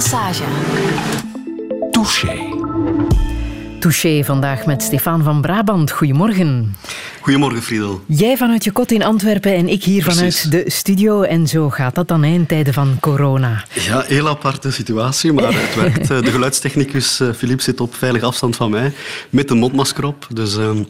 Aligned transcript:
massage. 0.00 0.44
Touché. 1.90 2.38
Touché 3.80 4.24
vandaag 4.24 4.66
met 4.66 4.82
Stefan 4.82 5.22
van 5.22 5.40
Brabant. 5.40 5.90
Goedemorgen. 5.90 6.76
Goedemorgen, 7.20 7.62
Friedel. 7.62 8.00
Jij 8.06 8.36
vanuit 8.36 8.64
je 8.64 8.70
kot 8.70 8.92
in 8.92 9.02
Antwerpen 9.02 9.54
en 9.54 9.68
ik 9.68 9.84
hier 9.84 10.02
vanuit 10.02 10.50
de 10.50 10.64
studio. 10.66 11.22
En 11.22 11.46
zo 11.46 11.70
gaat 11.70 11.94
dat 11.94 12.08
dan 12.08 12.24
in 12.24 12.46
tijden 12.46 12.74
van 12.74 12.96
corona. 13.00 13.64
Ja, 13.74 14.04
heel 14.06 14.28
aparte 14.28 14.72
situatie, 14.72 15.32
maar 15.32 15.52
het 15.52 15.74
werkt. 15.74 16.08
De 16.24 16.30
geluidstechnicus 16.30 17.20
Filip 17.36 17.60
zit 17.60 17.80
op 17.80 17.94
veilige 17.94 18.26
afstand 18.26 18.56
van 18.56 18.70
mij, 18.70 18.92
met 19.30 19.50
een 19.50 19.58
mondmasker 19.58 20.04
op. 20.04 20.26
Dus... 20.32 20.56
Ehm, 20.56 20.82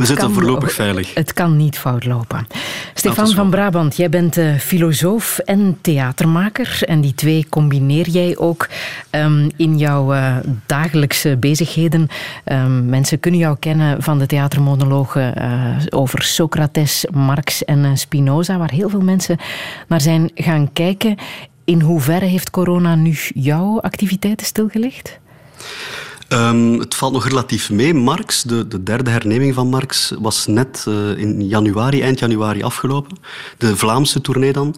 we 0.00 0.06
zitten 0.06 0.32
voorlopig 0.32 0.72
veilig. 0.72 1.14
Het 1.14 1.32
kan 1.32 1.56
niet 1.56 1.78
fout 1.78 2.04
lopen. 2.04 2.46
Stefan 2.94 3.28
van 3.28 3.50
Brabant, 3.50 3.96
jij 3.96 4.08
bent 4.08 4.36
uh, 4.36 4.54
filosoof 4.54 5.38
en 5.38 5.78
theatermaker. 5.80 6.78
En 6.86 7.00
die 7.00 7.14
twee 7.14 7.46
combineer 7.48 8.08
jij 8.08 8.36
ook 8.36 8.68
um, 9.10 9.50
in 9.56 9.78
jouw 9.78 10.14
uh, 10.14 10.36
dagelijkse 10.66 11.36
bezigheden. 11.36 12.08
Um, 12.44 12.88
mensen 12.88 13.20
kunnen 13.20 13.40
jou 13.40 13.56
kennen 13.58 14.02
van 14.02 14.18
de 14.18 14.26
theatermonologen 14.26 15.34
uh, 15.38 15.76
over 15.90 16.22
Socrates, 16.22 17.04
Marx 17.12 17.64
en 17.64 17.98
Spinoza, 17.98 18.58
waar 18.58 18.70
heel 18.70 18.88
veel 18.88 19.00
mensen 19.00 19.36
naar 19.88 20.00
zijn 20.00 20.30
gaan 20.34 20.72
kijken. 20.72 21.16
In 21.64 21.80
hoeverre 21.80 22.24
heeft 22.24 22.50
corona 22.50 22.94
nu 22.94 23.16
jouw 23.34 23.80
activiteiten 23.80 24.46
stilgelegd? 24.46 25.18
Um, 26.32 26.78
het 26.78 26.94
valt 26.94 27.12
nog 27.12 27.28
relatief 27.28 27.70
mee. 27.70 27.94
Marx, 27.94 28.42
de, 28.42 28.68
de 28.68 28.82
derde 28.82 29.10
herneming 29.10 29.54
van 29.54 29.68
Marx, 29.68 30.12
was 30.18 30.46
net 30.46 30.84
uh, 30.88 31.18
in 31.18 31.46
januari, 31.46 32.02
eind 32.02 32.18
januari 32.18 32.62
afgelopen. 32.62 33.16
De 33.58 33.76
Vlaamse 33.76 34.20
tournee 34.20 34.52
dan. 34.52 34.76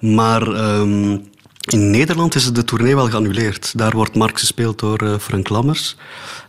Maar 0.00 0.48
um, 0.48 1.28
in 1.60 1.90
Nederland 1.90 2.34
is 2.34 2.52
de 2.52 2.64
tournee 2.64 2.94
wel 2.94 3.08
geannuleerd. 3.08 3.78
Daar 3.78 3.92
wordt 3.92 4.14
Marx 4.14 4.40
gespeeld 4.40 4.78
door 4.78 5.02
uh, 5.02 5.18
Frank 5.18 5.48
Lammers. 5.48 5.96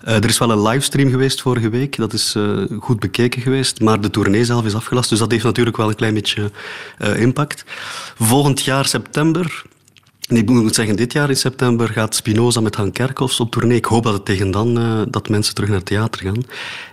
Uh, 0.08 0.16
er 0.16 0.26
is 0.26 0.38
wel 0.38 0.52
een 0.52 0.62
livestream 0.62 1.10
geweest 1.10 1.42
vorige 1.42 1.70
week. 1.70 1.98
Dat 1.98 2.14
is 2.14 2.36
goed 2.80 3.00
bekeken 3.00 3.42
geweest. 3.42 3.80
Maar 3.80 4.02
de 4.02 4.10
tournee 4.10 4.46
zelf 4.46 4.66
is 4.66 4.76
afgelast. 4.76 5.10
Dus 5.10 5.20
dat 5.20 5.32
heeft 5.32 5.44
natuurlijk 5.44 5.78
wel 5.78 5.90
een 5.90 5.96
klein 5.96 6.14
beetje 6.14 6.52
impact. 7.16 7.64
Volgend 8.18 8.62
jaar 8.62 8.86
september 8.86 9.64
ik 10.38 10.50
moet 10.50 10.76
zeggen, 10.76 10.96
dit 10.96 11.14
jaar 11.14 11.30
in 11.30 11.38
september 11.38 11.88
gaat 11.88 12.16
Spinoza 12.16 12.62
met 12.62 12.76
Han 12.76 12.92
Kerkhoffs 12.92 13.40
op 13.40 13.52
tournee. 13.52 13.78
Ik 13.78 13.86
hoop 13.86 14.04
dat 14.04 14.14
het 14.14 14.26
tegen 14.26 14.52
dan 14.52 14.80
uh, 14.80 15.02
dat 15.10 15.30
mensen 15.30 15.54
terug 15.54 15.70
naar 15.70 15.80
het 15.80 15.88
theater 15.88 16.22
gaan. 16.22 16.44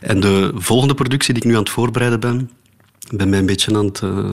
En 0.01 0.21
de 0.21 0.53
volgende 0.55 0.95
productie 0.95 1.35
die 1.35 1.43
ik 1.43 1.49
nu 1.49 1.55
aan 1.55 1.63
het 1.63 1.71
voorbereiden 1.71 2.21
ben, 2.21 2.51
ben 3.11 3.29
mij 3.29 3.39
een 3.39 3.47
beetje 3.47 3.77
aan 3.77 3.85
het, 3.85 4.01
uh, 4.01 4.31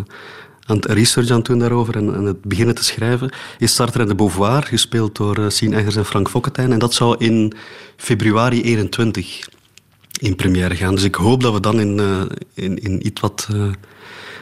aan 0.65 0.75
het 0.75 0.85
research 0.85 1.29
aan 1.29 1.41
doen 1.41 1.59
daarover 1.59 1.95
en, 1.95 2.15
en 2.15 2.23
het 2.23 2.41
beginnen 2.41 2.75
te 2.75 2.83
schrijven, 2.83 3.33
is 3.57 3.75
Sartre 3.75 4.01
en 4.01 4.07
de 4.07 4.15
Beauvoir, 4.15 4.63
gespeeld 4.63 5.15
door 5.15 5.39
uh, 5.39 5.49
Sien 5.49 5.73
Eggers 5.73 5.95
en 5.95 6.05
Frank 6.05 6.29
Fokketijn. 6.29 6.71
En 6.71 6.79
dat 6.79 6.93
zou 6.93 7.15
in 7.17 7.53
februari 7.97 8.61
21 8.61 9.47
in 10.19 10.35
première 10.35 10.75
gaan. 10.75 10.95
Dus 10.95 11.03
ik 11.03 11.15
hoop 11.15 11.41
dat 11.41 11.53
we 11.53 11.59
dan 11.59 11.79
in, 11.79 11.99
in, 12.53 12.77
in 12.77 13.05
iets 13.05 13.21
wat 13.21 13.47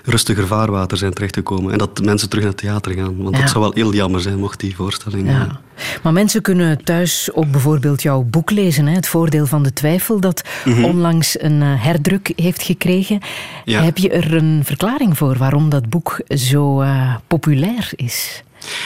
rustiger 0.03 0.47
vaarwater 0.47 0.97
zijn 0.97 1.13
terechtgekomen. 1.13 1.71
En 1.71 1.77
dat 1.77 2.03
mensen 2.03 2.29
terug 2.29 2.43
naar 2.43 2.53
het 2.53 2.61
theater 2.61 2.93
gaan. 2.93 3.23
Want 3.23 3.35
dat 3.35 3.49
zou 3.49 3.63
wel 3.63 3.73
heel 3.73 3.93
jammer 3.93 4.21
zijn, 4.21 4.39
mocht 4.39 4.59
die 4.59 4.75
voorstelling... 4.75 5.29
Ja. 5.29 5.61
Maar 6.03 6.13
mensen 6.13 6.41
kunnen 6.41 6.83
thuis 6.83 7.29
ook 7.33 7.51
bijvoorbeeld 7.51 8.01
jouw 8.01 8.21
boek 8.21 8.51
lezen. 8.51 8.87
Hè? 8.87 8.93
Het 8.93 9.07
voordeel 9.07 9.45
van 9.45 9.63
de 9.63 9.73
twijfel, 9.73 10.19
dat 10.19 10.43
mhm. 10.65 10.83
onlangs 10.83 11.41
een 11.41 11.61
eh, 11.61 11.83
herdruk 11.83 12.31
heeft 12.35 12.63
gekregen. 12.63 13.19
Heb 13.65 13.97
je 13.97 14.09
er 14.09 14.33
een 14.33 14.61
verklaring 14.63 15.17
voor 15.17 15.37
waarom 15.37 15.69
dat 15.69 15.89
boek 15.89 16.21
zo 16.27 16.81
uh, 16.81 17.15
populair 17.27 17.91
is? 17.95 18.43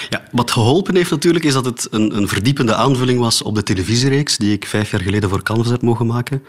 Ja, 0.09 0.23
wat 0.31 0.51
geholpen 0.51 0.95
heeft 0.95 1.11
natuurlijk 1.11 1.45
is 1.45 1.53
dat 1.53 1.65
het 1.65 1.87
een, 1.91 2.17
een, 2.17 2.27
verdiepende 2.27 2.75
aanvulling 2.75 3.19
was 3.19 3.41
op 3.41 3.55
de 3.55 3.63
televisiereeks 3.63 4.37
die 4.37 4.53
ik 4.53 4.65
vijf 4.65 4.91
jaar 4.91 5.01
geleden 5.01 5.29
voor 5.29 5.43
Canvas 5.43 5.69
heb 5.69 5.81
mogen 5.81 6.05
maken. 6.05 6.43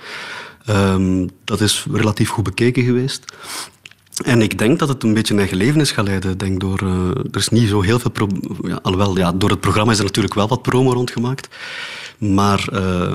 Um, 0.71 1.31
dat 1.45 1.61
is 1.61 1.87
relatief 1.91 2.29
goed 2.29 2.45
bekeken 2.45 2.85
geweest. 2.85 3.25
En 4.25 4.43
ik 4.43 4.59
denk 4.59 4.79
dat 4.79 4.89
het 4.89 5.03
een 5.03 5.15
beetje 5.15 5.33
een 5.33 5.39
eigen 5.39 5.57
leven 5.57 5.81
is 5.81 5.91
gaan 5.91 6.05
leiden. 6.05 6.39
Denk 6.39 6.61
door, 6.61 6.83
uh, 6.83 7.09
er 7.09 7.37
is 7.37 7.49
niet 7.49 7.69
zo 7.69 7.81
heel 7.81 7.99
veel... 7.99 8.13
Ja, 8.63 8.79
alhoewel, 8.83 9.17
ja, 9.17 9.33
door 9.33 9.51
het 9.51 9.61
programma 9.61 9.93
is 9.93 9.99
er 9.99 10.05
natuurlijk 10.05 10.35
wel 10.35 10.49
wat 10.49 10.63
promo 10.63 10.93
rondgemaakt. 10.93 11.49
Maar 12.19 12.69
uh, 12.73 13.15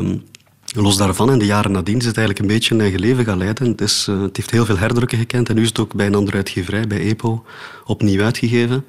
los 0.75 0.97
daarvan, 0.97 1.31
in 1.31 1.39
de 1.39 1.45
jaren 1.45 1.71
nadien, 1.71 1.97
is 1.97 2.05
het 2.05 2.17
eigenlijk 2.17 2.47
een 2.47 2.55
beetje 2.55 2.73
een 2.73 2.81
eigen 2.81 2.99
leven 2.99 3.25
gaan 3.25 3.37
leiden. 3.37 3.67
Het, 3.67 3.81
is, 3.81 4.07
uh, 4.09 4.21
het 4.21 4.37
heeft 4.37 4.51
heel 4.51 4.65
veel 4.65 4.77
herdrukken 4.77 5.17
gekend. 5.17 5.49
En 5.49 5.55
nu 5.55 5.61
is 5.61 5.67
het 5.67 5.79
ook 5.79 5.93
bij 5.93 6.05
een 6.05 6.15
andere 6.15 6.37
uitgeverij, 6.37 6.87
bij 6.87 6.99
EPO, 6.99 7.43
opnieuw 7.85 8.23
uitgegeven. 8.23 8.85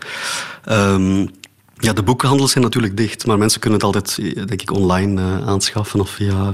Um, 0.69 1.29
ja, 1.79 1.93
de 1.93 2.03
boekenhandels 2.03 2.51
zijn 2.51 2.65
natuurlijk 2.65 2.97
dicht. 2.97 3.27
Maar 3.27 3.39
mensen 3.39 3.61
kunnen 3.61 3.79
het 3.79 3.87
altijd, 3.87 4.17
denk 4.35 4.63
ik, 4.63 4.73
online 4.73 5.21
aanschaffen 5.45 6.01
of 6.01 6.11
via 6.11 6.53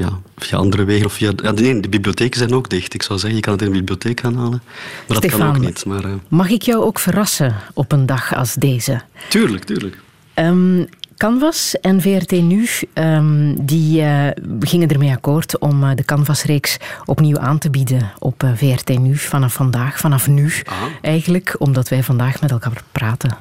ja, 0.00 0.20
via 0.36 0.58
andere 0.58 0.84
wegen. 0.84 1.06
Of 1.06 1.12
via, 1.12 1.32
ja, 1.42 1.50
nee, 1.50 1.80
de 1.80 1.88
bibliotheken 1.88 2.38
zijn 2.38 2.54
ook 2.54 2.68
dicht. 2.68 2.94
Ik 2.94 3.02
zou 3.02 3.18
zeggen, 3.18 3.38
je 3.38 3.44
kan 3.44 3.52
het 3.52 3.62
in 3.62 3.72
de 3.72 3.78
bibliotheek 3.78 4.20
gaan 4.20 4.36
halen. 4.36 4.62
Maar 5.08 5.20
dat 5.20 5.30
kan 5.30 5.48
ook 5.48 5.58
niet. 5.58 5.84
Maar, 5.84 6.04
uh... 6.04 6.12
Mag 6.28 6.48
ik 6.48 6.62
jou 6.62 6.82
ook 6.82 6.98
verrassen 6.98 7.56
op 7.74 7.92
een 7.92 8.06
dag 8.06 8.34
als 8.34 8.54
deze? 8.54 9.00
Tuurlijk, 9.28 9.64
tuurlijk. 9.64 9.98
Um, 10.34 10.86
Canvas 11.16 11.80
en 11.80 12.00
VRT 12.00 12.30
Nu 12.30 12.66
um, 12.94 13.66
die, 13.66 14.02
uh, 14.02 14.26
gingen 14.60 14.88
ermee 14.88 15.10
akkoord 15.10 15.58
om 15.58 15.82
uh, 15.82 15.90
de 15.94 16.04
Canvas-reeks 16.04 16.76
opnieuw 17.04 17.38
aan 17.38 17.58
te 17.58 17.70
bieden 17.70 18.12
op 18.18 18.42
VRT 18.54 18.98
Nu 18.98 19.16
vanaf 19.16 19.52
vandaag, 19.52 19.98
vanaf 19.98 20.28
nu 20.28 20.52
Aha. 20.64 20.88
eigenlijk, 21.02 21.54
omdat 21.58 21.88
wij 21.88 22.02
vandaag 22.02 22.40
met 22.40 22.50
elkaar 22.50 22.82
praten. 22.92 23.36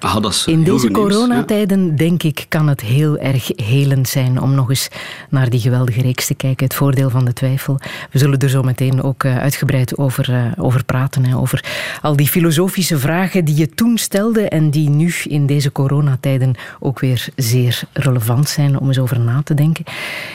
Ah, 0.00 0.22
dat 0.22 0.32
is 0.32 0.46
In 0.46 0.64
deze 0.64 0.90
coronatijden, 0.90 1.86
ja. 1.86 1.92
denk 1.92 2.22
ik, 2.22 2.46
kan 2.48 2.68
het 2.68 2.80
heel 2.80 3.18
erg 3.18 3.50
helend 3.56 4.08
zijn 4.08 4.40
om 4.40 4.54
nog 4.54 4.68
eens 4.68 4.88
naar 5.28 5.50
die 5.50 5.60
geweldige 5.60 6.00
reeks 6.00 6.26
te 6.26 6.34
kijken. 6.34 6.64
Het 6.64 6.74
voordeel 6.74 7.10
van 7.10 7.24
de 7.24 7.32
twijfel. 7.32 7.78
We 8.10 8.18
zullen 8.18 8.38
er 8.38 8.48
zo 8.48 8.62
meteen 8.62 9.02
ook 9.02 9.24
uh, 9.24 9.38
uitgebreid 9.38 9.98
over, 9.98 10.30
uh, 10.30 10.64
over 10.64 10.84
praten. 10.84 11.24
Hè, 11.24 11.36
over 11.36 11.64
al 12.02 12.16
die 12.16 12.28
filosofische 12.28 12.98
vragen 12.98 13.44
die 13.44 13.56
je 13.56 13.68
toen 13.68 13.98
stelde 13.98 14.48
en 14.48 14.70
die 14.70 14.88
nu 14.88 15.12
in 15.28 15.46
deze 15.46 15.72
coronatijden 15.72 16.54
ook 16.78 17.00
weer 17.00 17.28
zeer 17.36 17.82
relevant 17.92 18.48
zijn 18.48 18.78
om 18.78 18.86
eens 18.86 18.98
over 18.98 19.20
na 19.20 19.42
te 19.44 19.54
denken. 19.54 19.84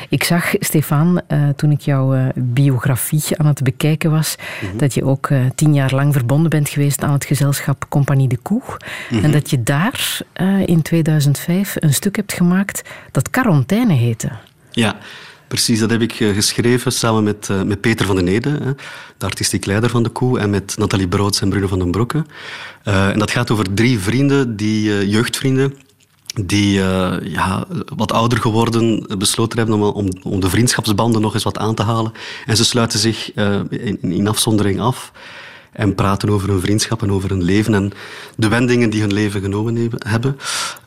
Ik 0.10 0.24
zag, 0.24 0.54
Stefan, 0.60 1.22
uh, 1.28 1.50
toen 1.56 1.72
ik 1.72 1.82
jouw 1.82 2.32
biografie 2.36 3.24
aan 3.38 3.46
het 3.46 3.64
bekijken 3.64 4.12
was, 4.12 4.36
mm 4.62 4.70
-hmm. 4.70 4.78
dat 4.78 4.94
je 4.94 5.06
ook 5.06 5.30
tien 5.56 5.74
jaar 5.74 5.94
lang 5.94 6.14
verbonden 6.14 6.50
bent 6.50 6.70
geweest 6.70 7.04
aan 7.04 7.14
het 7.14 7.26
gezelschap 7.26 7.86
Compagnie 7.90 8.28
de 8.28 8.38
Koe. 8.38 8.62
Mm 8.62 8.78
-hmm. 9.10 9.24
En 9.24 9.32
dat 9.32 9.50
je 9.50 9.55
je 9.56 9.64
daar 9.64 10.20
uh, 10.42 10.68
in 10.68 10.82
2005 10.82 11.76
een 11.80 11.94
stuk 11.94 12.16
hebt 12.16 12.34
gemaakt 12.34 12.82
dat 13.12 13.30
Quarantaine 13.30 13.94
heette. 13.94 14.30
Ja, 14.72 14.98
Precies, 15.48 15.80
dat 15.80 15.90
heb 15.90 16.02
ik 16.02 16.20
uh, 16.20 16.36
geschreven 16.36 16.92
samen 16.92 17.24
met, 17.24 17.48
uh, 17.52 17.62
met 17.62 17.82
Peter 17.82 18.06
van 18.06 18.16
den 18.16 18.28
Ede, 18.28 18.76
de 19.18 19.26
artistiek 19.26 19.66
leider 19.66 19.90
van 19.90 20.04
de 20.04 20.10
Koe, 20.10 20.40
en 20.40 20.50
met 20.50 20.78
Nathalie 20.78 21.08
Broods 21.08 21.42
en 21.42 21.50
Bruno 21.50 21.68
van 21.68 21.80
den 21.80 21.92
Broeke. 21.92 22.26
Uh, 22.86 23.10
en 23.10 23.20
dat 23.20 23.32
gaat 23.32 23.52
over 23.52 23.74
drie 23.74 24.00
vrienden, 24.00 24.56
die 24.56 25.10
jeugdvrienden, 25.10 25.74
die 26.42 26.72
ja, 27.24 27.68
wat 27.96 28.12
ouder 28.12 28.38
geworden 28.38 29.08
besloten 29.18 29.58
hebben 29.58 29.76
om, 29.76 29.84
om, 29.84 30.10
om, 30.24 30.40
de 30.40 30.50
vriendschapsbanden 30.50 31.22
nog 31.22 31.34
eens 31.34 31.44
wat 31.44 31.58
aan 31.58 31.76
te 31.76 31.84
halen. 31.84 32.12
En 32.46 32.58
ze 32.58 32.66
sluiten 32.66 33.00
zich 33.00 33.34
in, 33.70 34.00
in 34.02 34.28
afzondering 34.28 34.80
af 34.80 35.12
en 35.76 35.96
praten 35.96 36.30
over 36.30 36.50
hun 36.50 36.62
vriendschap 36.62 37.02
en 37.02 37.12
over 37.12 37.30
hun 37.30 37.44
leven 37.44 37.74
en 37.74 37.92
de 38.38 38.48
wendingen 38.48 38.90
die 38.90 39.02
hun 39.02 39.14
leven 39.14 39.42
genomen 39.42 39.92
hebben. 40.08 40.38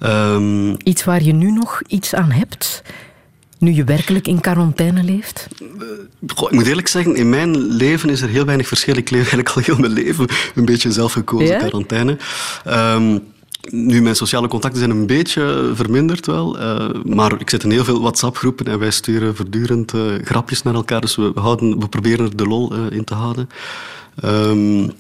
Um, 0.03 0.77
iets 0.83 1.05
waar 1.05 1.23
je 1.23 1.33
nu 1.33 1.51
nog 1.51 1.83
iets 1.87 2.15
aan 2.15 2.31
hebt? 2.31 2.83
Nu 3.59 3.73
je 3.73 3.85
werkelijk 3.85 4.27
in 4.27 4.41
quarantaine 4.41 5.03
leeft? 5.05 5.49
Goh, 6.27 6.51
ik 6.51 6.55
moet 6.55 6.67
eerlijk 6.67 6.89
zeggen, 6.89 7.17
in 7.17 7.29
mijn 7.29 7.57
leven 7.57 8.11
is 8.11 8.23
er 8.23 8.29
heel 8.29 8.45
weinig 8.45 8.69
verschil. 8.69 8.97
Ik 8.97 9.11
leef 9.11 9.21
eigenlijk 9.21 9.49
al 9.49 9.63
heel 9.63 9.79
mijn 9.79 9.93
leven 9.93 10.27
een 10.55 10.65
beetje 10.65 10.93
zelfgekozen 10.93 11.47
ja? 11.47 11.59
quarantaine. 11.59 12.17
Um, 12.67 13.23
nu, 13.71 14.03
mijn 14.03 14.17
sociale 14.17 14.49
contacten 14.49 14.79
zijn 14.79 14.91
een 14.91 15.07
beetje 15.07 15.71
verminderd 15.75 16.27
wel. 16.27 16.61
Uh, 16.61 16.89
maar 17.05 17.41
ik 17.41 17.51
zit 17.51 17.65
in 17.65 17.71
heel 17.71 17.85
veel 17.85 18.01
WhatsApp-groepen 18.01 18.67
en 18.67 18.79
wij 18.79 18.91
sturen 18.91 19.37
voortdurend 19.37 19.93
uh, 19.93 20.03
grapjes 20.25 20.63
naar 20.63 20.75
elkaar. 20.75 21.01
Dus 21.01 21.17
we, 21.17 21.33
houden, 21.35 21.79
we 21.79 21.89
proberen 21.89 22.25
er 22.25 22.37
de 22.37 22.47
lol 22.47 22.77
uh, 22.77 22.81
in 22.91 23.05
te 23.05 23.15
houden. 23.15 23.49
Um, 24.25 24.93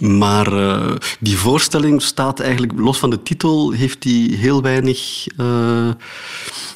maar 0.00 0.52
uh, 0.52 0.92
die 1.18 1.38
voorstelling 1.38 2.02
staat 2.02 2.40
eigenlijk, 2.40 2.72
los 2.76 2.98
van 2.98 3.10
de 3.10 3.22
titel, 3.22 3.70
heeft 3.70 4.02
die 4.02 4.36
heel 4.36 4.62
weinig 4.62 5.26
uh, 5.36 5.88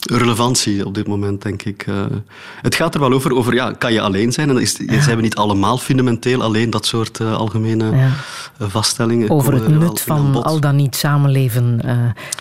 relevantie 0.00 0.86
op 0.86 0.94
dit 0.94 1.06
moment, 1.06 1.42
denk 1.42 1.62
ik. 1.62 1.86
Uh, 1.86 2.04
het 2.62 2.74
gaat 2.74 2.94
er 2.94 3.00
wel 3.00 3.12
over, 3.12 3.34
over 3.34 3.54
ja, 3.54 3.72
kan 3.72 3.92
je 3.92 4.00
alleen 4.00 4.32
zijn? 4.32 4.50
En 4.50 4.58
is, 4.58 4.76
ja. 4.86 5.00
zijn 5.00 5.16
we 5.16 5.22
niet 5.22 5.34
allemaal 5.34 5.78
fundamenteel 5.78 6.42
alleen 6.42 6.70
dat 6.70 6.86
soort 6.86 7.20
algemene 7.20 7.96
ja. 7.96 8.10
vaststellingen? 8.58 9.30
Over 9.30 9.52
het 9.52 9.68
nut 9.68 10.00
van 10.00 10.42
al 10.42 10.60
dan 10.60 10.76
niet 10.76 10.96
samenleven, 10.96 11.80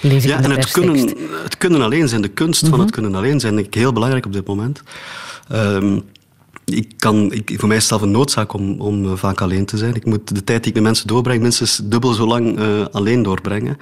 lees 0.02 0.24
ik 0.24 0.30
ja, 0.30 0.42
en 0.42 0.52
het 0.52 0.72
kunnen, 0.72 1.16
het 1.44 1.58
kunnen 1.58 1.82
alleen 1.82 2.08
zijn, 2.08 2.22
de 2.22 2.28
kunst 2.28 2.62
mm 2.62 2.68
-hmm. 2.68 2.78
van 2.78 2.86
het 2.86 2.96
kunnen 2.96 3.16
alleen 3.16 3.40
zijn, 3.40 3.56
denk 3.56 3.68
ik 3.68 3.74
heel 3.74 3.94
belangrijk 3.94 4.26
op 4.26 4.34
dit 4.34 4.48
moment. 4.48 4.82
Um, 5.52 6.04
ik 6.66 6.94
kan, 6.98 7.32
ik, 7.32 7.54
voor 7.58 7.68
mij 7.68 7.78
is 7.78 7.84
het 7.84 7.92
zelf 7.92 8.02
een 8.02 8.12
noodzaak 8.12 8.54
om, 8.54 8.82
om 8.82 9.06
uh, 9.06 9.12
vaak 9.16 9.42
alleen 9.42 9.66
te 9.66 9.78
zijn. 9.78 9.96
Ik 9.96 10.06
moet 10.06 10.36
de 10.36 10.44
tijd 10.44 10.60
die 10.60 10.70
ik 10.70 10.74
met 10.74 10.84
mensen 10.84 11.08
doorbreng 11.08 11.42
minstens 11.42 11.82
dubbel 11.84 12.14
zo 12.14 12.28
lang 12.28 12.60
uh, 12.60 12.86
alleen 12.92 13.24
doorbrengen. 13.24 13.78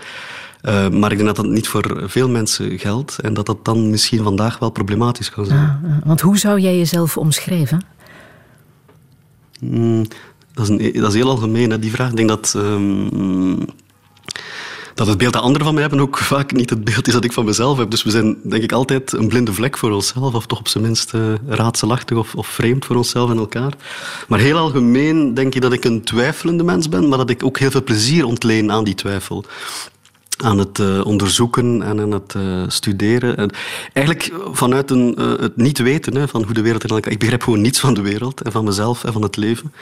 Uh, 0.64 0.90
maar 0.90 1.12
ik 1.12 1.18
denk 1.18 1.36
dat 1.36 1.46
dat 1.46 1.54
niet 1.54 1.68
voor 1.68 2.04
veel 2.06 2.30
mensen 2.30 2.80
geldt 2.80 3.20
en 3.20 3.34
dat 3.34 3.46
dat 3.46 3.66
dan 3.66 3.90
misschien 3.90 4.24
vandaag 4.24 4.60
wel 4.60 4.70
problematisch 4.70 5.30
kan 5.30 5.46
zijn. 5.46 5.60
Ah, 5.60 5.92
ah. 5.92 6.06
want 6.06 6.22
hoe 6.22 6.38
zou 6.38 6.60
jij 6.60 6.78
jezelf 6.78 7.18
omschrijven? 7.18 7.86
Mm, 9.60 10.06
dat, 10.54 10.70
is 10.70 10.70
een, 10.70 11.02
dat, 11.02 11.10
is 11.10 11.16
heel 11.16 11.30
algemeen, 11.30 11.70
hè, 11.70 11.80
die 11.80 11.92
vraag. 11.92 12.10
Ik 12.10 12.16
denk 12.16 12.30
dat... 12.30 12.54
Um, 12.58 13.60
dat 14.94 15.08
het 15.08 15.18
beeld 15.18 15.34
dat 15.34 15.42
anderen 15.42 15.66
van 15.66 15.74
mij 15.74 15.82
hebben 15.82 16.02
ook 16.02 16.18
vaak 16.18 16.52
niet 16.52 16.70
het 16.70 16.84
beeld 16.84 17.08
is 17.08 17.14
dat 17.14 17.24
ik 17.24 17.32
van 17.32 17.46
mezelf 17.46 17.78
heb. 17.78 17.90
Dus 17.90 18.04
we 18.04 18.10
zijn 18.10 18.38
denk 18.44 18.64
ik 18.64 18.72
altijd 18.72 19.12
een 19.12 19.28
blinde 19.28 19.54
vlek 19.54 19.78
voor 19.78 19.92
onszelf, 19.92 20.34
of 20.34 20.46
toch 20.46 20.60
op 20.60 20.68
zijn 20.68 20.84
minst 20.84 21.14
uh, 21.14 21.22
raadselachtig 21.48 22.18
of, 22.18 22.36
of 22.36 22.48
vreemd 22.48 22.86
voor 22.86 22.96
onszelf 22.96 23.30
en 23.30 23.38
elkaar. 23.38 23.74
Maar 24.28 24.40
heel 24.40 24.58
algemeen 24.58 25.34
denk 25.34 25.56
ik 25.56 25.62
dat 25.62 25.74
ik 25.74 25.84
een 25.84 26.04
twijfelende 26.04 26.64
mens 26.64 26.90
ben, 26.90 27.08
maar 27.08 27.18
dat 27.18 27.30
ik 27.30 27.44
ook 27.44 27.60
heel 27.60 27.72
veel 27.72 27.84
plezier 27.84 28.26
ontleen 28.26 28.72
aan 28.72 28.84
die 28.84 28.96
twijfel 28.96 29.46
aan 30.38 30.58
het 30.58 30.80
uh, 30.80 31.06
onderzoeken 31.06 31.82
en 31.82 32.00
aan 32.00 32.12
het 32.12 32.34
uh, 32.38 32.64
studeren. 32.68 33.38
En 33.38 33.50
eigenlijk 33.94 34.34
vanuit 34.52 34.92
een, 34.92 35.18
het 35.40 35.58
niet 35.58 35.80
weten 35.80 36.16
hè, 36.16 36.28
van 36.28 36.44
hoe 36.44 36.54
de 36.54 36.62
wereld 36.62 36.84
in 36.84 36.90
elkaar... 36.90 37.12
Ik 37.12 37.20
begrijp 37.20 37.44
gewoon 37.44 37.62
niets 37.62 37.80
van 37.80 37.94
de 37.94 38.02
wereld 38.02 38.42
en 38.42 38.52
van 38.52 38.64
mezelf 38.64 39.04
en 39.04 39.14
van 39.14 39.22
het 39.22 39.38
leven. 39.38 39.74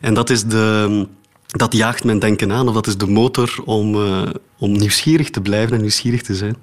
En 0.00 0.14
dat 0.14 0.30
is 0.30 0.44
de 0.44 1.06
dat 1.56 1.72
jaagt 1.72 2.04
mijn 2.04 2.18
denken 2.18 2.52
aan, 2.52 2.68
of 2.68 2.74
dat 2.74 2.86
is 2.86 2.96
de 2.96 3.06
motor 3.06 3.54
om, 3.64 3.94
uh, 3.94 4.22
om 4.58 4.72
nieuwsgierig 4.72 5.30
te 5.30 5.40
blijven 5.40 5.74
en 5.74 5.80
nieuwsgierig 5.80 6.22
te 6.22 6.34
zijn 6.34 6.56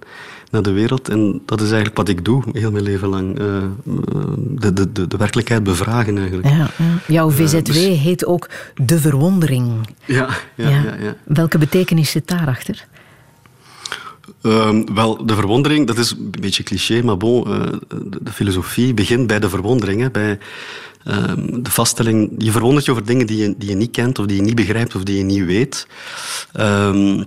naar 0.51 0.61
de 0.61 0.71
wereld. 0.71 1.09
En 1.09 1.41
dat 1.45 1.59
is 1.59 1.67
eigenlijk 1.67 1.97
wat 1.97 2.09
ik 2.09 2.25
doe, 2.25 2.43
heel 2.51 2.71
mijn 2.71 2.83
leven 2.83 3.07
lang. 3.07 3.39
Uh, 3.39 3.63
de, 4.37 4.73
de, 4.73 4.91
de, 4.91 5.07
de, 5.07 5.17
werkelijkheid 5.17 5.63
bevragen 5.63 6.17
eigenlijk. 6.17 6.47
Ja, 6.47 6.69
ja. 6.77 6.99
Jouw 7.07 7.29
VZW 7.29 7.63
dus... 7.63 7.75
heet 7.77 8.25
ook 8.25 8.49
De 8.75 8.99
Verwondering. 8.99 9.71
Ja, 10.05 10.27
ja, 10.55 10.69
ja. 10.69 10.95
ja, 10.99 11.15
Welke 11.23 11.57
betekenis 11.57 12.11
zit 12.11 12.27
daarachter? 12.27 12.87
Uh, 14.41 14.79
wel, 14.93 15.25
de 15.25 15.35
verwondering, 15.35 15.87
dat 15.87 15.97
is 15.97 16.11
een 16.11 16.33
beetje 16.39 16.63
cliché, 16.63 17.01
maar 17.01 17.17
bon, 17.17 17.47
uh, 17.47 17.61
de, 17.87 18.17
de, 18.21 18.31
filosofie 18.31 18.93
begint 18.93 19.27
bij 19.27 19.39
de 19.39 19.49
verwondering. 19.49 20.01
Hè, 20.01 20.09
bij 20.09 20.39
Ehm, 21.05 21.61
de 21.61 21.71
vaststelling, 21.71 22.31
je 22.37 22.51
verwondert 22.51 22.85
je 22.85 22.91
over 22.91 23.05
dingen 23.05 23.27
die 23.27 23.37
je, 23.37 23.55
die 23.57 23.69
je 23.69 23.75
niet 23.75 23.91
kent 23.91 24.19
of 24.19 24.25
die 24.25 24.35
je 24.35 24.41
niet 24.41 24.55
begrijpt 24.55 24.95
of 24.95 25.03
die 25.03 25.17
je 25.17 25.23
niet 25.23 25.45
weet. 25.45 25.87
Um, 26.59 27.25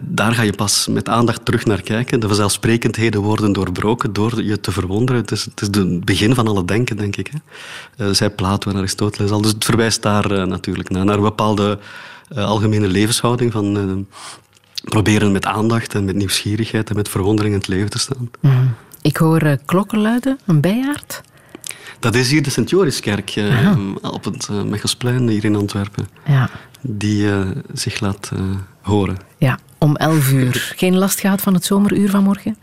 daar 0.00 0.32
ga 0.32 0.42
je 0.42 0.52
pas 0.52 0.86
met 0.86 1.08
aandacht 1.08 1.44
terug 1.44 1.64
naar 1.64 1.82
kijken. 1.82 2.20
De 2.20 2.26
vanzelfsprekendheden 2.26 3.20
worden 3.20 3.52
doorbroken 3.52 4.12
door 4.12 4.42
je 4.42 4.60
te 4.60 4.72
verwonderen. 4.72 5.20
Het 5.20 5.30
is, 5.30 5.44
het 5.44 5.60
is 5.60 5.66
het 5.66 6.04
begin 6.04 6.34
van 6.34 6.48
alle 6.48 6.64
denken, 6.64 6.96
denk 6.96 7.16
ik. 7.16 7.30
Hè. 7.30 8.06
Uh, 8.06 8.14
zij 8.14 8.30
Plato 8.30 8.70
en 8.70 8.76
Aristoteles 8.76 9.30
al. 9.30 9.40
Dus 9.40 9.52
het 9.52 9.64
verwijst 9.64 10.02
daar 10.02 10.32
uh, 10.32 10.44
natuurlijk 10.44 10.90
naar, 10.90 11.04
naar 11.04 11.16
een 11.16 11.22
bepaalde 11.22 11.78
algemene 12.34 12.88
levenshouding 12.88 13.52
van 13.52 14.06
proberen 14.84 15.32
met 15.32 15.46
aandacht 15.46 15.94
en 15.94 16.04
met 16.04 16.16
nieuwsgierigheid 16.16 16.90
en 16.90 16.96
met 16.96 17.08
verwondering 17.08 17.54
in 17.54 17.60
het 17.60 17.68
leven 17.68 17.90
te 17.90 17.98
staan. 17.98 18.30
Mm. 18.40 18.74
Ik 19.02 19.16
hoor 19.16 19.58
klokken 19.64 19.98
luiden, 19.98 20.38
een 20.46 20.60
bijaard. 20.60 21.22
Dat 22.02 22.14
is 22.14 22.30
hier 22.30 22.42
de 22.42 22.50
Sint-Joriskerk 22.50 23.36
uh, 23.36 23.76
op 24.02 24.24
het 24.24 24.48
uh, 24.50 24.62
Mechelsplein 24.62 25.28
hier 25.28 25.44
in 25.44 25.56
Antwerpen. 25.56 26.08
Ja. 26.26 26.50
Die 26.80 27.22
uh, 27.22 27.40
zich 27.72 28.00
laat 28.00 28.32
horen. 28.80 29.16
Ja, 29.38 29.58
om 29.78 29.96
elf 29.96 30.32
uur. 30.32 30.72
Geen 30.76 30.96
last 30.98 31.20
gehad 31.20 31.40
van 31.40 31.54
het 31.54 31.64
zomeruur 31.64 32.10
van 32.10 32.22
morgen? 32.22 32.56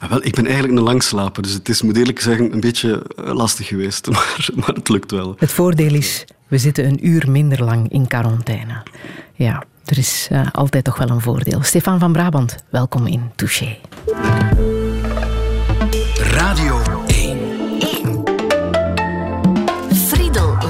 Ja, 0.00 0.08
wel, 0.08 0.24
ik 0.24 0.34
ben 0.34 0.44
eigenlijk 0.46 0.78
een 0.78 0.84
langslaper, 0.84 1.42
dus 1.42 1.52
het 1.52 1.68
is, 1.68 1.82
moet 1.82 1.96
eerlijk 1.96 2.20
zeggen, 2.20 2.52
een 2.52 2.60
beetje 2.60 3.02
lastig 3.16 3.66
geweest. 3.66 4.08
Maar, 4.10 4.48
maar 4.54 4.74
het 4.74 4.88
lukt 4.88 5.10
wel. 5.10 5.34
Het 5.38 5.52
voordeel 5.52 5.94
is, 5.94 6.24
we 6.48 6.58
zitten 6.58 6.84
een 6.84 7.06
uur 7.06 7.30
minder 7.30 7.64
lang 7.64 7.92
in 7.92 8.06
quarantaine. 8.06 8.82
Ja, 9.34 9.64
er 9.84 9.98
is 9.98 10.28
altijd 10.52 10.84
toch 10.84 10.98
wel 10.98 11.10
een 11.10 11.20
voordeel. 11.20 11.62
Stefan 11.62 11.98
van 11.98 12.12
Brabant, 12.12 12.56
welkom 12.70 13.06
in 13.06 13.30
Touché. 13.34 13.76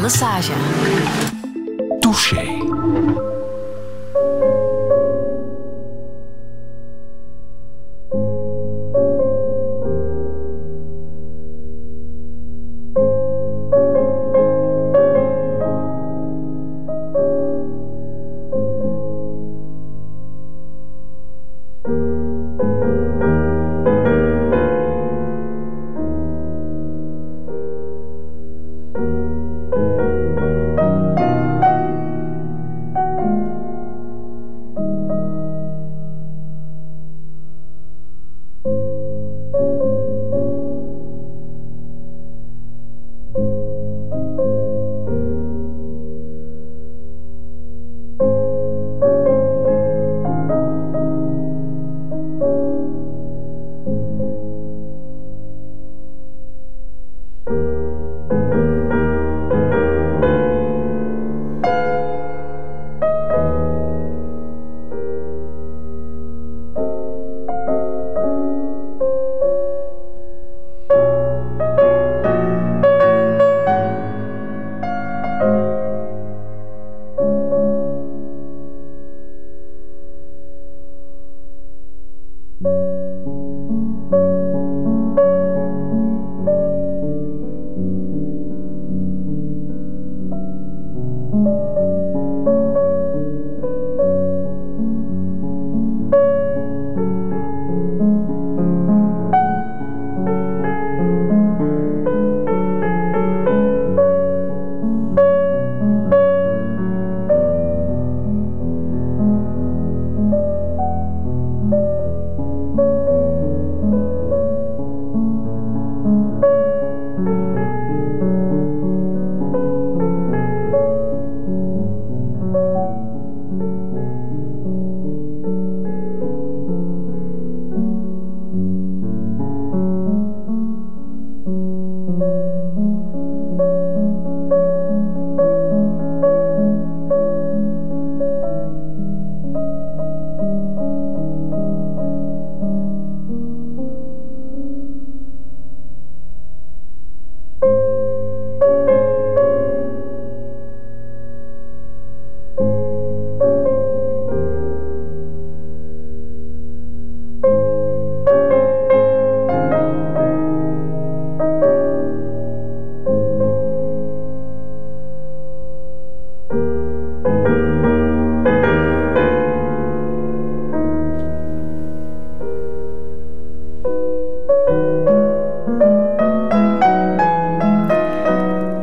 Massage. 0.06 0.52
Touché. 2.00 2.60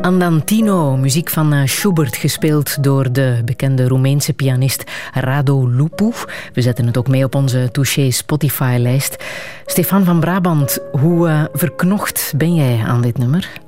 Andantino, 0.04 0.96
muziek 0.96 1.30
van 1.30 1.52
eh, 1.52 1.66
Schubert, 1.66 2.16
gespeeld 2.16 2.82
door 2.82 3.12
de 3.12 3.42
bekende 3.44 3.88
Roemeense 3.88 4.32
pianist 4.32 4.84
Rado 5.12 5.66
Lupu. 5.66 6.12
We 6.52 6.62
zetten 6.62 6.86
het 6.86 6.96
ook 6.96 7.08
mee 7.08 7.24
op 7.24 7.34
onze 7.34 7.68
Touché 7.72 8.10
Spotify-lijst. 8.10 9.24
Stefan 9.66 10.04
van 10.04 10.20
Brabant, 10.20 10.78
hoe 10.92 11.28
eh, 11.28 11.44
verknocht 11.52 12.32
ben 12.36 12.54
jij 12.54 12.84
aan 12.86 13.00
dit 13.00 13.18
nummer? 13.18 13.63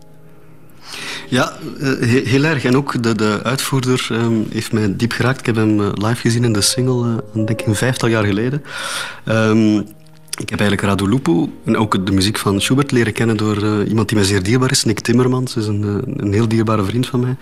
Ja, 1.28 1.52
uh, 1.80 2.24
heel, 2.24 2.44
erg. 2.44 2.64
En 2.64 2.76
ook 2.76 3.02
de, 3.02 3.14
de 3.14 3.40
uitvoerder 3.42 4.08
um, 4.12 4.46
heeft 4.50 4.72
mij 4.72 4.96
diep 4.96 5.12
geraakt. 5.12 5.40
Ik 5.40 5.46
heb 5.46 5.56
hem 5.56 5.80
live 5.80 6.20
gezien 6.20 6.44
in 6.44 6.52
de 6.52 6.60
single, 6.60 7.24
denk 7.32 7.50
ik, 7.50 7.66
een 7.66 7.74
vijftal 7.74 8.08
jaar 8.08 8.24
geleden. 8.24 8.62
Um, 9.28 9.76
ik 10.36 10.48
heb 10.48 10.60
eigenlijk 10.60 10.88
Radu 10.88 11.08
Lupu 11.08 11.52
en 11.64 11.76
ook 11.76 12.06
de 12.06 12.12
muziek 12.12 12.38
van 12.38 12.60
Schubert 12.60 12.90
leren 12.90 13.12
kennen 13.12 13.36
door 13.36 13.84
iemand 13.84 14.08
die 14.08 14.16
mij 14.16 14.26
zeer 14.26 14.42
dierbaar 14.42 14.70
is. 14.70 14.84
Nick 14.84 15.00
Timmermans 15.00 15.56
is 15.56 15.66
een, 15.66 16.02
een 16.16 16.32
heel 16.32 16.48
dierbare 16.48 16.84
vriend 16.84 17.06
van 17.06 17.20
mij. 17.20 17.36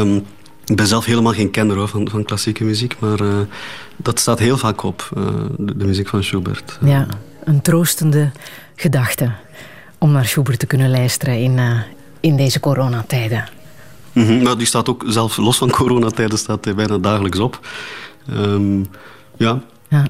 Um, 0.00 0.24
ik 0.64 0.76
ben 0.76 0.86
zelf 0.86 1.04
helemaal 1.04 1.32
geen 1.32 1.50
kenner 1.50 1.76
hoor, 1.76 1.88
van, 1.88 2.08
van 2.08 2.24
klassieke 2.24 2.64
muziek, 2.64 2.96
maar 2.98 3.18
dat 3.96 4.20
staat 4.20 4.38
heel 4.38 4.58
vaak 4.58 4.82
op, 4.82 5.08
de, 5.58 5.76
de, 5.76 5.84
muziek 5.84 6.08
van 6.08 6.24
Schubert. 6.24 6.78
Ja, 6.84 7.06
een 7.44 7.60
troostende 7.62 8.30
gedachte 8.76 9.32
om 9.98 10.12
naar 10.12 10.26
Schubert 10.26 10.58
te 10.58 10.66
kunnen 10.66 10.90
luisteren 10.90 11.38
in, 11.38 11.58
in 12.26 12.36
deze 12.36 12.60
coronatijden. 12.60 13.48
Maar 14.42 14.56
die 14.56 14.66
staat 14.66 14.88
ook, 14.88 15.04
zelf 15.06 15.36
los 15.36 15.58
van 15.58 15.70
coronatijden, 15.70 16.38
staat 16.38 16.64
hij 16.64 16.74
bijna 16.74 16.98
dagelijks 16.98 17.38
op. 17.38 17.60
Um, 18.30 18.86
ja, 19.36 19.60
ja. 19.88 20.04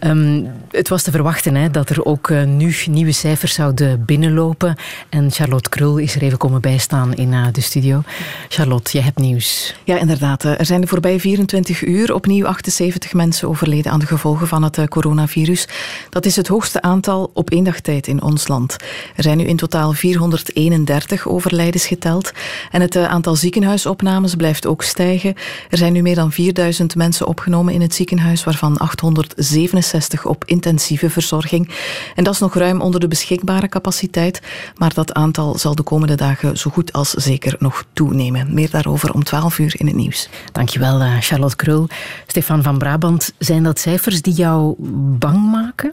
Um, 0.00 0.50
het 0.70 0.88
was 0.88 1.02
te 1.02 1.10
verwachten 1.10 1.54
hè, 1.54 1.70
dat 1.70 1.90
er 1.90 2.04
ook 2.04 2.28
uh, 2.28 2.44
nu 2.44 2.74
nieuwe 2.90 3.12
cijfers 3.12 3.54
zouden 3.54 4.04
binnenlopen. 4.04 4.76
En 5.08 5.30
Charlotte 5.30 5.68
Krul 5.68 5.96
is 5.96 6.14
er 6.14 6.22
even 6.22 6.38
komen 6.38 6.60
bijstaan 6.60 7.14
in 7.14 7.32
uh, 7.32 7.46
de 7.52 7.60
studio. 7.60 8.02
Charlotte, 8.48 8.96
je 8.96 9.04
hebt 9.04 9.18
nieuws. 9.18 9.74
Ja, 9.84 9.98
inderdaad. 9.98 10.44
Er 10.44 10.66
zijn 10.66 10.80
de 10.80 10.86
voorbije 10.86 11.20
24 11.20 11.84
uur 11.84 12.14
opnieuw 12.14 12.46
78 12.46 13.12
mensen 13.12 13.48
overleden 13.48 13.92
aan 13.92 13.98
de 13.98 14.06
gevolgen 14.06 14.48
van 14.48 14.62
het 14.62 14.88
coronavirus. 14.88 15.68
Dat 16.10 16.26
is 16.26 16.36
het 16.36 16.48
hoogste 16.48 16.82
aantal 16.82 17.30
op 17.34 17.50
één 17.50 17.64
dag 17.64 17.80
tijd 17.80 18.06
in 18.06 18.22
ons 18.22 18.48
land. 18.48 18.76
Er 19.16 19.22
zijn 19.22 19.36
nu 19.36 19.44
in 19.44 19.56
totaal 19.56 19.92
431 19.92 21.28
overlijdens 21.28 21.86
geteld. 21.86 22.32
En 22.70 22.80
het 22.80 22.96
aantal 22.96 23.36
ziekenhuisopnames 23.36 24.34
blijft 24.34 24.66
ook 24.66 24.82
stijgen. 24.82 25.34
Er 25.70 25.78
zijn 25.78 25.92
nu 25.92 26.02
meer 26.02 26.14
dan 26.14 26.32
4000 26.32 26.96
mensen 26.96 27.26
opgenomen 27.26 27.74
in 27.74 27.80
het 27.80 27.94
ziekenhuis, 27.94 28.44
waarvan 28.44 28.78
867 29.02 30.24
op 30.26 30.44
intensieve 30.44 31.10
verzorging. 31.10 31.70
En 32.14 32.24
dat 32.24 32.34
is 32.34 32.40
nog 32.40 32.54
ruim 32.54 32.80
onder 32.80 33.00
de 33.00 33.08
beschikbare 33.08 33.68
capaciteit, 33.68 34.42
maar 34.76 34.94
dat 34.94 35.12
aantal 35.12 35.58
zal 35.58 35.74
de 35.74 35.82
komende 35.82 36.14
dagen 36.14 36.56
zo 36.56 36.70
goed 36.70 36.92
als 36.92 37.10
zeker 37.10 37.56
nog 37.58 37.84
toenemen. 37.92 38.54
Meer 38.54 38.70
daarover 38.70 39.12
om 39.12 39.24
12 39.24 39.58
uur 39.58 39.74
in 39.76 39.86
het 39.86 39.96
nieuws. 39.96 40.28
Dankjewel, 40.52 41.00
eh, 41.00 41.16
Charlotte 41.20 41.56
Krul. 41.56 41.88
Stefan 42.26 42.62
van 42.62 42.78
Brabant, 42.78 43.32
zijn 43.38 43.62
dat 43.62 43.78
cijfers 43.78 44.22
die 44.22 44.34
jou 44.34 44.74
bang 45.18 45.50
maken? 45.50 45.92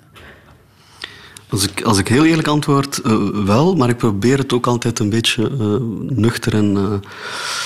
Als 1.50 1.68
ik, 1.68 1.82
als 1.82 1.98
ik 1.98 2.08
heel 2.08 2.26
eerlijk 2.26 2.48
antwoord, 2.48 3.02
uh, 3.06 3.46
wel. 3.46 3.76
Maar 3.76 3.90
ik 3.90 3.98
probeer 3.98 4.38
het 4.38 4.54
ook 4.54 4.68
altijd 4.68 5.00
een 5.00 5.10
beetje 5.10 5.50
uh, 5.50 5.76
nuchter 6.18 6.54
en 6.54 6.76
uh, 6.76 6.94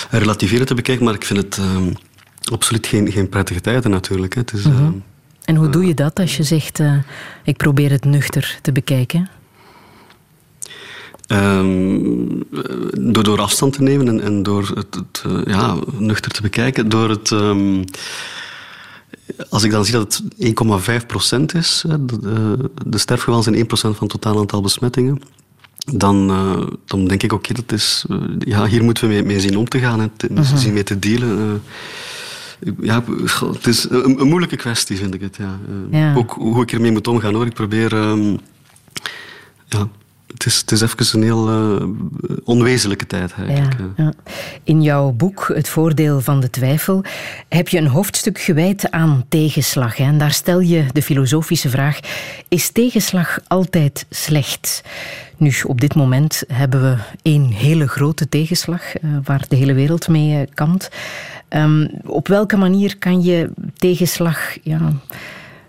relativeren 0.09 0.65
te 0.65 0.73
bekijken. 0.73 1.05
Maar 1.05 1.13
ik 1.13 1.25
vind 1.25 1.39
het 1.39 1.59
absoluut 2.51 2.87
geen, 2.87 3.11
geen 3.11 3.29
prettige 3.29 3.61
tijden 3.61 3.91
natuurlijk. 3.91 4.33
Hè. 4.33 4.41
Het 4.41 4.53
is, 4.53 4.63
mm 4.63 4.75
-hmm. 4.75 5.03
En 5.45 5.55
hoe 5.55 5.69
doe 5.69 5.85
je 5.85 5.93
dat 5.93 6.19
als 6.19 6.37
je 6.37 6.43
zegt, 6.43 6.79
uh, 6.79 6.97
ik 7.43 7.57
probeer 7.57 7.91
het 7.91 8.05
nuchter 8.05 8.57
te 8.61 8.71
bekijken? 8.71 9.29
Um, 11.27 12.43
door, 13.13 13.23
door 13.23 13.41
afstand 13.41 13.73
te 13.73 13.81
nemen 13.81 14.07
en, 14.07 14.21
en 14.21 14.43
door 14.43 14.71
het, 14.75 14.95
het 14.95 15.23
uh, 15.27 15.41
ja, 15.45 15.75
nuchter 15.97 16.31
te 16.31 16.41
bekijken. 16.41 16.89
Door 16.89 17.09
het, 17.09 17.29
um, 17.29 17.83
als 19.49 19.63
ik 19.63 19.71
dan 19.71 19.85
zie 19.85 19.93
dat 19.93 20.21
het 20.37 20.55
1,5% 21.53 21.57
is, 21.57 21.85
de, 21.99 22.69
de 22.85 22.97
sterfgevallen 22.97 23.43
zijn 23.43 23.65
1% 23.65 23.67
van 23.67 23.95
het 23.99 24.09
totaal 24.09 24.39
aantal 24.39 24.61
besmettingen. 24.61 25.21
Dan, 25.93 26.29
uh, 26.29 26.67
dan 26.85 27.07
denk 27.07 27.23
ik, 27.23 27.33
oké, 27.33 27.49
okay, 27.51 27.63
dat 27.65 27.77
is, 27.77 28.05
ja, 28.39 28.65
hier 28.65 28.83
moeten 28.83 29.07
we 29.07 29.13
mee, 29.13 29.23
mee 29.23 29.39
zien 29.39 29.57
om 29.57 29.67
te 29.67 29.79
gaan, 29.79 30.01
en 30.01 30.11
te, 30.17 30.29
uh 30.29 30.35
-huh. 30.35 30.57
zien 30.57 30.73
mee 30.73 30.83
te 30.83 30.99
dealen 30.99 31.61
ja, 32.79 33.03
het 33.53 33.67
is 33.67 33.89
een, 33.89 34.19
een, 34.19 34.27
moeilijke 34.27 34.55
kwestie, 34.55 34.97
vind 34.97 35.13
ik 35.13 35.21
het. 35.21 35.35
Ja. 35.35 35.59
Uh, 35.91 35.99
ja. 35.99 36.15
Ook 36.15 36.31
hoe 36.31 36.61
ik 36.61 36.71
ermee 36.71 36.91
moet 36.91 37.07
omgaan 37.07 37.33
hoor. 37.33 37.45
Ik 37.45 37.53
probeer. 37.53 37.93
Um, 37.93 38.39
ja, 39.67 39.87
het 40.27 40.45
is, 40.45 40.57
het 40.57 40.71
is 40.71 40.81
even 40.81 41.17
een 41.17 41.23
heel 41.23 41.49
uh, 41.49 41.87
onwezenlijke 42.43 43.07
tijd. 43.07 43.33
Eigenlijk. 43.33 43.75
Ja, 43.79 44.03
ja. 44.03 44.13
In 44.63 44.81
jouw 44.81 45.11
boek 45.11 45.51
Het 45.53 45.69
voordeel 45.69 46.21
van 46.21 46.39
de 46.39 46.49
twijfel 46.49 47.03
heb 47.49 47.67
je 47.67 47.77
een 47.77 47.87
hoofdstuk 47.87 48.39
gewijd 48.39 48.91
aan 48.91 49.25
tegenslag. 49.29 49.97
Hè? 49.97 50.03
En 50.03 50.17
daar 50.17 50.31
stel 50.31 50.59
je 50.59 50.85
de 50.91 51.01
filosofische 51.01 51.69
vraag: 51.69 51.99
is 52.47 52.71
tegenslag 52.71 53.39
altijd 53.47 54.05
slecht? 54.09 54.83
Nu, 55.37 55.53
op 55.67 55.81
dit 55.81 55.95
moment 55.95 56.43
hebben 56.47 56.81
we 56.81 56.97
één 57.21 57.45
hele 57.45 57.87
grote 57.87 58.29
tegenslag 58.29 58.81
uh, 59.01 59.17
waar 59.23 59.45
de 59.47 59.55
hele 59.55 59.73
wereld 59.73 60.07
mee 60.07 60.41
uh, 60.41 60.47
kampt. 60.53 60.89
Um, 61.49 61.89
op 62.05 62.27
welke 62.27 62.57
manier 62.57 62.97
kan 62.97 63.21
je 63.21 63.49
tegenslag 63.73 64.57
ja, 64.63 64.93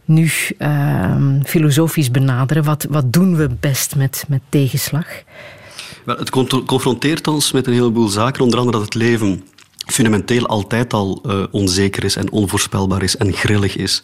nu 0.04 0.30
uh, 0.58 1.16
filosofisch 1.44 2.10
benaderen? 2.10 2.64
Wat, 2.64 2.86
wat 2.90 3.12
doen 3.12 3.36
we 3.36 3.48
best 3.60 3.96
met, 3.96 4.24
met 4.28 4.40
tegenslag? 4.48 5.06
Wel, 6.04 6.16
het 6.16 6.30
confronteert 6.66 7.26
ons 7.28 7.52
met 7.52 7.66
een 7.66 7.72
heleboel 7.72 8.08
zaken, 8.08 8.42
onder 8.42 8.58
andere 8.58 8.76
dat 8.76 8.86
het 8.86 8.94
leven 8.94 9.42
fundamenteel 9.86 10.46
altijd 10.46 10.92
al 10.92 11.22
uh, 11.26 11.42
onzeker 11.50 12.04
is 12.04 12.16
en 12.16 12.32
onvoorspelbaar 12.32 13.02
is 13.02 13.16
en 13.16 13.32
grillig 13.32 13.76
is. 13.76 14.02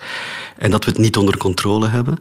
En 0.58 0.70
dat 0.70 0.84
we 0.84 0.90
het 0.90 1.00
niet 1.00 1.16
onder 1.16 1.36
controle 1.36 1.88
hebben. 1.88 2.18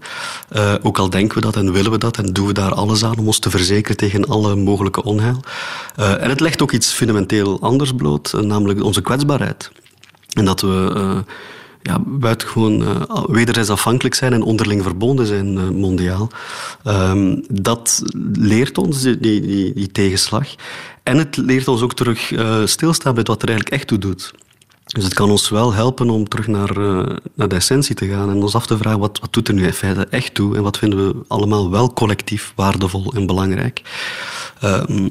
Uh, 0.56 0.74
ook 0.82 0.98
al 0.98 1.10
denken 1.10 1.36
we 1.36 1.42
dat 1.42 1.56
en 1.56 1.72
willen 1.72 1.92
we 1.92 1.98
dat 1.98 2.18
en 2.18 2.34
doen 2.34 2.48
we 2.48 2.54
daar 2.54 2.74
alles 2.74 3.06
aan 3.06 3.18
om 3.18 3.26
ons 3.26 3.40
te 3.40 3.50
verzekeren 3.50 3.98
tegen 3.98 4.28
alle 4.28 4.56
mogelijke 4.56 5.04
onheil. 5.04 5.40
Uh, 6.00 6.24
en 6.24 6.30
het 6.30 6.40
legt 6.40 6.62
ook 6.62 6.72
iets 6.72 6.92
fundamenteel 6.92 7.62
anders 7.62 7.94
bloot, 7.94 8.34
namelijk 8.42 8.84
onze 8.84 9.02
kwetsbaarheid. 9.02 9.72
En 10.34 10.46
dat 10.46 10.62
we 10.62 11.24
ja, 11.82 12.00
buitengewoon 12.06 12.82
uh, 12.82 13.02
wederzijds 13.28 13.70
afhankelijk 13.70 14.16
zijn 14.16 14.34
en 14.34 14.42
onderling 14.42 14.84
verbonden 14.84 15.26
zijn 15.26 15.76
mondiaal. 15.76 16.30
Um, 16.88 17.44
dat 17.50 18.02
leert 18.34 18.78
ons, 18.78 19.02
die, 19.02 19.20
die, 19.20 19.74
die, 19.74 19.92
tegenslag. 19.92 20.48
En 21.04 21.18
het 21.18 21.38
leert 21.38 21.68
ons 21.68 21.82
ook 21.82 21.94
terug 21.94 22.32
uh, 22.32 22.66
stilstaan 22.66 23.14
bij 23.14 23.24
wat 23.24 23.42
er 23.42 23.48
eigenlijk 23.48 23.78
echt 23.78 23.88
toe 23.88 23.98
doet. 23.98 24.34
Dus 24.86 25.04
het 25.04 25.14
kan 25.14 25.30
ons 25.30 25.50
wel 25.50 25.74
helpen 25.74 26.10
om 26.10 26.28
terug 26.28 26.48
naar, 26.48 26.74
naar 27.34 27.48
de 27.48 27.56
essentie 27.56 27.96
te 27.96 28.08
gaan 28.08 28.30
en 28.30 28.42
ons 28.42 28.56
af 28.56 28.66
te 28.66 28.78
vragen 28.78 29.00
wat, 29.00 29.20
wat 29.20 29.34
doet 29.34 29.48
er 29.48 29.54
nu 29.54 29.66
in 29.66 29.74
feite 29.74 30.08
echt 30.10 30.34
toe 30.34 30.56
en 30.56 30.64
wat 30.64 30.78
vinden 30.78 31.08
we 31.08 31.16
allemaal 31.28 31.70
wel 31.72 31.94
collectief 31.94 32.54
waardevol 32.56 33.14
en 33.14 33.26
belangrijk. 33.26 33.82
Um, 34.64 35.10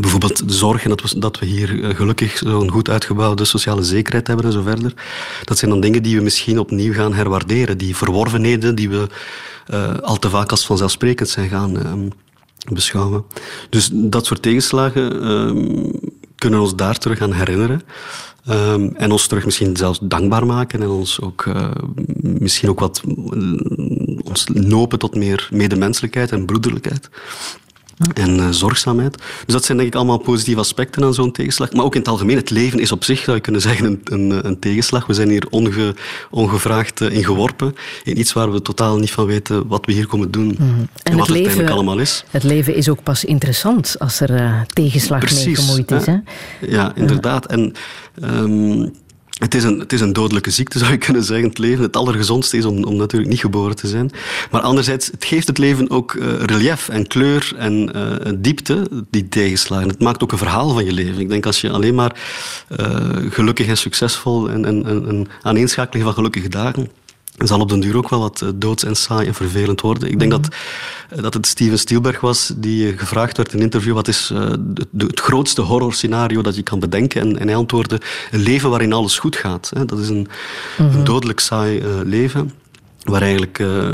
Bijvoorbeeld 0.00 0.48
de 0.48 0.54
zorg 0.54 0.82
en 0.82 0.88
dat 0.88 1.02
we, 1.02 1.18
dat 1.18 1.38
we 1.38 1.46
hier 1.46 1.84
eh, 1.84 1.96
gelukkig 1.96 2.38
zo'n 2.38 2.70
goed 2.70 2.90
uitgebouwde 2.90 3.44
sociale 3.44 3.82
zekerheid 3.82 4.26
hebben 4.26 4.46
en 4.46 4.52
zo 4.52 4.62
verder. 4.62 4.94
Dat 5.44 5.58
zijn 5.58 5.70
dan 5.70 5.80
dingen 5.80 6.02
die 6.02 6.16
we 6.16 6.22
misschien 6.22 6.58
opnieuw 6.58 6.92
gaan 6.92 7.14
herwaarderen. 7.14 7.78
Die 7.78 7.96
verworvenheden 7.96 8.74
die 8.74 8.88
we 8.88 9.08
al 10.02 10.18
te 10.18 10.30
vaak 10.30 10.50
als 10.50 10.66
vanzelfsprekend 10.66 11.28
zijn 11.28 11.48
gaan 11.48 11.76
uh, 11.76 11.92
beschouwen. 12.72 13.24
Dus 13.70 13.90
dat 13.92 14.26
soort 14.26 14.42
tegenslagen 14.42 15.24
uh, 15.24 15.88
kunnen 16.36 16.60
ons 16.60 16.76
daar 16.76 16.98
terug 16.98 17.20
aan 17.20 17.32
herinneren. 17.32 17.82
Um, 18.50 18.94
en 18.96 19.12
ons 19.12 19.26
terug 19.26 19.44
misschien 19.44 19.76
zelfs 19.76 19.98
dankbaar 20.02 20.46
maken 20.46 20.82
en 20.82 20.88
ons 20.88 21.20
ook 21.20 21.44
uh, 21.44 21.70
misschien 22.20 22.68
ook 22.68 22.80
wat 22.80 23.02
ons 24.24 24.46
nopen 24.52 24.98
tot 24.98 25.14
meer 25.14 25.48
medemenselijkheid 25.52 26.32
en 26.32 26.46
broederlijkheid 26.46 27.10
en 28.14 28.36
uh, 28.36 28.48
zorgzaamheid. 28.50 29.16
Dus 29.16 29.54
dat 29.54 29.64
zijn 29.64 29.78
denk 29.78 29.88
ik 29.88 29.96
allemaal 29.96 30.18
positieve 30.18 30.60
aspecten 30.60 31.04
aan 31.04 31.14
zo'n 31.14 31.32
tegenslag. 31.32 31.72
Maar 31.72 31.84
ook 31.84 31.94
in 31.94 32.00
het 32.00 32.08
algemeen, 32.08 32.36
het 32.36 32.50
leven 32.50 32.78
is 32.78 32.92
op 32.92 33.04
zich, 33.04 33.22
zou 33.22 33.36
je 33.36 33.42
kunnen 33.42 33.60
zeggen, 33.60 33.86
een, 33.86 34.00
een, 34.04 34.46
een 34.46 34.58
tegenslag. 34.58 35.06
We 35.06 35.14
zijn 35.14 35.28
hier 35.28 35.46
onge, 35.50 35.94
ongevraagd 36.30 37.00
uh, 37.00 37.12
in 37.12 37.24
geworpen. 37.24 37.74
In 38.04 38.18
iets 38.18 38.32
waar 38.32 38.52
we 38.52 38.62
totaal 38.62 38.98
niet 38.98 39.10
van 39.10 39.26
weten 39.26 39.66
wat 39.66 39.86
we 39.86 39.92
hier 39.92 40.06
komen 40.06 40.30
doen. 40.30 40.56
Mm. 40.58 40.58
En, 40.58 40.88
en, 41.02 41.16
wat 41.16 41.26
het, 41.26 41.36
het 41.36 41.46
leven, 41.46 41.68
allemaal 41.68 41.98
is. 41.98 42.24
Het 42.30 42.42
leven 42.42 42.74
is 42.74 42.88
ook 42.88 43.02
pas 43.02 43.24
interessant 43.24 43.98
als 43.98 44.20
er 44.20 44.30
uh, 44.30 44.60
tegenslag 44.60 45.20
Precies, 45.20 45.44
mee 45.44 45.54
gemoeid 45.54 45.90
is. 45.90 46.06
Hè? 46.06 46.16
Ja, 46.60 46.92
inderdaad. 46.94 47.46
En... 47.46 47.74
Um, 48.22 48.92
het 49.34 49.54
is, 49.54 49.64
een, 49.64 49.78
het 49.78 49.92
is 49.92 50.00
een 50.00 50.12
dodelijke 50.12 50.50
ziekte, 50.50 50.78
zou 50.78 50.90
je 50.90 50.98
kunnen 50.98 51.24
zeggen, 51.24 51.48
het 51.48 51.58
leven. 51.58 51.84
Het 51.84 51.96
allergezondste 51.96 52.56
is 52.56 52.64
om, 52.64 52.84
om 52.84 52.96
natuurlijk 52.96 53.30
niet 53.30 53.40
geboren 53.40 53.76
te 53.76 53.86
zijn. 53.86 54.10
Maar 54.50 54.60
anderzijds, 54.60 55.06
het 55.06 55.24
geeft 55.24 55.46
het 55.46 55.58
leven 55.58 55.90
ook 55.90 56.12
uh, 56.12 56.40
relief 56.40 56.88
en 56.88 57.06
kleur 57.06 57.52
en 57.56 57.96
uh, 57.96 58.32
diepte, 58.36 58.88
die 59.10 59.28
tegenslagen. 59.28 59.88
Het 59.88 60.00
maakt 60.02 60.22
ook 60.22 60.32
een 60.32 60.38
verhaal 60.38 60.72
van 60.72 60.84
je 60.84 60.92
leven. 60.92 61.20
Ik 61.20 61.28
denk 61.28 61.46
als 61.46 61.60
je 61.60 61.70
alleen 61.70 61.94
maar 61.94 62.20
uh, 62.80 62.96
gelukkig 63.30 63.66
en 63.66 63.76
succesvol 63.76 64.50
en, 64.50 64.64
en, 64.64 64.86
en 64.86 65.08
een 65.08 65.28
aaneenschakeling 65.42 66.04
van 66.04 66.14
gelukkige 66.14 66.48
dagen 66.48 66.88
zal 67.36 67.60
op 67.60 67.68
den 67.68 67.80
duur 67.80 67.96
ook 67.96 68.08
wel 68.08 68.20
wat 68.20 68.42
eh, 68.42 68.48
doods 68.54 68.84
en 68.84 68.96
saai 68.96 69.26
en 69.26 69.34
vervelend 69.34 69.80
worden. 69.80 70.10
Ik 70.10 70.18
denk 70.18 70.30
dat, 70.30 70.48
eh, 71.10 71.22
dat 71.22 71.34
het 71.34 71.46
Steven 71.46 71.78
Spielberg 71.78 72.20
was 72.20 72.52
die 72.56 72.90
eh, 72.90 72.98
gevraagd 72.98 73.36
werd 73.36 73.52
in 73.52 73.58
een 73.58 73.64
interview 73.64 73.94
wat 73.94 74.08
is 74.08 74.30
uh, 74.32 74.50
de, 74.58 75.04
het 75.06 75.20
grootste 75.20 75.60
horrorscenario 75.60 76.42
dat 76.42 76.56
je 76.56 76.62
kan 76.62 76.78
bedenken. 76.78 77.20
En, 77.20 77.38
en 77.38 77.46
hij 77.46 77.56
antwoordde 77.56 78.00
een 78.30 78.40
leven 78.40 78.70
waarin 78.70 78.92
alles 78.92 79.18
goed 79.18 79.36
gaat. 79.36 79.70
Dat 79.86 79.98
is 79.98 80.08
een, 80.08 80.28
een 80.78 80.86
mhm. 80.86 81.04
dodelijk 81.04 81.40
saai 81.40 81.82
leven 82.04 82.52
waar 83.04 83.22
eigenlijk 83.22 83.58
uh, 83.58 83.88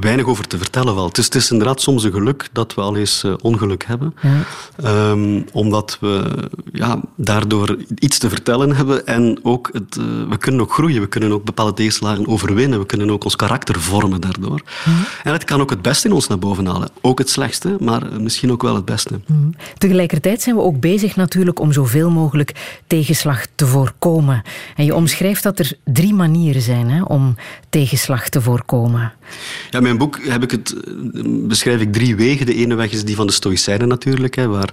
weinig 0.00 0.26
over 0.26 0.46
te 0.46 0.58
vertellen 0.58 0.94
valt. 0.94 1.08
Het 1.08 1.18
is, 1.18 1.24
het 1.24 1.34
is, 1.34 1.50
inderdaad 1.50 1.80
soms 1.80 2.04
een 2.04 2.12
geluk 2.12 2.48
dat 2.52 2.74
we 2.74 2.80
al 2.80 2.96
eens 2.96 3.24
uh, 3.24 3.34
ongeluk 3.40 3.84
hebben. 3.84 4.14
Ja. 4.22 5.10
Um, 5.10 5.44
omdat 5.52 5.96
we 6.00 6.24
ja, 6.72 7.00
daardoor 7.16 7.76
iets 7.98 8.18
te 8.18 8.28
vertellen 8.28 8.76
hebben 8.76 9.06
en 9.06 9.38
ook 9.42 9.70
het, 9.72 9.96
uh, 9.96 10.28
we 10.28 10.36
kunnen 10.36 10.60
ook 10.60 10.72
groeien. 10.72 11.00
We 11.00 11.08
kunnen 11.08 11.32
ook 11.32 11.44
bepaalde 11.44 11.72
tegenslagen 11.72 12.26
overwinnen. 12.26 12.78
We 12.78 12.86
kunnen 12.86 13.10
ook 13.10 13.24
ons 13.24 13.36
karakter 13.36 13.80
vormen 13.80 14.20
daardoor. 14.20 14.62
Ja. 14.84 14.92
En 15.22 15.32
het 15.32 15.44
kan 15.44 15.60
ook 15.60 15.70
het 15.70 15.82
beste 15.82 16.08
in 16.08 16.14
ons 16.14 16.26
naar 16.28 16.38
boven 16.38 16.66
halen. 16.66 16.90
Ook 17.00 17.18
het 17.18 17.30
slechtste, 17.30 17.76
maar 17.80 18.20
misschien 18.20 18.52
ook 18.52 18.62
wel 18.62 18.74
het 18.74 18.84
beste. 18.84 19.20
Mm. 19.26 19.54
Tegelijkertijd 19.78 20.42
zijn 20.42 20.56
we 20.56 20.62
ook 20.62 20.80
bezig 20.80 21.16
natuurlijk 21.16 21.60
om 21.60 21.72
zoveel 21.72 22.10
mogelijk 22.10 22.80
tegenslag 22.86 23.46
te 23.54 23.66
voorkomen. 23.66 24.42
En 24.76 24.84
je 24.84 24.94
omschrijft 24.94 25.42
dat 25.42 25.58
er 25.58 25.72
drie 25.84 26.14
manieren 26.14 26.62
zijn 26.62 26.90
hè, 26.90 27.02
om 27.02 27.36
tegenslag 27.68 28.28
te 28.28 28.41
voorkomen? 28.42 29.12
Ja, 29.70 29.78
in 29.78 29.82
mijn 29.82 29.98
boek 29.98 30.18
heb 30.24 30.42
ik 30.42 30.50
het, 30.50 30.74
beschrijf 31.48 31.80
ik 31.80 31.92
drie 31.92 32.16
wegen. 32.16 32.46
De 32.46 32.54
ene 32.54 32.74
weg 32.74 32.92
is 32.92 33.04
die 33.04 33.16
van 33.16 33.26
de 33.26 33.32
Stoïcijnen 33.32 33.88
natuurlijk, 33.88 34.34
hè, 34.34 34.48
waar, 34.48 34.72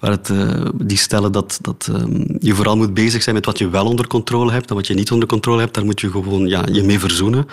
waar 0.00 0.10
het, 0.10 0.28
uh, 0.28 0.66
die 0.74 0.98
stellen 0.98 1.32
dat, 1.32 1.58
dat 1.62 1.88
um, 1.90 2.36
je 2.40 2.54
vooral 2.54 2.76
moet 2.76 2.94
bezig 2.94 3.22
zijn 3.22 3.34
met 3.34 3.46
wat 3.46 3.58
je 3.58 3.68
wel 3.68 3.86
onder 3.86 4.06
controle 4.06 4.52
hebt 4.52 4.68
en 4.70 4.74
wat 4.74 4.86
je 4.86 4.94
niet 4.94 5.10
onder 5.10 5.28
controle 5.28 5.60
hebt. 5.60 5.74
Daar 5.74 5.84
moet 5.84 6.00
je 6.00 6.10
gewoon 6.10 6.46
ja, 6.46 6.64
je 6.72 6.82
mee 6.82 6.98
verzoenen. 6.98 7.46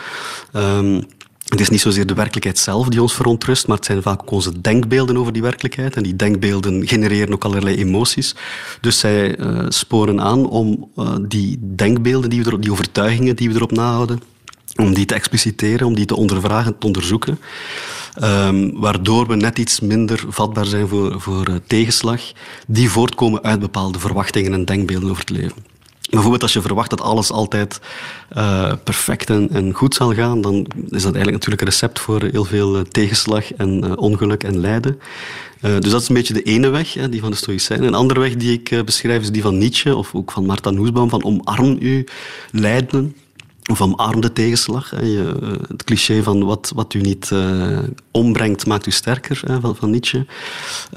Um, 0.54 1.04
het 1.44 1.62
is 1.62 1.70
niet 1.70 1.82
zozeer 1.82 2.06
de 2.06 2.14
werkelijkheid 2.14 2.58
zelf 2.58 2.88
die 2.88 3.02
ons 3.02 3.14
verontrust, 3.14 3.68
maar 3.68 3.78
het 3.78 3.86
zijn 3.86 4.02
vaak 4.02 4.32
onze 4.32 4.62
denkbeelden 4.62 5.18
over 5.18 5.34
die 5.34 5.42
werkelijkheid. 5.42 5.96
En 5.96 6.04
die 6.04 6.16
denkbeelden 6.16 6.88
genereren 6.88 7.34
ook 7.34 7.46
allerlei 7.46 7.76
emoties. 7.76 8.36
Dus 8.82 9.00
zij 9.00 9.40
uh, 9.40 9.66
sporen 9.68 10.22
aan 10.22 10.50
om 10.50 10.92
die 11.28 11.60
denkbeelden, 11.62 12.30
die, 12.30 12.42
we 12.42 12.48
erop, 12.48 12.62
die 12.62 12.72
overtuigingen 12.72 13.36
die 13.36 13.50
we 13.50 13.56
erop 13.56 13.72
nahouden, 13.72 14.22
om 14.76 14.94
die 14.94 15.06
te 15.06 15.14
expliciteren, 15.14 15.88
om 15.88 15.96
die 15.96 16.06
te 16.06 16.16
ondervragen, 16.16 16.78
te 16.78 16.88
onderzoeken. 16.88 17.40
Um, 18.24 18.80
waardoor 18.80 19.28
we 19.28 19.36
net 19.36 19.60
iets 19.60 19.80
minder 19.80 20.24
vatbaar 20.28 20.66
zijn 20.66 20.88
voor, 20.88 21.22
voor 21.22 21.50
uh, 21.50 21.56
tegenslag 21.68 22.22
die 22.68 22.90
voortkomen 22.90 23.44
uit 23.44 23.60
bepaalde 23.60 24.00
verwachtingen 24.00 24.54
en 24.54 24.66
denkbeelden 24.66 25.10
over 25.10 25.22
het 25.22 25.30
leven. 25.30 25.66
Bijvoorbeeld 26.10 26.42
als 26.42 26.54
je 26.54 26.62
verwacht 26.62 26.90
dat 26.90 27.02
alles 27.02 27.32
altijd 27.32 27.80
uh, 28.38 28.74
perfect 28.84 29.30
en, 29.30 29.50
en, 29.50 29.74
goed 29.74 29.96
zal 29.96 30.14
gaan, 30.14 30.42
dan 30.42 30.56
is 30.76 31.04
dat 31.04 31.14
eigenlijk 31.14 31.32
natuurlijk 31.32 31.62
een 31.62 31.68
recept 31.68 32.00
voor 32.00 32.24
heel 32.24 32.46
veel 32.46 32.76
uh, 32.76 32.82
tegenslag 32.82 33.54
en 33.54 33.98
ongeluk 33.98 34.44
en 34.44 34.60
lijden. 34.60 35.00
dus 35.62 35.92
dat 35.92 36.02
is 36.02 36.08
een 36.08 36.16
beetje 36.16 36.34
de 36.34 36.44
ene 36.44 36.70
weg, 36.70 36.94
hè, 36.94 37.10
die 37.10 37.22
van 37.22 37.32
de 37.32 37.38
Stoïcijnen. 37.38 37.88
Een 37.88 37.94
andere 37.94 38.20
weg 38.20 38.36
die 38.36 38.62
ik 38.62 38.86
beschrijf 38.86 39.22
is 39.22 39.32
die 39.32 39.42
van 39.42 39.58
Nietzsche 39.58 39.96
of 39.96 40.16
ook 40.16 40.32
van 40.32 40.46
Martha 40.46 40.70
Nussbaum, 40.70 41.10
van 41.10 41.24
omarm 41.24 41.78
uw 41.80 42.04
lijden 42.52 43.16
of 43.72 43.82
omarmde 43.82 44.34
tegenslag. 44.34 44.94
Eh, 44.94 45.02
het 45.68 45.84
cliché 45.84 46.24
van 46.24 46.44
wat, 46.44 46.72
wat 46.76 46.94
u 46.94 47.02
niet 47.02 47.30
uh, 47.34 47.80
ombrengt, 48.12 48.66
maakt 48.66 48.86
u 48.86 48.92
sterker, 48.92 49.42
van, 49.62 49.76
van 49.76 49.90
Nietzsche. 49.90 50.26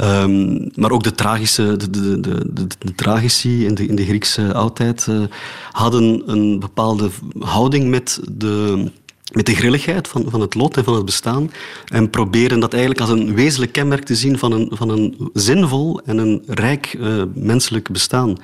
Um, 0.01 0.71
maar 0.75 0.91
ook 0.91 1.03
de 1.03 1.15
tragische, 1.15 1.77
de, 1.77 1.91
de, 1.91 2.21
de, 2.21 2.67
de, 2.79 2.95
tragici 2.95 3.67
in 3.67 3.75
de, 3.75 3.87
in 3.87 3.97
de 3.97 4.05
Griekse 4.05 4.55
oudheid 4.55 5.07
uh, 5.11 5.23
hadden 5.71 6.23
een 6.27 6.59
bepaalde 6.59 7.11
houding 7.39 7.89
met 7.89 8.21
de 8.33 8.91
met 9.33 9.47
de 9.47 9.55
grilligheid 9.55 10.09
van, 10.09 10.25
van 10.29 10.41
het 10.41 10.55
lot 10.55 10.77
en 10.77 10.85
van 10.85 10.95
het 10.95 11.05
bestaan. 11.05 11.51
En 11.87 12.11
proberen 12.11 12.61
dat 12.61 12.73
eigenlijk 12.73 13.01
als 13.01 13.11
een 13.11 13.35
wezenlijk 13.35 13.73
kenmerk 13.73 14.05
te 14.05 14.15
zien 14.15 14.39
van 14.39 14.53
een, 14.53 14.71
van 14.73 14.89
een 14.89 15.31
zinvol 15.33 16.01
en 16.05 16.19
een 16.19 16.43
rijk 16.47 16.99
menselijk 17.35 17.91
bestaan. 17.91 18.39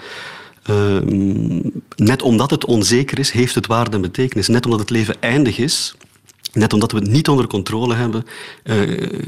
Ehm, 0.63 1.61
net 1.97 2.23
omdat 2.23 2.51
het 2.51 2.65
onzeker 2.65 3.19
is, 3.19 3.31
heeft 3.31 3.55
het 3.55 3.67
waarde 3.67 3.97
en 3.97 4.03
betekenis. 4.03 4.49
Net 4.49 4.65
omdat 4.65 4.81
het 4.81 4.91
leven 4.91 5.17
eindig 5.21 5.59
is, 5.59 5.95
Net 6.53 6.73
omdat 6.73 6.93
we 6.93 6.99
het 6.99 7.09
niet 7.09 7.29
onder 7.29 7.47
controle 7.47 7.95
hebben, 7.95 8.25
uh, 8.65 8.77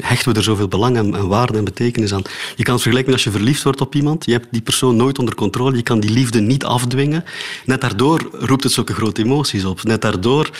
hechten 0.00 0.32
we 0.32 0.38
er 0.38 0.44
zoveel 0.44 0.68
belang 0.68 0.96
en, 0.96 1.28
waarde 1.28 1.58
en 1.58 1.64
betekenis 1.64 2.14
aan. 2.14 2.22
Je 2.56 2.62
kan 2.62 2.72
het 2.72 2.82
vergelijken 2.82 3.12
als 3.12 3.24
je 3.24 3.30
verliefd 3.30 3.62
wordt 3.62 3.80
op 3.80 3.94
iemand. 3.94 4.24
Je 4.24 4.32
hebt 4.32 4.46
die 4.50 4.60
persoon 4.60 4.96
nooit 4.96 5.18
onder 5.18 5.34
controle. 5.34 5.76
Je 5.76 5.82
kan 5.82 6.00
die 6.00 6.10
liefde 6.10 6.40
niet 6.40 6.64
afdwingen. 6.64 7.24
Net 7.64 7.80
daardoor 7.80 8.28
roept 8.32 8.62
het 8.62 8.72
zulke 8.72 8.94
grote 8.94 9.22
emoties 9.22 9.64
op. 9.64 9.82
Net 9.82 10.00
daardoor 10.00 10.50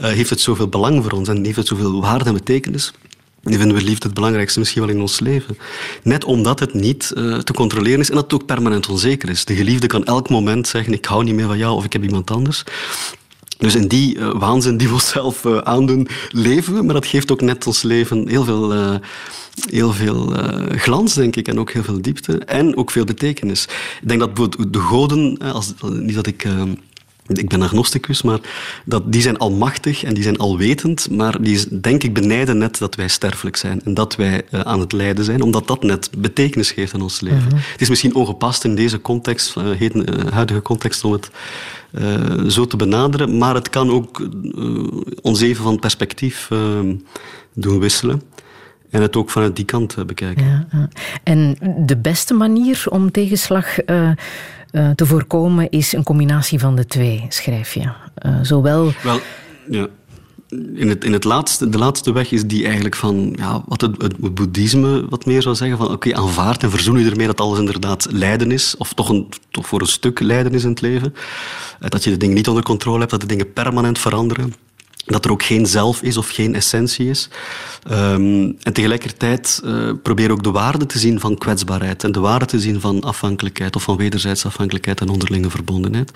uh, 0.00 0.06
heeft 0.06 0.30
het 0.30 0.40
zoveel 0.40 0.68
belang 0.68 1.02
voor 1.02 1.12
ons 1.12 1.28
en 1.28 1.44
heeft 1.44 1.56
het 1.56 1.66
zoveel 1.66 2.00
waarde 2.00 2.24
en 2.24 2.34
betekenis. 2.34 2.92
Die 3.44 3.58
vinden 3.58 3.76
we 3.76 3.82
liefde 3.82 4.06
het 4.06 4.14
belangrijkste 4.14 4.58
misschien 4.58 4.82
wel 4.82 4.90
in 4.90 5.00
ons 5.00 5.20
leven. 5.20 5.58
Net 6.02 6.24
omdat 6.24 6.60
het 6.60 6.74
niet 6.74 7.12
uh, 7.14 7.38
te 7.38 7.52
controleren 7.52 8.00
is 8.00 8.08
en 8.08 8.14
dat 8.14 8.24
het 8.24 8.34
ook 8.34 8.46
permanent 8.46 8.88
onzeker 8.88 9.28
is. 9.28 9.44
De 9.44 9.54
geliefde 9.54 9.86
kan 9.86 10.04
elk 10.04 10.28
moment 10.28 10.68
zeggen, 10.68 10.92
ik 10.92 11.04
hou 11.04 11.24
niet 11.24 11.34
meer 11.34 11.46
van 11.46 11.58
jou 11.58 11.76
of 11.76 11.84
ik 11.84 11.92
heb 11.92 12.02
iemand 12.02 12.30
anders. 12.30 12.64
Dus 13.58 13.74
in 13.74 13.88
die 13.88 14.16
uh, 14.16 14.30
waanzin 14.38 14.76
die 14.76 14.88
we 14.88 14.94
onszelf 14.94 15.44
uh, 15.44 15.58
aandoen, 15.58 16.08
leven 16.30 16.74
we. 16.74 16.82
Maar 16.82 16.94
dat 16.94 17.06
geeft 17.06 17.32
ook 17.32 17.40
net 17.40 17.66
ons 17.66 17.82
leven 17.82 18.28
heel 18.28 18.44
veel, 18.44 18.98
heel 19.70 19.92
veel 19.92 20.32
glans, 20.70 21.14
denk 21.14 21.36
ik. 21.36 21.48
En 21.48 21.58
ook 21.58 21.70
heel 21.70 21.82
veel 21.82 22.02
diepte. 22.02 22.38
En 22.38 22.76
ook 22.76 22.90
veel 22.90 23.04
betekenis. 23.04 23.64
Ik 24.02 24.08
denk 24.08 24.20
dat 24.20 24.56
de 24.70 24.78
goden, 24.78 25.38
als, 25.38 25.74
niet 25.82 26.14
dat 26.14 26.26
ik 26.26 26.46
ik 27.26 27.48
ben 27.48 27.62
agnosticus, 27.62 28.22
maar 28.22 28.38
dat, 28.84 29.12
die 29.12 29.22
zijn 29.22 29.38
almachtig 29.38 30.04
en 30.04 30.14
die 30.14 30.22
zijn 30.22 30.36
alwetend, 30.36 31.10
maar 31.10 31.42
die 31.42 31.80
denk 31.80 32.02
ik 32.02 32.14
benijden 32.14 32.58
net 32.58 32.78
dat 32.78 32.94
wij 32.94 33.08
sterfelijk 33.08 33.56
zijn 33.56 33.80
en 33.84 33.94
dat 33.94 34.16
wij 34.16 34.42
uh, 34.50 34.60
aan 34.60 34.80
het 34.80 34.92
lijden 34.92 35.24
zijn, 35.24 35.42
omdat 35.42 35.66
dat 35.66 35.82
net 35.82 36.10
betekenis 36.18 36.70
geeft 36.70 36.94
aan 36.94 37.02
ons 37.02 37.20
leven. 37.20 37.46
Mhm. 37.46 37.56
Het 37.56 37.80
is 37.80 37.88
misschien 37.88 38.14
ongepast 38.14 38.64
in 38.64 38.74
deze 38.74 39.00
context, 39.00 39.56
uh, 39.56 39.70
heden, 39.70 40.26
uh, 40.26 40.32
huidige 40.32 40.62
context, 40.62 41.04
om 41.04 41.12
het 41.12 41.30
zo 42.48 42.66
te 42.66 42.76
benaderen, 42.76 43.38
maar 43.38 43.54
het 43.54 43.70
kan 43.70 43.90
ook 43.90 44.28
ons 45.22 45.40
even 45.40 45.64
van 45.64 45.78
perspectief 45.78 46.48
doen 47.52 47.78
wisselen. 47.78 48.22
En 48.90 49.02
het 49.02 49.16
ook 49.16 49.30
vanuit 49.30 49.56
die 49.56 49.64
kant 49.64 50.06
bekijken. 50.06 50.66
Ja, 50.70 50.88
En 51.22 51.56
de 51.86 51.96
beste 51.96 52.34
manier 52.34 52.84
om 52.88 53.10
tegenslag 53.10 53.76
uh, 54.74 54.90
te 54.90 55.06
voorkomen 55.06 55.70
is 55.70 55.92
een 55.92 56.02
combinatie 56.02 56.58
van 56.58 56.76
de 56.76 56.86
twee, 56.86 57.26
schrijf 57.28 57.74
je. 57.74 57.80
Uh, 58.26 58.38
zowel... 58.42 58.92
Wel, 59.02 59.18
ja. 59.70 59.86
In, 60.74 60.88
het, 60.88 61.04
in 61.04 61.12
het 61.12 61.24
laatste, 61.24 61.68
de 61.68 61.78
laatste 61.78 62.12
weg 62.12 62.30
is 62.32 62.46
die 62.46 62.64
eigenlijk 62.64 62.96
van 62.96 63.32
ja, 63.36 63.62
wat 63.66 63.80
het, 63.80 64.02
het, 64.02 64.34
boeddhisme 64.34 65.06
wat 65.08 65.26
meer 65.26 65.42
zou 65.42 65.54
zeggen 65.54 65.78
van 65.78 65.90
oké, 65.90 66.14
aanvaard 66.14 66.62
en 66.62 66.70
verzoen 66.70 66.98
je 66.98 67.10
ermee 67.10 67.26
dat 67.26 67.40
alles 67.40 67.58
inderdaad 67.58 68.06
lijden 68.10 68.50
is, 68.50 68.76
of 68.76 68.92
toch, 68.92 69.08
een, 69.08 69.28
toch 69.50 69.66
voor 69.66 69.80
een 69.80 69.86
stuk 69.86 70.20
lijden 70.20 70.52
is 70.52 70.64
in 70.64 70.70
het 70.70 70.80
leven. 70.80 71.14
Eh, 71.80 71.88
dat 71.88 72.04
je 72.04 72.10
de 72.10 72.16
dingen 72.16 72.34
niet 72.34 72.48
onder 72.48 72.62
controle 72.62 72.98
hebt, 72.98 73.10
dat 73.10 73.20
de 73.20 73.26
dingen 73.26 73.52
permanent 73.52 73.98
veranderen 73.98 74.54
dat 75.04 75.24
er 75.24 75.30
ook 75.30 75.42
geen 75.42 75.66
zelf 75.66 76.02
is 76.02 76.16
of 76.16 76.28
geen 76.28 76.54
essentie 76.54 77.08
is. 77.08 77.28
Um, 77.90 78.56
en 78.62 78.72
tegelijkertijd 78.72 79.60
uh, 79.64 79.90
probeer 80.02 80.30
ook 80.30 80.42
de 80.42 80.50
waarde 80.50 80.86
te 80.86 80.98
zien 80.98 81.20
van 81.20 81.38
kwetsbaarheid 81.38 82.04
en 82.04 82.12
de 82.12 82.20
waarde 82.20 82.44
te 82.44 82.60
zien 82.60 82.80
van 82.80 83.00
afhankelijkheid 83.00 83.76
of 83.76 83.82
van 83.82 83.96
wederzijdse 83.96 84.46
afhankelijkheid 84.46 85.00
en 85.00 85.08
onderlinge 85.08 85.50
verbondenheid. 85.50 86.12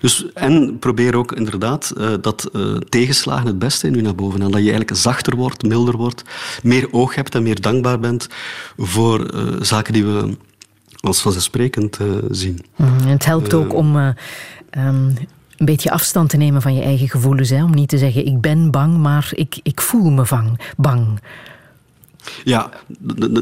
Dus, 0.00 0.26
en 0.34 0.78
probeer 0.78 1.16
ook 1.16 1.32
inderdaad 1.32 1.92
uh, 1.96 2.08
dat 2.20 2.50
uh, 2.52 2.76
tegenslagen 2.76 3.46
het 3.46 3.58
beste 3.58 3.86
in 3.86 3.94
u 3.94 4.00
naar 4.00 4.14
boven 4.14 4.42
en 4.42 4.50
dat 4.50 4.60
je 4.60 4.70
eigenlijk 4.70 4.96
zachter 4.96 5.36
wordt, 5.36 5.62
milder 5.62 5.96
wordt, 5.96 6.22
meer 6.62 6.92
oog 6.92 7.14
hebt 7.14 7.34
en 7.34 7.42
meer 7.42 7.60
dankbaar 7.60 8.00
bent 8.00 8.28
voor 8.76 9.30
zaken 9.60 9.92
die 9.92 10.04
we 10.04 10.36
als 11.00 11.20
vanzelfsprekend 11.20 11.98
zien. 12.30 12.64
Mm, 12.76 12.98
het 13.06 13.24
helpt 13.24 13.54
ook 13.54 13.74
om 13.74 14.14
um, 14.76 15.14
een 15.58 15.66
beetje 15.66 15.90
afstand 15.90 16.30
te 16.30 16.36
nemen 16.36 16.62
van 16.62 16.74
je 16.74 16.82
eigen 16.82 17.08
gevoelens. 17.08 17.50
Hè? 17.50 17.64
Om 17.64 17.74
niet 17.74 17.88
te 17.88 17.98
zeggen, 17.98 18.26
ik 18.26 18.40
ben 18.40 18.70
bang, 18.70 18.96
maar 18.96 19.30
ik, 19.34 19.60
ik 19.62 19.80
voel 19.80 20.10
me 20.10 20.26
vang, 20.26 20.72
bang. 20.76 21.20
Ja, 22.44 22.70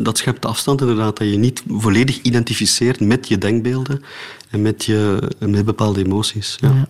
dat 0.01 0.19
schept 0.19 0.47
afstand 0.47 0.81
inderdaad. 0.81 1.17
Dat 1.17 1.31
je 1.31 1.39
niet 1.39 1.63
volledig 1.69 2.23
identificeert 2.23 3.01
met 3.01 3.29
je 3.29 3.39
denkbeelden 3.39 4.03
en 4.51 4.63
met, 4.63 4.85
je, 4.85 5.19
met 5.39 5.65
bepaalde 5.65 6.05
emoties. 6.05 6.57
Ja. 6.61 6.87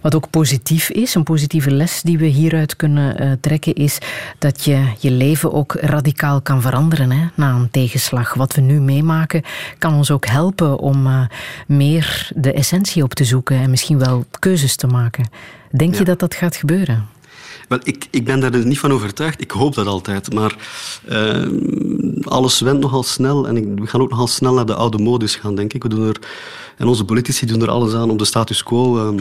Wat 0.00 0.14
ook 0.14 0.30
positief 0.30 0.90
is, 0.90 1.14
een 1.14 1.22
positieve 1.22 1.70
les 1.70 2.02
die 2.02 2.18
we 2.18 2.26
hieruit 2.26 2.76
kunnen 2.76 3.22
uh, 3.22 3.32
trekken, 3.40 3.74
is 3.74 3.98
dat 4.38 4.64
je 4.64 4.84
je 4.98 5.10
leven 5.10 5.52
ook 5.52 5.74
radicaal 5.80 6.40
kan 6.40 6.62
veranderen 6.62 7.10
hè, 7.10 7.26
na 7.34 7.54
een 7.54 7.70
tegenslag. 7.70 8.34
Wat 8.34 8.54
we 8.54 8.60
nu 8.60 8.80
meemaken 8.80 9.42
kan 9.78 9.94
ons 9.94 10.10
ook 10.10 10.26
helpen 10.26 10.78
om 10.78 11.06
uh, 11.06 11.22
meer 11.66 12.30
de 12.34 12.52
essentie 12.52 13.02
op 13.02 13.14
te 13.14 13.24
zoeken 13.24 13.56
en 13.56 13.70
misschien 13.70 13.98
wel 13.98 14.24
keuzes 14.38 14.76
te 14.76 14.86
maken. 14.86 15.28
Denk 15.70 15.92
ja. 15.92 15.98
je 15.98 16.04
dat 16.04 16.18
dat 16.18 16.34
gaat 16.34 16.56
gebeuren? 16.56 17.08
Wel, 17.70 17.78
ik, 17.82 18.06
ik 18.10 18.24
ben 18.24 18.40
daar 18.40 18.50
dus 18.50 18.64
niet 18.64 18.78
van 18.78 18.92
overtuigd. 18.92 19.40
Ik 19.40 19.50
hoop 19.50 19.74
dat 19.74 19.86
altijd. 19.86 20.34
Maar 20.34 20.56
uh, 21.08 21.46
alles 22.24 22.60
went 22.60 22.80
nogal 22.80 23.02
snel. 23.02 23.48
En 23.48 23.80
we 23.80 23.86
gaan 23.86 24.00
ook 24.00 24.10
nogal 24.10 24.26
snel 24.26 24.54
naar 24.54 24.66
de 24.66 24.74
oude 24.74 24.98
modus 24.98 25.36
gaan, 25.36 25.54
denk 25.54 25.72
ik. 25.72 25.82
We 25.82 25.88
doen 25.88 26.08
er, 26.08 26.20
en 26.76 26.86
onze 26.86 27.04
politici 27.04 27.46
doen 27.46 27.62
er 27.62 27.70
alles 27.70 27.94
aan 27.94 28.10
om 28.10 28.16
de 28.16 28.24
status 28.24 28.62
quo... 28.62 29.12
Uh, 29.12 29.20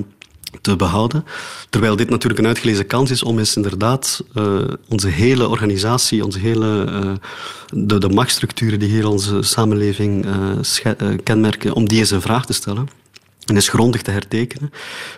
te 0.61 0.75
behouden. 0.75 1.25
Terwijl 1.69 1.95
dit 1.95 2.09
natuurlijk 2.09 2.39
een 2.39 2.47
uitgelezen 2.47 2.85
kans 2.85 3.11
is 3.11 3.23
om 3.23 3.39
eens 3.39 3.55
inderdaad 3.55 4.23
uh, 4.33 4.61
onze 4.87 5.07
hele 5.07 5.47
organisatie, 5.47 6.25
onze 6.25 6.39
hele, 6.39 6.85
uh, 6.89 7.11
de, 7.85 7.97
de 7.97 8.09
machtsstructuren 8.09 8.79
die 8.79 8.89
hier 8.89 9.07
onze 9.07 9.41
samenleving 9.41 10.25
uh, 10.25 11.17
kenmerken, 11.23 11.73
om 11.73 11.87
die 11.87 11.99
eens 11.99 12.11
in 12.11 12.21
vraag 12.21 12.45
te 12.45 12.53
stellen 12.53 12.98
en 13.49 13.55
is 13.55 13.69
grondig 13.69 14.01
te 14.01 14.11
hertekenen. 14.11 14.71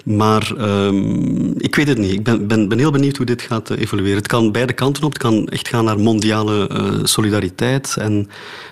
Maar 0.04 0.52
um, 0.60 1.54
ik 1.58 1.76
weet 1.76 1.88
het 1.88 1.98
niet. 1.98 2.12
Ik 2.12 2.24
ben, 2.24 2.48
ben, 2.48 2.68
ben, 2.68 2.78
heel 2.78 2.92
benieuwd 2.92 3.18
hoe 3.18 3.26
dit 3.26 3.42
gaat 3.42 3.70
evolueren. 3.70 4.18
Het 4.18 4.28
kan 4.28 4.52
beide 4.52 4.74
kanten 4.74 5.04
op. 5.04 5.14
Het 5.14 5.22
kan 5.22 5.48
echt 5.48 5.68
gaan 5.68 5.86
naar 5.86 6.00
mondiale 6.00 6.70
uh, 6.72 7.00
solidariteit 7.04 7.96
en 7.98 8.30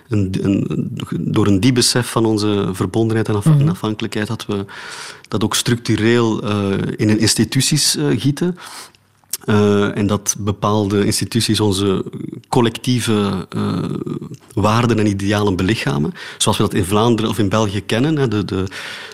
een, 0.09 0.35
een, 0.41 0.89
door 1.19 1.47
een 1.47 1.59
diep 1.59 1.75
besef 1.75 2.07
van 2.09 2.25
onze 2.25 2.69
verbondenheid 2.73 3.27
en 3.27 3.35
af, 3.35 3.45
mm 3.45 3.59
-hmm. 3.59 3.69
afhankelijkheid 3.69 4.27
dat 4.27 4.45
we 4.45 4.65
dat 5.27 5.43
ook 5.43 5.55
structureel 5.55 6.43
uh, 6.43 6.77
in 6.95 7.19
instituties 7.19 7.95
uh, 7.95 8.19
gieten. 8.19 8.57
Uh, 9.49 9.97
en 9.97 10.07
dat 10.07 10.35
bepaalde 10.39 11.05
instituties 11.05 11.59
onze 11.59 12.05
collectieve 12.49 13.47
uh, 13.55 13.83
waarden 14.53 14.99
en 14.99 15.07
idealen 15.07 15.55
belichamen. 15.55 16.13
Zoals 16.37 16.57
we 16.57 16.63
dat 16.63 16.73
in 16.73 16.85
Vlaanderen 16.85 17.31
of 17.31 17.39
in 17.39 17.49
België 17.49 17.81
kennen. 17.81 18.17
Hè, 18.17 18.27
de, 18.27 18.45
de, 18.45 18.63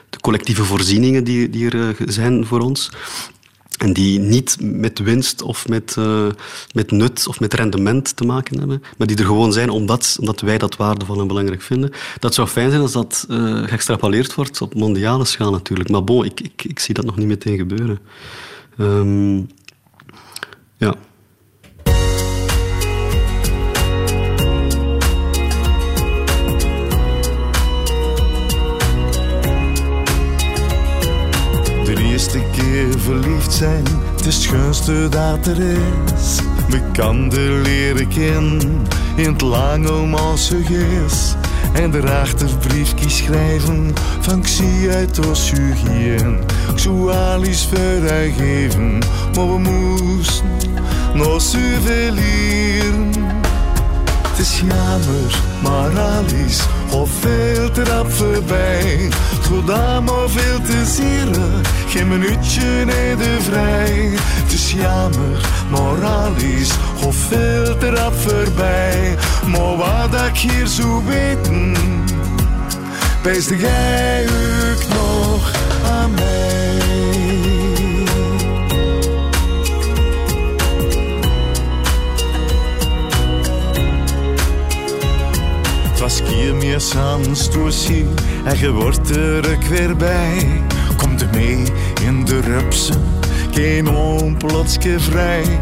de, 0.09 0.19
collectieve 0.19 0.63
voorzieningen 0.63 1.23
die, 1.23 1.49
die 1.49 1.69
er 1.69 1.75
uh, 1.75 2.07
zijn 2.07 2.45
voor 2.45 2.59
ons. 2.59 2.89
En 3.77 3.93
die 3.93 4.19
niet 4.19 4.57
met 4.59 4.99
winst 4.99 5.41
of 5.41 5.67
met, 5.67 5.95
met 6.73 6.91
nut 6.91 7.27
of 7.27 7.39
met 7.39 7.53
rendement 7.53 8.15
te 8.15 8.25
maken 8.25 8.57
hebben. 8.59 8.83
Maar 8.97 9.07
die 9.07 9.17
er 9.17 9.25
gewoon 9.25 9.53
zijn 9.53 9.69
omdat, 9.69 10.17
omdat 10.19 10.41
wij 10.41 10.57
dat 10.57 10.75
waardevol 10.75 11.19
en 11.21 11.27
belangrijk 11.27 11.61
vinden. 11.61 11.91
Dat 12.19 12.33
zou 12.33 12.47
fijn 12.47 12.69
zijn 12.69 12.81
als 12.81 12.91
dat 12.91 13.25
geëxtrapoleerd 13.65 14.33
wordt 14.33 14.61
op 14.61 14.73
mondiale 14.73 15.25
schaal 15.25 15.51
natuurlijk. 15.51 15.89
Maar 15.89 16.03
bon, 16.03 16.25
ik, 16.25 16.41
ik, 16.41 16.63
ik 16.63 16.79
zie 16.79 16.93
dat 16.93 17.05
nog 17.05 17.17
niet 17.17 17.27
meteen 17.27 17.57
gebeuren. 17.57 17.99
Um, 18.79 19.47
ja. 20.77 20.93
De 31.83 32.03
eerste 32.03 32.41
keer 32.51 32.99
verliefd 32.99 33.53
zijn, 33.53 33.83
het 34.15 34.25
is 34.25 34.43
het 34.43 35.09
dat 35.09 35.47
er 35.47 35.59
is. 35.59 36.39
We 36.69 36.81
kan 36.91 37.29
de 37.29 37.61
leren 37.63 38.07
kennen 38.07 38.81
in 39.15 39.31
het 39.31 39.41
lange 39.41 39.91
is. 41.05 41.35
En 41.73 41.91
daarachter 41.91 42.49
briefje 42.57 43.09
schrijven 43.09 43.93
van 44.19 44.43
uit 44.91 45.19
hier. 45.87 46.39
Ik 46.73 46.79
zou 46.79 47.11
alles 47.11 47.67
geven, 48.37 48.97
maar 49.35 49.47
we 49.47 49.59
moesten 49.59 50.73
nog 51.13 51.41
zoveel 51.41 52.11
leren. 52.11 53.44
Is 54.45 54.59
jammer, 54.59 55.41
maar 55.61 55.99
Alice 55.99 56.63
of 56.91 57.09
veel 57.19 57.71
te 57.71 57.83
rap 57.83 58.11
voorbij. 58.11 59.09
Gaat 59.41 60.03
maar 60.03 60.29
veel 60.29 60.61
te 60.61 60.85
zieren, 60.85 61.61
geen 61.87 62.07
minuutje 62.07 62.85
de 63.17 63.37
vrij. 63.41 64.09
Het 64.43 64.53
is 64.53 64.71
jammer, 64.71 65.49
maar 65.69 66.03
Alice 66.03 66.73
of 67.05 67.15
veel 67.15 67.77
te 67.77 67.89
rap 67.89 68.13
voorbij. 68.13 69.15
Maar 69.47 69.77
wat 69.77 70.21
ik 70.27 70.37
hier 70.37 70.67
zo 70.67 71.03
weten, 71.05 71.75
de 73.21 73.59
jij 73.59 74.25
ook 74.25 74.87
nog 74.87 75.51
aan 75.91 76.13
mij. 76.13 76.94
Keer 86.23 86.55
meer 86.55 86.79
sans 86.79 87.49
toerzien 87.49 88.13
en 88.43 88.59
je 88.59 88.71
wordt 88.71 89.15
er 89.15 89.55
ook 89.55 89.63
weer 89.63 89.95
bij. 89.95 90.61
Komt 90.97 91.21
er 91.21 91.29
mee 91.33 91.63
in 92.01 92.25
de 92.25 92.39
rupsen, 92.39 93.03
geen 93.51 93.87
onplotske 93.87 94.99
vrij. 94.99 95.59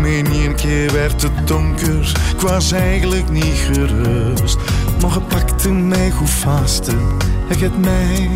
Mijn 0.00 0.32
één 0.32 0.54
keer 0.54 0.92
werd 0.92 1.22
het 1.22 1.46
donker, 1.46 2.12
ik 2.34 2.40
was 2.40 2.72
eigenlijk 2.72 3.30
niet 3.30 3.66
gerust. 3.72 4.56
Maar 5.00 5.12
je 5.12 5.20
pakte 5.20 5.72
mij 5.72 6.10
goed 6.10 6.30
vast 6.30 6.88
en 7.48 7.58
je 7.58 7.70
mij 7.80 8.30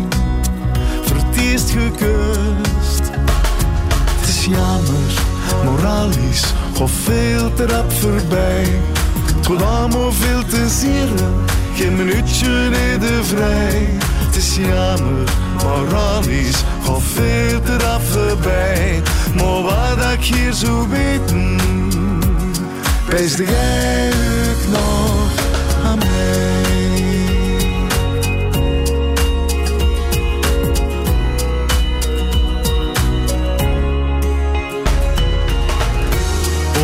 voor 1.01 1.17
gekust. 1.69 3.11
Het 4.19 4.27
is 4.27 4.45
jammer, 4.45 5.23
moralisch, 5.63 6.53
of 6.81 6.91
veel 6.91 7.53
te 7.53 7.83
voorbij. 7.87 8.79
Het 9.37 9.45
gaat 9.45 9.61
allemaal 9.61 10.11
veel 10.11 10.43
te 10.45 10.69
zieren, 10.69 11.45
geen 11.75 11.95
minuutje 11.95 12.69
reden 12.69 13.25
vrij. 13.25 13.89
Het 13.99 14.35
is 14.35 14.55
jammer, 14.55 15.29
moralisch, 15.63 16.63
of 16.89 17.03
veel 17.03 17.61
te 17.61 17.77
rap 17.77 18.01
voorbij. 18.01 19.01
Maar 19.35 19.61
wat 19.61 20.11
ik 20.13 20.23
hier 20.23 20.53
zo 20.53 20.87
weten, 20.87 21.59
jij 23.37 24.11
ook 24.49 24.71
nog 24.71 25.31
aan 25.83 25.97
mij. 25.97 26.47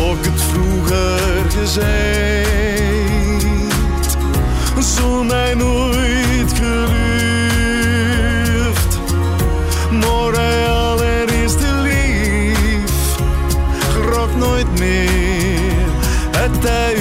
Ook 0.00 0.24
het 0.24 0.42
vroeger 0.42 1.50
gezegd, 1.58 2.43
zo 5.04 5.24
mij 5.24 5.54
nooit 5.54 6.52
gelucht, 6.52 6.88
maar 9.90 10.32
hij 10.32 10.68
allereerste 10.68 11.74
lief, 11.74 13.16
grok 13.78 14.34
nooit 14.36 14.78
meer 14.78 15.86
het 16.36 16.68
hij. 16.68 16.94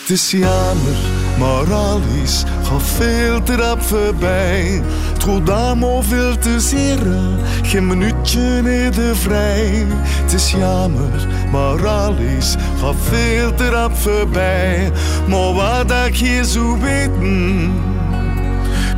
Het 0.00 0.10
is 0.10 0.30
jammer, 0.30 0.96
maar 1.38 1.74
alles 1.74 2.44
gaat 2.62 2.82
veel 2.82 3.42
te 3.42 3.56
rap 3.56 3.82
voorbij. 3.82 4.82
Allemaal 5.24 6.02
veel 6.02 6.38
te 6.38 6.60
zeren, 6.60 7.38
geen 7.62 7.86
minuutje 7.86 8.62
de 8.90 9.12
vrij. 9.14 9.86
Het 10.22 10.32
is 10.32 10.50
jammer, 10.50 11.26
maar 11.52 11.88
alles 11.88 12.56
gaat 12.80 12.94
veel 13.00 13.54
te 13.54 13.68
rap 13.68 13.96
voorbij. 13.96 14.92
Maar 15.26 15.52
wat 15.52 15.92
ik 16.06 16.16
hier 16.16 16.44
zo 16.44 16.78
weten, 16.78 17.72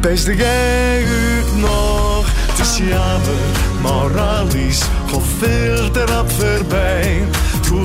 best 0.00 0.26
jij 0.26 1.04
ook 1.04 1.60
nog. 1.60 2.26
Het 2.26 2.66
is 2.66 2.76
jammer, 2.76 3.46
maar 3.82 4.20
alles 4.20 4.82
gaat 5.06 5.22
veel 5.38 5.90
te 5.90 6.04
rap 6.04 6.30
voorbij. 6.30 7.22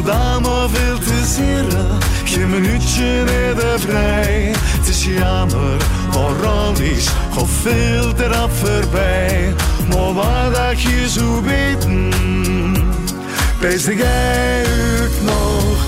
Allemaal 0.06 0.70
veel 0.70 0.98
te 0.98 1.26
zeren, 1.26 1.98
geen 2.24 2.50
minuutje 2.50 3.24
de 3.56 3.76
vrij. 3.78 4.54
Het 4.78 4.88
is 4.88 5.06
jammer, 5.06 5.78
maar 6.14 6.46
alles 6.46 7.08
gaat 7.32 7.50
veel 7.50 8.14
te 8.14 8.28
rap 8.28 8.52
voorbij. 8.52 9.54
Maar 9.90 10.14
wat 10.14 10.72
ik 10.72 10.78
je 10.78 11.10
zo 11.10 11.42
weten, 11.42 12.10
best 13.60 13.86
jij 13.88 14.64
ook 15.02 15.22
nog 15.26 15.88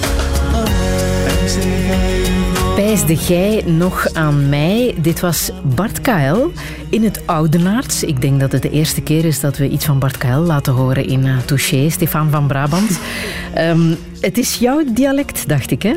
aan 0.53 1.87
mij. 1.87 2.23
Pijsde 2.75 3.15
jij 3.15 3.63
nog 3.65 4.07
aan 4.13 4.49
mij? 4.49 4.95
Dit 4.97 5.19
was 5.19 5.51
Bart 5.63 6.01
KL 6.01 6.47
in 6.89 7.03
het 7.03 7.21
Oudenaards. 7.25 8.03
Ik 8.03 8.21
denk 8.21 8.39
dat 8.39 8.51
het 8.51 8.61
de 8.61 8.69
eerste 8.69 9.01
keer 9.01 9.25
is 9.25 9.39
dat 9.39 9.57
we 9.57 9.69
iets 9.69 9.85
van 9.85 9.99
Bart 9.99 10.17
KL 10.17 10.27
laten 10.27 10.73
horen 10.73 11.05
in 11.05 11.25
uh, 11.25 11.37
Touché, 11.45 11.89
Stefan 11.89 12.29
van 12.29 12.47
Brabant. 12.47 12.99
um, 13.57 13.97
het 14.21 14.37
is 14.37 14.55
jouw 14.55 14.83
dialect, 14.93 15.47
dacht 15.47 15.71
ik, 15.71 15.83
hè? 15.83 15.95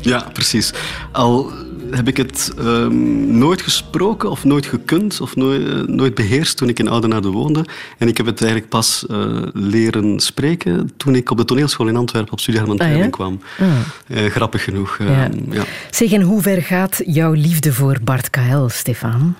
Ja, 0.00 0.26
precies. 0.32 0.72
Al 1.12 1.52
heb 1.90 2.08
ik 2.08 2.16
het 2.16 2.52
um, 2.58 3.38
nooit 3.38 3.62
gesproken 3.62 4.30
of 4.30 4.44
nooit 4.44 4.66
gekund 4.66 5.20
of 5.20 5.36
nooit, 5.36 5.60
uh, 5.60 5.82
nooit 5.82 6.14
beheerst 6.14 6.56
toen 6.56 6.68
ik 6.68 6.78
in 6.78 6.88
Oudenaarde 6.88 7.28
woonde. 7.28 7.64
En 7.98 8.08
ik 8.08 8.16
heb 8.16 8.26
het 8.26 8.40
eigenlijk 8.40 8.70
pas 8.70 9.04
uh, 9.10 9.42
leren 9.52 10.20
spreken 10.20 10.90
toen 10.96 11.14
ik 11.14 11.30
op 11.30 11.36
de 11.36 11.44
toneelschool 11.44 11.88
in 11.88 11.96
Antwerpen 11.96 12.32
op 12.32 12.40
studie 12.40 12.60
Herman 12.60 12.78
ah, 12.78 12.96
ja? 12.96 13.08
kwam. 13.08 13.40
Ah. 13.58 13.66
Uh, 14.08 14.30
grappig 14.30 14.64
genoeg. 14.64 14.98
Ja. 14.98 15.28
ja. 15.50 15.64
Zeg, 15.90 16.12
en 16.12 16.22
hoe 16.22 16.42
ver 16.42 16.62
gaat 16.62 17.02
jouw 17.06 17.32
liefde 17.32 17.72
voor 17.72 17.98
Bart 18.04 18.30
KL, 18.30 18.66
Stefan? 18.68 19.34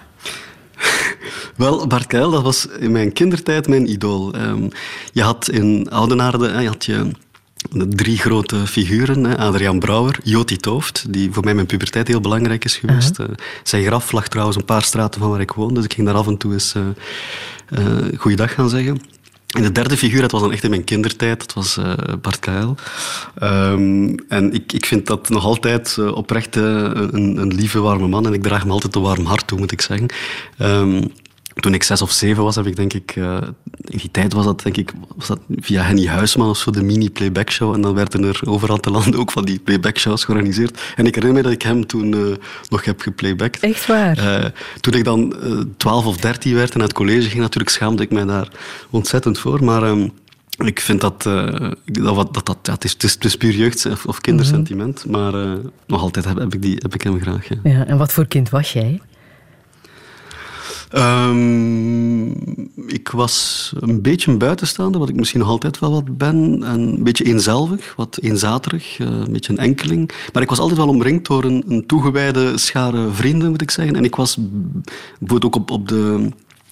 Wel, 1.57 1.87
Bart 1.87 2.07
Keil, 2.07 2.31
dat 2.31 2.43
was 2.43 2.67
in 2.67 2.93
mijn 2.93 3.13
kindertijd 3.13 3.69
mijn 3.69 3.91
idool. 3.91 4.35
Um, 4.35 4.69
je 5.13 5.23
had 5.23 5.49
in 5.49 5.91
Oudenaarde, 5.91 6.61
je 6.61 6.67
had 6.67 6.85
je 6.85 7.11
drie 7.89 8.19
grote 8.19 8.67
figuren. 8.67 9.37
Adriaan 9.37 9.79
Brouwer, 9.79 10.19
Joti 10.23 10.57
Tooft, 10.57 11.13
die 11.13 11.33
voor 11.33 11.45
mij 11.45 11.55
mijn 11.55 11.67
puberteit 11.67 12.09
heel 12.09 12.21
belangrijk 12.21 12.65
is 12.65 12.77
geweest. 12.77 13.19
Uh 13.19 13.27
zijn 13.63 13.85
graf 13.85 14.13
lag 14.13 14.29
trouwens 14.29 14.57
een 14.57 14.65
paar 14.65 14.83
straten 14.83 15.21
van 15.21 15.31
waar 15.31 15.41
ik 15.41 15.53
woon, 15.53 15.75
dus 15.75 15.85
ik 15.85 15.93
ging 15.93 16.07
daar 16.07 16.17
af 16.17 16.27
en 16.27 16.37
toe 16.37 16.53
eens 16.53 16.75
uh, 16.75 17.83
goeiedag 18.17 18.55
gaan 18.55 18.69
zeggen. 18.69 19.01
En 19.49 19.63
de 19.63 19.73
derde 19.73 19.97
figuur, 19.97 20.21
dat 20.21 20.31
was 20.31 20.41
dan 20.41 20.53
echt 20.53 20.65
in 20.65 20.71
mijn 20.71 20.85
kindertijd, 20.85 21.39
dat 21.39 21.53
was 21.53 21.77
uh, 21.79 21.93
Bart 22.23 22.39
Kael. 22.39 22.77
Um, 23.43 24.15
en 24.29 24.53
ik, 24.53 24.73
ik 24.73 24.87
vind 24.87 25.07
dat 25.07 25.29
nog 25.29 25.45
altijd 25.45 25.97
uh, 25.99 26.17
oprecht 26.17 26.57
uh, 26.57 26.65
een, 26.65 27.37
een, 27.37 27.55
lieve, 27.55 27.81
warme 27.81 28.09
man. 28.09 28.27
En 28.27 28.33
ik 28.33 28.43
draag 28.43 28.65
me 28.65 28.73
altijd 28.73 28.95
een 28.95 29.03
warm 29.03 29.25
hart 29.25 29.47
toe, 29.47 29.59
moet 29.59 29.73
ik 29.73 29.81
zeggen. 29.81 30.07
Um, 30.59 31.13
toen 31.61 31.75
ik 31.75 31.83
zes 31.83 32.03
of 32.03 32.13
zeven 32.13 32.43
was, 32.43 32.57
heb 32.57 32.67
ik 32.67 32.77
denk 32.77 32.93
ik... 32.93 33.17
Uh, 33.17 33.39
in 33.85 33.99
die 33.99 34.11
tijd 34.11 34.33
was 34.33 34.45
dat, 34.45 34.63
denk 34.63 34.77
ik, 34.77 34.93
was 35.17 35.27
dat 35.27 35.41
via 35.57 35.83
Henny 35.83 36.07
Huisman 36.07 36.49
of 36.49 36.59
zo, 36.59 36.71
de 36.71 36.83
mini-playback 36.83 37.51
show. 37.51 37.75
En 37.75 37.81
dan 37.81 37.95
werden 37.95 38.25
er 38.25 38.41
overal 38.45 38.79
te 38.79 38.91
landen 38.91 39.21
ook 39.21 39.31
van 39.31 39.45
die 39.45 39.59
playback 39.59 39.99
shows 39.99 40.25
georganiseerd. 40.25 40.81
En 40.97 41.07
ik 41.07 41.15
herinner 41.15 41.37
me 41.37 41.43
dat 41.43 41.53
ik 41.53 41.63
hem 41.63 41.87
toen 41.87 42.15
uh, 42.15 42.37
nog 42.69 42.85
heb 42.85 43.01
geplaybacked. 43.01 43.63
Echt 43.63 43.87
waar? 43.87 44.19
Uh, 44.19 44.45
toen 44.81 44.95
ik 44.95 45.05
dan 45.05 45.37
twaalf 45.77 46.07
of 46.07 46.17
dertien 46.17 46.55
werd 46.55 46.73
en 46.73 46.79
naar 46.79 46.87
het 46.87 46.97
college 46.97 47.29
ging, 47.29 47.41
natuurlijk 47.41 47.71
schaamde 47.71 48.03
ik 48.03 48.11
mij 48.11 48.25
daar 48.25 48.49
ontzettend 48.91 49.39
voor. 49.39 49.65
Maar... 49.65 49.83
Um, 49.83 50.13
ik 50.65 50.81
vind 50.81 51.01
dat, 51.01 51.25
uh, 51.27 51.71
dat, 51.85 52.35
dat, 52.35 52.47
dat 52.47 52.59
ja, 52.63 52.73
het, 52.73 52.85
is, 52.85 52.93
het, 52.93 53.03
is, 53.03 53.13
het 53.13 53.25
is 53.25 53.37
puur 53.37 53.53
jeugd- 53.53 54.07
of, 54.07 54.21
kindersentiment, 54.21 55.05
mm 55.05 55.15
-hmm. 55.15 55.23
maar 55.23 55.47
uh, 55.47 55.53
nog 55.87 56.01
altijd 56.01 56.25
heb, 56.25 56.39
heb, 56.39 56.55
ik 56.55 56.63
die, 56.63 56.75
heb 56.79 56.95
ik 56.95 57.03
hem 57.03 57.21
graag. 57.21 57.49
Ja. 57.49 57.57
ja. 57.63 57.87
en 57.87 57.99
wat 57.99 58.13
voor 58.13 58.27
kind 58.27 58.51
was 58.51 58.73
jij? 58.73 59.01
Um, 60.95 62.29
ik 62.87 63.09
was 63.09 63.73
een 63.81 64.03
beetje 64.03 64.31
een 64.31 64.39
buitenstaander, 64.39 65.01
wat 65.01 65.09
ik 65.09 65.15
misschien 65.15 65.41
nog 65.41 65.49
altijd 65.49 65.79
wel 65.79 65.91
wat 65.91 66.17
ben. 66.17 66.63
En 66.65 66.81
een 66.81 67.03
beetje 67.03 67.25
eenzelvig, 67.25 67.95
wat 67.97 68.19
eenzaterig, 68.21 68.99
uh, 68.99 69.07
een 69.07 69.33
beetje 69.33 69.53
een 69.53 69.59
enkeling. 69.59 70.11
Maar 70.33 70.43
ik 70.43 70.49
was 70.49 70.59
altijd 70.59 70.79
wel 70.79 70.89
omringd 70.89 71.27
door 71.27 71.45
een, 71.45 71.65
een 71.69 71.87
toegewijde 71.87 72.59
schare 72.59 73.11
vrienden, 73.13 73.51
moet 73.51 73.63
ik 73.63 73.71
zeggen. 73.71 73.97
En 73.97 74.05
ik 74.05 74.15
was 74.15 74.39
bijvoorbeeld 75.19 75.45
ook 75.45 75.57
op, 75.57 75.71
op 75.71 75.89
de 75.89 76.29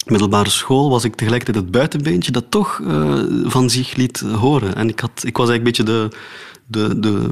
middelbare 0.07 0.51
school 0.51 0.91
was 0.91 1.05
ik 1.05 1.15
tegelijkertijd 1.15 1.65
het 1.65 1.71
buitenbeentje 1.71 2.33
dat 2.33 2.45
toch 2.49 2.79
uh, 2.79 3.23
van 3.45 3.71
zich 3.71 3.95
liet 3.95 4.21
horen. 4.21 4.77
En 4.77 4.89
ik, 4.89 5.01
had, 5.01 5.23
ik 5.25 5.37
was 5.37 5.49
eigenlijk 5.49 5.79
een 5.79 5.85
beetje 5.87 6.09
de, 6.09 6.89
de, 6.89 7.01
de 7.01 7.29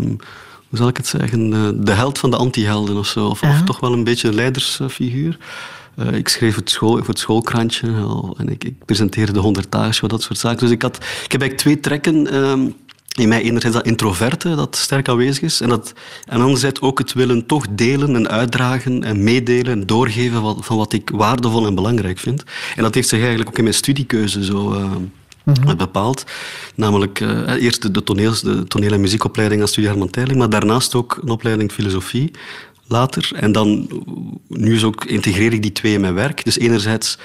hoe 0.68 0.79
zal 0.79 0.88
ik 0.88 0.97
het 0.97 1.07
zeggen, 1.07 1.51
de 1.85 1.92
held 1.92 2.18
van 2.18 2.31
de 2.31 2.37
anti-helden 2.37 2.97
of 2.97 3.07
zo. 3.07 3.27
Of, 3.27 3.40
ja. 3.40 3.51
of, 3.51 3.62
toch 3.62 3.81
wel 3.81 3.92
een 3.92 4.05
beetje 4.05 4.29
een 4.29 4.35
leidersfiguur. 4.35 5.38
Uh, 5.98 6.12
ik 6.12 6.28
schreef 6.28 6.54
het 6.57 6.70
school, 6.70 6.96
voor 6.96 7.09
het 7.09 7.18
schoolkrantje 7.18 7.88
en 8.37 8.48
ik, 8.48 8.64
ik 8.64 8.85
presenteerde 8.85 9.33
de 9.33 9.38
honderdtage, 9.38 10.09
dat 10.09 10.22
soort 10.22 10.38
zaken. 10.38 10.59
Dus 10.59 10.70
ik, 10.70 10.83
had, 10.83 10.96
ik 10.96 11.33
heb 11.33 11.40
eigenlijk 11.40 11.61
twee 11.61 11.80
trekken 11.80 12.35
um, 12.35 12.74
in 13.14 13.28
mij. 13.28 13.42
Enerzijds 13.42 13.76
dat 13.76 13.87
introverte, 13.87 14.54
dat 14.54 14.76
sterk 14.76 15.09
aanwezig 15.09 15.42
is. 15.42 15.61
En, 15.61 15.68
dat, 15.68 15.92
en 16.26 16.40
anderzijds 16.40 16.80
ook 16.80 16.98
het 16.98 17.12
willen 17.12 17.46
toch 17.46 17.66
delen 17.70 18.14
en 18.14 18.28
uitdragen 18.28 19.04
en 19.04 19.22
meedelen 19.22 19.72
en 19.72 19.87
doorgeven 19.87 20.42
wat, 20.42 20.57
van 20.61 20.76
wat 20.76 20.92
ik 20.92 21.11
waardevol 21.11 21.66
en 21.66 21.74
belangrijk 21.74 22.18
vind. 22.18 22.42
En 22.76 22.83
dat 22.83 22.94
heeft 22.94 23.09
zich 23.09 23.18
eigenlijk 23.18 23.48
ook 23.48 23.59
in 23.59 23.64
mijn 23.64 23.74
studiekeuze 23.74 24.44
zo... 24.44 24.72
Uh, 24.74 24.90
Mm-hmm. 25.44 25.76
bepaald. 25.76 26.24
Namelijk 26.74 27.20
uh, 27.20 27.62
eerst 27.62 27.94
de, 27.94 28.02
toneels, 28.02 28.40
de 28.40 28.64
toneel- 28.64 28.92
en 28.92 29.00
muziekopleiding 29.00 29.61
aan 29.61 29.68
Studie 29.68 29.90
Herman 29.90 30.11
Teiling, 30.11 30.38
maar 30.38 30.50
daarnaast 30.50 30.94
ook 30.94 31.18
een 31.22 31.28
opleiding 31.28 31.72
filosofie 31.72 32.30
later. 32.88 33.31
En 33.35 33.53
dan, 33.53 33.88
nu 34.49 34.75
is 34.75 34.85
ook, 34.85 35.05
integreer 35.05 35.53
ik 35.53 35.62
die 35.62 35.73
twee 35.73 35.92
in 35.92 36.01
mijn 36.01 36.14
werk. 36.14 36.44
Dus 36.44 36.59
enerzijds 36.59 37.18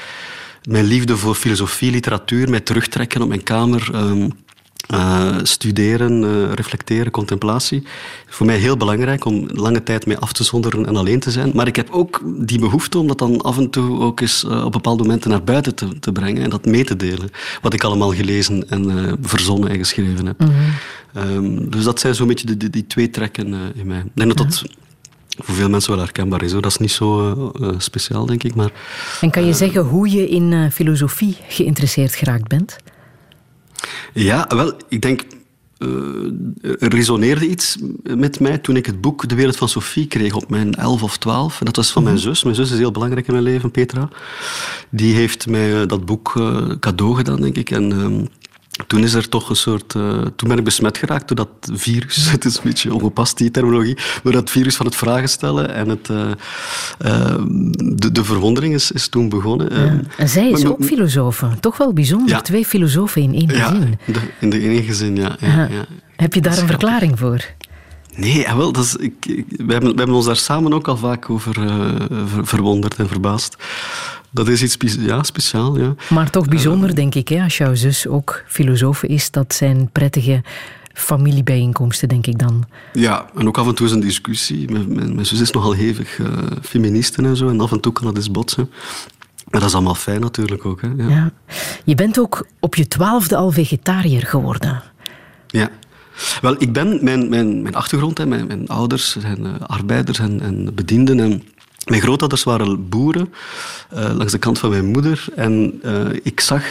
mijn 0.63 0.85
liefde 0.85 1.17
voor 1.17 1.35
filosofie, 1.35 1.91
literatuur, 1.91 2.49
mij 2.49 2.59
terugtrekken 2.59 3.21
op 3.21 3.27
mijn 3.27 3.43
kamer, 3.43 3.89
um, 3.95 4.31
uh, 4.93 5.35
studeren, 5.43 6.23
uh, 6.23 6.53
reflecteren, 6.53 7.11
contemplatie. 7.11 7.83
Voor 8.27 8.45
mij 8.45 8.57
heel 8.57 8.77
belangrijk 8.77 9.25
om 9.25 9.47
lange 9.53 9.83
tijd 9.83 10.05
mee 10.05 10.17
af 10.17 10.33
te 10.33 10.43
zonderen 10.43 10.85
en 10.85 10.95
alleen 10.95 11.19
te 11.19 11.31
zijn. 11.31 11.51
Maar 11.53 11.67
ik 11.67 11.75
heb 11.75 11.89
ook 11.89 12.21
die 12.25 12.59
behoefte 12.59 12.97
om 12.97 13.07
dat 13.07 13.17
dan 13.17 13.41
af 13.41 13.57
en 13.57 13.69
toe 13.69 13.99
ook 13.99 14.19
eens 14.19 14.43
uh, 14.43 14.65
op 14.65 14.71
bepaalde 14.71 15.03
momenten 15.03 15.29
naar 15.29 15.43
buiten 15.43 15.75
te, 15.75 15.99
te, 15.99 16.11
brengen 16.11 16.43
en 16.43 16.49
dat 16.49 16.65
mee 16.65 16.83
te 16.83 16.95
delen. 16.95 17.29
Wat 17.61 17.73
ik 17.73 17.83
allemaal 17.83 18.13
gelezen 18.13 18.69
en 18.69 19.17
verzonnen 19.21 19.69
en 19.69 19.77
geschreven 19.77 20.25
heb. 20.25 20.39
Mm-hmm. 20.39 21.35
Um, 21.35 21.69
dus 21.69 21.83
dat 21.83 21.99
zijn 21.99 22.15
zo'n 22.15 22.27
beetje 22.27 22.45
die, 22.45 22.57
die, 22.57 22.69
die, 22.69 22.87
twee 22.87 23.09
trekken 23.09 23.53
in 23.75 23.87
mij. 23.87 23.99
Ik 23.99 24.11
denk 24.13 24.37
dat 24.37 24.37
dat 24.37 24.63
voor 25.37 25.55
veel 25.55 25.69
mensen 25.69 25.91
wel 25.91 25.99
herkenbaar 25.99 26.43
is. 26.43 26.51
Hoor. 26.51 26.61
Dat 26.61 26.71
is 26.71 26.77
niet 26.77 26.91
zo 26.91 27.33
uh, 27.61 27.69
speciaal, 27.77 28.25
denk 28.25 28.43
ik. 28.43 28.55
Maar, 28.55 28.71
en 29.21 29.31
kan 29.31 29.43
je 29.43 29.49
uh, 29.49 29.55
zeggen 29.55 29.81
hoe 29.81 30.09
je 30.09 30.29
in 30.29 30.51
uh, 30.51 30.69
filosofie 30.71 31.37
geïnteresseerd 31.47 32.15
geraakt 32.15 32.47
bent? 32.47 32.77
Ja, 34.13 34.47
wel, 34.55 34.73
ik 34.89 35.01
denk... 35.01 35.21
er 36.79 36.93
resoneerde 36.93 37.47
iets 37.47 37.77
met 38.03 38.39
mij 38.39 38.57
toen 38.57 38.75
ik 38.75 38.85
het 38.85 39.01
boek 39.01 39.27
De 39.29 39.35
Wereld 39.35 39.55
van 39.55 39.69
Sophie 39.69 40.07
kreeg 40.07 40.33
op 40.33 40.49
mijn 40.49 40.73
11 40.73 41.03
of 41.03 41.17
12. 41.17 41.59
En 41.59 41.65
dat 41.65 41.75
was 41.75 41.91
van 41.91 42.03
mijn 42.03 42.19
zus. 42.19 42.43
Mijn 42.43 42.55
zus 42.55 42.71
is 42.71 42.77
heel 42.77 42.91
belangrijk 42.91 43.27
in 43.27 43.33
mijn 43.33 43.45
leven, 43.45 43.71
Petra. 43.71 44.09
Die 44.89 45.15
heeft 45.15 45.47
mij 45.47 45.85
dat 45.85 46.05
boek 46.05 46.33
cadeau 46.79 47.15
gedaan, 47.15 47.41
denk 47.41 47.55
ik. 47.55 47.71
En 47.71 47.91
ehm, 47.91 48.25
toen 48.87 49.03
is 49.03 49.13
er 49.13 49.29
toch 49.29 49.49
een 49.49 49.55
soort... 49.55 49.93
Uh, 49.93 50.21
toen 50.35 50.49
ben 50.49 50.57
ik 50.57 50.63
besmet 50.63 50.97
geraakt 50.97 51.27
door 51.27 51.37
dat 51.37 51.79
virus. 51.79 52.27
Het 52.31 52.45
is 52.45 52.55
een 52.55 52.63
beetje 52.63 52.93
ongepast, 52.93 53.37
die 53.37 53.51
terminologie. 53.51 53.97
Maar 54.23 54.33
dat 54.33 54.49
virus 54.49 54.75
van 54.75 54.85
het 54.85 54.95
vragen 54.95 55.29
stellen 55.29 55.73
en 55.73 55.89
het, 55.89 56.09
uh, 56.09 56.17
uh, 57.05 57.35
de, 57.77 58.11
de 58.11 58.23
verwondering 58.23 58.73
is, 58.73 58.91
is 58.91 59.07
toen 59.07 59.29
begonnen. 59.29 59.83
Ja. 59.83 59.99
En 60.17 60.29
zij 60.29 60.49
is 60.49 60.63
maar, 60.63 60.71
ook 60.71 60.83
filosoof. 60.83 61.43
Toch 61.59 61.77
wel 61.77 61.93
bijzonder. 61.93 62.29
Ja. 62.29 62.41
Twee 62.41 62.65
filosofen 62.65 63.21
in 63.21 63.33
één 63.33 63.57
ja, 63.57 63.67
gezin. 63.67 63.99
De, 64.05 64.19
in 64.39 64.49
de 64.49 64.59
ene 64.59 64.83
gezin, 64.83 65.15
ja. 65.15 65.35
ja, 65.39 65.67
ja. 65.71 65.85
Heb 66.15 66.33
je 66.33 66.41
daar 66.41 66.57
een 66.57 66.67
verklaring 66.67 67.19
voor? 67.19 67.45
Nee, 68.15 68.45
wel, 68.55 68.71
dat 68.71 68.83
is, 68.83 68.95
ik, 68.95 69.25
ik, 69.25 69.45
we, 69.49 69.71
hebben, 69.71 69.91
we 69.91 69.97
hebben 69.97 70.15
ons 70.15 70.25
daar 70.25 70.35
samen 70.35 70.73
ook 70.73 70.87
al 70.87 70.97
vaak 70.97 71.29
over 71.29 71.53
ver, 71.53 72.47
verwonderd 72.47 72.95
en 72.95 73.07
verbaasd. 73.07 73.55
Dat 74.31 74.47
is 74.47 74.63
iets 74.63 74.77
ja, 74.99 75.23
speciaal, 75.23 75.79
ja. 75.79 75.95
Maar 76.09 76.29
toch 76.29 76.47
bijzonder, 76.47 76.89
uh, 76.89 76.95
denk 76.95 77.15
ik, 77.15 77.27
hè, 77.27 77.43
als 77.43 77.57
jouw 77.57 77.75
zus 77.75 78.07
ook 78.07 78.43
filosoof 78.47 79.03
is. 79.03 79.31
Dat 79.31 79.53
zijn 79.53 79.89
prettige 79.91 80.43
familiebijeenkomsten, 80.93 82.07
denk 82.07 82.27
ik 82.27 82.39
dan. 82.39 82.65
Ja, 82.93 83.29
en 83.35 83.47
ook 83.47 83.57
af 83.57 83.67
en 83.67 83.75
toe 83.75 83.85
is 83.85 83.91
een 83.91 83.99
discussie. 83.99 84.71
Mijn, 84.71 84.95
mijn, 84.95 85.13
mijn 85.13 85.25
zus 85.25 85.39
is 85.39 85.51
nogal 85.51 85.71
hevig 85.71 86.17
uh, 86.17 86.27
feministen 86.61 87.25
en 87.25 87.35
zo. 87.35 87.49
En 87.49 87.61
af 87.61 87.71
en 87.71 87.79
toe 87.79 87.93
kan 87.93 88.05
dat 88.05 88.15
eens 88.15 88.31
botsen. 88.31 88.69
Maar 89.49 89.59
dat 89.59 89.69
is 89.69 89.75
allemaal 89.75 89.95
fijn 89.95 90.21
natuurlijk 90.21 90.65
ook. 90.65 90.81
Hè? 90.81 90.87
Ja. 90.97 91.09
ja. 91.09 91.31
Je 91.83 91.95
bent 91.95 92.19
ook 92.19 92.47
op 92.59 92.75
je 92.75 92.87
twaalfde 92.87 93.35
al 93.35 93.51
vegetariër 93.51 94.25
geworden. 94.25 94.81
Ja. 95.47 95.69
Wel, 96.41 96.55
ik 96.57 96.73
ben... 96.73 97.03
Mijn, 97.03 97.29
mijn, 97.29 97.61
mijn 97.61 97.75
achtergrond, 97.75 98.17
hè, 98.17 98.25
mijn, 98.25 98.47
mijn 98.47 98.67
ouders 98.67 99.17
zijn 99.17 99.39
uh, 99.45 99.53
arbeiders 99.59 100.19
en, 100.19 100.41
en 100.41 100.75
bedienden... 100.75 101.19
En, 101.19 101.43
mijn 101.89 102.01
grootouders 102.01 102.43
waren 102.43 102.89
boeren, 102.89 103.33
uh, 103.93 104.11
langs 104.13 104.31
de 104.31 104.37
kant 104.37 104.59
van 104.59 104.69
mijn 104.69 104.85
moeder. 104.85 105.25
En 105.35 105.81
uh, 105.83 106.05
ik 106.23 106.39
zag 106.39 106.63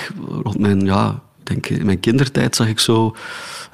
rond 0.42 0.58
mijn, 0.58 0.84
ja, 0.84 1.22
denk 1.42 1.68
in 1.68 1.86
mijn 1.86 2.00
kindertijd 2.00 2.56
zag 2.56 2.68
ik 2.68 2.78
zo 2.78 3.16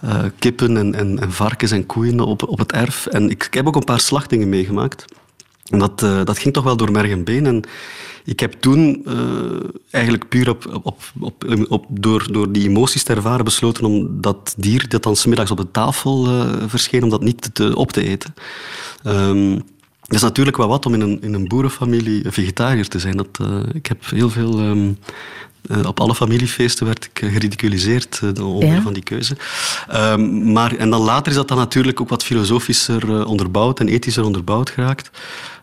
uh, 0.05 0.25
kippen 0.39 0.77
en, 0.77 0.95
en, 0.95 1.19
en, 1.19 1.33
varkens 1.33 1.71
en 1.71 1.87
koeien 1.87 2.21
op, 2.21 2.49
op 2.49 2.59
het 2.59 2.73
erf. 2.73 3.07
En 3.07 3.31
ik, 3.31 3.45
ik 3.45 3.55
heb 3.55 3.67
ook 3.67 3.77
een 3.77 3.85
paar 3.85 4.01
slachtingen 4.01 4.49
meegemaakt. 4.49 5.05
En 5.65 5.79
dat, 5.79 5.99
dat 5.99 6.39
ging 6.39 6.55
toch 6.55 6.65
wel 6.65 6.77
door 6.77 6.91
merg 6.91 7.11
en 7.11 7.25
been. 7.25 7.47
En 7.47 7.63
ik 8.25 8.41
heb 8.41 8.53
toen 8.53 9.07
eigenlijk 9.91 10.29
puur 10.29 10.49
op, 10.49 10.81
op, 10.83 11.03
op, 11.69 11.87
door, 11.89 12.33
door 12.33 12.53
die 12.53 12.69
emoties 12.69 13.03
te 13.03 13.15
ervaren 13.15 13.45
besloten 13.45 13.85
om 13.85 14.21
dat 14.21 14.55
dier 14.57 14.89
dat 14.89 15.03
dan 15.03 15.17
smiddags 15.17 15.51
op 15.51 15.57
de 15.57 15.71
tafel 15.71 16.29
verscheen, 16.67 17.03
om 17.03 17.09
dat 17.09 17.23
niet 17.23 17.55
te, 17.55 17.77
op 17.77 17.93
te 17.93 18.03
eten. 18.03 18.35
Um, 19.07 19.63
het 20.05 20.15
is 20.15 20.23
natuurlijk 20.23 20.57
wel 20.57 20.69
wat 20.69 20.87
om 20.87 20.95
in 20.95 21.01
een, 21.01 21.23
in 21.23 21.35
een 21.35 21.49
boerenfamilie 21.49 22.23
vegetariër 22.27 22.89
te 22.89 22.99
zijn. 22.99 23.17
Dat, 23.17 23.39
uh, 23.41 23.61
ik 23.73 23.87
heb 23.87 24.05
heel 24.11 24.31
veel... 24.31 24.61
Um, 24.61 24.99
uh, 25.71 25.87
op 25.87 26.01
alle 26.01 26.15
familiefeesten 26.15 26.87
werd 26.87 27.05
ik 27.05 27.31
geridiculiseerd 27.31 28.21
uh, 28.25 28.59
ja? 28.59 28.83
van 28.83 28.93
die 28.93 29.03
keuze. 29.03 29.37
Um, 29.95 30.53
maar, 30.53 30.77
en 30.77 30.91
dan 30.91 31.01
later 31.01 31.31
is 31.31 31.37
dat 31.39 31.49
dan 31.49 31.59
natuurlijk 31.59 32.01
ook 32.01 32.09
wat 32.09 32.25
filosofischer 32.25 33.27
onderbouwd 33.27 33.81
en 33.81 33.89
ethischer 33.89 34.25
onderbouwd 34.25 34.71
geraakt. 34.71 35.11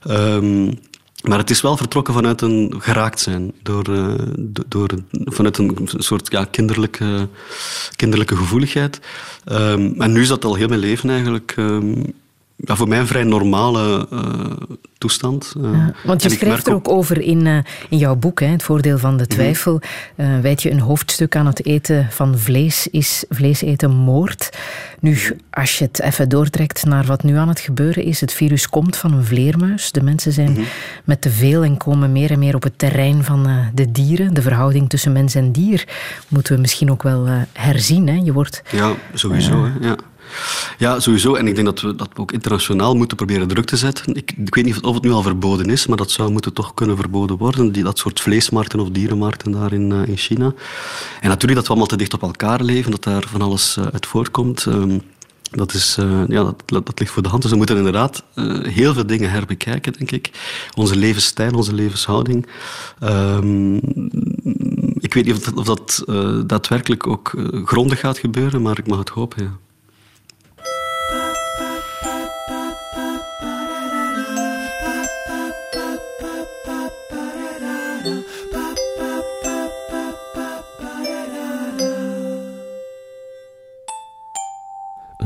Um, 0.10 0.80
maar 1.22 1.38
het 1.38 1.50
is 1.50 1.62
wel 1.62 1.78
vertrokken 1.78 2.14
vanuit 2.14 2.42
een 2.42 2.74
geraakt 2.78 3.20
zijn. 3.20 3.52
Door, 3.64 3.90
uh, 3.90 4.14
door, 4.68 4.90
vanuit 5.12 5.58
een 5.58 5.78
soort 5.86 6.32
ja, 6.32 6.46
kinderlijke, 6.46 7.28
kinderlijke 7.96 8.36
gevoeligheid. 8.36 9.00
Um, 9.46 10.02
en 10.02 10.12
nu 10.12 10.22
is 10.22 10.28
dat 10.28 10.46
al 10.46 10.56
heel 10.56 10.68
mijn 10.68 10.80
leven 10.80 11.10
eigenlijk. 11.10 11.54
Um, 11.58 12.14
ja, 12.63 12.76
voor 12.76 12.88
mij 12.88 13.00
een 13.00 13.08
vrij 13.08 13.24
normale 13.24 14.08
uh, 14.13 14.19
toestand. 14.97 15.54
Uh, 15.58 15.71
ja, 15.74 15.93
want 16.04 16.24
je 16.24 16.30
schrijft 16.30 16.67
er 16.67 16.74
ook 16.74 16.89
over 16.89 17.21
in, 17.21 17.45
uh, 17.45 17.58
in 17.89 17.97
jouw 17.97 18.15
boek, 18.15 18.39
hè, 18.39 18.45
Het 18.45 18.63
voordeel 18.63 18.97
van 18.97 19.17
de 19.17 19.28
twijfel. 19.28 19.82
Mm. 20.15 20.41
wijd 20.41 20.62
je 20.62 20.71
een 20.71 20.80
hoofdstuk 20.80 21.36
aan 21.36 21.45
het 21.45 21.65
eten 21.65 22.08
van 22.10 22.38
vlees. 22.38 22.88
Is 22.88 23.26
vlees 23.30 23.62
eten 23.62 23.91
moord? 23.91 24.58
Nu, 25.00 25.38
als 25.50 25.78
je 25.78 25.86
het 25.86 26.02
even 26.02 26.30
doortrekt 26.30 26.86
naar 26.86 27.06
wat 27.06 27.24
nu 27.24 27.36
aan 27.36 27.47
het 27.47 27.60
gebeuren 27.60 28.04
is. 28.04 28.21
Het 28.21 28.34
virus 28.34 28.69
komt 28.69 28.97
van 28.97 29.13
een 29.13 29.26
vleermuis. 29.26 29.91
De 29.91 30.04
mensen 30.04 30.32
zijn 30.32 30.50
mm-hmm. 30.50 30.65
met 31.04 31.21
te 31.21 31.30
veel 31.30 31.63
en 31.63 31.78
komen 31.78 32.12
meer 32.12 32.32
en 32.32 32.39
meer 32.39 32.56
op 32.56 32.63
het 32.63 32.80
terrein 32.80 33.24
van 33.24 33.69
de 33.74 33.91
dieren. 33.91 34.34
De 34.34 34.41
verhouding 34.41 34.89
tussen 34.89 35.12
mens 35.12 35.36
en 35.36 35.52
dier 35.52 35.88
moeten 36.28 36.56
we 36.56 36.62
misschien 36.62 36.91
ook 36.91 37.04
wel 37.04 37.28
herzien. 37.54 38.08
Hè? 38.08 38.21
Je 38.24 38.34
wordt, 38.34 38.62
ja, 38.71 38.93
sowieso. 39.13 39.63
Hè? 39.63 39.88
Ja. 39.88 39.95
Ja, 40.78 41.00
sowieso. 41.00 41.36
En 41.36 41.48
ik 41.48 41.56
denk 41.56 41.67
dat 41.67 41.82
we, 41.82 41.96
dat 41.96 42.10
ook 42.15 42.32
internationaal 42.32 42.96
moeten 42.96 43.17
proberen 43.17 43.48
druk 43.48 43.65
te 43.65 43.78
zetten. 43.78 44.15
Ik, 44.15 44.34
ik 44.46 44.56
weet 44.56 44.65
niet 44.65 44.82
of 44.82 44.94
het 44.94 45.04
nu 45.04 45.12
al 45.12 45.22
verboden 45.22 45.70
is, 45.70 45.88
maar 45.88 45.98
dat 45.98 46.12
zou 46.12 46.32
moeten 46.32 46.54
toch 46.54 46.74
kunnen 46.74 46.98
verboden 46.98 47.38
worden. 47.38 47.72
Die, 47.72 47.84
dat 47.84 47.98
soort 47.98 48.22
vleesmarkten 48.22 48.80
of 48.80 48.89
dierenmarkten 48.89 49.52
daar 49.52 49.74
in, 49.74 49.91
uh, 49.91 50.08
in 50.08 50.17
China. 50.17 50.54
En 51.22 51.30
natuurlijk 51.30 51.54
dat 51.54 51.63
we 51.63 51.70
allemaal 51.70 51.88
te 51.88 51.98
dicht 51.98 52.13
op 52.13 52.22
elkaar 52.22 52.62
leven, 52.63 52.91
dat 52.91 53.04
daar 53.04 53.24
van 53.28 53.41
alles 53.41 53.76
uh, 53.78 53.86
uit 53.94 54.06
voortkomt. 54.06 54.65
Um, 54.65 55.02
dat, 55.52 55.74
is, 55.74 55.98
uh, 56.00 56.28
ja, 56.28 56.44
dat, 56.44 56.86
dat, 56.86 57.00
ligt 57.00 57.12
voor 57.12 57.24
de 57.24 57.30
hand. 57.30 57.41
Dus 57.41 57.52
we 57.52 57.58
moeten 57.58 57.78
inderdaad 57.78 58.24
heel 58.63 58.94
veel 58.94 59.06
dingen 59.06 59.32
herbekijken, 59.32 59.94
denk 59.94 60.12
ik. 60.12 60.32
Onze 60.76 60.96
levensstijl, 60.96 61.54
onze 61.54 61.74
levenshouding. 61.74 62.48
Um, 63.04 63.76
ik 65.00 65.13
weet 65.13 65.26
niet 65.26 65.34
of 65.34 65.39
dat, 65.39 65.54
of 65.54 65.65
dat 65.65 66.04
daadwerkelijk 66.48 67.08
ook 67.08 67.34
grondig 67.65 68.00
gaat 68.00 68.17
gebeuren, 68.17 68.62
maar 68.62 68.80
ik 68.80 68.88
mag 68.88 69.00
het 69.00 69.10
hopen, 69.10 69.44
ja. 69.44 69.71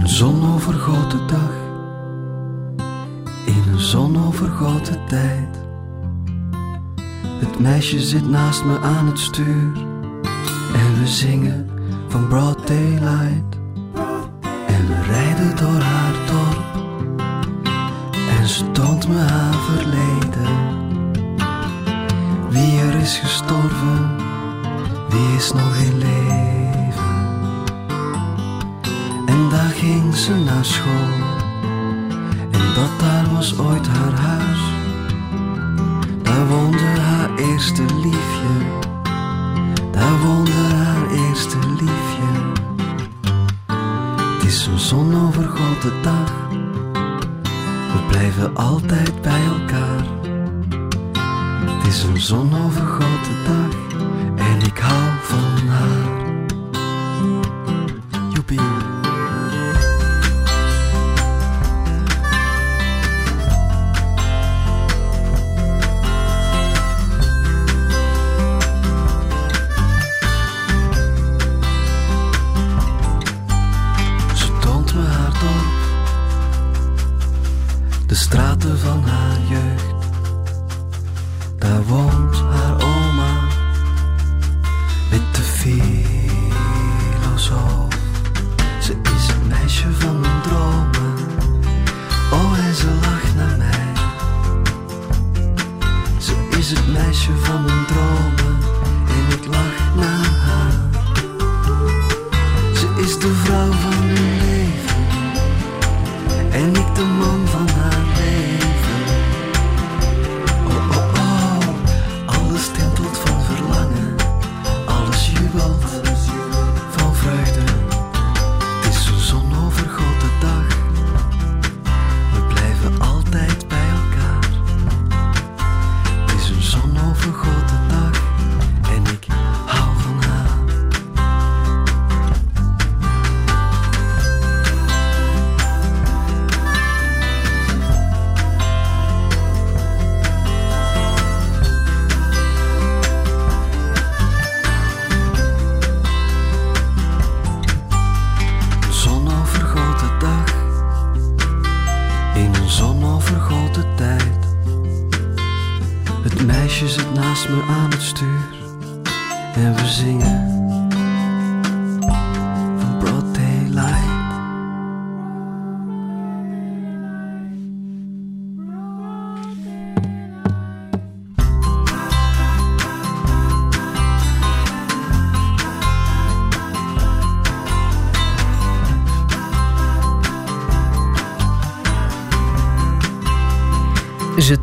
Een 0.06 0.12
zonovergoten 0.12 1.28
dag 1.28 1.52
in 3.46 3.64
een 3.72 3.80
zonovergoten 3.80 5.00
tijd. 5.08 5.64
Het 7.40 7.60
meisje 7.60 8.00
zit 8.00 8.30
naast 8.30 8.64
me 8.64 8.80
aan 8.80 9.06
het 9.08 9.20
stuur 9.20 9.72
en 10.74 11.00
we 11.00 11.08
zingen 11.08 11.70
van 12.08 12.28
broad 12.28 12.68
daylight. 12.68 13.58
En 14.68 14.88
we 14.88 15.02
rijden 15.08 15.56
door 15.56 15.82
haar 15.82 16.14
dorp 16.26 16.64
en 18.40 18.48
ze 18.48 18.72
toont 18.72 19.08
me 19.08 19.18
haar 19.18 19.54
verleden. 19.54 20.48
Wie 22.50 22.80
er 22.80 22.96
is 22.96 23.18
gestorven, 23.18 24.16
wie 25.10 25.36
is 25.38 25.52
nog 25.52 25.76
in 25.76 25.98
leven. 25.98 26.65
Ging 29.76 30.16
ze 30.16 30.36
naar 30.36 30.66
school. 30.66 31.14
En 32.52 32.74
dat 32.76 33.00
daar 33.00 33.26
was 33.34 33.60
ooit 33.60 33.88
haar 33.88 34.20
huis. 34.20 34.60
Daar 36.22 36.48
woonde 36.48 36.84
haar 36.84 37.36
eerste 37.36 37.84
liefje. 37.84 38.54
Daar 39.92 40.20
woonde 40.20 40.52
haar 40.52 41.12
eerste 41.12 41.58
liefje. 41.60 42.54
Het 44.34 44.44
is 44.44 44.66
een 44.66 44.80
zonovergoten 44.80 46.02
dag. 46.02 46.32
We 47.94 48.06
blijven 48.10 48.56
altijd 48.56 49.22
bij 49.22 49.44
elkaar. 49.46 50.06
Het 51.66 51.88
is 51.88 52.04
een 52.04 52.22
zonovergoten 52.22 53.44
dag. 53.46 53.85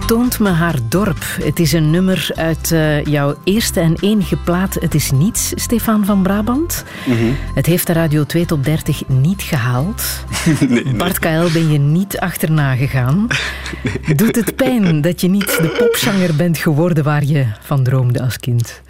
Toont 0.07 0.38
me 0.38 0.49
haar 0.49 0.79
dorp. 0.88 1.25
Het 1.43 1.59
is 1.59 1.73
een 1.73 1.91
nummer 1.91 2.31
uit 2.35 2.71
uh, 2.71 3.05
jouw 3.05 3.35
eerste 3.45 3.81
en 3.81 3.97
enige 4.01 4.37
plaat 4.37 4.75
Het 4.75 4.95
is 4.95 5.11
niets, 5.11 5.53
Stefan 5.55 6.05
van 6.05 6.23
Brabant. 6.23 6.85
Mhm. 7.07 7.33
Het 7.55 7.67
heeft 7.67 7.87
de 7.87 7.93
Radio 7.93 8.25
2 8.25 8.47
Top 8.47 8.65
30 8.65 9.09
niet 9.09 9.43
gehaald. 9.43 10.03
nee, 10.69 10.85
nee. 10.85 10.95
Bart 10.95 11.19
KL 11.19 11.53
ben 11.53 11.71
je 11.71 11.79
niet 11.79 12.19
achterna 12.19 12.75
gegaan. 12.75 13.27
Doet 14.17 14.37
het 14.37 14.57
pijn 14.57 15.01
dat 15.01 15.21
je 15.21 15.29
niet 15.29 15.59
de 15.62 15.75
popzanger 15.79 16.37
bent 16.37 16.59
geworden 16.59 17.05
waar 17.05 17.25
je 17.25 17.47
van 17.61 17.83
droomde 17.83 18.23
als 18.23 18.38
kind? 18.38 18.83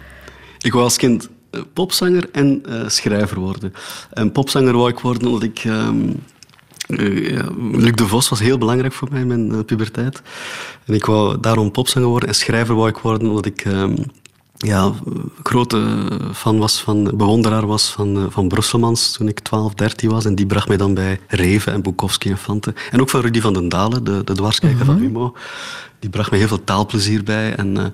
Ik 0.59 0.71
wou 0.71 0.83
als 0.83 0.97
kind 0.97 1.29
eh, 1.49 1.61
popzanger 1.73 2.29
en 2.31 2.63
uh, 2.69 2.87
schrijver 2.87 3.39
worden. 3.39 3.73
En 4.11 4.31
popzanger 4.31 4.77
wou 4.77 4.89
ik 4.89 4.99
worden 4.99 5.27
omdat 5.27 5.43
ik... 5.43 5.63
Um, 5.63 6.07
uh, 6.07 6.13
ja, 6.87 7.49
Luc 7.71 7.91
de 7.91 8.07
Vos 8.07 8.29
was 8.29 8.39
heel 8.39 8.57
belangrijk 8.57 8.93
voor 8.93 9.07
mij 9.11 9.21
in 9.21 9.27
mijn 9.27 9.53
uh, 9.53 9.59
puberteit. 9.65 10.21
En 10.85 10.93
ik 10.93 11.05
wou 11.05 11.39
daarom 11.39 11.71
popzanger 11.71 12.07
worden. 12.07 12.29
En 12.29 12.35
schrijver 12.35 12.75
wou 12.75 12.89
ik 12.89 12.97
worden 12.97 13.27
omdat 13.27 13.45
ik... 13.45 13.65
Um, 13.65 13.95
ja, 14.57 14.91
grote 15.43 16.09
fan 16.33 16.57
was 16.57 16.81
van, 16.81 17.03
bewonderaar 17.03 17.65
was 17.65 17.89
van, 17.89 18.17
uh, 18.17 18.23
van 18.29 18.47
Brusselmans 18.47 19.11
toen 19.11 19.27
ik 19.27 19.39
12, 19.39 19.73
13 19.73 20.09
was. 20.09 20.25
En 20.25 20.35
die 20.35 20.45
bracht 20.45 20.67
mij 20.67 20.77
dan 20.77 20.93
bij 20.93 21.19
Reven 21.27 21.73
en 21.73 21.81
Bukowski 21.81 22.29
en 22.29 22.37
Fante. 22.37 22.73
En 22.91 23.01
ook 23.01 23.09
van 23.09 23.21
Rudy 23.21 23.41
van 23.41 23.53
den 23.53 23.69
Dalen, 23.69 24.03
de, 24.03 24.23
de 24.23 24.33
dwarskijker 24.33 24.85
van 24.85 24.97
Humo. 24.97 25.35
Die 25.99 26.09
bracht 26.09 26.29
mij 26.29 26.39
heel 26.39 26.47
veel 26.47 26.63
taalplezier 26.63 27.23
bij. 27.23 27.55
En, 27.55 27.93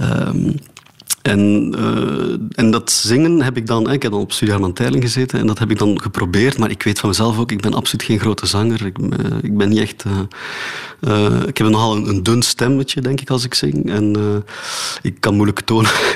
um, 0.00 0.54
en, 1.22 1.74
uh, 1.78 2.36
en 2.50 2.70
dat 2.70 2.90
zingen 2.90 3.42
heb 3.42 3.56
ik 3.56 3.66
dan... 3.66 3.90
Ik 3.90 4.02
heb 4.02 4.12
dan 4.12 4.20
op 4.20 4.32
Studio 4.32 4.54
Herman 4.54 4.72
Teiling 4.72 5.02
gezeten 5.02 5.38
en 5.38 5.46
dat 5.46 5.58
heb 5.58 5.70
ik 5.70 5.78
dan 5.78 6.00
geprobeerd. 6.00 6.58
Maar 6.58 6.70
ik 6.70 6.82
weet 6.82 6.98
van 6.98 7.08
mezelf 7.08 7.38
ook, 7.38 7.52
ik 7.52 7.60
ben 7.60 7.74
absoluut 7.74 8.02
geen 8.06 8.18
grote 8.18 8.46
zanger. 8.46 8.86
Ik, 8.86 8.98
uh, 8.98 9.08
ik 9.42 9.56
ben 9.56 9.68
niet 9.68 9.78
echt... 9.78 10.04
Uh, 11.00 11.42
ik 11.46 11.58
heb 11.58 11.68
nogal 11.68 11.96
een, 11.96 12.08
een, 12.08 12.22
dun 12.22 12.42
stemmetje, 12.42 13.00
denk 13.00 13.20
ik, 13.20 13.30
als 13.30 13.44
ik 13.44 13.54
zing. 13.54 13.90
En 13.90 14.16
ik 15.02 15.20
kan 15.20 15.34
moeilijk 15.34 15.60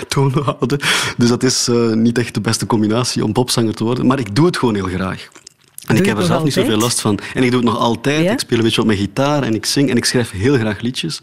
tonen, 0.09 0.43
houden. 0.45 0.79
Dus 1.17 1.29
dat 1.29 1.43
is 1.43 1.71
niet 1.95 2.19
echt 2.19 2.35
de 2.35 2.41
beste 2.41 2.67
combinatie 2.67 3.25
om 3.25 3.33
popzanger 3.33 3.75
te 3.75 3.85
worden. 3.85 4.07
Maar 4.07 4.19
ik 4.19 4.35
doe 4.35 4.47
het 4.47 4.57
gewoon 4.57 4.75
heel 4.75 4.89
graag. 4.89 5.29
En 5.87 5.97
ik 5.97 6.07
heb 6.07 6.19
er 6.19 6.25
zelf 6.25 6.45
niet 6.45 6.53
zoveel 6.53 6.77
last 6.79 7.01
van. 7.01 7.19
En 7.35 7.43
ik 7.43 7.51
doe 7.51 7.61
het 7.61 7.69
nog 7.71 7.79
altijd. 7.79 8.25
Ja? 8.25 8.33
Ik 8.33 8.39
speel 8.39 8.59
een 8.59 8.65
beetje 8.65 8.81
op 8.81 8.87
mijn 8.87 8.99
gitaar 8.99 9.43
en 9.43 9.55
ik 9.55 9.67
zing 9.67 9.91
en 9.91 9.97
ik 9.97 10.05
schrijf 10.05 10.31
heel 10.31 10.57
graag 10.57 10.81
liedjes. 10.81 11.21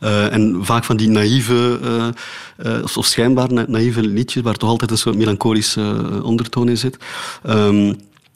Eh, 0.00 0.32
en 0.32 0.58
vaak 0.62 0.84
van 0.84 0.96
die 0.96 1.08
naïeve, 1.08 1.78
eh, 1.82 2.76
eh, 2.76 2.82
of, 2.96 3.06
schijnbaar 3.06 3.52
na- 3.52 3.64
naïeve 3.68 4.02
liedjes, 4.02 4.42
waar 4.42 4.54
toch 4.54 4.68
altijd 4.68 4.90
een 4.90 4.98
soort 4.98 5.16
melancholische 5.16 6.20
ondertoon 6.22 6.68
in 6.68 6.78
zit. 6.78 6.96
Ehm, 7.42 7.92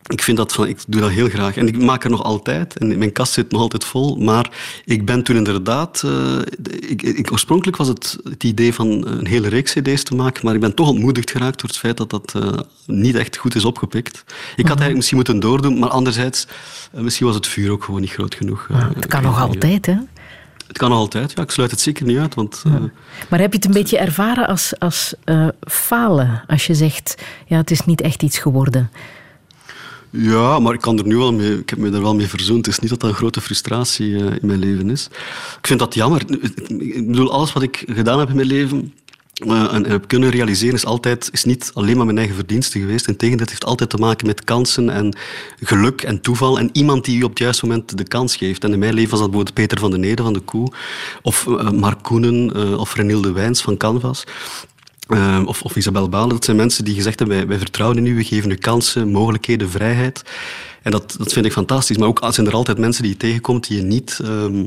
ik 0.08 0.22
vind 0.22 0.36
dat 0.36 0.52
van, 0.52 0.68
ik 0.68 0.78
doe 0.86 1.00
dat 1.00 1.10
heel 1.10 1.28
graag. 1.28 1.56
En 1.56 1.68
ik 1.68 1.78
maak 1.78 2.04
er 2.04 2.10
nog 2.10 2.22
altijd. 2.22 2.78
En 2.78 2.98
mijn 2.98 3.12
kast 3.12 3.32
zit 3.32 3.50
nog 3.50 3.60
altijd 3.60 3.84
vol. 3.84 4.16
Maar 4.16 4.50
ik 4.84 5.04
ben 5.04 5.22
toen 5.22 5.36
inderdaad... 5.36 6.02
eh, 6.04 6.38
ik, 6.80 7.02
ik, 7.02 7.32
oorspronkelijk 7.32 7.76
was 7.76 7.88
het 7.88 8.18
het 8.24 8.44
idee 8.44 8.74
van 8.74 9.06
een 9.06 9.26
hele 9.26 9.48
reeks 9.48 9.72
cd's 9.72 10.02
te 10.02 10.14
maken. 10.14 10.44
Maar 10.44 10.54
ik 10.54 10.60
ben 10.60 10.74
toch 10.74 10.88
ontmoedigd 10.88 11.30
geraakt 11.30 11.60
door 11.60 11.68
het 11.68 11.78
feit 11.78 11.96
dat 11.96 12.10
dat 12.10 12.34
eh, 12.34 12.52
niet 12.86 13.14
echt 13.14 13.36
goed 13.36 13.54
is 13.54 13.64
opgepikt. 13.64 14.24
Ik 14.28 14.56
had 14.56 14.66
eigenlijk 14.66 14.96
misschien 14.96 15.16
moeten 15.16 15.40
doordoen. 15.40 15.78
Maar 15.78 15.90
anderzijds, 15.90 16.46
eh, 16.92 17.00
misschien 17.00 17.26
was 17.26 17.34
het 17.34 17.46
vuur 17.46 17.70
ook 17.70 17.84
gewoon 17.84 18.00
niet 18.00 18.12
groot 18.12 18.34
genoeg. 18.34 18.68
het 18.94 19.06
kan 19.06 19.22
nog 19.22 19.40
altijd, 19.40 19.86
hè? 19.86 19.96
Het 20.66 20.78
kan 20.78 20.90
nog 20.90 20.98
altijd, 20.98 21.32
ja. 21.36 21.42
Ik 21.42 21.50
sluit 21.50 21.70
het 21.70 21.80
zeker 21.80 22.06
niet 22.06 22.18
uit. 22.18 22.34
Want 22.34 22.62
Maar 23.28 23.40
heb 23.40 23.50
je 23.50 23.56
het 23.56 23.64
een 23.64 23.72
beetje 23.72 23.98
ervaren 23.98 24.46
als, 24.46 24.72
als 24.78 25.14
falen? 25.60 26.42
Als 26.46 26.66
je 26.66 26.74
zegt, 26.74 27.14
ja, 27.46 27.56
het 27.56 27.70
is 27.70 27.84
niet 27.84 28.00
echt 28.00 28.22
iets 28.22 28.38
geworden. 28.38 28.90
Ja, 30.10 30.58
maar 30.58 30.74
ik 30.74 30.80
kan 30.80 30.98
er 30.98 31.06
nu 31.06 31.16
wel 31.16 31.32
mee, 31.32 31.58
ik 31.58 31.70
heb 31.70 31.78
me 31.78 31.90
er 31.90 32.02
wel 32.02 32.14
mee 32.14 32.26
verzoend. 32.28 32.66
Het 32.66 32.74
is 32.74 32.80
niet 32.80 32.90
dat 32.90 33.00
dat 33.00 33.10
een 33.10 33.16
grote 33.16 33.40
frustratie 33.40 34.16
eh, 34.16 34.24
in 34.40 34.46
mijn 34.46 34.58
leven 34.58 34.90
is. 34.90 35.08
Ik 35.58 35.66
vind 35.66 35.78
dat 35.78 35.94
jammer. 35.94 36.22
Ik 36.78 37.06
bedoel, 37.06 37.32
alles 37.32 37.52
wat 37.52 37.62
ik 37.62 37.84
gedaan 37.86 38.18
heb 38.18 38.28
in 38.28 38.36
mijn 38.36 38.46
leven 38.46 38.94
eh, 39.34 39.74
en, 39.74 39.86
heb 39.86 40.08
kunnen 40.08 40.30
realiseren, 40.30 40.74
is, 40.74 40.84
altijd, 40.84 41.28
is 41.32 41.44
niet 41.44 41.70
alleen 41.74 41.96
maar 41.96 42.04
mijn 42.04 42.18
eigen 42.18 42.36
verdienste 42.36 42.78
geweest. 42.78 43.08
Integendeel, 43.08 43.40
het 43.40 43.50
heeft 43.50 43.64
altijd 43.64 43.90
te 43.90 43.96
maken 43.96 44.26
met 44.26 44.44
kansen 44.44 44.90
en 44.90 45.16
geluk 45.60 46.02
en 46.02 46.20
toeval. 46.20 46.58
En 46.58 46.70
iemand 46.72 47.04
die 47.04 47.18
u 47.18 47.22
op 47.22 47.30
het 47.30 47.38
juiste 47.38 47.66
moment 47.66 47.98
de 47.98 48.04
kans 48.04 48.36
geeft. 48.36 48.64
En 48.64 48.72
in 48.72 48.78
mijn 48.78 48.94
leven 48.94 49.10
was 49.10 49.20
dat 49.20 49.30
bijvoorbeeld 49.30 49.58
Peter 49.58 49.78
van 49.78 49.90
den 49.90 50.00
Nede 50.00 50.22
van 50.22 50.32
de 50.32 50.40
Koe, 50.40 50.72
of 51.22 51.46
eh, 51.46 51.70
Mark 51.70 52.02
Koenen, 52.02 52.78
of 52.78 52.94
Renilde 52.94 53.32
Wijns 53.32 53.62
van 53.62 53.76
Canvas. 53.76 54.24
Eh, 55.08 55.42
of, 55.44 55.62
of 55.62 55.76
Isabel 55.76 56.08
dat 56.08 56.44
zijn 56.44 56.56
mensen 56.56 56.84
die 56.84 56.94
gezegd 56.94 57.18
hebben, 57.18 57.48
wij, 57.48 57.58
vertrouwen 57.58 57.98
in 57.98 58.06
u, 58.06 58.14
we 58.14 58.24
geven 58.24 58.50
u 58.50 58.54
kansen, 58.54 59.10
mogelijkheden, 59.10 59.70
vrijheid. 59.70 60.22
En 60.82 60.90
dat, 60.90 61.14
dat 61.18 61.32
vind 61.32 61.46
ik 61.46 61.52
fantastisch. 61.52 61.96
Maar 61.96 62.08
ook 62.08 62.26
zijn 62.28 62.46
er 62.46 62.52
altijd 62.52 62.78
mensen 62.78 63.02
die 63.02 63.12
je 63.12 63.18
tegenkomt 63.18 63.68
die 63.68 63.76
je 63.76 63.82
niet, 63.82 64.20
ehm, 64.24 64.64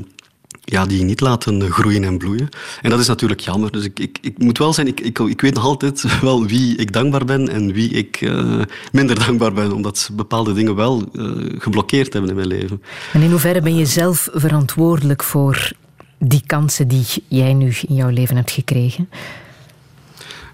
ja, 0.64 0.86
die 0.86 0.98
je 0.98 1.04
niet 1.04 1.20
laten 1.20 1.70
groeien 1.70 2.04
en 2.04 2.18
bloeien. 2.18 2.48
En 2.82 2.90
dat 2.90 2.98
is 3.00 3.06
natuurlijk 3.06 3.40
jammer. 3.40 3.72
Dus 3.72 3.84
ik, 3.84 3.98
ik, 3.98 4.18
ik 4.20 4.38
moet 4.38 4.58
wel 4.58 4.72
zijn, 4.72 4.86
ik, 4.86 5.00
ik, 5.00 5.18
ik 5.18 5.40
weet 5.40 5.54
nog 5.54 5.64
altijd 5.64 6.04
wel 6.20 6.46
wie 6.46 6.76
ik 6.76 6.92
dankbaar 6.92 7.24
ben 7.24 7.48
en 7.48 7.72
wie 7.72 7.90
ik 7.90 8.20
eh, 8.20 8.60
minder 8.92 9.26
dankbaar 9.26 9.52
ben, 9.52 9.72
omdat 9.72 10.10
bepaalde 10.12 10.52
dingen 10.52 10.74
wel 10.74 11.08
eh, 11.14 11.30
geblokkeerd 11.58 12.12
hebben 12.12 12.30
in 12.30 12.36
mijn 12.36 12.48
leven. 12.48 12.82
En 13.12 13.22
in 13.22 13.30
hoeverre 13.30 13.60
ben 13.60 13.76
je 13.76 13.86
zelf 13.86 14.28
verantwoordelijk 14.32 15.22
voor 15.22 15.72
die 16.18 16.42
kansen 16.46 16.88
die 16.88 17.06
jij 17.28 17.52
nu 17.52 17.74
in 17.88 17.94
jouw 17.94 18.10
leven 18.10 18.36
hebt 18.36 18.50
gekregen? 18.50 19.08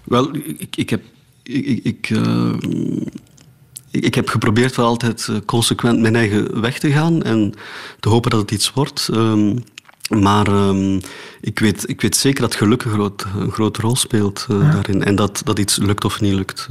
Wel, 0.09 0.35
ik, 0.35 0.75
ik 0.75 0.89
heb... 0.89 1.01
Ik, 1.43 1.65
ik, 1.65 1.83
ik, 1.83 2.09
eh, 2.09 2.53
ik, 3.91 4.15
heb 4.15 4.29
geprobeerd 4.29 4.75
wel 4.75 4.85
altijd 4.85 5.27
eh, 5.29 5.35
consequent 5.45 5.99
mijn 5.99 6.15
eigen 6.15 6.61
weg 6.61 6.79
te 6.79 6.91
gaan 6.91 7.23
en 7.23 7.53
te 7.99 8.09
hopen 8.09 8.29
dat 8.29 8.39
het 8.39 8.51
iets 8.51 8.73
wordt. 8.73 9.09
Ehm, 9.13 9.57
maar 10.09 10.47
ehm, 10.47 10.99
ik, 11.41 11.59
weet, 11.59 11.89
ik 11.89 12.01
weet 12.01 12.15
zeker 12.15 12.41
dat 12.41 12.55
geluk 12.55 12.83
een, 12.83 12.91
groot, 12.91 13.25
een 13.37 13.51
grote 13.51 13.81
rol 13.81 13.95
speelt 13.95 14.45
eh, 14.49 14.71
daarin. 14.71 15.03
En 15.03 15.15
dat, 15.15 15.41
dat 15.43 15.59
iets 15.59 15.77
lukt 15.77 16.05
of 16.05 16.21
niet 16.21 16.33
lukt. 16.33 16.67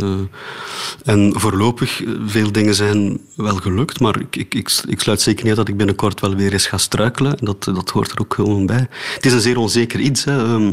En 1.04 1.32
voorlopig, 1.36 2.02
veel 2.26 2.52
dingen 2.52 2.74
zijn 2.74 3.20
wel 3.36 3.56
gelukt. 3.56 4.00
Maar 4.00 4.20
ik, 4.20 4.36
ik, 4.36 4.54
ik, 4.54 4.82
ik 4.88 5.00
sluit 5.00 5.20
zeker 5.20 5.40
niet 5.40 5.48
uit 5.48 5.56
dat 5.56 5.68
ik 5.68 5.76
binnenkort 5.76 6.20
wel 6.20 6.34
weer 6.34 6.52
eens 6.52 6.66
ga 6.66 6.78
struikelen. 6.78 7.38
En 7.38 7.44
dat, 7.44 7.64
dat 7.64 7.90
hoort 7.90 8.10
er 8.10 8.20
ook 8.20 8.34
gewoon 8.34 8.66
bij. 8.66 8.88
Het 9.14 9.26
is 9.26 9.32
een 9.32 9.40
zeer 9.40 9.58
onzeker 9.58 10.00
iets. 10.00 10.24
Hè. 10.24 10.38
Ehm, 10.38 10.72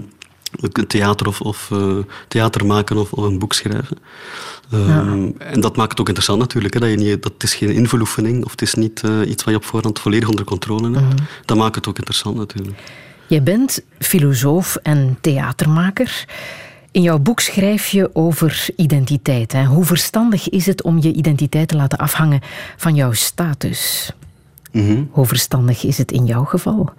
theater 0.87 1.27
of, 1.27 1.41
of 1.41 1.69
eh, 1.71 1.97
theater 2.27 2.65
maken 2.65 2.97
of, 2.97 3.11
of 3.11 3.23
een 3.23 3.39
boek 3.39 3.53
schrijven. 3.53 3.97
Ehm, 4.71 5.29
En 5.37 5.61
dat 5.61 5.75
maakt 5.75 5.89
het 5.89 5.99
ook 5.99 6.07
interessant 6.07 6.39
natuurlijk. 6.39 6.73
Hè, 6.73 6.79
dat, 6.79 6.89
je 6.89 6.95
niet, 6.95 7.23
dat 7.23 7.33
is 7.37 7.53
geen 7.53 7.71
invuloefening 7.71 8.45
of 8.45 8.51
het 8.51 8.61
is 8.61 8.73
niet 8.73 9.01
eh, 9.03 9.29
iets 9.29 9.43
wat 9.43 9.53
je 9.53 9.59
op 9.59 9.65
voorhand 9.65 9.99
volledig 9.99 10.29
onder 10.29 10.45
controle 10.45 10.99
hebt. 10.99 11.21
Dat 11.45 11.57
maakt 11.57 11.75
het 11.75 11.87
ook 11.87 11.97
interessant 11.97 12.37
natuurlijk. 12.37 12.77
Jij 13.27 13.43
bent 13.43 13.83
filosoof 13.99 14.75
en 14.75 15.17
theatermaker. 15.21 16.25
In 16.91 17.01
jouw 17.01 17.19
boek 17.19 17.39
schrijf 17.39 17.87
je 17.87 18.09
over 18.13 18.67
identiteit. 18.75 19.51
Hè. 19.51 19.65
Hoe 19.65 19.85
verstandig 19.85 20.49
is 20.49 20.65
het 20.65 20.81
om 20.81 21.01
je 21.01 21.13
identiteit 21.13 21.67
te 21.67 21.75
laten 21.75 21.97
afhangen 21.97 22.41
van 22.77 22.95
jouw 22.95 23.11
status? 23.11 24.11
Hoe 25.09 25.25
verstandig 25.25 25.83
is 25.83 25.97
het 25.97 26.11
in 26.11 26.25
jouw 26.25 26.43
geval 26.43 26.93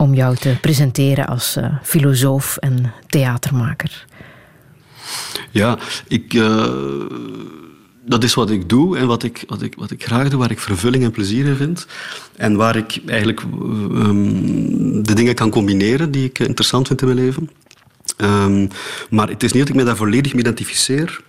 om 0.00 0.14
jou 0.14 0.36
te 0.36 0.56
presenteren 0.60 1.26
als 1.26 1.56
eh, 1.56 1.74
filosoof 1.82 2.56
en 2.56 2.92
theatermaker? 3.06 4.06
Ja, 5.50 5.78
ik, 6.08 6.34
eh, 6.34 6.66
dat 8.04 8.24
is 8.24 8.34
wat 8.34 8.50
ik 8.50 8.68
doe 8.68 8.98
en 8.98 9.06
wat 9.06 9.22
ik, 9.22 9.44
wat, 9.46 9.62
ik, 9.62 9.74
wat 9.76 9.90
ik 9.90 10.04
graag 10.04 10.28
doe, 10.28 10.38
waar 10.38 10.50
ik 10.50 10.58
vervulling 10.58 11.04
en 11.04 11.10
plezier 11.10 11.46
in 11.46 11.56
vind. 11.56 11.86
En 12.36 12.56
waar 12.56 12.76
ik 12.76 13.00
eigenlijk 13.06 13.40
ehm, 13.40 15.02
de 15.02 15.14
dingen 15.14 15.34
kan 15.34 15.50
combineren 15.50 16.10
die 16.10 16.24
ik 16.24 16.38
interessant 16.38 16.86
vind 16.86 17.00
in 17.00 17.06
mijn 17.06 17.20
leven. 17.20 17.50
Ehm, 18.16 18.66
maar 19.10 19.28
het 19.28 19.42
is 19.42 19.52
niet 19.52 19.60
dat 19.60 19.70
ik 19.70 19.80
me 19.80 19.84
daar 19.84 19.96
volledig 19.96 20.32
mee 20.32 20.42
identificeer. 20.42 21.20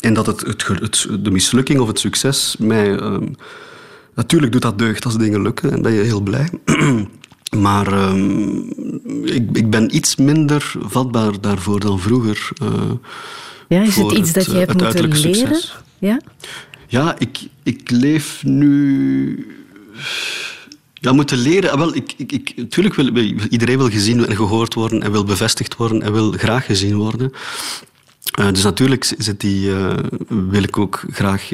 En 0.00 0.14
dat 0.14 0.26
het, 0.26 0.40
het, 0.40 0.66
het, 0.66 1.06
de 1.20 1.30
mislukking 1.30 1.80
of 1.80 1.88
het 1.88 1.98
succes 1.98 2.56
mij... 2.58 2.98
ehm, 2.98 3.26
natuurlijk 4.14 4.52
doet 4.52 4.62
dat 4.62 4.78
deugd 4.78 5.04
als 5.04 5.18
dingen 5.18 5.42
lukken 5.42 5.72
en 5.72 5.82
ben 5.82 5.92
je 5.92 6.00
heel 6.00 6.20
blij. 6.20 6.50
Maar 7.56 7.92
ehm, 7.92 8.58
ik, 9.24 9.48
ik 9.52 9.70
ben 9.70 9.96
iets 9.96 10.16
minder 10.16 10.72
vatbaar 10.80 11.40
daarvoor 11.40 11.80
dan 11.80 12.00
vroeger. 12.00 12.48
eh, 12.62 12.90
Ja, 13.68 13.82
is 13.82 13.96
het 13.96 14.12
iets 14.12 14.32
dat 14.32 14.44
je 14.44 14.50
eh, 14.52 14.58
hebt 14.58 14.72
het 14.72 14.82
moeten 14.82 15.08
leren? 15.08 15.34
succes. 15.36 15.74
Ja? 15.98 16.20
Ja, 16.86 17.14
ik, 17.18 17.38
ik 17.62 17.90
leef 17.90 18.44
nu. 18.44 19.46
Ja, 20.94 21.12
moeten 21.12 21.38
leren. 21.38 21.70
Ah, 21.70 21.78
wel, 21.78 21.94
ik, 21.94 22.14
ik, 22.16 22.32
ik, 22.32 22.52
natuurlijk 22.56 22.94
wil 22.94 23.16
iedereen 23.50 23.78
wil 23.78 23.90
gezien 23.90 24.26
en 24.26 24.36
gehoord 24.36 24.74
worden 24.74 25.02
en 25.02 25.12
wil 25.12 25.24
bevestigd 25.24 25.76
worden 25.76 26.02
en 26.02 26.12
wil 26.12 26.32
graag 26.32 26.64
gezien 26.66 26.96
worden. 26.96 27.32
Eh, 28.38 28.52
dus 28.52 28.62
natuurlijk 28.62 29.14
zit 29.18 29.40
die, 29.40 29.70
wil 30.28 30.62
ik 30.62 30.78
ook 30.78 31.04
graag 31.10 31.48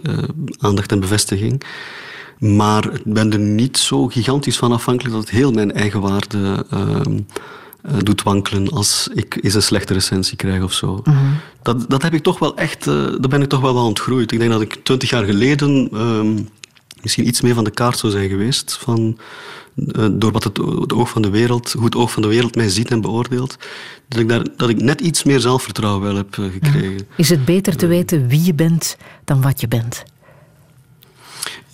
aandacht 0.58 0.92
en 0.92 1.00
bevestiging. 1.00 1.62
Maar 2.38 2.94
ik 2.94 3.04
ben 3.04 3.32
er 3.32 3.38
niet 3.38 3.78
zo 3.78 4.06
gigantisch 4.06 4.56
van 4.56 4.72
afhankelijk 4.72 5.14
dat 5.14 5.24
het 5.24 5.34
heel 5.34 5.52
mijn 5.52 5.72
eigen 5.72 6.00
waarde 6.00 6.66
ehm, 6.70 7.18
eh, 7.82 7.94
doet 7.98 8.22
wankelen 8.22 8.68
als 8.68 9.08
ik 9.14 9.38
eens 9.42 9.54
een 9.54 9.62
slechte 9.62 9.92
recensie 9.92 10.36
krijg 10.36 10.62
of 10.62 10.72
zo. 10.72 11.02
Dat, 11.62 11.90
dat 11.90 12.02
heb 12.02 12.14
ik 12.14 12.22
toch 12.22 12.38
wel 12.38 12.56
echt, 12.56 12.86
eh 12.86 12.94
daar 12.94 13.28
ben 13.28 13.42
ik 13.42 13.48
toch 13.48 13.60
wel 13.60 13.74
wel 13.74 13.86
ontgroeid. 13.86 14.32
Ik 14.32 14.38
denk 14.38 14.50
dat 14.50 14.60
ik 14.60 14.74
twintig 14.82 15.10
jaar 15.10 15.24
geleden 15.24 15.88
ehm, 15.92 16.38
misschien 17.02 17.26
iets 17.26 17.40
meer 17.40 17.54
van 17.54 17.64
de 17.64 17.70
kaart 17.70 17.98
zou 17.98 18.12
zijn 18.12 18.28
geweest. 18.28 18.76
Van, 18.80 19.18
eh, 19.92 20.06
door 20.12 20.32
wat 20.32 20.44
het, 20.44 20.56
het 20.56 20.92
oog 20.92 21.08
van 21.08 21.22
de 21.22 21.30
wereld, 21.30 21.72
hoe 21.72 21.84
het 21.84 21.96
oog 21.96 22.12
van 22.12 22.22
de 22.22 22.28
wereld 22.28 22.54
mij 22.54 22.68
ziet 22.68 22.90
en 22.90 23.00
beoordeelt. 23.00 23.56
Dat 24.08 24.20
ik, 24.20 24.28
daar, 24.28 24.46
dat 24.56 24.68
ik 24.68 24.80
net 24.80 25.00
iets 25.00 25.24
meer 25.24 25.40
zelfvertrouwen 25.40 26.02
wel 26.02 26.16
heb 26.16 26.34
gekregen. 26.34 27.06
Is 27.16 27.28
het 27.28 27.44
beter 27.44 27.76
te 27.76 27.86
weten 27.86 28.28
wie 28.28 28.44
je 28.44 28.54
bent 28.54 28.96
dan 29.24 29.42
wat 29.42 29.60
je 29.60 29.68
bent? 29.68 30.04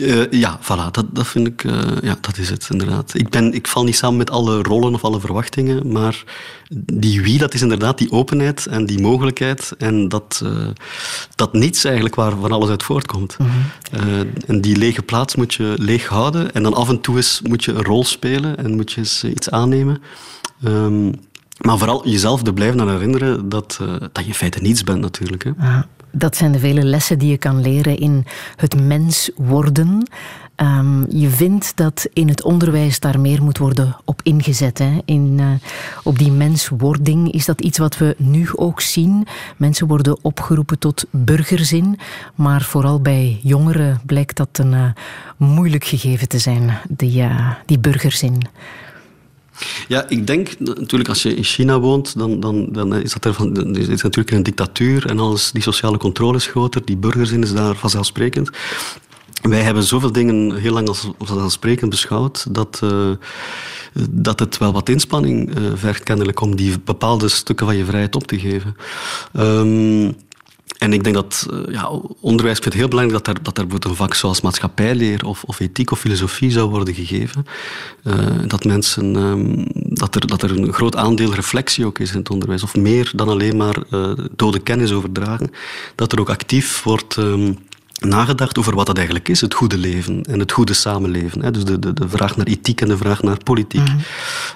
Eh, 0.02 0.30
ja, 0.30 0.58
voilà, 0.60 0.90
dat, 0.90 1.06
dat 1.12 1.26
vind 1.26 1.46
ik, 1.46 1.64
eh, 1.64 1.80
ja, 2.02 2.16
dat 2.20 2.38
is 2.38 2.50
het 2.50 2.68
inderdaad. 2.70 3.14
Ik, 3.14 3.28
ben, 3.28 3.52
ik 3.52 3.66
val 3.66 3.84
niet 3.84 3.96
samen 3.96 4.16
met 4.16 4.30
alle 4.30 4.62
rollen 4.62 4.94
of 4.94 5.04
alle 5.04 5.20
verwachtingen, 5.20 5.92
maar 5.92 6.24
die 6.74 7.22
wie, 7.22 7.38
dat 7.38 7.54
is 7.54 7.62
inderdaad 7.62 7.98
die 7.98 8.10
openheid 8.10 8.66
en 8.66 8.86
die 8.86 9.00
mogelijkheid 9.00 9.74
en 9.78 10.08
dat, 10.08 10.40
eh, 10.44 10.66
dat 11.34 11.52
niets 11.52 11.84
eigenlijk 11.84 12.14
waar 12.14 12.36
van 12.40 12.52
alles 12.52 12.68
uit 12.68 12.82
voortkomt. 12.82 13.36
Eh, 13.90 14.18
en 14.46 14.60
die 14.60 14.76
lege 14.76 15.02
plaats 15.02 15.34
moet 15.34 15.54
je 15.54 15.74
leeg 15.76 16.06
houden 16.06 16.52
en 16.54 16.62
dan 16.62 16.74
af 16.74 16.88
en 16.88 17.00
toe 17.00 17.16
eens 17.16 17.40
moet 17.42 17.64
je 17.64 17.72
een 17.72 17.84
rol 17.84 18.04
spelen 18.04 18.56
en 18.56 18.74
moet 18.74 18.92
je 18.92 18.98
eens 18.98 19.24
iets 19.24 19.50
aannemen. 19.50 20.02
Ehm, 20.64 21.12
maar 21.62 21.78
vooral 21.78 22.08
jezelf 22.08 22.46
er 22.46 22.52
blijven 22.52 22.80
aan 22.80 22.90
herinneren 22.90 23.48
dat, 23.48 23.78
eh, 23.80 23.88
dat 24.12 24.22
je 24.22 24.28
in 24.28 24.34
feite 24.34 24.60
niets 24.60 24.84
bent 24.84 25.00
natuurlijk. 25.00 25.44
Hè. 25.44 25.50
Ah, 25.58 25.82
dat 26.10 26.36
zijn 26.36 26.52
de 26.52 26.58
vele 26.58 26.84
lessen 26.84 27.18
die 27.18 27.30
je 27.30 27.36
kan 27.36 27.60
leren 27.60 27.98
in 27.98 28.24
het 28.56 28.80
mens 28.80 29.30
worden. 29.36 30.08
Ehm, 30.54 31.16
je 31.16 31.28
vindt 31.28 31.76
dat 31.76 32.06
in 32.12 32.28
het 32.28 32.42
onderwijs 32.42 33.00
daar 33.00 33.20
meer 33.20 33.42
moet 33.42 33.58
worden 33.58 33.96
op 34.04 34.20
ingezet. 34.22 34.78
Hè? 34.78 34.98
In, 35.04 35.36
eh, 35.38 35.68
op 36.02 36.18
die 36.18 36.32
menswording 36.32 37.32
is 37.32 37.44
dat 37.44 37.60
iets 37.60 37.78
wat 37.78 37.98
we 37.98 38.14
nu 38.18 38.48
ook 38.54 38.80
zien. 38.80 39.26
Mensen 39.56 39.86
worden 39.86 40.24
opgeroepen 40.24 40.78
tot 40.78 41.04
burgerzin. 41.10 41.98
Maar 42.34 42.62
vooral 42.62 43.00
bij 43.00 43.40
jongeren 43.42 44.00
blijkt 44.06 44.36
dat 44.36 44.48
een 44.52 44.74
eh, 44.74 44.84
moeilijk 45.36 45.84
gegeven 45.84 46.28
te 46.28 46.38
zijn, 46.38 46.78
die, 46.88 47.28
die 47.66 47.78
burgerzin. 47.78 48.42
Ja, 49.88 50.08
ik 50.08 50.26
denk 50.26 50.58
natuurlijk 50.58 51.08
als 51.08 51.22
je 51.22 51.34
in 51.34 51.44
China 51.44 51.80
woont, 51.80 52.18
dan, 52.18 52.40
dan, 52.40 52.68
dan 52.72 52.94
is 52.94 53.12
dat 53.12 53.24
er 53.24 53.34
van, 53.34 53.76
is 53.76 54.02
natuurlijk 54.02 54.30
een 54.30 54.42
dictatuur 54.42 55.06
en 55.06 55.18
alles, 55.18 55.50
die 55.52 55.62
sociale 55.62 55.96
controle 55.96 56.36
is 56.36 56.46
groter, 56.46 56.84
die 56.84 56.96
burgerzin 56.96 57.42
is 57.42 57.52
daar 57.52 57.76
vanzelfsprekend. 57.76 58.50
wij 59.42 59.60
hebben 59.60 59.82
zoveel 59.82 60.12
dingen 60.12 60.56
heel 60.56 60.72
lang 60.72 60.88
als 60.88 61.08
vanzelfsprekend 61.18 61.90
beschouwd 61.90 62.54
dat, 62.54 62.80
uh, 62.84 63.10
dat 64.10 64.38
het 64.38 64.58
wel 64.58 64.72
wat 64.72 64.88
inspanning 64.88 65.58
uh, 65.58 65.64
vergt 65.74 66.02
kennelijk 66.02 66.40
om 66.40 66.56
die 66.56 66.78
bepaalde 66.84 67.28
stukken 67.28 67.66
van 67.66 67.76
je 67.76 67.84
vrijheid 67.84 68.16
op 68.16 68.26
te 68.26 68.38
geven. 68.38 68.76
Um, 69.36 70.14
en 70.82 70.92
ik 70.92 71.04
denk 71.04 71.14
dat 71.14 71.46
uh, 71.50 71.74
ja, 71.74 71.90
onderwijs, 72.20 72.56
ik 72.56 72.62
vind 72.62 72.74
het 72.74 72.82
heel 72.82 72.88
belangrijk 72.88 73.24
dat 73.24 73.36
er, 73.36 73.42
dat 73.42 73.58
er 73.58 73.62
bijvoorbeeld 73.66 73.92
een 73.92 74.04
vak 74.04 74.14
zoals 74.14 74.40
maatschappijleer 74.40 75.26
of, 75.26 75.44
of 75.44 75.60
ethiek 75.60 75.90
of 75.90 75.98
filosofie 75.98 76.50
zou 76.50 76.70
worden 76.70 76.94
gegeven. 76.94 77.46
Uh, 78.04 78.14
dat 78.46 78.64
mensen, 78.64 79.16
um, 79.16 79.66
dat, 79.72 80.14
er, 80.14 80.26
dat 80.26 80.42
er 80.42 80.50
een 80.50 80.72
groot 80.72 80.96
aandeel 80.96 81.34
reflectie 81.34 81.86
ook 81.86 81.98
is 81.98 82.12
in 82.12 82.18
het 82.18 82.30
onderwijs. 82.30 82.62
Of 82.62 82.76
meer 82.76 83.12
dan 83.14 83.28
alleen 83.28 83.56
maar 83.56 83.76
uh, 83.90 84.12
dode 84.36 84.58
kennis 84.58 84.92
overdragen. 84.92 85.50
Dat 85.94 86.12
er 86.12 86.20
ook 86.20 86.30
actief 86.30 86.82
wordt... 86.82 87.16
Um, 87.16 87.58
nagedacht 88.04 88.58
over 88.58 88.74
wat 88.74 88.88
het 88.88 88.96
eigenlijk 88.96 89.28
is, 89.28 89.40
het 89.40 89.54
goede 89.54 89.78
leven 89.78 90.22
en 90.22 90.38
het 90.38 90.52
goede 90.52 90.74
samenleven. 90.74 91.52
Dus 91.52 91.64
de, 91.64 91.78
de, 91.78 91.92
de 91.92 92.08
vraag 92.08 92.36
naar 92.36 92.46
ethiek 92.46 92.80
en 92.80 92.88
de 92.88 92.96
vraag 92.96 93.22
naar 93.22 93.36
politiek. 93.44 93.88
Mm 93.88 93.98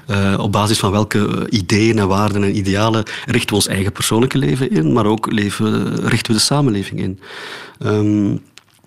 -hmm. 0.06 0.32
uh, 0.32 0.38
op 0.38 0.52
basis 0.52 0.78
van 0.78 0.90
welke 0.90 1.46
ideeën 1.50 1.98
en 1.98 2.08
waarden 2.08 2.42
en 2.42 2.56
idealen 2.56 3.04
richten 3.26 3.48
we 3.48 3.54
ons 3.54 3.66
eigen 3.66 3.92
persoonlijke 3.92 4.38
leven 4.38 4.70
in, 4.70 4.92
maar 4.92 5.06
ook 5.06 5.32
leven, 5.32 5.96
richten 6.08 6.32
we 6.32 6.38
de 6.38 6.44
samenleving 6.44 7.00
in. 7.00 7.20
Um, 7.78 8.42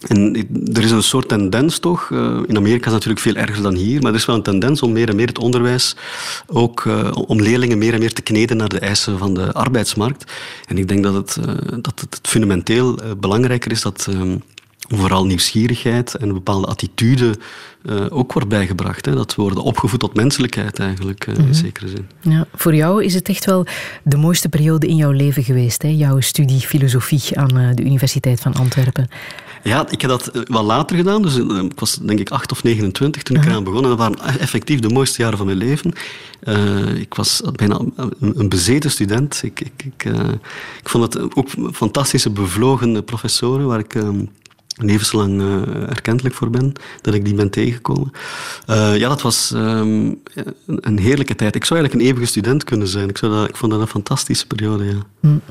en 0.07 0.47
er 0.73 0.83
is 0.83 0.91
een 0.91 1.03
soort 1.03 1.27
tendens 1.27 1.79
toch, 1.79 2.09
uh, 2.09 2.39
in 2.47 2.57
Amerika 2.57 2.85
is 2.85 2.93
het 2.93 3.05
natuurlijk 3.05 3.19
veel 3.19 3.35
erger 3.35 3.63
dan 3.63 3.75
hier, 3.75 4.01
maar 4.01 4.11
er 4.11 4.17
is 4.17 4.25
wel 4.25 4.35
een 4.35 4.43
tendens 4.43 4.81
om 4.81 4.91
meer 4.91 5.09
en 5.09 5.15
meer 5.15 5.27
het 5.27 5.39
onderwijs 5.39 5.95
ook 6.47 6.83
uh, 6.83 7.11
om 7.13 7.41
leerlingen 7.41 7.77
meer 7.77 7.93
en 7.93 7.99
meer 7.99 8.13
te 8.13 8.21
kneden 8.21 8.57
naar 8.57 8.69
de 8.69 8.79
eisen 8.79 9.17
van 9.17 9.33
de 9.33 9.53
arbeidsmarkt. 9.53 10.31
En 10.65 10.77
ik 10.77 10.87
denk 10.87 11.03
dat 11.03 11.13
het, 11.13 11.37
uh, 11.47 11.53
dat 11.81 11.99
het 11.99 12.19
fundamenteel 12.21 12.99
belangrijker 13.17 13.71
is 13.71 13.81
dat 13.81 14.07
um, 14.09 14.41
vooral 14.95 15.25
nieuwsgierigheid 15.25 16.15
en 16.15 16.27
een 16.27 16.33
bepaalde 16.33 16.67
attitude 16.67 17.35
uh, 17.83 18.05
ook 18.09 18.33
wordt 18.33 18.47
bijgebracht. 18.47 19.05
Hè? 19.05 19.15
Dat 19.15 19.35
we 19.35 19.41
worden 19.41 19.63
opgevoed 19.63 19.99
tot 19.99 20.15
menselijkheid 20.15 20.79
eigenlijk, 20.79 21.27
uh, 21.27 21.33
mm 21.33 21.39
-hmm. 21.39 21.49
in 21.49 21.55
zekere 21.55 21.87
zin. 21.87 22.07
Ja, 22.21 22.47
voor 22.53 22.75
jou 22.75 23.03
is 23.03 23.13
het 23.13 23.29
echt 23.29 23.45
wel 23.45 23.65
de 24.03 24.17
mooiste 24.17 24.49
periode 24.49 24.87
in 24.87 24.95
jouw 24.95 25.11
leven 25.11 25.43
geweest, 25.43 25.81
hè? 25.81 25.87
jouw 25.87 26.19
studie 26.19 26.59
filosofie 26.59 27.39
aan 27.39 27.57
uh, 27.57 27.69
de 27.73 27.83
Universiteit 27.83 28.39
van 28.39 28.53
Antwerpen. 28.53 29.09
Ja, 29.63 29.89
ik 29.89 30.01
heb 30.01 30.09
dat 30.09 30.31
wel 30.43 30.63
later 30.63 30.97
gedaan. 30.97 31.21
Dus 31.21 31.35
ik 31.35 31.79
was 31.79 31.95
denk 31.95 32.19
ik 32.19 32.29
8 32.29 32.51
of 32.51 32.63
29 32.63 33.23
toen 33.23 33.37
ik 33.37 33.45
eraan 33.45 33.63
begon. 33.63 33.83
En 33.83 33.89
dat 33.89 33.97
waren 33.97 34.39
effectief 34.39 34.79
de 34.79 34.89
mooiste 34.89 35.21
jaren 35.21 35.37
van 35.37 35.45
mijn 35.45 35.57
leven. 35.57 35.93
Uh, 36.43 36.95
ik 36.95 37.13
was 37.13 37.41
bijna 37.55 37.79
een, 37.95 38.13
een 38.19 38.49
bezeten 38.49 38.91
student. 38.91 39.41
Ik, 39.43 39.59
ik, 39.59 39.83
ik, 39.83 40.05
uh, 40.05 40.19
ik 40.79 40.89
vond 40.89 41.13
het 41.13 41.35
ook 41.35 41.49
fantastische, 41.73 42.29
bevlogen 42.29 43.03
professoren 43.03 43.65
waar 43.65 43.79
ik... 43.79 43.95
Uh, 43.95 44.09
levenslang 44.81 45.41
uh, 45.41 45.89
erkentelijk 45.89 46.35
voor 46.35 46.49
ben, 46.49 46.73
dat 47.01 47.13
ik 47.13 47.25
die 47.25 47.33
ben 47.33 47.49
tegengekomen. 47.49 48.11
Uh, 48.69 48.97
ja, 48.97 49.07
dat 49.07 49.21
was 49.21 49.51
um, 49.55 50.21
een 50.65 50.99
heerlijke 50.99 51.35
tijd. 51.35 51.55
Ik 51.55 51.65
zou 51.65 51.79
eigenlijk 51.79 51.93
een 51.93 52.13
eeuwige 52.13 52.31
student 52.31 52.63
kunnen 52.63 52.87
zijn. 52.87 53.09
Ik, 53.09 53.17
zou 53.17 53.31
dat, 53.31 53.49
ik 53.49 53.55
vond 53.55 53.71
dat 53.71 53.81
een 53.81 53.87
fantastische 53.87 54.47
periode, 54.47 54.85
ja. 54.85 55.05
Mm. 55.19 55.41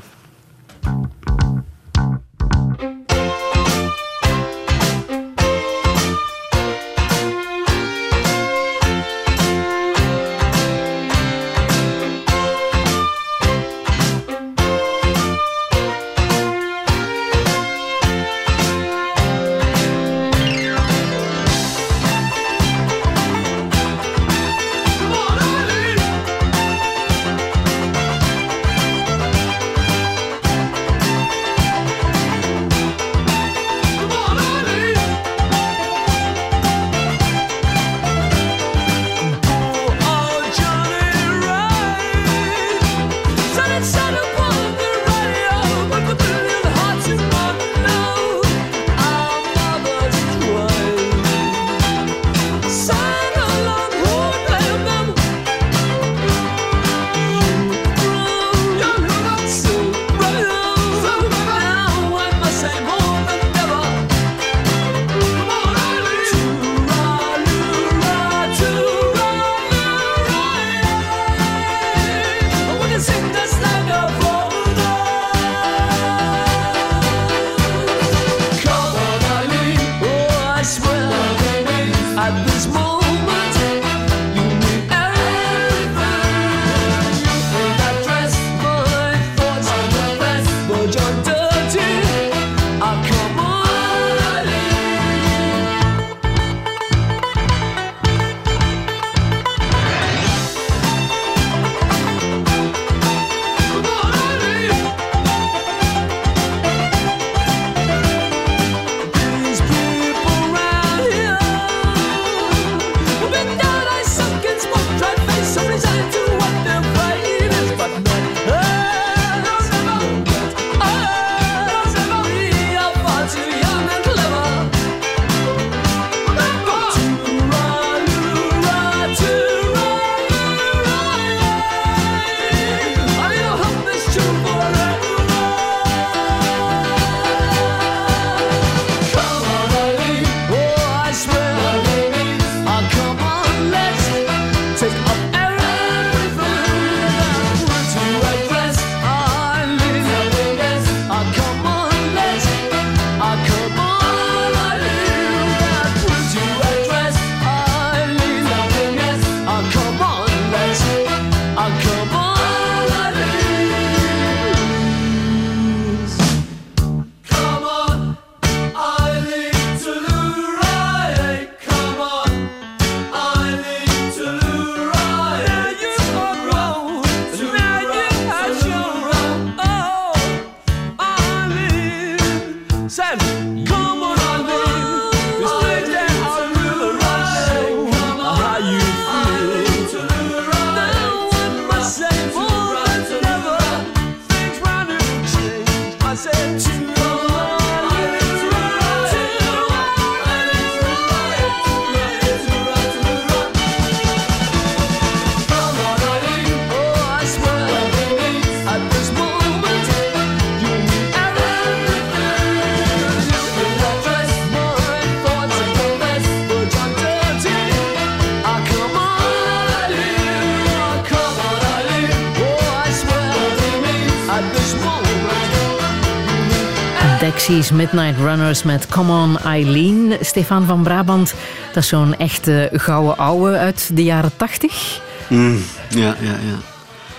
Midnight 227.71 228.17
Runners 228.17 228.63
met 228.63 228.87
Come 228.87 229.11
On 229.11 229.37
Eileen. 229.37 230.13
Stefan 230.21 230.65
van 230.65 230.83
Brabant, 230.83 231.33
dat 231.73 231.83
is 231.83 231.89
zo'n 231.89 232.15
echte 232.17 232.69
gouden 232.73 233.17
ouwe 233.17 233.57
uit 233.57 233.89
de 233.93 234.03
jaren 234.03 234.31
tachtig. 234.37 235.01
Mm, 235.27 235.57
ja, 235.89 236.15
ja, 236.21 236.31
ja. 236.31 236.57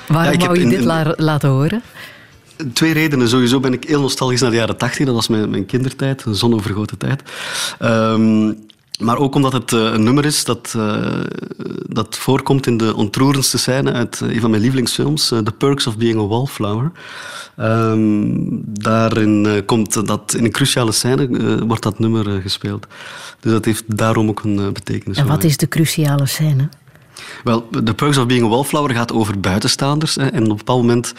Waarom 0.07 0.41
Ja, 0.41 0.47
wou 0.47 0.59
je 0.61 0.69
dit 0.69 0.79
in- 0.81 0.87
la- 0.87 1.15
laten 1.17 1.49
horen? 1.49 1.83
Twee 2.73 2.93
redenen. 2.93 3.29
Sowieso 3.29 3.61
ben 3.61 3.73
ik 3.73 3.85
heel 3.85 4.01
nostalgisch 4.01 4.41
naar 4.41 4.51
de 4.51 4.57
jaren 4.57 4.77
tachtig. 4.77 5.07
Dat 5.07 5.15
was 5.15 5.29
mijn, 5.29 5.51
mijn 5.51 5.67
kindertijd, 5.67 6.25
een 6.25 6.35
zonovergoten 6.35 6.99
tijd. 6.99 7.23
Ehm, 7.79 8.47
maar 9.01 9.17
ook 9.19 9.35
omdat 9.35 9.53
het 9.53 9.73
eh, 9.73 9.81
een 9.81 10.03
nummer 10.03 10.25
is 10.25 10.45
dat, 10.45 10.75
eh, 10.77 11.21
dat 11.87 12.17
voorkomt 12.17 12.67
in 12.67 12.77
de 12.77 12.95
ontroerendste 12.95 13.59
scène 13.59 13.93
uit 13.93 14.21
eh, 14.21 14.35
een 14.35 14.41
van 14.41 14.51
mijn 14.51 14.63
lievelingsfilms, 14.63 15.29
The 15.29 15.55
Perks 15.59 15.87
of 15.87 15.97
Being 15.97 16.19
a 16.21 16.27
Wallflower. 16.27 16.91
Ehm, 17.57 18.33
daarin 18.83 19.47
eh, 19.47 19.53
komt 19.67 20.07
dat 20.07 20.35
in 20.35 20.45
een 20.45 20.51
cruciale 20.51 20.93
scène 20.93 21.29
eh, 21.39 21.67
wordt 21.67 21.83
dat 21.83 21.99
nummer 21.99 22.35
eh, 22.37 22.43
gespeeld. 22.43 22.87
Dus 23.41 23.53
dat 23.53 23.65
heeft 23.65 23.85
daarom 23.97 24.29
ook 24.29 24.43
een 24.45 24.73
betekenis. 24.73 25.17
En 25.17 25.27
wat 25.27 25.45
is 25.45 25.57
de 25.57 25.69
cruciale 25.69 26.27
scène? 26.27 26.69
Wel, 27.45 27.69
The 27.85 27.95
Perks 27.95 28.17
of 28.19 28.27
Being 28.27 28.45
a 28.45 28.49
Wallflower 28.49 28.95
gaat 28.95 29.13
over 29.13 29.41
buitenstaanders. 29.41 30.15
Hè, 30.15 30.27
en 30.27 30.43
op 30.45 30.51
een 30.51 30.57
bepaald 30.57 30.81
moment 30.81 31.13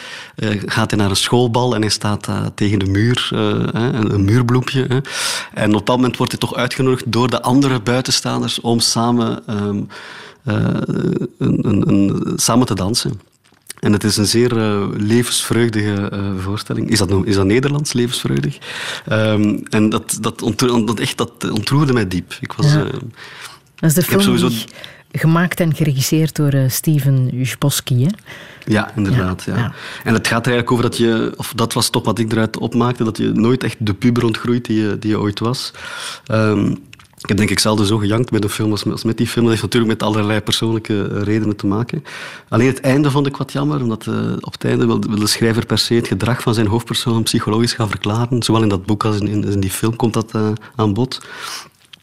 gaat 0.66 0.90
hij 0.90 1.00
naar 1.00 1.10
een 1.10 1.16
schoolbal 1.16 1.74
en 1.74 1.80
hij 1.80 1.90
staat 1.90 2.28
tegen 2.54 2.78
de 2.78 2.86
muur, 2.86 3.28
hè, 3.72 3.92
een, 3.92 4.14
een 4.14 4.24
muurbloempje. 4.24 4.80
Hè. 4.88 4.94
En 4.94 5.00
op 5.00 5.64
een 5.64 5.70
bepaald 5.70 5.98
moment 5.98 6.16
wordt 6.16 6.32
hij 6.32 6.40
toch 6.40 6.54
uitgenodigd 6.54 7.12
door 7.12 7.30
de 7.30 7.42
andere 7.42 7.80
buitenstaanders 7.80 8.60
om 8.60 8.80
samen, 8.80 9.42
ehm, 9.46 9.80
eh, 10.44 10.54
een, 11.38 11.68
een, 11.68 11.88
een- 11.88 12.32
samen 12.38 12.66
te 12.66 12.74
dansen. 12.74 13.20
En 13.82 13.92
het 13.92 14.04
is 14.04 14.16
een 14.16 14.26
zeer 14.26 14.56
eh, 14.58 14.86
levensvreugdige 14.96 16.08
eh, 16.12 16.30
voorstelling. 16.38 16.90
Is 16.90 16.98
dat, 16.98 17.08
nou- 17.08 17.26
is 17.26 17.34
dat 17.34 17.44
Nederlands, 17.46 17.92
levensvreugdig? 17.92 18.58
Ehm, 19.06 19.58
en 19.70 19.88
dat, 19.88 20.18
dat, 20.20 20.42
ontro- 20.42 20.84
dat, 20.84 21.00
echt, 21.00 21.16
dat 21.18 21.50
ontroerde 21.50 21.92
mij 21.92 22.08
diep. 22.08 22.34
Ik 22.40 22.52
was... 22.52 22.72
Ja. 22.72 22.84
eh, 22.84 22.92
Dat 23.74 23.90
is 23.90 23.94
de 23.94 24.02
film 24.02 24.20
sowieso- 24.20 24.64
gemaakt 25.12 25.60
en 25.60 25.74
geregisseerd 25.74 26.36
door 26.36 26.52
Steven 26.68 27.28
Jboski. 27.42 28.02
Hè? 28.04 28.10
Ja, 28.72 28.92
inderdaad. 28.96 29.42
Ja, 29.46 29.54
Ja, 29.54 29.58
ja. 29.60 29.72
En 30.04 30.14
het 30.14 30.26
gaat 30.26 30.46
er 30.46 30.52
eigenlijk 30.52 30.70
over 30.72 30.84
dat 30.84 30.96
je, 30.96 31.32
of 31.36 31.52
dat 31.56 31.72
was 31.72 31.90
toch 31.90 32.04
wat 32.04 32.18
ik 32.18 32.32
eruit 32.32 32.56
opmaakte, 32.58 33.04
dat 33.04 33.16
je 33.16 33.28
nooit 33.28 33.64
echt 33.64 33.76
de 33.78 33.94
puber 33.94 34.24
ontgroeit 34.24 34.64
die 34.64 34.80
je, 34.82 34.98
die 34.98 35.10
je 35.10 35.18
ooit 35.20 35.38
was. 35.38 35.70
Ehm, 36.26 36.74
ik 37.22 37.28
heb 37.28 37.36
denk 37.36 37.50
ik 37.50 37.58
zelden 37.58 37.86
zo 37.86 37.98
gejankt 37.98 38.30
met 38.30 38.44
een 38.44 38.50
film 38.50 38.70
als, 38.70 38.84
als 38.84 39.04
met 39.04 39.16
die 39.16 39.26
film. 39.26 39.44
Dat 39.44 39.54
heeft 39.54 39.64
natuurlijk 39.64 39.92
met 39.92 40.02
allerlei 40.02 40.40
persoonlijke 40.40 41.08
eh, 41.08 41.22
redenen 41.22 41.56
te 41.56 41.66
maken. 41.66 42.04
Alleen 42.48 42.66
het 42.66 42.80
einde 42.80 43.10
vond 43.10 43.26
ik 43.26 43.36
wat 43.36 43.52
jammer, 43.52 43.82
omdat 43.82 44.06
eh, 44.06 44.32
op 44.40 44.52
het 44.52 44.64
einde 44.64 44.86
wil, 44.86 45.00
wil 45.00 45.18
de 45.18 45.26
schrijver 45.26 45.66
per 45.66 45.78
se 45.78 45.94
het 45.94 46.06
gedrag 46.06 46.42
van 46.42 46.54
zijn 46.54 46.66
hoofdpersoon 46.66 47.22
psychologisch 47.22 47.72
gaan 47.72 47.88
verklaren. 47.88 48.42
Zowel 48.42 48.62
in 48.62 48.68
dat 48.68 48.86
boek 48.86 49.04
als 49.04 49.20
in, 49.20 49.26
in, 49.26 49.44
in 49.44 49.60
die 49.60 49.70
film 49.70 49.96
komt 49.96 50.14
dat 50.14 50.34
eh, 50.34 50.48
aan 50.76 50.94
bod. 50.94 51.20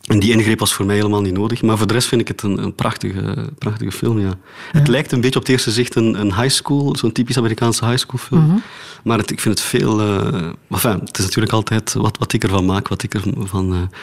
En 0.05 0.19
die 0.19 0.31
ingreep 0.31 0.59
was 0.59 0.73
voor 0.73 0.85
mij 0.85 0.95
helemaal 0.95 1.21
niet 1.21 1.33
nodig. 1.33 1.61
Maar 1.61 1.77
voor 1.77 1.87
de 1.87 1.93
rest 1.93 2.07
vind 2.07 2.21
ik 2.21 2.27
het 2.27 2.41
een, 2.41 2.63
een 2.63 2.75
prachtige, 2.75 3.49
prachtige 3.57 3.91
film, 3.91 4.19
ja. 4.19 4.37
Het 4.71 4.87
lijkt 4.87 5.11
een 5.11 5.21
beetje 5.21 5.39
op 5.39 5.45
het 5.45 5.51
eerste 5.51 5.71
zicht 5.71 5.95
een, 5.95 6.19
een 6.19 6.35
high 6.35 6.49
school, 6.49 6.95
zo'n 6.95 7.11
typisch 7.11 7.37
Amerikaanse 7.37 7.85
high 7.85 7.97
school 7.97 8.19
film. 8.19 8.63
Maar 9.03 9.17
het, 9.17 9.31
ik 9.31 9.39
vind 9.39 9.59
het 9.59 9.67
veel... 9.67 10.01
enfin, 10.69 10.99
het 10.99 11.17
is 11.17 11.23
natuurlijk 11.25 11.53
altijd 11.53 11.93
wat, 11.93 12.17
wat 12.17 12.33
ik 12.33 12.43
ervan 12.43 12.65
maak, 12.65 12.87
wat 12.87 13.03
ik 13.03 13.13
ervan... 13.13 13.73
eh 13.73 13.97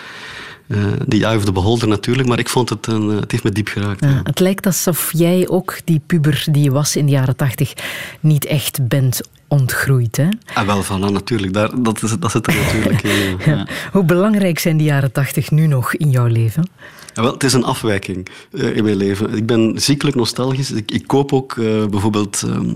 eh 0.67 0.85
die 1.07 1.25
eye 1.25 1.37
of 1.37 1.45
the 1.45 1.53
beholder 1.53 1.89
natuurlijk, 1.89 2.29
maar 2.29 2.39
ik 2.39 2.49
vond 2.49 2.69
het 2.69 2.87
een... 2.87 3.11
eh, 3.11 3.21
het 3.21 3.31
heeft 3.31 3.45
me 3.45 3.51
diep 3.51 3.69
geraakt. 3.69 4.05
Ja, 4.05 4.11
ja. 4.11 4.21
het 4.25 4.41
lijkt 4.41 4.67
alsof 4.67 5.11
jij 5.13 5.49
ook 5.49 5.79
die 5.85 6.01
puber 6.07 6.45
die 6.51 6.63
je 6.63 6.71
was 6.71 6.97
in 6.97 7.07
de 7.07 7.13
jaren 7.13 7.37
tachtig 7.37 7.73
niet 8.21 8.45
echt 8.45 8.89
bent 8.89 9.21
ontgroeid. 9.49 10.17
Hè? 10.17 10.29
Ah, 10.55 10.67
wel, 10.67 10.85
voilà, 10.85 11.13
natuurlijk. 11.13 11.53
Daar, 11.53 11.83
dat, 11.83 12.03
is, 12.03 12.17
dat 12.19 12.31
zit 12.31 12.47
er 12.47 12.55
natuurlijk 12.55 13.03
in. 13.03 13.39
ja. 13.53 13.67
Hoe 13.93 14.05
belangrijk 14.05 14.59
zijn 14.59 14.77
die 14.77 14.87
jaren 14.87 15.13
tachtig 15.13 15.51
nu 15.51 15.67
nog 15.67 15.95
in 15.95 16.11
jouw 16.11 16.27
leven? 16.27 16.69
Ja, 17.15 17.23
wel, 17.23 17.33
het 17.33 17.45
is 17.45 17.53
een 17.53 17.65
afwijking 17.65 18.29
eh, 18.53 18.77
in 18.77 18.85
mijn 18.85 18.97
leven. 18.97 19.35
Ik 19.35 19.47
ben 19.47 19.73
ziekelijk 19.81 20.17
nostalgisch. 20.17 20.71
Ik, 20.71 20.91
ik 20.91 21.07
koop 21.07 21.33
ook 21.33 21.55
bijvoorbeeld 21.91 22.43
ehm, 22.47 22.75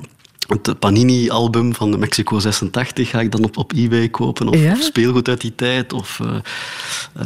het 0.50 0.78
Panini-album 0.78 1.74
van 1.74 1.98
Mexico 1.98 2.38
86. 2.38 3.10
Ga 3.10 3.20
ik 3.20 3.32
dan 3.32 3.44
op, 3.44 3.56
op 3.56 3.72
eBay 3.72 4.08
kopen. 4.08 4.48
Of, 4.48 4.56
Ja? 4.62 4.72
of 4.72 4.82
speelgoed 4.82 5.28
uit 5.28 5.40
die 5.40 5.54
tijd. 5.54 5.92
Of 5.92 6.20
eh, 6.20 6.36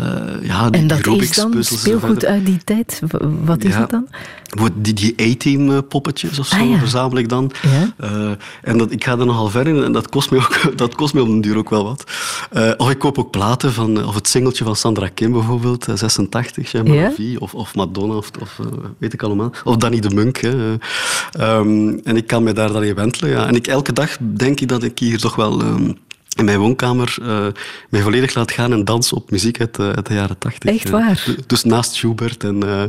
eh, 0.00 0.46
ja, 0.46 0.70
die 0.70 0.80
En 0.80 0.86
dat 0.86 0.98
is 0.98 1.04
Rubik's 1.04 1.36
dan 1.36 1.50
puzzels 1.50 1.84
en 1.84 1.90
zo 1.90 1.96
speelgoed 1.98 2.24
uit 2.24 2.46
die 2.46 2.58
tijd? 2.64 3.00
Wat 3.44 3.64
is 3.64 3.72
Ja. 3.72 3.80
het 3.80 3.90
dan? 3.90 4.08
Die, 4.74 4.92
die 4.94 5.14
A-team 5.22 5.70
eh, 5.70 5.78
poppetjes 5.88 6.38
of 6.38 6.46
zo 6.46 6.56
Ah, 6.56 6.68
ja. 6.70 6.78
verzamel 6.78 7.18
ik 7.18 7.28
dan. 7.28 7.50
Eh, 7.96 8.30
en 8.62 8.78
dat, 8.78 8.90
ik 8.90 9.04
ga 9.04 9.18
er 9.18 9.26
nogal 9.26 9.48
ver 9.48 9.66
in 9.68 9.82
en 9.84 9.92
dat 9.92 10.08
kost 10.08 10.30
me, 10.30 10.36
ook, 10.38 10.60
dat 10.76 10.94
kost 10.94 11.14
me 11.14 11.20
op 11.22 11.26
den 11.28 11.40
duur 11.40 11.56
ook 11.56 11.70
wel 11.70 11.84
wat. 11.84 12.04
Of 12.76 12.90
ik 12.90 12.98
koop 12.98 13.18
ook 13.18 13.30
platen 13.30 13.72
van, 13.72 14.04
of 14.06 14.14
het 14.14 14.28
singeltje 14.28 14.64
van 14.64 14.76
Sandra 14.76 15.08
Kim 15.14 15.32
bijvoorbeeld, 15.32 15.88
eh, 15.88 15.94
86, 15.96 16.70
J'aime 16.70 16.94
Ja. 16.94 17.02
la 17.02 17.10
vie, 17.12 17.40
of, 17.40 17.54
of 17.54 17.74
Madonna, 17.74 18.14
of, 18.14 18.30
of 18.40 18.60
weet 18.98 19.12
ik 19.12 19.22
allemaal. 19.22 19.52
Of 19.64 19.76
Danny 19.76 20.00
de 20.00 20.10
Munk. 20.14 20.36
Hè. 20.40 20.50
Eh, 20.72 20.78
ehm, 21.32 21.98
en 22.04 22.16
ik 22.16 22.26
kan 22.26 22.42
me 22.42 22.52
daar 22.52 22.72
dan 22.72 22.82
in 22.84 22.94
Ja. 23.16 23.46
En 23.46 23.54
ik, 23.54 23.66
elke 23.66 23.92
dag 23.92 24.16
denk 24.20 24.60
ik 24.60 24.68
dat 24.68 24.82
ik 24.82 24.98
hier 24.98 25.18
toch 25.18 25.34
wel... 25.36 25.60
ehm, 25.60 25.92
in 26.36 26.44
mijn 26.44 26.58
woonkamer 26.58 27.16
eh 27.22 27.46
mij 27.90 28.00
volledig 28.00 28.34
laat 28.34 28.50
gaan 28.52 28.72
en 28.72 28.84
dans 28.84 29.12
op 29.12 29.30
muziek 29.30 29.60
uit, 29.60 29.74
de- 29.74 29.92
uit 29.96 30.06
de 30.06 30.14
jaren 30.14 30.38
tachtig. 30.38 30.70
Echt 30.70 30.90
waar? 30.90 31.26
Dus 31.46 31.64
naast 31.64 31.92
Schubert 31.94 32.44
en, 32.44 32.62
eh 32.62 32.82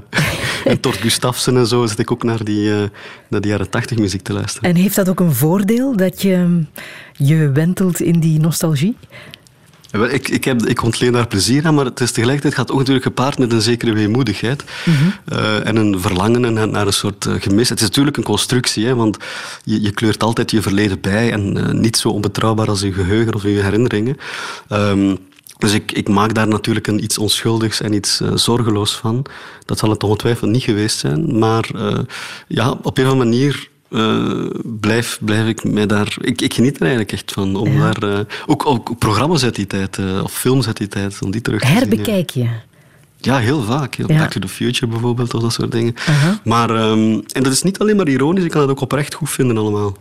en 0.72 0.80
Tord 0.80 0.98
Gustafsson 0.98 1.58
en 1.58 1.68
zo 1.68 1.86
zit 1.86 2.00
ik 2.00 2.12
ook 2.12 2.24
naar 2.24 2.44
die, 2.44 2.72
eh, 2.74 2.84
naar 3.30 3.42
die 3.42 3.52
jaren 3.52 3.70
tachtig 3.70 3.98
muziek 3.98 4.22
te 4.22 4.34
luisteren. 4.34 4.70
En 4.70 4.76
heeft 4.76 4.96
dat 4.96 5.10
ook 5.10 5.20
een 5.20 5.34
voordeel 5.34 5.98
dat 5.98 6.22
je 6.22 6.64
je 7.14 7.52
wentelt 7.52 8.02
in 8.02 8.20
die 8.20 8.40
nostalgie? 8.40 8.98
Ik, 10.04 10.28
ik, 10.30 10.44
heb, 10.44 10.66
ik 10.66 10.84
ontleen 10.84 11.12
daar 11.12 11.28
plezier 11.28 11.66
aan, 11.66 11.76
maar 11.76 11.86
het 11.86 12.00
is 12.00 12.12
tegelijkertijd 12.12 12.54
gaat 12.54 12.72
ook 12.72 12.78
natuurlijk 12.78 13.06
gepaard 13.06 13.38
met 13.38 13.52
een 13.52 13.62
zekere 13.62 13.94
weemoedigheid 13.94 14.64
eh, 15.26 15.68
en 15.68 15.76
een 15.76 16.02
verlangen 16.02 16.54
naar, 16.54 16.68
naar 16.68 16.88
een 16.88 16.94
soort 16.94 17.26
eh, 17.26 17.34
gemis. 17.40 17.70
Het 17.70 17.80
is 17.80 17.88
natuurlijk 17.88 18.18
een 18.18 18.24
constructie, 18.24 18.86
hè, 18.86 18.96
want 18.96 19.18
je, 19.64 19.82
je 19.82 19.92
kleurt 19.92 20.24
altijd 20.24 20.52
je 20.52 20.62
verleden 20.62 21.02
bij 21.02 21.32
en 21.32 21.58
eh, 21.58 21.74
niet 21.74 21.98
zo 21.98 22.10
onbetrouwbaar 22.10 22.70
als 22.70 22.82
je 22.82 22.94
geheugen 22.94 23.34
of 23.34 23.44
je 23.44 23.50
herinneringen. 23.50 24.18
Ehm, 24.68 25.16
dus 25.58 25.74
ik, 25.74 25.92
ik 25.92 26.10
maak 26.10 26.34
daar 26.34 26.48
natuurlijk 26.48 26.88
een, 26.88 27.04
iets 27.04 27.18
onschuldigs 27.18 27.82
en 27.82 27.94
iets 27.94 28.22
zorgeloos 28.34 28.96
van. 28.96 29.26
Dat 29.66 29.78
zal 29.78 29.90
het 29.90 30.04
ongetwijfeld 30.04 30.52
niet 30.52 30.64
geweest 30.64 30.98
zijn, 30.98 31.38
maar 31.38 31.70
ja, 32.48 32.72
op 32.82 32.98
een 32.98 33.06
of 33.06 33.12
andere 33.12 33.30
manier 33.30 33.70
eh, 33.96 34.62
blijf, 34.64 35.18
blijf 35.22 35.48
ik 35.48 35.64
mij 35.64 35.86
daar... 35.86 36.16
Ik, 36.22 36.42
ik 36.42 36.54
geniet 36.54 36.76
er 36.76 36.82
eigenlijk 36.82 37.12
echt 37.12 37.32
van. 37.32 37.56
Om 37.56 37.80
daar, 37.80 38.04
eh, 38.04 38.20
ook, 38.46 38.66
ook 38.66 38.98
programma's 38.98 39.44
uit 39.44 39.56
die 39.56 39.68
tijd, 39.68 39.98
eh, 39.98 40.24
of 40.24 40.34
films 40.34 40.68
uit 40.68 40.78
die 40.78 40.88
tijd, 40.88 41.20
om 41.22 41.32
die 41.32 41.42
terug 41.42 41.62
te 41.62 41.68
zien. 41.68 41.76
ja. 41.76 41.82
Herbekijk 41.82 42.30
je? 42.30 42.48
Ja, 43.18 43.38
heel 43.38 43.62
vaak. 43.62 43.96
Heel 43.96 44.08
Ja. 44.08 44.18
Back 44.18 44.32
to 44.32 44.40
the 44.40 44.48
Future 44.48 44.88
bijvoorbeeld, 44.88 45.34
of 45.34 45.42
dat 45.42 45.54
soort 45.54 45.72
dingen. 45.72 45.96
Maar, 46.44 46.70
ehm, 46.70 47.20
en 47.32 47.44
dat 47.44 47.52
is 47.52 47.62
niet 47.62 47.80
alleen 47.80 47.96
maar 47.96 48.08
ironisch, 48.08 48.44
ik 48.44 48.52
kan 48.52 48.62
het 48.62 48.70
ook 48.70 48.82
oprecht 48.82 49.14
goed 49.14 49.30
vinden 49.30 49.58
allemaal. 49.58 49.98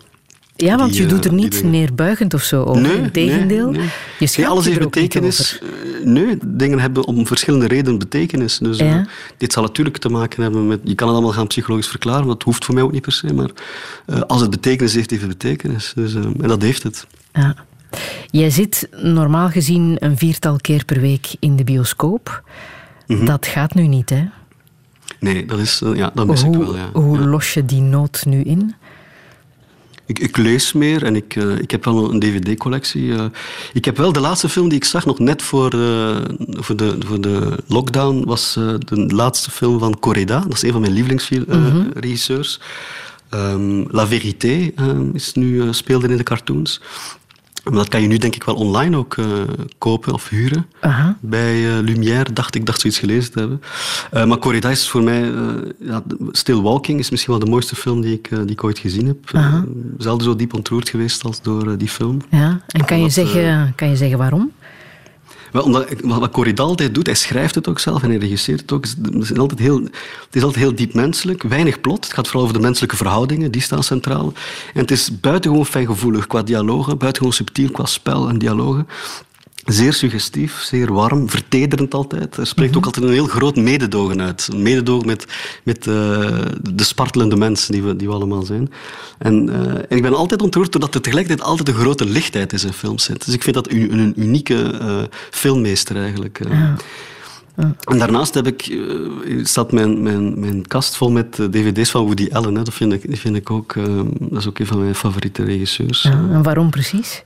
Ja, 0.57 0.77
want 0.77 0.93
Die, 0.93 1.03
je 1.03 1.07
doet 1.07 1.25
er 1.25 1.31
eh, 1.31 1.37
die 1.37 1.45
niet 1.45 1.63
neerbuigend 1.63 2.35
of 2.35 2.43
zo 2.43 2.63
over. 2.63 2.83
Nee, 2.83 2.97
Integendeel, 2.97 3.71
nee, 3.71 3.81
nee. 3.81 3.89
je 4.19 4.27
schaamt 4.27 4.49
alles 4.49 4.65
heeft 4.65 4.77
er 4.79 4.85
betekenis. 4.85 5.59
Eh, 5.59 5.69
Nee, 6.05 6.39
dingen 6.47 6.79
hebben 6.79 7.05
om 7.05 7.27
verschillende 7.27 7.67
redenen 7.67 7.99
betekenis. 7.99 8.59
Dus 8.59 8.79
eh, 8.79 8.97
dit 9.37 9.53
zal 9.53 9.63
natuurlijk 9.63 9.99
te 9.99 10.09
maken 10.09 10.43
hebben 10.43 10.67
met... 10.67 10.81
Je 10.83 10.95
kan 10.95 11.09
het 11.09 11.17
allemaal 11.17 11.35
gaan 11.35 11.47
psychologisch 11.47 11.89
verklaren, 11.89 12.27
dat 12.27 12.43
hoeft 12.43 12.65
voor 12.65 12.75
mij 12.75 12.83
ook 12.83 12.93
niet 12.93 13.03
per 13.03 13.13
se. 13.13 13.35
Maar 13.35 13.51
als 14.27 14.41
het 14.41 14.51
betekenis 14.51 14.95
heeft, 14.95 15.11
heeft 15.11 15.23
het 15.23 15.39
betekenis. 15.39 15.93
Dus, 15.95 16.15
en 16.15 16.35
dat 16.49 16.63
heeft 16.63 16.83
het. 16.83 17.07
Ja. 17.33 17.55
Jij 18.31 18.51
zit 18.51 18.89
normaal 19.03 19.49
gezien 19.49 19.97
een 19.99 20.19
viertal 20.19 20.57
keer 20.57 20.85
per 20.85 21.01
week 21.01 21.35
in 21.39 21.57
de 21.57 21.65
bioscoop. 21.65 22.43
Mhm. 23.07 23.25
Dat 23.25 23.47
gaat 23.47 23.75
nu 23.75 23.87
niet, 23.87 24.11
hè? 24.11 24.25
Nee, 25.21 25.47
dat, 25.47 25.59
is, 25.59 25.83
ja, 25.95 26.11
dat 26.15 26.27
mis 26.27 26.43
ik 26.43 26.55
wel. 26.55 26.77
Ja. 26.77 26.91
hoe 26.93 27.19
los 27.19 27.55
je 27.55 27.65
die 27.65 27.81
nood 27.81 28.25
nu 28.25 28.43
in? 28.43 28.75
Ik, 30.07 30.19
ik 30.19 30.37
lees 30.37 30.73
meer 30.73 31.05
en 31.05 31.17
ik, 31.17 31.37
eh, 31.37 31.59
ik 31.59 31.71
heb 31.71 31.85
wel 31.85 32.13
een 32.13 32.21
dvd-collectie. 32.21 33.15
eh. 33.15 33.25
ik 33.73 33.85
heb 33.85 33.97
wel 33.97 34.13
de 34.13 34.21
laatste 34.21 34.49
film 34.49 34.69
die 34.69 34.79
ik 34.79 34.85
zag, 34.85 35.05
nog 35.07 35.19
net 35.19 35.43
voor, 35.43 35.73
eh, 35.73 36.17
voor, 36.49 36.77
de, 36.77 36.97
voor 37.07 37.21
de 37.21 37.59
lockdown, 37.67 38.25
was 38.27 38.53
de 38.79 39.07
laatste 39.15 39.51
film 39.51 39.79
van 39.79 39.99
Correda. 39.99 40.41
Dat 40.41 40.53
is 40.53 40.63
een 40.63 40.73
van 40.73 40.81
mijn 40.81 40.93
lievelingsregisseurs. 40.93 42.61
Ehm, 43.29 43.85
La 43.91 44.07
Vérité 44.07 44.71
eh, 44.77 44.99
is 45.13 45.33
nu, 45.33 45.73
speelde 45.75 46.09
in 46.09 46.17
de 46.17 46.23
cartoons. 46.23 46.81
Maar 47.65 47.73
dat 47.73 47.89
kan 47.89 48.03
je 48.03 48.09
nu 48.09 48.17
denk 48.17 48.35
ik 48.35 48.45
wel 48.45 48.55
online 48.55 48.97
ook 48.97 49.17
eh, 49.17 49.27
kopen 49.79 50.13
of 50.13 50.29
huren. 50.29 50.67
Bij 51.21 51.77
eh, 51.77 51.83
Lumière 51.83 52.33
dacht 52.33 52.55
ik, 52.55 52.67
dacht 52.67 52.81
zoiets 52.81 52.99
gelezen 52.99 53.33
te 53.33 53.39
hebben. 53.39 53.63
Eh, 54.11 54.25
maar 54.25 54.39
Corrida 54.39 54.71
is 54.71 54.89
voor 54.89 55.03
mij... 55.03 55.33
ja, 55.79 56.03
Still 56.31 56.61
Walking 56.61 56.99
is 56.99 57.11
misschien 57.11 57.33
wel 57.33 57.45
de 57.45 57.51
mooiste 57.51 57.77
film 57.77 58.01
die 58.01 58.13
ik, 58.13 58.29
die 58.31 58.51
ik 58.51 58.65
ooit 58.65 58.79
gezien 58.79 59.07
heb. 59.07 59.31
Uh, 59.35 59.63
zelden 59.99 60.25
zo 60.25 60.37
diep 60.37 60.55
ontroerd 60.55 60.89
geweest 60.89 61.25
als 61.25 61.43
door 61.43 61.79
die 61.79 61.89
film. 61.89 62.19
Ja. 62.31 62.61
En 62.67 62.85
kan 62.85 62.97
je, 62.97 63.03
Omdat, 63.03 63.13
zeggen, 63.13 63.73
kan 63.75 63.89
je 63.89 63.97
zeggen 63.97 64.19
waarom? 64.19 64.53
Omdat, 65.63 65.87
wat 66.03 66.31
Corridal 66.31 66.67
altijd 66.67 66.95
doet, 66.95 67.07
hij 67.07 67.15
schrijft 67.15 67.55
het 67.55 67.69
ook 67.69 67.79
zelf 67.79 68.03
en 68.03 68.09
hij 68.09 68.19
regisseert 68.19 68.61
het 68.61 68.73
ook. 68.73 68.85
Het 68.85 69.31
is 69.31 69.39
altijd 69.39 69.61
heel, 69.61 69.81
het 69.81 70.33
is 70.33 70.43
altijd 70.43 70.65
heel 70.65 70.75
diep 70.75 70.95
menselijk, 70.95 71.43
weinig 71.43 71.81
plot. 71.81 72.05
Het 72.05 72.15
gaat 72.15 72.27
vooral 72.27 72.43
over 72.43 72.55
de 72.55 72.63
menselijke 72.63 72.97
verhoudingen, 72.97 73.51
die 73.51 73.63
staan 73.63 73.83
centraal. 73.83 74.33
En 74.75 74.81
het 74.81 74.91
is 74.91 75.21
buitengewoon 75.21 75.67
fijngevoelig 75.67 76.27
qua 76.27 76.43
dialogen, 76.43 76.99
buitengewoon 76.99 77.37
subtiel 77.37 77.71
qua 77.71 77.85
spel 77.85 78.29
en 78.29 78.39
dialogen. 78.39 78.87
Zeer 79.65 79.93
suggestief, 79.93 80.61
zeer 80.61 80.93
warm, 80.93 81.31
vertederend 81.31 81.95
altijd. 81.95 82.37
Er 82.37 82.47
spreekt 82.47 82.77
ook 82.77 82.85
altijd 82.85 83.05
een 83.05 83.13
heel 83.13 83.27
groot 83.27 83.57
mededogen 83.57 84.21
uit. 84.21 84.49
Een 84.53 84.63
mededogen 84.63 85.07
met, 85.07 85.27
met 85.63 85.87
uh, 85.87 85.95
de 86.63 86.85
spartelende 86.85 87.37
mensen 87.37 87.73
die 87.73 87.83
we, 87.83 87.97
die 87.97 88.09
we 88.09 88.15
allemaal 88.15 88.43
zijn. 88.43 88.73
En, 89.19 89.49
uh, 89.49 89.57
en, 89.57 89.87
ik 89.89 90.03
ben 90.03 90.15
altijd 90.15 90.43
ontroerd 90.43 90.73
doordat 90.73 90.95
er 90.95 91.01
tegelijkertijd 91.01 91.49
altijd 91.49 91.69
een 91.69 91.75
grote 91.75 92.07
lichtheid 92.07 92.53
in 92.53 92.59
zijn 92.59 92.73
films 92.73 93.05
zit. 93.05 93.25
Dus 93.25 93.35
ik 93.35 93.43
vind 93.43 93.55
dat 93.55 93.71
een, 93.71 93.99
een 93.99 94.13
unieke 94.17 94.79
uh, 94.83 95.03
filmmeester 95.31 95.97
eigenlijk. 95.97 96.41
Ja. 96.49 96.77
En 97.85 97.99
daarnaast 97.99 98.35
heb 98.35 98.47
ik, 98.47 98.79
staat 99.43 99.73
mijn, 99.73 100.03
mijn, 100.03 100.41
mijn 100.41 100.67
kast 100.67 100.97
vol 100.97 101.11
met 101.11 101.33
dvd's 101.33 101.91
van 101.91 102.05
Woody 102.05 102.29
Allen. 102.33 102.55
Hè. 102.55 102.63
Dat, 102.63 102.75
vind 102.75 102.93
ik, 102.93 103.05
vind 103.09 103.37
ik 103.37 103.51
ook, 103.51 103.75
dat 104.19 104.41
is 104.41 104.49
ook 104.49 104.59
een 104.59 104.67
van 104.67 104.79
mijn 104.79 104.95
favoriete 104.95 105.45
regisseurs. 105.45 106.03
Ja, 106.03 106.11
en 106.11 106.43
waarom 106.43 106.71
precies? 106.71 107.25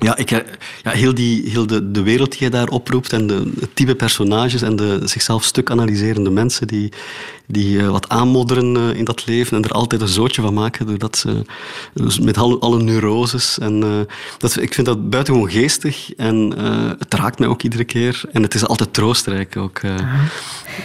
Ja, 0.00 0.16
ik, 0.16 0.30
ja 0.30 0.90
heel, 0.90 1.14
die, 1.14 1.50
heel 1.50 1.66
de, 1.66 1.90
de 1.90 2.02
wereld 2.02 2.30
die 2.32 2.42
je 2.42 2.50
daar 2.50 2.68
oproept 2.68 3.12
en 3.12 3.26
de, 3.26 3.52
het 3.60 3.76
type 3.76 3.94
personages 3.94 4.62
en 4.62 4.76
de 4.76 5.00
zichzelf 5.04 5.44
stuk 5.44 5.70
analyserende 5.70 6.30
mensen 6.30 6.66
die, 6.66 6.92
die 7.46 7.76
uh, 7.76 7.90
wat 7.90 8.08
aanmodderen 8.08 8.76
uh, 8.76 8.96
in 8.96 9.04
dat 9.04 9.26
leven 9.26 9.56
en 9.56 9.62
er 9.62 9.70
altijd 9.70 10.00
een 10.00 10.08
zootje 10.08 10.42
van 10.42 10.54
maken 10.54 10.86
doordat 10.86 11.16
ze 11.16 11.42
dus 11.94 12.20
met 12.20 12.38
alle, 12.38 12.58
alle 12.58 12.82
neuroses. 12.82 13.58
En, 13.58 14.06
dat, 14.38 14.60
ik 14.60 14.74
vind 14.74 14.86
dat 14.86 15.10
buitengewoon 15.10 15.50
geestig 15.50 16.14
en 16.14 16.52
het 16.98 17.14
raakt 17.14 17.38
mij 17.38 17.48
ook 17.48 17.62
iedere 17.62 17.84
keer 17.84 18.22
en 18.32 18.42
het 18.42 18.54
is 18.54 18.66
altijd 18.66 18.92
troostrijk 18.92 19.56
ook. 19.56 19.80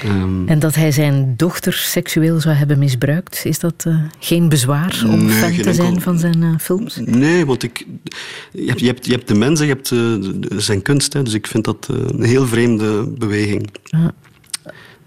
Um, 0.06 0.48
en 0.48 0.60
dat 0.60 0.76
hij 0.76 0.92
zijn 0.92 1.34
dochter 1.38 1.74
seksueel 1.74 2.40
zou 2.40 2.56
hebben 2.56 2.80
misbruikt, 2.80 3.46
is 3.46 3.60
dat 3.60 3.86
geen 4.20 4.50
bezwaar 4.50 5.04
om 5.08 5.26
nee, 5.26 5.36
fan 5.36 5.56
te 5.56 5.74
zijn 5.74 6.02
van 6.02 6.20
zijn 6.20 6.60
films? 6.60 6.96
Nee, 7.06 7.46
want 7.46 7.64
ik, 7.64 7.86
je, 8.52 8.66
hebt, 8.66 8.80
je, 8.80 8.86
hebt, 8.86 9.06
je 9.06 9.12
hebt 9.12 9.28
de 9.28 9.36
mensen, 9.36 9.66
je 9.66 9.74
hebt 9.74 9.94
zijn 10.64 10.82
kunst, 10.82 11.14
hè, 11.14 11.24
dus 11.24 11.34
ik 11.34 11.48
vind 11.48 11.64
dat 11.64 11.88
een 11.90 12.24
heel 12.24 12.48
vreemde 12.48 13.08
beweging. 13.08 13.70
Ja 13.84 14.14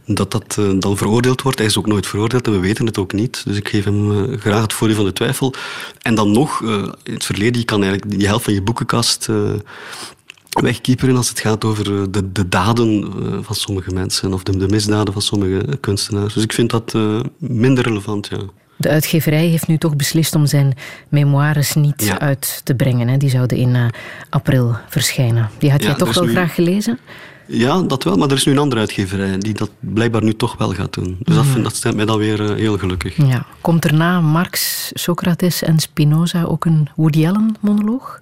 dat 0.06 0.30
dat 0.30 0.56
uh, 0.58 0.70
dan 0.78 0.96
veroordeeld 0.96 1.42
wordt. 1.42 1.58
Hij 1.58 1.66
is 1.66 1.78
ook 1.78 1.86
nooit 1.86 2.06
veroordeeld 2.06 2.46
en 2.46 2.52
we 2.52 2.58
weten 2.58 2.86
het 2.86 2.98
ook 2.98 3.12
niet. 3.12 3.42
Dus 3.44 3.56
ik 3.56 3.68
geef 3.68 3.84
hem 3.84 4.10
uh, 4.10 4.38
graag 4.38 4.62
het 4.62 4.72
voordeel 4.72 4.96
van 4.96 5.04
de 5.04 5.12
twijfel. 5.12 5.54
En 6.02 6.14
dan 6.14 6.32
nog, 6.32 6.60
uh, 6.60 6.72
in 7.02 7.12
het 7.12 7.24
verleden, 7.24 7.58
je 7.58 7.64
kan 7.64 7.82
eigenlijk 7.82 8.18
die 8.18 8.26
helft 8.26 8.44
van 8.44 8.54
je 8.54 8.62
boekenkast 8.62 9.28
wegkieperen 10.60 11.16
als 11.16 11.28
het 11.28 11.40
gaat 11.40 11.64
over 11.64 12.12
de, 12.12 12.32
de 12.32 12.48
daden 12.48 13.12
van 13.44 13.54
sommige 13.54 13.90
mensen 13.90 14.32
of 14.32 14.42
de, 14.42 14.56
de, 14.56 14.68
misdaden 14.68 15.12
van 15.12 15.22
sommige 15.22 15.78
kunstenaars. 15.80 16.34
Dus 16.34 16.42
ik 16.42 16.52
vind 16.52 16.70
dat 16.70 16.94
minder 17.38 17.84
relevant, 17.84 18.26
ja. 18.26 18.38
De 18.76 18.88
uitgeverij 18.88 19.46
heeft 19.46 19.66
nu 19.66 19.78
toch 19.78 19.96
beslist 19.96 20.34
om 20.34 20.46
zijn 20.46 20.76
memoires 21.08 21.74
niet 21.74 22.04
ja. 22.04 22.18
uit 22.18 22.60
te 22.64 22.74
brengen. 22.74 23.08
Hè? 23.08 23.16
Die 23.16 23.30
zouden 23.30 23.56
in 23.56 23.90
april 24.30 24.76
verschijnen. 24.88 25.50
Die 25.58 25.70
had 25.70 25.82
jij 25.82 25.94
toch 25.94 26.14
wel 26.14 26.24
nu... 26.24 26.30
graag 26.30 26.54
gelezen? 26.54 26.98
Ja, 27.46 27.82
dat 27.82 28.04
wel, 28.04 28.16
maar 28.16 28.28
er 28.28 28.36
is 28.36 28.44
nu 28.44 28.52
een 28.52 28.58
andere 28.58 28.80
uitgeverij 28.80 29.38
die 29.38 29.54
dat 29.54 29.70
blijkbaar 29.80 30.22
nu 30.22 30.34
toch 30.34 30.56
wel 30.58 30.72
gaat 30.72 30.94
doen. 30.94 31.16
Dus 31.22 31.34
dat, 31.34 31.44
vind, 31.44 31.64
dat 31.64 31.74
stemt 31.74 31.96
mij 31.96 32.04
dan 32.04 32.18
weer 32.18 32.40
uh, 32.40 32.56
heel 32.56 32.78
gelukkig. 32.78 33.16
Ja. 33.16 33.46
Komt 33.60 33.84
er 33.84 33.94
na 33.94 34.20
Marx, 34.20 34.90
Socrates 34.94 35.62
en 35.62 35.78
Spinoza 35.78 36.42
ook 36.42 36.64
een 36.64 36.88
Woody 36.96 37.26
Allen 37.26 37.56
monoloog? 37.60 38.20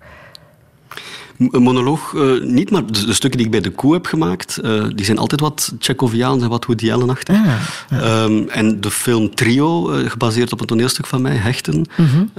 Een 1.51 1.63
monoloog 1.63 2.13
uh, 2.13 2.43
niet, 2.43 2.71
maar 2.71 2.87
de, 2.87 3.07
de, 3.07 3.13
stukken 3.13 3.39
die 3.39 3.47
ik 3.47 3.53
bij 3.53 3.61
de 3.61 3.71
koe 3.71 3.93
heb 3.93 4.07
gemaakt, 4.07 4.59
uh, 4.63 4.85
die 4.95 5.05
zijn 5.05 5.19
altijd 5.19 5.41
wat 5.41 5.75
Tsjeckoviaans 5.79 6.43
en 6.43 6.49
wat 6.49 6.65
Woody 6.65 6.93
Allen-achtig. 6.93 7.37
Ah, 7.37 7.47
ja. 7.91 8.23
um, 8.23 8.49
en 8.49 8.81
de 8.81 8.91
film 8.91 9.35
Trio, 9.35 9.93
uh, 9.93 10.11
gebaseerd 10.11 10.53
op 10.53 10.61
een 10.61 10.67
toneelstuk 10.67 11.07
van 11.07 11.23
mij, 11.23 11.37
Hechten, 11.37 11.87
-hmm. 11.95 12.31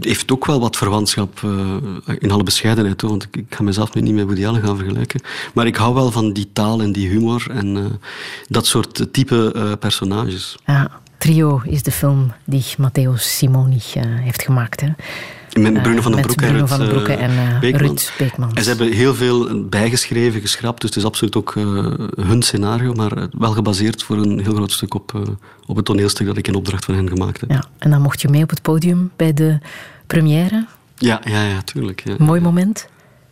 heeft 0.00 0.32
ook 0.32 0.46
wel 0.46 0.60
wat 0.60 0.76
verwantschap 0.76 1.40
in 2.18 2.30
alle 2.30 2.42
bescheidenheid. 2.42 3.00
Hoor, 3.00 3.10
want 3.10 3.22
ik, 3.22 3.36
ik, 3.36 3.54
ga 3.54 3.62
mezelf 3.62 3.94
nu 3.94 4.00
niet 4.00 4.14
met 4.14 4.24
Woody 4.24 4.46
Allen 4.46 4.62
gaan 4.62 4.76
vergelijken. 4.76 5.20
Maar 5.54 5.66
ik 5.66 5.76
hou 5.76 5.94
wel 5.94 6.10
van 6.10 6.32
die 6.32 6.48
taal 6.52 6.80
en 6.82 6.92
die 6.92 7.08
humor 7.08 7.46
en 7.50 8.00
dat 8.48 8.66
soort 8.66 9.12
type 9.12 9.76
personages. 9.80 10.56
Ja. 10.66 10.90
Trio 11.18 11.60
is 11.64 11.82
de 11.82 11.90
film 11.90 12.32
die 12.44 12.64
Matteo 12.78 13.16
Simoni 13.16 13.82
heeft 14.00 14.42
gemaakt. 14.42 14.80
Hè? 14.80 14.88
Met 15.52 15.82
Bruno 15.82 16.00
van 16.00 16.12
den 16.12 16.20
Broek 16.20 16.40
en, 16.40 16.52
Ruud, 16.52 16.68
van 16.68 16.78
den 16.78 16.88
Broeke 16.88 17.12
en 17.12 17.30
uh, 17.30 17.60
Beekman. 17.60 17.86
Ruud 17.86 18.12
Beekmans. 18.18 18.52
En 18.54 18.62
ze 18.62 18.68
hebben 18.68 18.92
heel 18.92 19.14
veel 19.14 19.68
bijgeschreven, 19.68 20.40
geschrapt, 20.40 20.80
dus 20.80 20.90
het 20.90 20.98
is 20.98 21.04
absoluut 21.04 21.36
ook 21.36 21.54
uh, 21.54 21.64
hun 22.20 22.42
scenario, 22.42 22.92
maar 22.92 23.28
wel 23.38 23.50
gebaseerd 23.50 24.02
voor 24.02 24.16
een 24.16 24.40
heel 24.40 24.54
groot 24.54 24.72
stuk 24.72 24.94
op, 24.94 25.12
uh, 25.16 25.22
op 25.66 25.76
het 25.76 25.84
toneelstuk 25.84 26.26
dat 26.26 26.36
ik 26.36 26.48
in 26.48 26.54
opdracht 26.54 26.84
van 26.84 26.94
hen 26.94 27.08
gemaakt 27.08 27.40
heb. 27.40 27.50
Ja, 27.50 27.64
en 27.78 27.90
dan 27.90 28.02
mocht 28.02 28.20
je 28.20 28.28
mee 28.28 28.42
op 28.42 28.50
het 28.50 28.62
podium 28.62 29.10
bij 29.16 29.34
de 29.34 29.58
première. 30.06 30.66
Ja, 30.96 31.20
ja, 31.24 31.42
ja 31.42 31.62
tuurlijk. 31.62 32.02
Ja. 32.04 32.14
Mooi 32.18 32.40
moment. 32.40 32.88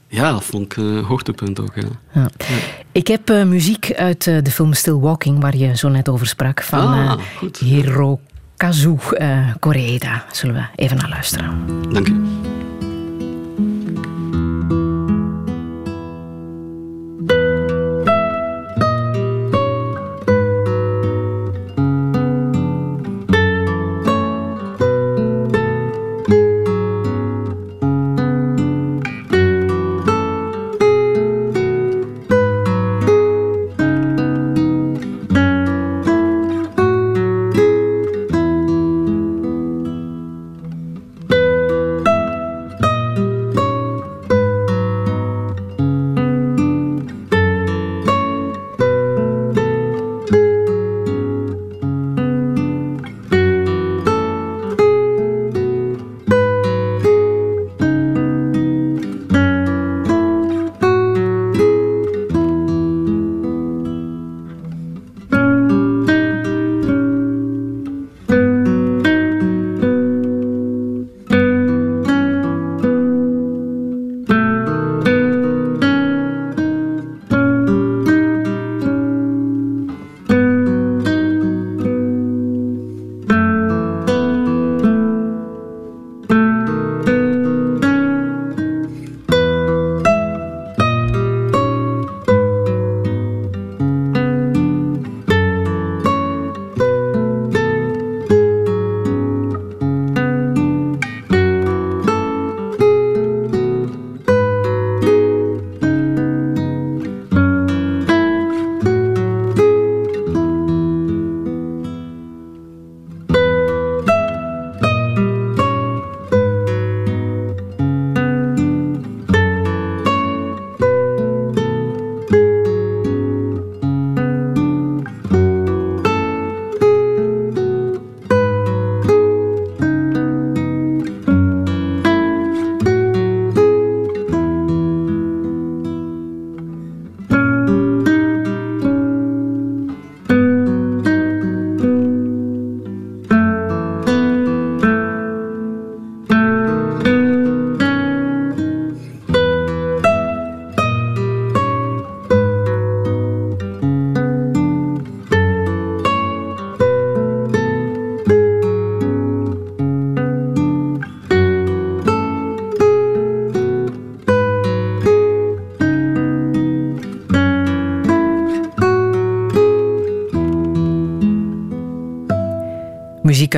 Ja, 0.09 0.33
dat 0.33 0.45
vond 0.45 0.65
ik 0.65 0.77
een 0.77 1.05
hoogtepunt 1.05 1.61
ook. 1.61 1.75
Ja. 1.75 1.83
Ja. 2.13 2.31
Ja. 2.39 2.57
Ik 2.93 3.07
heb 3.07 3.31
uh, 3.31 3.45
muziek 3.45 3.93
uit 3.95 4.27
uh, 4.27 4.43
de 4.43 4.51
film 4.51 4.73
Still 4.73 4.95
Walking, 4.95 5.41
waar 5.41 5.57
je 5.57 5.77
zo 5.77 5.89
net 5.89 6.09
over 6.09 6.27
sprak, 6.27 6.63
van 6.63 6.89
ah, 6.89 7.21
uh, 7.43 8.13
Hiro 8.57 8.97
Kazu 8.97 8.99
Koreeda. 9.61 10.25
Zullen 10.33 10.55
we 10.55 10.83
even 10.83 10.97
naar 10.97 11.09
luisteren? 11.09 11.83
Dank 11.93 12.09
u. 12.09 12.56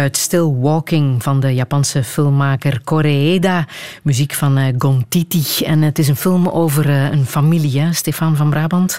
uit 0.09 0.17
Still 0.17 0.55
Walking 0.61 1.23
van 1.23 1.41
de 1.41 1.55
Japanse 1.55 2.05
filmmaker 2.05 2.81
Koreeda. 2.85 3.67
Muziek 4.03 4.33
van 4.33 4.59
uh, 4.59 4.65
Gontiti. 4.79 5.65
En 5.65 5.83
het 5.83 5.99
is 5.99 6.09
een 6.09 6.17
film 6.17 6.49
over 6.49 6.87
uh, 6.87 7.11
een 7.11 7.27
familie? 7.27 7.93
Stefan 7.93 8.37
van 8.37 8.51
Brabant. 8.51 8.99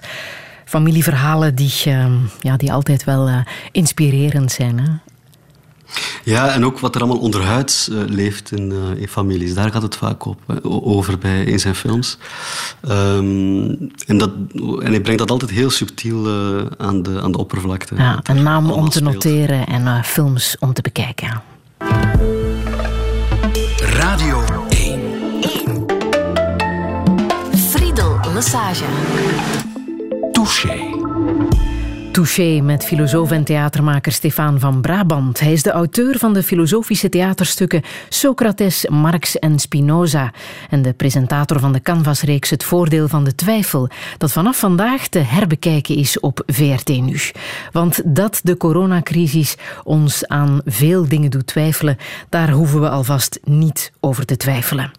Familieverhalen 0.66 1.56
die, 1.56 1.74
uh, 1.88 2.06
ja, 2.40 2.58
die 2.58 2.74
altijd 2.74 3.04
wel 3.04 3.30
inspirerend 3.72 4.52
zijn. 4.52 4.80
Hè? 4.80 5.09
Ja, 6.30 6.54
en 6.54 6.66
ook 6.66 6.80
wat 6.80 6.96
er 6.96 7.02
allemaal 7.02 7.22
onderhuids 7.22 7.90
uh, 7.90 7.98
leeft 8.06 8.52
in, 8.52 8.72
uh, 8.72 9.02
in, 9.02 9.08
families. 9.08 9.54
Daar 9.54 9.72
gaat 9.72 9.82
het 9.82 9.96
vaak 9.96 10.26
op, 10.26 10.40
over 10.64 11.18
bij, 11.18 11.44
in 11.44 11.60
zijn 11.60 11.76
films. 11.76 12.18
Um, 12.90 13.92
en, 14.06 14.18
dat, 14.18 14.32
en 14.54 14.90
hij 14.90 15.02
brengt 15.02 15.20
dat 15.20 15.32
altijd 15.32 15.52
heel 15.52 15.70
subtiel 15.70 16.28
uh, 16.28 16.66
aan, 16.78 17.04
de, 17.04 17.22
aan 17.22 17.32
de 17.32 17.38
oppervlakte. 17.38 17.96
Ja, 17.96 18.20
een 18.24 18.44
naam 18.44 18.72
om 18.72 18.90
te 18.90 18.98
speelt. 18.98 19.14
noteren 19.14 19.68
en 19.68 20.04
films 20.04 20.56
om 20.60 20.74
te 20.74 20.82
bekijken. 20.82 21.42
Radio 23.80 24.44
1. 24.70 25.02
1. 25.66 25.86
Friedel 27.56 28.20
Lassage. 28.34 28.86
Touché. 30.32 30.98
Touché 32.20 32.62
met 32.62 32.86
filosoof 32.86 33.32
en 33.32 33.44
theatermaker 33.44 34.12
Stefan 34.12 34.60
van 34.60 34.82
Brabant. 34.82 35.40
Hij 35.40 35.52
is 35.52 35.64
de 35.64 35.72
auteur 35.72 36.18
van 36.18 36.34
de 36.34 36.44
filosofische 36.44 37.10
theaterstukken 37.10 37.82
Socrates, 38.10 38.88
Marx 38.88 39.40
en 39.40 39.60
Spinoza 39.60 40.32
en 40.70 40.82
de 40.82 40.94
presentator 40.94 41.60
van 41.60 41.74
de 41.74 41.82
canvasreeks 41.82 42.50
Het 42.50 42.64
Voordeel 42.64 43.08
van 43.08 43.24
de 43.24 43.36
Twijfel, 43.36 43.90
dat 44.18 44.32
vanaf 44.32 44.60
vandaag 44.60 45.08
te 45.08 45.20
herbekijken 45.20 45.96
is 45.96 46.20
op 46.20 46.44
VRT 46.46 46.88
Nu. 46.88 47.20
Want 47.72 48.02
dat 48.06 48.40
de 48.44 48.58
coronacrisis 48.58 49.56
ons 49.84 50.28
aan 50.28 50.62
veel 50.66 51.08
dingen 51.08 51.32
doet 51.32 51.48
twijfelen, 51.48 51.98
daar 52.30 52.50
hoeven 52.50 52.82
we 52.82 52.90
alvast 52.90 53.40
niet 53.44 53.92
over 54.00 54.26
te 54.26 54.38
twijfelen. 54.38 54.92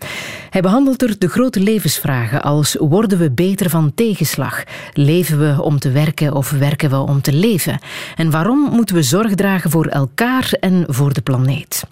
Hij 0.50 0.60
behandelt 0.60 1.02
er 1.02 1.18
de 1.18 1.28
grote 1.28 1.60
levensvragen 1.60 2.42
als 2.42 2.76
worden 2.78 3.18
we 3.18 3.30
beter 3.30 3.70
van 3.70 3.94
tegenslag? 3.94 4.64
Leven 4.92 5.38
we 5.38 5.62
om 5.62 5.78
te 5.78 5.90
werken 5.90 6.34
of 6.34 6.50
werken 6.50 6.90
we 6.90 6.96
om 6.96 7.20
te 7.20 7.32
leven? 7.32 7.78
En 8.16 8.30
waarom 8.30 8.58
moeten 8.58 8.94
we 8.94 9.02
zorg 9.02 9.34
dragen 9.34 9.70
voor 9.70 9.86
elkaar 9.86 10.52
en 10.60 10.84
voor 10.88 11.12
de 11.12 11.20
planeet? 11.20 11.84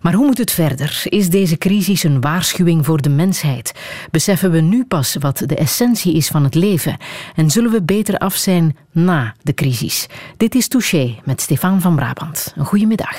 Maar 0.00 0.12
hoe 0.12 0.26
moet 0.26 0.38
het 0.38 0.50
verder? 0.50 1.02
Is 1.04 1.30
deze 1.30 1.58
crisis 1.58 2.02
een 2.02 2.20
waarschuwing 2.20 2.84
voor 2.84 3.02
de 3.02 3.08
mensheid? 3.08 3.72
Beseffen 4.10 4.50
we 4.50 4.60
nu 4.60 4.84
pas 4.84 5.16
wat 5.20 5.42
de 5.46 5.56
essentie 5.56 6.14
is 6.14 6.28
van 6.28 6.44
het 6.44 6.54
leven? 6.54 6.96
En 7.34 7.50
zullen 7.50 7.70
we 7.70 7.82
beter 7.82 8.18
af 8.18 8.34
zijn 8.34 8.76
na 8.92 9.34
de 9.42 9.54
crisis? 9.54 10.06
Dit 10.36 10.54
is 10.54 10.68
Touché 10.68 11.14
met 11.24 11.40
Stefan 11.40 11.80
van 11.80 11.96
Brabant. 11.96 12.52
Een 12.56 12.64
goede 12.64 12.86
middag. 12.86 13.16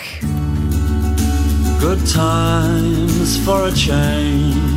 Good 1.80 2.12
times 2.12 3.38
for 3.38 3.68
a 3.68 3.72
change 3.72 4.77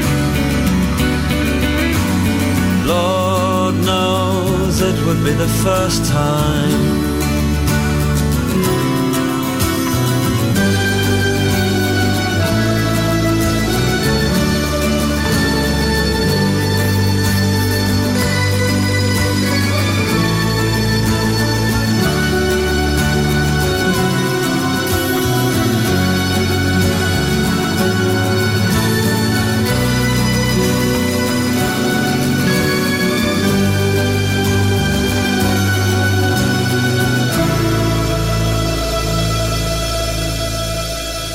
Lord 2.91 3.75
knows 3.85 4.81
it 4.81 4.97
would 5.05 5.23
be 5.23 5.33
the 5.45 5.51
first 5.63 6.05
time 6.11 7.10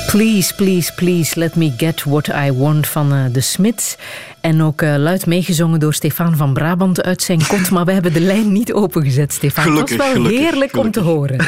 Please, 0.07 0.55
please, 0.55 0.93
please, 0.93 1.35
let 1.35 1.55
me 1.55 1.73
get 1.77 2.03
what 2.03 2.27
I 2.27 2.51
want 2.51 2.87
van 2.87 3.13
uh, 3.13 3.25
de 3.31 3.41
Smiths. 3.41 3.95
En 4.41 4.61
ook 4.61 4.81
uh, 4.81 4.95
luid 4.97 5.25
meegezongen 5.25 5.79
door 5.79 5.93
Stefan 5.93 6.35
van 6.35 6.53
Brabant 6.53 7.03
uit 7.03 7.21
zijn 7.21 7.47
kont. 7.47 7.69
Maar 7.69 7.85
we 7.85 7.91
hebben 7.91 8.13
de 8.13 8.19
lijn 8.19 8.51
niet 8.51 8.73
opengezet, 8.73 9.33
Stefan. 9.33 9.63
Gelukkig, 9.63 9.89
Het 9.89 9.97
was 9.97 10.13
wel 10.13 10.25
heerlijk 10.25 10.71
gelukkig. 10.71 10.79
om 10.79 10.91
te 10.91 10.99
horen. 10.99 11.47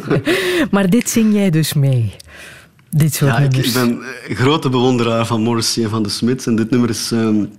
maar 0.74 0.90
dit 0.90 1.10
zing 1.10 1.34
jij 1.34 1.50
dus 1.50 1.72
mee. 1.72 2.14
Dit 2.90 3.14
soort 3.14 3.30
ja, 3.30 3.38
ik, 3.38 3.50
nummers. 3.50 3.68
ik 3.68 3.74
ben 3.74 4.02
een 4.28 4.36
grote 4.36 4.68
bewonderaar 4.68 5.26
van 5.26 5.42
Morrissey 5.42 5.84
en 5.84 5.90
van 5.90 6.02
de 6.02 6.08
Smiths. 6.08 6.46
En 6.46 6.56
dit 6.56 6.70
nummer 6.70 6.90
is... 6.90 7.10
Um, 7.10 7.50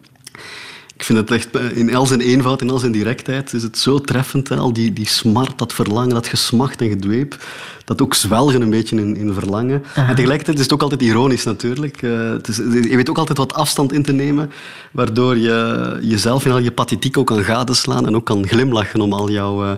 ik 0.98 1.04
vind 1.04 1.20
het 1.20 1.32
echt 1.32 1.76
in 1.76 1.96
al 1.96 2.06
zijn 2.06 2.22
eenvoud, 2.22 2.62
in 2.62 2.70
al 2.70 2.78
zijn 2.78 2.92
directheid, 2.92 3.54
is 3.54 3.64
het 3.64 3.78
zo 3.78 4.00
treffend. 4.00 4.52
Al 4.52 4.74
die, 4.74 4.94
die 4.94 5.08
smart, 5.08 5.58
dat 5.58 5.74
verlangen, 5.74 6.14
dat 6.14 6.28
gesmacht 6.28 6.82
en 6.82 6.90
gedweep. 6.90 7.38
Dat 7.86 8.02
ook 8.02 8.14
zwelgen 8.14 8.62
een 8.62 8.70
beetje 8.70 8.98
in, 8.98 9.16
in 9.16 9.34
verlangen. 9.34 9.84
Aha. 9.96 10.10
En 10.10 10.16
tegelijkertijd 10.16 10.58
is 10.58 10.64
het 10.64 10.74
ook 10.74 10.82
altijd 10.82 11.02
ironisch 11.02 11.44
natuurlijk. 11.44 12.02
Uh, 12.02 12.30
het 12.30 12.48
is, 12.48 12.58
je 12.58 12.96
weet 12.96 13.10
ook 13.10 13.18
altijd 13.18 13.38
wat 13.38 13.54
afstand 13.54 13.94
in 13.94 14.04
te 14.04 14.14
nemen, 14.14 14.52
waardoor 14.92 15.38
je 15.38 16.00
jezelf 16.02 16.46
in 16.46 16.52
al 16.52 16.60
je 16.60 16.72
pathetiek 16.72 17.18
ook 17.18 17.28
kan 17.28 17.44
gadeslaan 17.44 18.08
en 18.08 18.16
ook 18.16 18.26
kan 18.26 18.48
glimlachen 18.48 19.02
om 19.02 19.14
al, 19.14 19.30
jouw, 19.30 19.66
uh, 19.66 19.72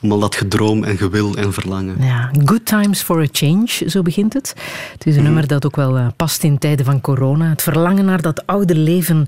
om 0.00 0.12
al 0.12 0.18
dat 0.18 0.34
gedroom 0.34 0.84
en 0.84 0.96
gewil 0.96 1.36
en 1.36 1.52
verlangen. 1.52 1.96
Ja, 2.00 2.30
Good 2.44 2.66
Times 2.66 3.02
for 3.02 3.20
a 3.20 3.26
Change, 3.32 3.68
zo 3.86 4.02
begint 4.02 4.32
het. 4.32 4.54
Het 4.92 5.06
is 5.06 5.14
een 5.14 5.18
mm. 5.18 5.26
nummer 5.26 5.46
dat 5.46 5.66
ook 5.66 5.76
wel 5.76 6.12
past 6.16 6.42
in 6.42 6.58
tijden 6.58 6.84
van 6.84 7.00
corona. 7.00 7.48
Het 7.48 7.62
verlangen 7.62 8.04
naar 8.04 8.22
dat 8.22 8.46
oude 8.46 8.74
leven 8.74 9.26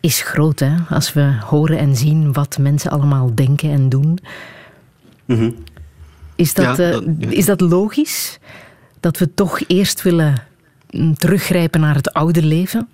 is 0.00 0.20
groot, 0.20 0.58
hè? 0.58 0.74
Als 0.90 1.12
we 1.12 1.32
horen 1.44 1.78
en 1.78 1.96
zien 1.96 2.32
wat 2.32 2.58
mensen 2.58 2.90
allemaal 2.90 3.34
denken 3.34 3.70
en 3.70 3.88
doen. 3.88 4.18
Mm 5.24 5.38
-hmm. 5.38 5.54
Is 6.36 6.54
dat, 6.54 6.64
ja, 6.64 6.90
dat 6.90 7.04
ja. 7.18 7.30
is 7.30 7.44
dat 7.44 7.60
logisch? 7.60 8.38
Dat 9.00 9.18
we 9.18 9.34
toch 9.34 9.60
eerst 9.66 10.02
willen 10.02 10.42
teruggrijpen 11.18 11.80
naar 11.80 11.94
het 11.94 12.12
oude 12.12 12.42
leven? 12.42 12.88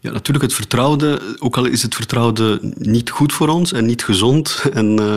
Ja, 0.00 0.10
natuurlijk 0.10 0.44
het 0.44 0.54
vertrouwde, 0.54 1.36
ook 1.38 1.56
al 1.56 1.64
is 1.64 1.82
het 1.82 1.94
vertrouwde 1.94 2.58
niet 2.76 3.10
goed 3.10 3.32
voor 3.32 3.48
ons 3.48 3.72
en 3.72 3.86
niet 3.86 4.04
gezond 4.04 4.64
en 4.72 5.00
uh, 5.00 5.14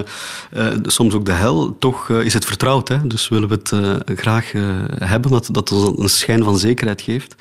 uh, 0.53 0.73
soms 0.83 1.13
ook 1.13 1.25
de 1.25 1.31
hel, 1.31 1.77
toch 1.79 2.09
uh, 2.09 2.25
is 2.25 2.33
het 2.33 2.45
vertrouwd. 2.45 2.87
Hè? 2.87 3.07
Dus 3.07 3.27
willen 3.27 3.49
we 3.49 3.55
het 3.55 4.19
graag 4.19 4.51
hebben, 4.99 5.31
dat, 5.31 5.49
dat 5.51 5.71
ons 5.71 5.99
een 5.99 6.09
schijn 6.09 6.43
van 6.43 6.57
zekerheid 6.57 7.01
geeft. 7.01 7.35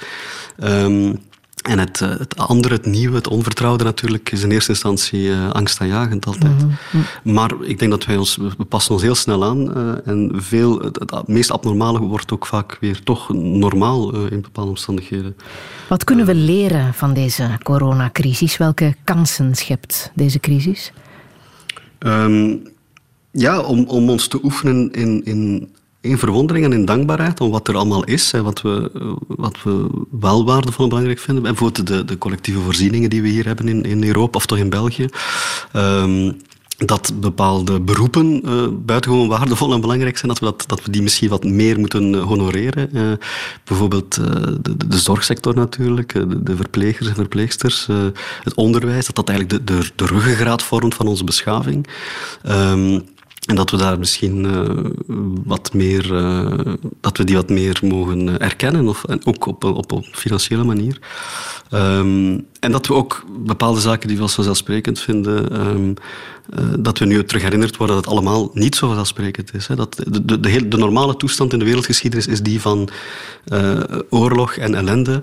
Um, 0.62 1.20
en 1.64 1.78
het, 1.78 1.98
het 1.98 2.36
andere, 2.36 2.74
het 2.74 2.86
nieuwe, 2.86 3.16
het 3.16 3.28
onvertrouwde 3.28 3.84
natuurlijk, 3.84 4.32
is 4.32 4.42
in 4.42 4.50
eerste 4.50 4.70
instantie 4.70 5.20
uh, 5.20 5.50
angstaanjagend 5.50 6.26
altijd. 6.26 6.62
Mm 6.62 6.76
-hmm. 6.90 7.32
Maar 7.34 7.50
ik 7.62 7.78
denk 7.78 7.90
dat 7.90 8.04
wij 8.04 8.16
ons, 8.16 8.36
we 8.36 8.64
passen 8.64 8.92
ons 8.92 9.02
heel 9.02 9.14
snel 9.14 9.44
aan. 9.44 9.78
Uh, 9.78 10.06
en 10.06 10.30
veel, 10.34 10.78
het, 10.80 10.98
het, 10.98 11.28
meest 11.28 11.50
abnormale 11.50 11.98
wordt 12.00 12.32
ook 12.32 12.46
vaak 12.46 12.76
weer 12.80 13.02
toch 13.02 13.32
normaal 13.32 14.14
uh, 14.14 14.30
in 14.30 14.40
bepaalde 14.40 14.70
omstandigheden. 14.70 15.36
Wat 15.88 16.04
kunnen 16.04 16.26
we 16.26 16.34
leren 16.34 16.94
van 16.94 17.14
deze 17.14 17.58
coronacrisis? 17.62 18.56
Welke 18.56 18.94
kansen 19.04 19.54
schept 19.54 20.10
deze 20.14 20.40
crisis? 20.40 20.92
Um, 21.98 22.62
ja, 23.30 23.60
om, 23.60 23.84
om 23.84 24.10
ons 24.10 24.28
te 24.28 24.40
oefenen 24.42 24.92
in, 24.92 25.24
in 25.24 25.73
in 26.04 26.18
verwondering 26.18 26.64
en 26.64 26.72
in 26.72 26.84
dankbaarheid 26.84 27.40
om 27.40 27.50
wat 27.50 27.68
er 27.68 27.76
allemaal 27.76 28.04
is 28.04 28.32
en 28.32 28.44
wat 28.44 28.62
we, 28.62 28.90
wat 29.26 29.62
we 29.62 29.86
wel 30.10 30.44
waardevol 30.44 30.82
en 30.82 30.88
belangrijk 30.88 31.18
vinden. 31.18 31.42
Bijvoorbeeld 31.42 31.86
de, 31.86 32.04
de 32.04 32.18
collectieve 32.18 32.60
voorzieningen 32.60 33.10
die 33.10 33.22
we 33.22 33.28
hier 33.28 33.46
hebben 33.46 33.68
in, 33.68 33.82
in 33.82 34.04
Europa 34.04 34.36
of 34.36 34.46
toch 34.46 34.58
in 34.58 34.70
België. 34.70 35.06
Ehm, 35.72 36.32
dat 36.76 37.12
bepaalde 37.20 37.80
beroepen 37.80 38.40
uh, 38.44 38.66
buitengewoon 38.84 39.28
waardevol 39.28 39.72
en 39.72 39.80
belangrijk 39.80 40.18
zijn, 40.18 40.30
dat 40.30 40.40
we, 40.40 40.44
dat, 40.44 40.64
dat 40.66 40.84
we 40.84 40.90
die 40.90 41.02
misschien 41.02 41.28
wat 41.28 41.44
meer 41.44 41.78
moeten 41.78 42.14
honoreren. 42.14 42.88
Uh, 42.92 43.12
bijvoorbeeld 43.64 44.14
de, 44.14 44.86
de, 44.88 44.98
zorgsector 44.98 45.54
natuurlijk, 45.54 46.12
de, 46.44 46.56
verplegers 46.56 47.08
en 47.08 47.14
verpleegsters, 47.14 47.88
het 48.42 48.54
onderwijs, 48.54 49.06
dat 49.06 49.14
dat 49.14 49.28
eigenlijk 49.28 49.66
de, 49.66 49.74
de, 49.74 49.90
de 49.96 50.06
ruggengraat 50.06 50.62
vormt 50.62 50.94
van 50.94 51.06
onze 51.06 51.24
beschaving. 51.24 51.86
Um, 52.48 53.04
en 53.46 53.56
dat 53.56 53.70
we 53.70 53.76
daar 53.76 53.98
misschien 53.98 54.44
uh, 54.44 54.60
wat 55.44 55.72
meer, 55.72 56.12
uh, 56.12 56.74
dat 57.00 57.16
we 57.16 57.24
die 57.24 57.36
wat 57.36 57.48
meer 57.48 57.80
mogen 57.82 58.40
erkennen, 58.40 58.88
of, 58.88 59.04
en 59.04 59.26
ook 59.26 59.46
op, 59.46 59.64
op, 59.64 59.92
op 59.92 60.04
financiële 60.12 60.64
manier. 60.64 60.98
Um, 61.72 62.46
en 62.60 62.72
dat 62.72 62.86
we 62.86 62.94
ook 62.94 63.24
bepaalde 63.38 63.80
zaken 63.80 64.08
die 64.08 64.16
we 64.16 64.22
als 64.22 64.34
vanzelfsprekend 64.34 65.00
vinden, 65.00 65.52
uh, 65.52 66.64
dat 66.78 66.98
we 66.98 67.04
nu 67.04 67.24
terug 67.24 67.42
herinnerd 67.42 67.76
worden 67.76 67.96
dat 67.96 68.04
het 68.04 68.14
allemaal 68.14 68.50
niet 68.54 68.76
zo 68.76 68.86
vanzelfsprekend 68.86 69.54
is. 69.54 69.66
Hè. 69.66 69.76
Dat 69.76 69.94
de, 69.94 70.24
de, 70.24 70.40
de, 70.40 70.68
de 70.68 70.76
normale 70.76 71.16
toestand 71.16 71.52
in 71.52 71.58
de 71.58 71.64
wereldgeschiedenis 71.64 72.26
is 72.26 72.40
die 72.40 72.60
van 72.60 72.88
oorlog 74.10 74.56
en 74.56 74.74
ellende. 74.74 75.22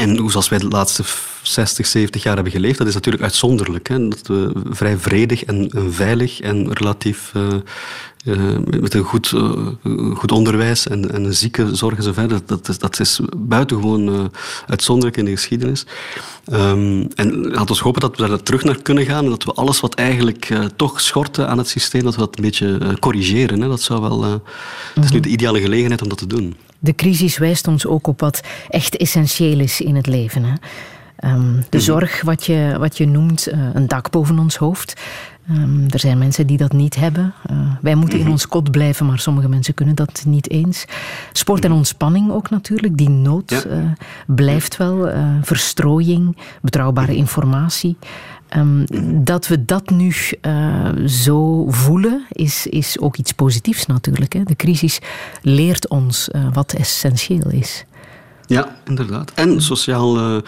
En 0.00 0.30
zoals 0.30 0.48
wij 0.48 0.58
de 0.58 0.68
laatste 0.68 1.02
60, 1.42 1.86
70 1.86 2.22
jaar 2.22 2.34
hebben 2.34 2.52
geleefd, 2.52 2.78
dat 2.78 2.86
is 2.86 2.94
natuurlijk 2.94 3.22
uitzonderlijk. 3.22 3.88
Hè? 3.88 4.08
Dat 4.08 4.26
we 4.26 4.52
vrij 4.70 4.96
vredig 4.96 5.44
en, 5.44 5.70
veilig 5.88 6.40
en 6.40 6.72
relatief 6.72 7.32
uh, 7.36 7.46
uh, 8.24 8.58
met 8.80 8.94
een 8.94 9.02
goed, 9.02 9.32
uh, 9.32 9.66
goed 10.14 10.32
onderwijs 10.32 10.88
en, 10.88 11.12
en 11.12 11.24
een 11.24 11.34
ziekenzorg 11.34 11.96
en 11.96 12.02
zo 12.02 12.12
verder. 12.12 12.40
Dat, 12.46 12.68
is, 12.68 12.78
dat 12.78 13.00
is 13.00 13.20
buitengewoon 13.36 14.30
uitzonderlijk 14.66 15.16
in 15.16 15.24
de 15.24 15.30
geschiedenis. 15.30 15.86
Um, 16.52 17.08
en 17.14 17.50
laten 17.50 17.74
we 17.76 17.82
hopen 17.82 18.00
dat 18.00 18.16
we 18.16 18.28
daar 18.28 18.42
terug 18.42 18.64
naar 18.64 18.82
kunnen 18.82 19.04
gaan 19.04 19.24
en 19.24 19.30
dat 19.30 19.44
we 19.44 19.52
alles 19.52 19.80
wat 19.80 19.94
eigenlijk 19.94 20.48
toch 20.76 21.00
schorten 21.00 21.48
aan 21.48 21.58
het 21.58 21.68
systeem, 21.68 22.02
dat 22.02 22.14
we 22.14 22.20
dat 22.20 22.36
een 22.36 22.44
beetje 22.44 22.96
corrigeren. 23.00 23.60
Hè? 23.60 23.68
Dat 23.68 23.82
zou 23.82 24.00
wel... 24.00 24.22
Het 24.94 25.04
is 25.04 25.10
nu 25.10 25.20
de 25.20 25.28
ideale 25.28 25.60
gelegenheid 25.60 26.02
om 26.02 26.08
dat 26.08 26.18
te 26.18 26.26
doen. 26.26 26.56
De 26.82 26.94
crisis 26.94 27.38
wijst 27.38 27.68
ons 27.68 27.86
ook 27.86 28.06
op 28.06 28.20
wat 28.20 28.40
echt 28.68 28.96
essentieel 28.96 29.58
is 29.58 29.80
in 29.80 29.96
het 29.96 30.06
leven. 30.06 30.44
Hè? 30.44 30.52
Um, 31.24 31.64
de 31.70 31.76
mhm. 31.76 31.86
zorg, 31.86 32.22
wat 32.22 32.44
je, 32.44 32.76
wat 32.78 32.96
je 32.96 33.06
noemt, 33.06 33.48
uh, 33.52 33.58
een 33.72 33.88
dak 33.88 34.10
boven 34.10 34.38
ons 34.38 34.56
hoofd. 34.56 35.00
Um, 35.50 35.86
er 35.90 35.98
zijn 35.98 36.18
mensen 36.18 36.46
die 36.46 36.56
dat 36.56 36.72
niet 36.72 36.96
hebben. 36.96 37.34
Uh, 37.50 37.56
wij 37.80 37.94
moeten 37.94 38.18
in 38.18 38.24
mhm. 38.24 38.32
ons 38.32 38.48
kot 38.48 38.70
blijven, 38.70 39.06
maar 39.06 39.18
sommige 39.18 39.48
mensen 39.48 39.74
kunnen 39.74 39.94
dat 39.94 40.22
niet 40.26 40.50
eens. 40.50 40.84
Sport 41.32 41.62
en 41.62 41.68
mhm. 41.68 41.78
ontspanning 41.78 42.30
ook 42.30 42.50
natuurlijk. 42.50 42.96
Die 42.96 43.10
nood 43.10 43.50
ja. 43.50 43.64
uh, 43.64 43.84
blijft 44.26 44.76
wel. 44.76 45.10
verstrooiing, 45.42 46.36
betrouwbare 46.62 47.14
informatie. 47.14 47.96
Um, 48.56 48.84
dat 49.24 49.46
we 49.46 49.64
dat 49.64 49.90
nu 49.90 50.14
zo 51.06 51.66
voelen, 51.68 52.26
is, 52.28 52.66
is 52.66 52.98
ook 52.98 53.16
iets 53.16 53.32
positiefs 53.32 53.86
natuurlijk. 53.86 54.32
Hè. 54.32 54.42
De 54.42 54.56
crisis 54.56 54.98
leert 55.42 55.88
ons 55.88 56.28
wat 56.52 56.72
essentieel 56.72 57.50
is. 57.50 57.84
Ja, 58.46 58.76
inderdaad. 58.84 59.32
En 59.34 59.62
sociaal 59.62 60.40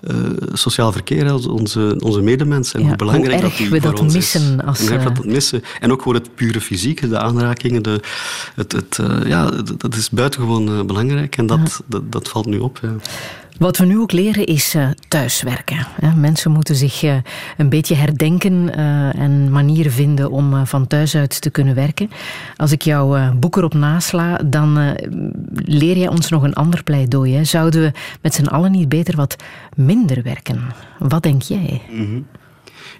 uh, 0.00 0.12
sociaal 0.52 0.92
verkeer, 0.92 1.50
onze, 1.50 1.96
onze 1.98 2.20
medemens. 2.20 2.74
En 2.74 2.80
ja, 2.80 2.86
hoe 2.86 2.96
belangrijk 2.96 3.40
hoe 3.40 3.48
dat 3.48 3.56
die 3.56 3.70
we 3.70 3.80
dat 3.80 4.12
missen. 4.12 4.58
Is. 4.58 4.64
Als, 4.66 4.90
uh... 4.90 5.04
dat 5.04 5.24
missen. 5.24 5.62
En 5.80 5.92
ook 5.92 6.02
voor 6.02 6.14
het 6.14 6.34
pure 6.34 6.60
fysieke, 6.60 7.08
de 7.08 7.18
aanrakingen. 7.18 7.82
De, 7.82 8.00
het, 8.54 8.72
het, 8.72 8.98
ja, 9.26 9.50
dat 9.76 9.94
is 9.94 10.10
buitengewoon 10.10 10.86
belangrijk 10.86 11.36
en 11.36 11.46
dat, 11.46 11.82
dat, 11.86 12.12
dat, 12.12 12.28
valt 12.28 12.46
nu 12.46 12.58
op. 12.58 12.78
Ja. 12.82 12.94
Wat 13.60 13.76
we 13.76 13.84
nu 13.84 13.98
ook 13.98 14.12
leren 14.12 14.46
is 14.46 14.74
uh, 14.74 14.88
thuiswerken. 15.08 15.86
Mensen 16.16 16.50
moeten 16.50 16.76
zich 16.76 17.02
uh, 17.02 17.14
een 17.56 17.68
beetje 17.68 17.94
herdenken 17.94 18.52
uh, 18.78 19.20
en 19.20 19.50
manieren 19.50 19.92
vinden 19.92 20.30
om 20.30 20.66
van 20.66 20.86
thuis 20.86 21.16
uit 21.16 21.40
te 21.40 21.50
kunnen 21.50 21.74
werken. 21.74 22.10
Als 22.56 22.72
ik 22.72 22.82
jouw 22.82 23.34
boek 23.34 23.56
erop 23.56 23.74
nasla, 23.74 24.40
dan 24.44 24.96
leer 25.54 25.96
jij 25.96 26.08
ons 26.08 26.28
nog 26.28 26.42
een 26.42 26.54
ander 26.54 26.82
pleidooi. 26.82 27.34
Hè? 27.34 27.44
Zouden 27.44 27.80
we 27.80 27.92
met 28.22 28.34
z'n 28.34 28.46
allen 28.46 28.72
niet 28.72 28.88
beter 28.88 29.16
wat 29.16 29.36
minder 29.76 30.22
werken? 30.22 30.60
Wat 30.98 31.22
denk 31.22 31.42
jij? 31.42 31.82
Mm. 31.90 32.26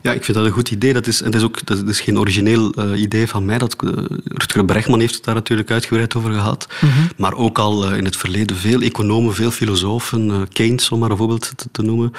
Ja, 0.03 0.13
ik 0.13 0.25
vind 0.25 0.37
dat 0.37 0.47
een 0.47 0.53
goed 0.53 0.71
idee. 0.71 0.93
Dat 0.93 1.07
is, 1.07 1.23
en 1.23 1.31
dat 1.31 1.41
is 1.41 1.47
ook 1.47 1.67
dat 1.67 1.89
is 1.89 2.01
geen 2.01 2.19
origineel 2.19 2.73
uh, 2.79 3.01
idee 3.01 3.29
van 3.29 3.45
mij. 3.45 3.59
Dat, 3.59 3.77
uh, 3.85 3.91
Rutger 4.25 4.65
Bregman 4.65 5.01
heeft 5.01 5.15
het 5.15 5.25
daar 5.25 5.35
natuurlijk 5.35 5.71
uitgebreid 5.71 6.15
over 6.15 6.33
gehad. 6.33 6.67
Mm 6.81 6.91
-hmm. 6.91 7.09
Maar 7.17 7.35
ook 7.35 7.59
al 7.59 7.91
uh, 7.91 7.97
in 7.97 8.05
het 8.05 8.17
verleden 8.17 8.57
veel 8.57 8.81
economen, 8.81 9.35
veel 9.35 9.51
filosofen. 9.51 10.49
Keynes, 10.53 10.91
om 10.91 10.99
maar 10.99 11.11
een 11.11 11.17
voorbeeld 11.17 11.53
te, 11.57 11.67
te 11.73 11.83
noemen. 11.83 12.13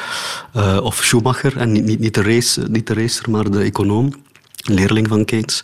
of 0.81 1.03
Schumacher, 1.03 1.57
en 1.57 1.71
niet, 1.71 1.83
niet, 1.83 1.99
niet, 1.99 2.13
de 2.13 2.21
race, 2.21 2.65
niet 2.69 2.87
de 2.87 2.93
racer, 2.93 3.29
maar 3.29 3.51
de 3.51 3.61
econoom 3.61 4.13
leerling 4.61 5.07
van 5.07 5.25
Keynes, 5.25 5.63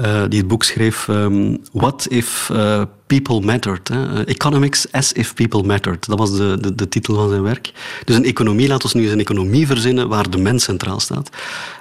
uh, 0.00 0.22
die 0.28 0.38
het 0.38 0.48
boek 0.48 0.64
schreef 0.64 1.08
um, 1.08 1.60
What 1.72 2.06
if 2.08 2.48
uh, 2.52 2.82
People 3.06 3.40
Mattered? 3.40 3.88
Hè? 3.88 4.24
Economics 4.24 4.92
as 4.92 5.12
if 5.12 5.34
People 5.34 5.62
Mattered. 5.62 6.06
Dat 6.06 6.18
was 6.18 6.36
de, 6.36 6.58
de, 6.60 6.74
de, 6.74 6.88
titel 6.88 7.14
van 7.14 7.28
zijn 7.28 7.42
werk. 7.42 7.72
Dus 8.04 8.16
een 8.16 8.24
economie, 8.24 8.68
laten 8.68 8.90
we 8.90 8.98
nu 8.98 9.04
eens 9.04 9.12
een 9.12 9.20
economie 9.20 9.66
verzinnen 9.66 10.08
waar 10.08 10.30
de 10.30 10.38
mens 10.38 10.64
centraal 10.64 11.00
staat 11.00 11.28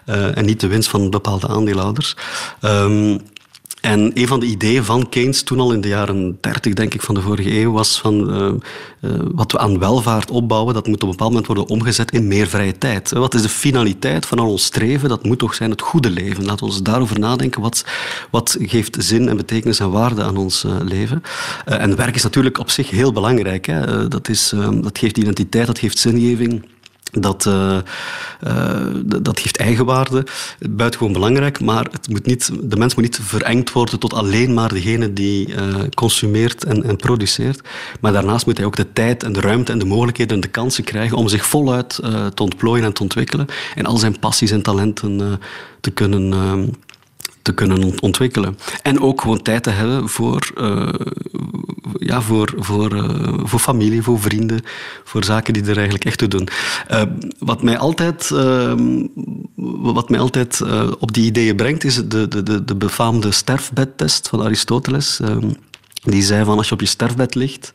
en 0.05 0.45
niet 0.45 0.59
de 0.59 0.67
winst 0.67 0.89
van 0.89 1.09
bepaalde 1.09 1.47
aandeelhouders. 1.47 2.15
Um, 2.61 3.21
en 3.83 4.11
een 4.13 4.27
van 4.27 4.39
de 4.39 4.45
ideeën 4.45 4.83
van 4.83 5.09
Keynes, 5.09 5.43
toen 5.43 5.59
al 5.59 5.73
in 5.73 5.81
de 5.81 5.87
jaren 5.87 6.37
30, 6.41 6.73
denk 6.73 6.93
ik, 6.93 7.01
van 7.01 7.15
de 7.15 7.21
vorige 7.21 7.59
eeuw, 7.59 7.71
was 7.71 7.99
van 7.99 8.35
uh, 8.35 8.51
uh, 9.01 9.19
wat 9.31 9.51
we 9.51 9.57
aan 9.57 9.79
welvaart 9.79 10.31
opbouwen, 10.31 10.73
dat 10.73 10.87
moet 10.87 10.95
op 10.95 11.01
een 11.01 11.09
bepaald 11.09 11.29
moment 11.29 11.47
worden 11.47 11.67
omgezet 11.67 12.11
in 12.11 12.27
meer 12.27 12.47
vrije 12.47 12.77
tijd. 12.77 13.11
Wat 13.11 13.33
is 13.33 13.41
de 13.41 13.49
finaliteit 13.49 14.25
van 14.25 14.39
al 14.39 14.49
ons 14.49 14.63
streven? 14.63 15.09
Dat 15.09 15.23
moet 15.23 15.39
toch 15.39 15.53
zijn 15.55 15.69
het 15.69 15.81
goede 15.81 16.09
leven. 16.09 16.45
Laten 16.45 16.67
we 16.67 16.81
daarover 16.81 17.19
nadenken. 17.19 17.61
Wat, 17.61 17.85
wat 18.29 18.57
geeft 18.59 18.95
zin 18.99 19.29
en 19.29 19.37
betekenis 19.37 19.79
en 19.79 19.91
waarde 19.91 20.23
aan 20.23 20.37
ons 20.37 20.63
uh, 20.63 20.75
leven? 20.81 21.23
en 21.65 21.95
werk 21.95 22.15
is 22.15 22.23
natuurlijk 22.23 22.59
op 22.59 22.69
zich 22.69 22.89
heel 22.89 23.11
belangrijk. 23.11 23.65
Hè? 23.65 24.07
dat, 24.07 24.29
is, 24.29 24.53
dat 24.81 24.97
geeft 24.97 25.17
identiteit, 25.17 25.67
dat 25.67 25.79
geeft 25.79 25.97
zingeving. 25.97 26.63
Dat, 27.19 27.45
uh, 27.45 27.77
uh, 28.47 28.85
dat 29.05 29.39
geeft 29.39 29.57
eigenwaarde, 29.57 30.25
buitengewoon 30.69 31.13
belangrijk, 31.13 31.59
maar 31.59 31.87
het 31.91 32.09
moet 32.09 32.25
niet, 32.25 32.51
de 32.61 32.75
mens 32.75 32.95
moet 32.95 33.03
niet 33.03 33.19
verengd 33.21 33.71
worden 33.71 33.99
tot 33.99 34.13
alleen 34.13 34.53
maar 34.53 34.69
degene 34.69 35.13
die 35.13 35.47
uh, 35.47 35.75
consumeert 35.93 36.63
en, 36.63 36.83
en, 36.83 36.95
produceert. 36.95 37.61
Maar 37.99 38.13
daarnaast 38.13 38.45
moet 38.45 38.57
hij 38.57 38.65
ook 38.65 38.75
de 38.75 38.93
tijd 38.93 39.23
en 39.23 39.33
de 39.33 39.41
ruimte 39.41 39.71
en 39.71 39.79
de 39.79 39.85
mogelijkheden 39.85 40.35
en 40.35 40.41
de 40.41 40.47
kansen 40.47 40.83
krijgen 40.83 41.17
om 41.17 41.27
zich 41.27 41.45
voluit 41.45 41.99
te 42.33 42.43
ontplooien 42.43 42.85
en 42.85 42.93
te 42.93 43.01
ontwikkelen 43.01 43.47
en 43.75 43.85
al 43.85 43.97
zijn 43.97 44.19
passies 44.19 44.51
en 44.51 44.61
talenten 44.61 45.39
te 45.79 45.91
kunnen 45.91 46.33
te 47.43 47.53
kunnen 47.53 48.01
ontwikkelen. 48.01 48.57
En 48.81 49.01
ook 49.01 49.21
gewoon 49.21 49.41
tijd 49.41 49.63
te 49.63 49.69
hebben 49.69 50.09
voor, 50.09 50.51
uh, 50.57 50.89
ja, 51.97 52.21
voor, 52.21 52.53
voor, 52.57 52.95
uh, 52.95 53.33
voor 53.43 53.59
familie, 53.59 54.01
voor 54.01 54.19
vrienden, 54.19 54.61
voor 55.03 55.23
zaken 55.23 55.53
die 55.53 55.63
er 55.63 55.75
eigenlijk 55.75 56.05
echt 56.05 56.17
toe 56.17 56.27
doen. 56.27 56.47
Uh, 56.91 57.01
wat 57.39 57.63
mij 57.63 57.77
altijd, 57.77 58.29
wat 59.91 60.09
mij 60.09 60.19
altijd 60.19 60.61
op 60.99 61.13
die 61.13 61.25
ideeën 61.25 61.55
brengt, 61.55 61.83
is 61.83 61.95
de, 61.95 62.27
de, 62.27 62.43
de, 62.43 62.63
de 62.65 62.75
befaamde 62.75 63.31
sterfbedtest 63.31 64.29
van 64.29 64.41
Aristoteles. 64.41 65.19
die 66.03 66.23
zei 66.23 66.45
van 66.45 66.57
als 66.57 66.67
je 66.67 66.73
op 66.73 66.81
je 66.81 66.87
sterfbed 66.87 67.35
ligt 67.35 67.73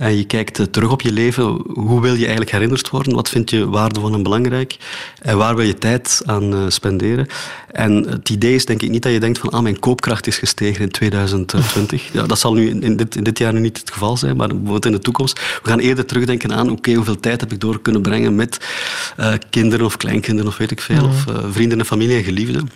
en 0.00 0.16
je 0.16 0.24
kijkt 0.24 0.72
terug 0.72 0.90
op 0.90 1.00
je 1.00 1.12
leven, 1.12 1.44
hoe 1.74 2.00
wil 2.00 2.12
je 2.12 2.20
eigenlijk 2.20 2.50
herinnerd 2.50 2.90
worden? 2.90 3.14
Wat 3.14 3.28
vind 3.28 3.50
je 3.50 3.68
waardevol 3.68 4.14
en 4.14 4.22
belangrijk? 4.22 4.76
En 5.18 5.36
waar 5.36 5.56
wil 5.56 5.66
je 5.66 5.78
tijd 5.78 6.22
aan 6.24 6.54
uh, 6.54 6.64
spenderen? 6.68 7.26
En 7.72 7.92
het 8.08 8.28
idee 8.28 8.54
is 8.54 8.64
denk 8.64 8.82
ik 8.82 8.90
niet 8.90 9.02
dat 9.02 9.12
je 9.12 9.20
denkt 9.20 9.38
van 9.38 9.50
ah, 9.50 9.62
mijn 9.62 9.78
koopkracht 9.78 10.26
is 10.26 10.38
gestegen 10.38 10.82
in 10.82 10.90
2020. 10.90 11.88
Ja, 12.12 12.26
dat 12.26 12.38
zal 12.38 12.54
nu 12.54 12.70
in 12.80 12.96
dit, 12.96 13.16
in 13.16 13.22
dit 13.22 13.38
jaar 13.38 13.52
nu 13.52 13.60
niet 13.60 13.78
het 13.78 13.90
geval 13.90 14.16
zijn, 14.16 14.36
maar 14.36 14.48
bijvoorbeeld 14.48 14.86
in 14.86 14.92
de 14.92 14.98
toekomst. 14.98 15.40
We 15.62 15.68
gaan 15.68 15.78
eerder 15.78 16.06
terugdenken 16.06 16.52
aan 16.52 16.70
oké, 16.70 16.78
okay, 16.78 16.94
hoeveel 16.94 17.20
tijd 17.20 17.40
heb 17.40 17.52
ik 17.52 17.60
door 17.60 17.80
kunnen 17.80 18.02
brengen 18.02 18.34
met 18.34 18.60
uh, 19.20 19.32
kinderen 19.50 19.86
of 19.86 19.96
kleinkinderen 19.96 20.50
of 20.50 20.56
weet 20.56 20.70
ik 20.70 20.80
veel, 20.80 21.04
mm. 21.04 21.10
of 21.10 21.26
uh, 21.26 21.36
vrienden 21.50 21.78
en 21.78 21.86
familie 21.86 22.16
en 22.16 22.24
geliefden. 22.24 22.70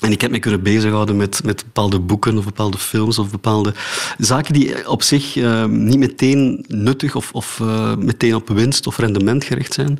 En 0.00 0.12
ik 0.12 0.20
heb 0.20 0.30
me 0.30 0.38
kunnen 0.38 0.62
bezighouden 0.62 1.16
met, 1.16 1.40
met 1.44 1.64
bepaalde 1.64 2.00
boeken 2.00 2.38
of 2.38 2.44
bepaalde 2.44 2.78
films 2.78 3.18
of 3.18 3.30
bepaalde 3.30 3.74
zaken 4.18 4.54
die 4.54 4.88
op 4.88 5.02
zich 5.02 5.36
uh, 5.36 5.64
niet 5.64 5.98
meteen 5.98 6.64
nuttig 6.68 7.14
of, 7.14 7.32
of 7.32 7.58
uh, 7.62 7.94
meteen 7.96 8.34
op 8.34 8.48
winst 8.48 8.86
of 8.86 8.98
rendement 8.98 9.44
gericht 9.44 9.72
zijn, 9.74 9.98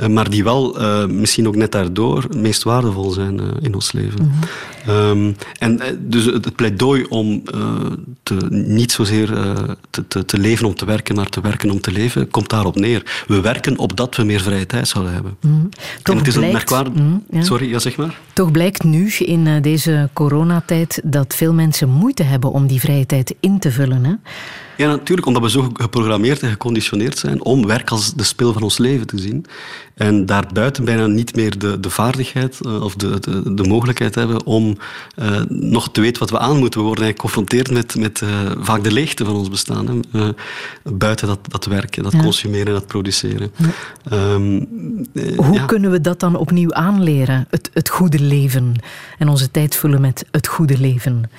uh, 0.00 0.06
maar 0.06 0.30
die 0.30 0.44
wel 0.44 0.76
misschien 1.08 1.46
ook 1.48 1.56
net 1.56 1.72
daardoor 1.72 2.22
het 2.22 2.36
meest 2.36 2.62
waardevol 2.62 3.10
zijn 3.10 3.40
in 3.60 3.74
ons 3.74 3.92
leven. 3.92 4.22
Mm 4.22 4.32
-hmm. 4.84 4.94
um, 4.94 5.36
en 5.58 5.80
dus 6.00 6.24
het 6.24 6.56
pleidooi 6.56 7.04
om 7.08 7.42
te, 8.22 8.34
niet 8.50 8.92
zozeer 8.92 9.26
te, 9.90 10.08
te, 10.08 10.24
te, 10.24 10.38
leven 10.38 10.66
om 10.66 10.74
te 10.74 10.84
werken, 10.84 11.14
maar 11.14 11.28
te 11.28 11.40
werken 11.40 11.70
om 11.70 11.80
te 11.80 11.92
leven, 11.92 12.30
komt 12.30 12.50
daarop 12.50 12.76
neer. 12.76 13.24
We 13.26 13.40
werken 13.40 13.78
opdat 13.78 14.16
we 14.16 14.22
meer 14.22 14.40
vrije 14.40 14.66
tijd 14.66 14.88
zouden 14.88 15.12
hebben. 15.12 15.36
Mm 15.40 15.50
-hmm. 15.50 15.68
Toch 16.02 16.14
en 16.14 16.20
het 16.20 16.26
is 16.26 16.34
blijkt, 16.34 16.52
een 16.52 16.58
merkwaardig... 16.58 16.92
Mm 16.92 16.98
-hmm, 16.98 17.24
ja. 17.30 17.44
Sorry, 17.44 17.70
ja 17.70 17.78
zeg 17.78 17.96
maar. 17.96 18.18
Toch 18.32 18.50
blijkt 18.50 18.84
nu 18.84 19.10
in 19.32 19.46
eh, 19.46 19.62
deze 19.62 20.08
coronatijd 20.12 21.00
dat 21.04 21.34
veel 21.34 21.52
mensen 21.52 21.88
moeite 21.88 22.22
hebben 22.22 22.50
om 22.50 22.66
die 22.66 22.80
vrije 22.80 23.06
tijd 23.06 23.34
in 23.40 23.58
te 23.58 23.70
vullen. 23.70 24.04
Hè? 24.04 24.12
Ja, 24.82 24.88
natuurlijk, 24.88 25.26
omdat 25.26 25.42
we 25.42 25.50
zo 25.50 25.70
geprogrammeerd 25.72 26.42
en 26.42 26.50
geconditioneerd 26.50 27.18
zijn 27.18 27.44
om 27.44 27.66
werk 27.66 27.90
als 27.90 28.14
de 28.14 28.24
spil 28.24 28.52
van 28.52 28.62
ons 28.62 28.78
leven 28.78 29.06
te 29.06 29.18
zien. 29.18 29.46
En 29.94 30.26
daarbuiten 30.26 30.84
bijna 30.84 31.06
niet 31.06 31.36
meer 31.36 31.58
de, 31.58 31.80
de 31.80 31.90
vaardigheid 31.90 32.58
uh, 32.66 32.82
of 32.82 32.94
de, 32.94 33.20
de, 33.20 33.54
de, 33.54 33.62
mogelijkheid 33.62 34.14
hebben 34.14 34.46
om 34.46 34.76
uh, 35.16 35.40
nog 35.48 35.90
te 35.90 36.00
weten 36.00 36.20
wat 36.20 36.30
we 36.30 36.38
aan 36.38 36.58
moeten. 36.58 36.80
We 36.80 36.86
worden 36.86 37.04
eigenlijk 37.04 37.34
geconfronteerd 37.34 37.70
met, 37.70 37.96
met 37.96 38.20
uh, 38.20 38.28
vaak 38.58 38.84
de 38.84 38.92
leegte 38.92 39.24
van 39.24 39.34
ons 39.34 39.48
bestaan. 39.48 40.04
Hè. 40.10 40.30
buiten 40.82 41.26
dat, 41.26 41.38
dat 41.48 41.64
werken, 41.64 42.02
dat 42.02 42.12
ja. 42.12 42.22
consumeren, 42.22 42.72
dat 42.72 42.86
produceren. 42.86 43.52
Ja. 43.56 44.34
Um, 44.34 44.68
Hoe 45.36 45.54
ja. 45.54 45.64
kunnen 45.64 45.90
we 45.90 46.00
dat 46.00 46.20
dan 46.20 46.36
opnieuw 46.36 46.72
aanleren? 46.72 47.46
Het, 47.50 47.70
het 47.72 47.88
goede 47.88 48.20
leven 48.20 48.74
en 49.18 49.28
onze 49.28 49.50
tijd 49.50 49.76
vullen 49.76 50.00
met 50.00 50.24
het 50.30 50.46
goede 50.46 50.78
leven. 50.78 51.30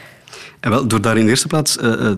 En 0.64 0.70
wel, 0.70 0.88
door 0.88 1.02
daar 1.02 1.18
in 1.18 1.24
de 1.24 1.30
eerste 1.30 1.48
plaats 1.48 1.78
uh, 1.78 1.92
uh, 1.92 2.12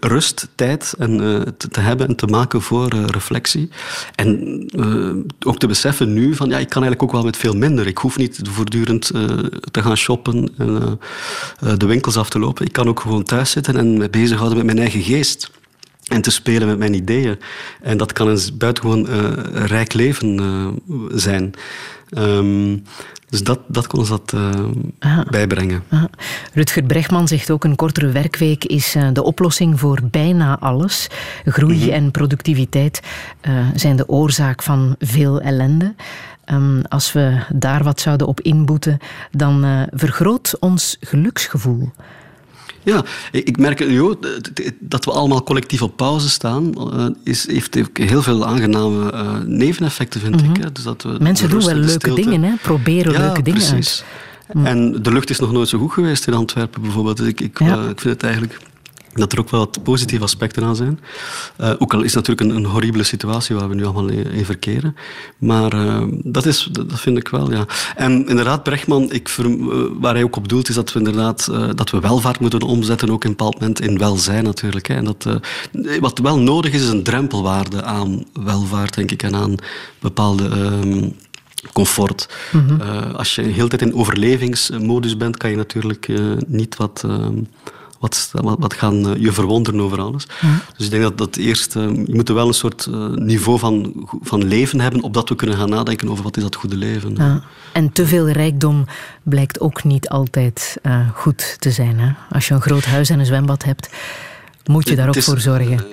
rust, 0.00 0.48
tijd 0.54 0.94
en, 0.98 1.22
uh, 1.22 1.40
te, 1.40 1.68
te, 1.68 1.80
hebben 1.80 2.08
en 2.08 2.16
te 2.16 2.26
maken 2.26 2.62
voor 2.62 2.88
reflectie. 2.88 3.70
En 4.14 4.68
ook 5.46 5.58
te 5.58 5.66
beseffen 5.66 6.12
nu 6.12 6.34
van 6.34 6.48
ja, 6.48 6.58
ik 6.58 6.68
kan 6.68 6.82
eigenlijk 6.82 7.02
ook 7.02 7.12
wel 7.12 7.24
met 7.24 7.36
veel 7.36 7.56
minder. 7.56 7.86
Ik 7.86 7.98
hoef 7.98 8.16
niet 8.16 8.40
voortdurend 8.42 9.06
te 9.70 9.82
gaan 9.82 9.96
shoppen 9.96 10.52
en 10.58 11.78
de 11.78 11.86
winkels 11.86 12.16
af 12.16 12.30
te 12.30 12.38
lopen. 12.38 12.66
Ik 12.66 12.72
kan 12.72 12.88
ook 12.88 13.00
gewoon 13.00 13.24
thuis 13.24 13.50
zitten 13.50 13.76
en 13.76 13.96
me 13.96 14.10
bezighouden 14.10 14.56
met 14.56 14.66
mijn 14.66 14.78
eigen 14.78 15.02
geest. 15.02 15.50
En 16.06 16.22
te 16.22 16.30
spelen 16.30 16.68
met 16.68 16.78
mijn 16.78 16.94
ideeën. 16.94 17.38
En 17.82 17.96
dat 17.96 18.12
kan 18.12 18.28
een 18.28 18.40
buitengewoon 18.54 19.06
rijk 19.52 19.92
leven 19.92 20.40
zijn. 21.10 21.54
Um, 22.10 22.82
dus 23.28 23.42
dat, 23.42 23.60
dat 23.66 23.86
kon 23.86 23.98
ons 23.98 24.08
dat 24.08 24.32
uh, 24.34 25.20
bijbrengen. 25.30 25.82
Aha. 25.88 26.08
Rutger 26.52 26.82
Bregman 26.82 27.28
zegt 27.28 27.50
ook 27.50 27.64
een 27.64 27.76
kortere 27.76 28.08
werkweek 28.08 28.64
is 28.64 28.96
uh, 28.96 29.08
de 29.12 29.22
oplossing 29.22 29.80
voor 29.80 30.00
bijna 30.10 30.58
alles. 30.58 31.08
Groei 31.44 31.76
mm-hmm. 31.76 31.92
en 31.92 32.10
productiviteit 32.10 33.02
uh, 33.48 33.66
zijn 33.74 33.96
de 33.96 34.08
oorzaak 34.08 34.62
van 34.62 34.96
veel 34.98 35.40
ellende. 35.40 35.94
Um, 36.50 36.82
als 36.88 37.12
we 37.12 37.42
daar 37.54 37.82
wat 37.82 38.00
zouden 38.00 38.26
op 38.26 38.40
inboeten, 38.40 38.98
dan 39.30 39.86
vergroot 39.90 40.56
ons 40.60 40.96
geluksgevoel. 41.00 41.90
Ja, 42.86 43.04
ik 43.32 43.58
merk 43.58 43.78
jo, 43.78 44.18
dat 44.80 45.04
we 45.04 45.10
allemaal 45.10 45.42
collectief 45.42 45.82
op 45.82 45.96
pauze 45.96 46.28
staan, 46.28 46.72
uh, 46.94 47.06
is, 47.24 47.50
heeft 47.50 47.78
ook 47.78 47.98
heel 47.98 48.22
veel 48.22 48.46
aangename 48.46 49.12
uh, 49.12 49.38
neveneffecten, 49.44 50.20
vind 50.20 50.42
ik. 50.42 50.56
Hè. 50.56 50.72
Dus 50.72 50.84
dat 50.84 51.02
we 51.02 51.16
Mensen 51.20 51.50
doen 51.50 51.64
wel 51.64 51.74
leuke 51.74 52.14
dingen, 52.14 52.42
hè? 52.42 52.54
proberen 52.62 53.12
ja, 53.12 53.18
leuke 53.18 53.42
dingen 53.42 53.60
precies. 53.60 54.04
uit. 54.46 54.56
Mm. 54.56 54.66
En 54.66 55.02
de 55.02 55.12
lucht 55.12 55.30
is 55.30 55.38
nog 55.38 55.52
nooit 55.52 55.68
zo 55.68 55.78
goed 55.78 55.92
geweest 55.92 56.26
in 56.26 56.34
Antwerpen 56.34 56.82
bijvoorbeeld. 56.82 57.16
Dus 57.16 57.26
ik, 57.26 57.40
ik, 57.40 57.58
ja. 57.58 57.76
uh, 57.76 57.88
ik 57.88 58.00
vind 58.00 58.14
het 58.14 58.22
eigenlijk 58.22 58.58
dat 59.16 59.32
er 59.32 59.38
ook 59.38 59.50
wel 59.50 59.60
wat 59.60 59.82
positieve 59.82 60.24
aspecten 60.24 60.64
aan 60.64 60.76
zijn. 60.76 61.00
Uh, 61.60 61.72
ook 61.78 61.94
al 61.94 62.02
is 62.02 62.14
het 62.14 62.26
natuurlijk 62.26 62.40
een, 62.40 62.64
een, 62.64 62.70
horribele 62.70 63.02
situatie 63.02 63.56
waar 63.56 63.68
we 63.68 63.74
nu 63.74 63.84
allemaal 63.84 64.08
in, 64.08 64.44
verkeren. 64.44 64.96
Maar 65.38 65.74
uh, 65.74 66.02
dat, 66.24 66.46
is, 66.46 66.68
dat 66.72 67.00
vind 67.00 67.18
ik 67.18 67.28
wel, 67.28 67.52
ja. 67.52 67.66
En 67.96 68.28
inderdaad, 68.28 68.62
Brechtman, 68.62 69.12
ik, 69.12 69.36
uh, 69.38 69.46
waar 70.00 70.14
hij 70.14 70.22
ook 70.22 70.36
op 70.36 70.48
doelt, 70.48 70.68
is 70.68 70.74
dat 70.74 70.92
we 70.92 70.98
inderdaad 70.98 71.50
dat 71.74 71.90
we 71.90 72.00
welvaart 72.00 72.40
moeten 72.40 72.62
omzetten, 72.62 73.10
ook 73.10 73.24
in 73.24 73.30
een 73.30 73.36
bepaald 73.36 73.60
moment 73.60 73.80
in 73.80 73.98
welzijn 73.98 74.44
natuurlijk. 74.44 74.88
Hè. 74.88 74.94
En 74.94 75.04
dat, 75.04 75.26
wat 76.00 76.18
wel 76.18 76.38
nodig 76.38 76.72
is, 76.72 76.82
is 76.82 76.88
een 76.88 77.02
drempelwaarde 77.02 77.82
aan 77.82 78.24
welvaart, 78.32 78.94
denk 78.94 79.10
ik, 79.10 79.22
en 79.22 79.34
aan 79.34 79.54
bepaalde 79.98 80.48
ehm, 80.48 81.08
comfort. 81.72 82.28
Uh, 82.54 83.14
als 83.14 83.34
je 83.34 83.42
de 83.42 83.48
hele 83.48 83.68
tijd 83.68 83.82
in 83.82 83.94
overlevingsmodus 83.94 85.16
bent, 85.16 85.36
kan 85.36 85.50
je 85.50 85.56
natuurlijk 85.56 86.08
uh, 86.08 86.36
niet 86.46 86.76
wat. 86.76 87.02
Uh, 87.06 87.28
wat, 87.98 88.30
wat 88.58 88.74
gaan 88.74 89.20
je 89.20 89.32
verwonderen 89.32 89.80
over 89.80 90.00
alles. 90.00 90.26
Dus 90.76 90.84
ik 90.84 90.90
denk 90.90 91.02
dat 91.02 91.18
dat 91.18 91.36
eerst... 91.36 91.72
je 91.74 92.04
moet 92.06 92.28
wel 92.28 92.48
een 92.48 92.54
soort 92.54 92.88
niveau 93.14 93.58
van, 93.58 93.92
van 94.22 94.44
leven 94.44 94.80
hebben, 94.80 95.02
opdat 95.02 95.28
we 95.28 95.34
kunnen 95.34 95.56
gaan 95.56 95.68
nadenken 95.68 96.08
over 96.08 96.24
wat 96.24 96.36
is 96.36 96.42
dat 96.42 96.54
goede 96.54 96.76
leven. 96.76 97.14
Ja. 97.14 97.42
En 97.72 97.92
te 97.92 98.06
veel 98.06 98.28
rijkdom 98.28 98.84
blijkt 99.22 99.60
ook 99.60 99.84
niet 99.84 100.08
altijd 100.08 100.76
goed 101.14 101.56
te 101.58 101.70
zijn. 101.70 101.98
Hè? 101.98 102.12
Als 102.30 102.48
je 102.48 102.54
een 102.54 102.60
groot 102.60 102.84
huis 102.84 103.10
en 103.10 103.18
een 103.18 103.26
zwembad 103.26 103.64
hebt, 103.64 103.88
moet 104.64 104.88
je 104.88 104.96
daar 104.96 105.08
ook 105.08 105.16
is, 105.16 105.24
voor 105.24 105.40
zorgen. 105.40 105.84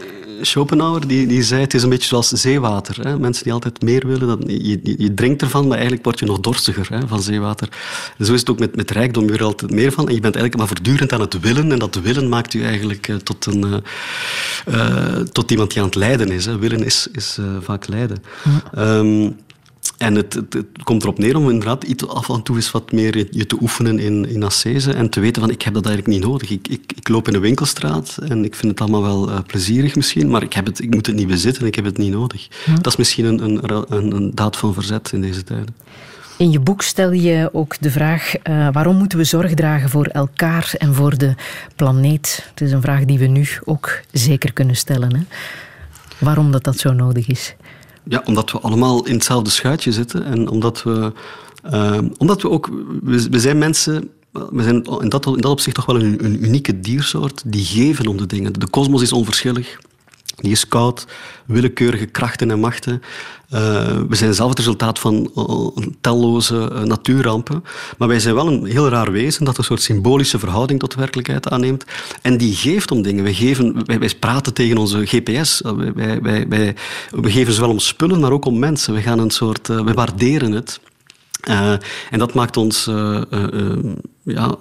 Schopenhauer 0.46 1.08
die, 1.08 1.28
die 1.28 1.44
zei, 1.44 1.62
het 1.62 1.74
is 1.74 1.84
een 1.84 1.89
beetje 1.89 2.08
zoals 2.08 2.30
zeewater. 2.30 3.08
Hè. 3.08 3.20
Mensen 3.20 3.44
die 3.44 3.54
altijd 3.54 3.82
meer 3.82 4.08
willen, 4.08 4.28
dat, 4.28 4.39
je, 4.48 4.80
je, 4.84 4.96
je, 4.98 5.14
drinkt 5.14 5.41
ervan, 5.41 5.64
maar 5.64 5.74
eigenlijk 5.74 6.06
word 6.06 6.20
je 6.20 6.26
nog 6.26 6.39
dorstiger 6.39 6.88
hè, 6.89 7.08
van 7.08 7.22
zeewater. 7.22 7.70
En 8.18 8.26
zo 8.26 8.34
is 8.34 8.39
het 8.39 8.50
ook 8.50 8.60
met, 8.60 8.76
met 8.76 8.91
rijkdom, 8.91 9.24
je 9.24 9.30
wil 9.30 9.38
er 9.38 9.46
altijd 9.46 9.72
meer 9.72 9.91
van. 9.91 10.08
En 10.08 10.14
je 10.14 10.22
bent 10.22 10.36
eigenlijk 10.36 10.58
maar 10.58 10.68
voortdurend 10.68 11.14
aan 11.14 11.22
het 11.22 11.39
willen. 11.39 11.72
En 11.72 11.80
dat 11.80 11.96
willen 11.96 12.30
maakt 12.30 12.54
je 12.54 12.64
eigenlijk 12.64 13.08
uh, 13.08 13.16
tot, 13.16 13.46
een, 13.46 13.66
uh, 13.66 13.76
uh, 14.76 15.20
tot 15.20 15.52
iemand 15.52 15.70
die 15.70 15.80
aan 15.80 15.86
het 15.86 15.96
lijden 15.96 16.32
is. 16.32 16.46
Hè. 16.46 16.58
Willen 16.58 16.86
is, 16.86 17.08
is 17.12 17.38
vaak 17.62 17.88
lijden. 17.88 18.24
Ja. 18.74 18.98
Um, 18.98 19.36
en 19.98 20.16
het, 20.16 20.34
het, 20.34 20.54
het, 20.54 20.66
komt 20.84 21.04
erop 21.04 21.18
neer 21.18 21.38
om 21.38 21.50
inderdaad 21.50 21.84
iets 21.84 22.08
af 22.08 22.30
en 22.30 22.44
toe 22.44 22.56
eens 22.56 22.72
wat 22.72 22.91
meer 22.91 23.28
je 23.32 23.46
te 23.46 23.58
oefenen 23.62 24.00
in, 24.00 24.30
in 24.30 24.43
ascese 24.43 24.93
en 24.93 25.09
te 25.09 25.20
weten 25.20 25.42
van 25.42 25.51
ik 25.51 25.62
heb 25.62 25.74
dat 25.74 25.86
eigenlijk 25.86 26.17
niet 26.17 26.28
nodig. 26.30 26.50
Ik, 26.50 26.67
ik, 26.67 26.93
ik 26.96 27.08
loop 27.08 27.28
in 27.28 27.34
de 27.34 27.39
winkelstraat 27.39 28.17
en 28.28 28.46
ik 28.46 28.55
vind 28.55 28.72
het 28.72 28.82
allemaal 28.82 29.01
wel 29.01 29.30
uh, 29.30 29.39
plezierig 29.47 29.96
misschien, 29.96 30.30
maar 30.30 30.43
ik, 30.43 30.54
heb 30.54 30.66
het, 30.66 30.80
ik 30.80 30.93
moet 30.93 31.05
het 31.05 31.16
niet 31.16 31.28
bezitten, 31.28 31.66
ik 31.66 31.76
heb 31.76 31.86
het 31.86 31.97
niet 31.97 32.12
nodig. 32.12 32.47
Dat 32.76 32.88
is 32.88 32.96
misschien 32.96 33.26
een, 33.26 33.43
een, 33.43 33.86
een, 33.89 34.16
een 34.16 34.32
daad 34.36 34.58
van 34.58 34.74
verzet 34.74 35.12
in 35.13 35.22
deze 35.22 35.43
tijden. 35.43 35.76
In 36.38 36.51
je 36.51 36.59
boek 36.59 36.82
stel 36.82 37.12
je 37.12 37.50
ook 37.54 37.76
de 37.80 37.92
vraag 37.92 38.34
uh, 38.43 38.67
waarom 38.72 38.96
moeten 38.96 39.17
we 39.17 39.24
zorg 39.24 39.54
dragen 39.54 39.89
voor 39.89 40.05
elkaar 40.05 40.74
en 40.78 40.93
voor 40.93 41.17
de 41.17 41.36
planeet? 41.76 42.46
Het 42.50 42.62
is 42.62 42.72
een 42.72 42.82
vraag 42.82 43.05
die 43.05 43.20
we 43.20 43.26
nu 43.26 43.47
ook 43.63 44.00
zeker 44.12 44.54
kunnen 44.54 44.76
stellen. 44.76 45.16
Hè? 45.16 45.22
Waarom 46.17 46.51
dat 46.51 46.63
dat 46.63 46.78
zo 46.78 46.93
nodig 46.93 47.28
is? 47.28 47.55
Ja, 48.05 48.21
omdat 48.25 48.51
we 48.51 48.59
allemaal 48.59 49.05
in 49.05 49.13
hetzelfde 49.13 49.50
schuitje 49.50 49.92
zitten 49.92 50.25
en 50.25 50.50
omdat 50.50 50.84
we, 50.84 51.12
uh, 51.74 51.97
omdat 52.17 52.42
we 52.42 52.50
ook, 52.50 52.70
we, 53.04 53.30
we, 53.30 53.39
zijn 53.39 53.58
mensen, 53.58 54.09
we 54.32 54.63
zijn 54.63 54.84
in 54.84 55.09
dat, 55.09 55.25
in 55.25 55.42
dat 55.42 55.51
opzicht 55.51 55.75
toch 55.75 55.86
wel 55.86 56.01
een, 56.01 56.25
een 56.25 56.43
unieke 56.43 56.80
diersoort 56.80 57.42
die 57.46 57.66
geven 57.66 58.08
om 58.08 58.17
de 58.17 58.25
dingen. 58.25 58.59
De 58.59 58.67
kosmos 58.67 59.01
is 59.01 59.13
onverschillig. 59.13 59.80
Die 60.36 60.51
is 60.51 60.68
koud, 60.68 61.08
willekeurige 61.46 62.05
krachten 62.05 62.51
en 62.51 62.60
machten. 62.60 63.01
Uh, 63.54 63.60
we 64.10 64.16
zijn 64.16 64.34
zelf 64.34 64.50
het 64.50 64.58
resultaat 64.58 65.00
van 65.00 65.32
uh, 65.36 65.88
talloze 66.01 66.70
uh, 66.74 66.82
natuurrampen. 66.82 67.64
Maar 67.97 68.08
wij 68.08 68.20
zijn 68.20 68.36
wel 68.36 68.47
een 68.47 68.66
heel 68.66 68.89
raar 68.89 69.12
wezen 69.12 69.46
dat 69.46 69.58
een 69.58 69.64
soort 69.64 69.82
symbolische 69.82 70.39
verhouding 70.39 70.80
tot 70.80 70.96
werkelijkheid 70.96 71.50
aanneemt. 71.50 71.86
En 72.22 72.38
die 72.38 72.55
geeft 72.55 72.92
om 72.92 73.01
dingen. 73.01 73.24
Wij, 73.24 73.34
geven, 73.34 73.86
wij, 73.86 74.00
wij 74.00 74.16
praten 74.20 74.54
tegen 74.54 74.78
onze 74.78 75.05
GPS. 75.05 75.62
Wij, 75.96 76.22
wij, 76.22 76.47
wij, 76.47 76.76
we 77.10 77.32
geven 77.32 77.54
zowel 77.54 77.70
om 77.70 77.80
spullen, 77.80 78.20
maar 78.20 78.32
ook 78.32 78.46
om 78.46 78.60
mensen. 78.60 78.93
We, 78.93 79.01
gaan 79.01 79.20
een 79.20 79.32
soort, 79.32 79.68
we 79.68 79.93
waarderen 79.93 80.51
het. 80.51 80.80
Uh, 81.49 81.71
en 82.09 82.20
dat 82.20 82.33
maakt 82.33 82.57
ons 82.57 82.87
uh, 82.87 83.21
uh, 83.32 83.93
ja, 84.24 84.55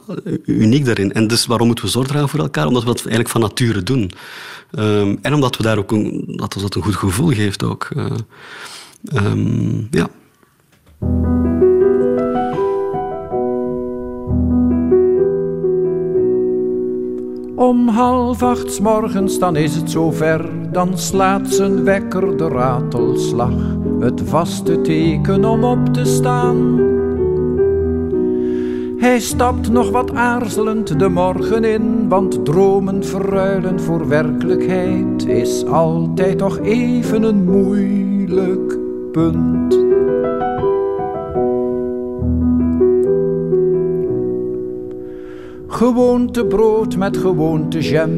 uniek 0.44 0.84
daarin. 0.84 1.12
En 1.12 1.26
dus 1.26 1.46
waarom 1.46 1.66
moeten 1.66 1.84
we 1.84 1.90
zorg 1.90 2.06
dragen 2.06 2.28
voor 2.28 2.40
elkaar? 2.40 2.66
Omdat 2.66 2.82
we 2.82 2.88
dat 2.88 2.98
eigenlijk 2.98 3.28
van 3.28 3.40
nature 3.40 3.82
doen. 3.82 4.10
Um, 4.78 5.18
en 5.22 5.34
omdat 5.34 5.56
we 5.56 5.62
daar 5.62 5.78
ook 5.78 5.92
een, 5.92 6.24
dat 6.26 6.54
ons 6.54 6.62
dat 6.62 6.74
een 6.74 6.82
goed 6.82 6.96
gevoel 6.96 7.28
geeft 7.28 7.64
ook. 7.64 7.88
Um, 9.14 9.88
ja. 9.90 10.09
Om 17.62 17.89
half 17.89 18.43
acht 18.43 18.80
morgens, 18.80 19.39
dan 19.39 19.56
is 19.56 19.74
het 19.74 19.90
zover, 19.90 20.51
dan 20.72 20.98
slaat 20.98 21.48
zijn 21.48 21.84
wekker 21.84 22.36
de 22.36 22.48
ratelslag, 22.48 23.52
het 24.01 24.22
vaste 24.24 24.80
teken 24.80 25.44
om 25.44 25.64
op 25.64 25.86
te 25.86 26.05
staan. 26.05 26.80
Hij 28.98 29.20
stapt 29.20 29.70
nog 29.70 29.90
wat 29.90 30.14
aarzelend 30.14 30.98
de 30.98 31.09
morgen 31.09 31.64
in, 31.64 32.09
want 32.09 32.44
dromen 32.44 33.05
verruilen 33.05 33.80
voor 33.80 34.09
werkelijkheid 34.09 35.26
is 35.26 35.64
altijd 35.66 36.39
toch 36.39 36.59
even 36.59 37.22
een 37.22 37.44
moeilijk 37.44 38.78
punt. 39.12 39.80
Gewoonte 45.82 46.46
brood 46.46 46.96
met 46.96 47.16
gewoonte 47.16 47.80
jam, 47.80 48.10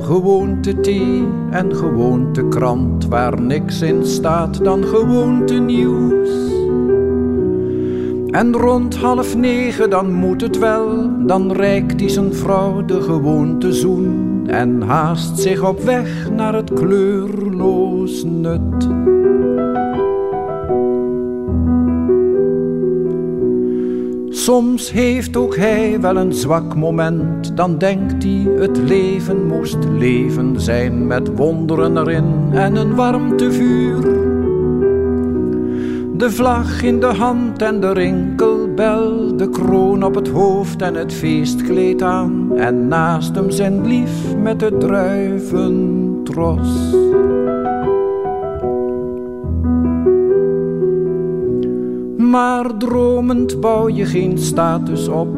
gewoonte 0.00 0.80
thee 0.80 1.24
en 1.50 1.76
gewoonte 1.76 2.48
krant 2.48 3.06
waar 3.06 3.40
niks 3.40 3.80
in 3.82 4.06
staat 4.06 4.64
dan 4.64 4.84
gewoonte 4.84 5.54
nieuws. 5.54 6.28
En 8.30 8.52
rond 8.52 8.96
half 8.96 9.36
negen 9.36 9.90
dan 9.90 10.12
moet 10.12 10.40
het 10.40 10.58
wel, 10.58 11.10
dan 11.26 11.52
reikt 11.52 12.00
hij 12.00 12.08
zijn 12.08 12.34
vrouw 12.34 12.84
de 12.84 13.00
gewoonte 13.00 13.72
zoen 13.72 14.42
en 14.46 14.82
haast 14.82 15.38
zich 15.38 15.68
op 15.68 15.80
weg 15.80 16.30
naar 16.30 16.54
het 16.54 16.72
kleurloos 16.72 18.24
nut. 18.24 18.88
Soms 24.44 24.92
heeft 24.92 25.36
ook 25.36 25.56
hij 25.56 26.00
wel 26.00 26.16
een 26.16 26.32
zwak 26.32 26.74
moment, 26.74 27.56
dan 27.56 27.78
denkt 27.78 28.22
hij 28.22 28.48
het 28.58 28.76
leven 28.76 29.46
moest 29.46 29.78
leven 29.90 30.60
zijn 30.60 31.06
met 31.06 31.36
wonderen 31.36 31.96
erin 31.96 32.48
en 32.52 32.76
een 32.76 32.94
warmtevuur. 32.94 34.00
De 36.16 36.30
vlag 36.30 36.82
in 36.82 37.00
de 37.00 37.06
hand 37.06 37.62
en 37.62 37.80
de 37.80 37.92
rinkelbel, 37.92 39.36
de 39.36 39.48
kroon 39.48 40.04
op 40.04 40.14
het 40.14 40.28
hoofd 40.28 40.82
en 40.82 40.94
het 40.94 41.12
feestkleed 41.12 42.02
aan, 42.02 42.56
en 42.56 42.88
naast 42.88 43.34
hem 43.34 43.50
zijn 43.50 43.86
lief 43.86 44.36
met 44.36 44.60
de 44.60 44.76
druiventros. 44.76 46.68
Maar 52.34 52.76
dromend 52.76 53.60
bouw 53.60 53.88
je 53.88 54.06
geen 54.06 54.38
status 54.38 55.08
op. 55.08 55.36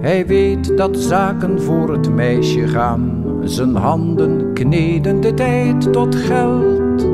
Hij 0.00 0.26
weet 0.26 0.76
dat 0.76 0.96
zaken 0.98 1.60
voor 1.60 1.92
het 1.92 2.10
meisje 2.10 2.68
gaan. 2.68 3.24
Zijn 3.44 3.76
handen 3.76 4.52
kneden 4.54 5.20
de 5.20 5.34
tijd 5.34 5.92
tot 5.92 6.14
geld. 6.14 7.06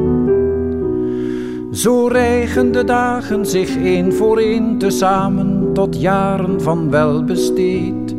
Zo 1.70 2.06
rijgen 2.06 2.72
de 2.72 2.84
dagen 2.84 3.46
zich 3.46 3.76
één 3.76 4.12
voor 4.12 4.38
één 4.38 4.78
tezamen 4.78 5.70
tot 5.72 6.00
jaren 6.00 6.60
van 6.60 6.90
welbesteed. 6.90 8.14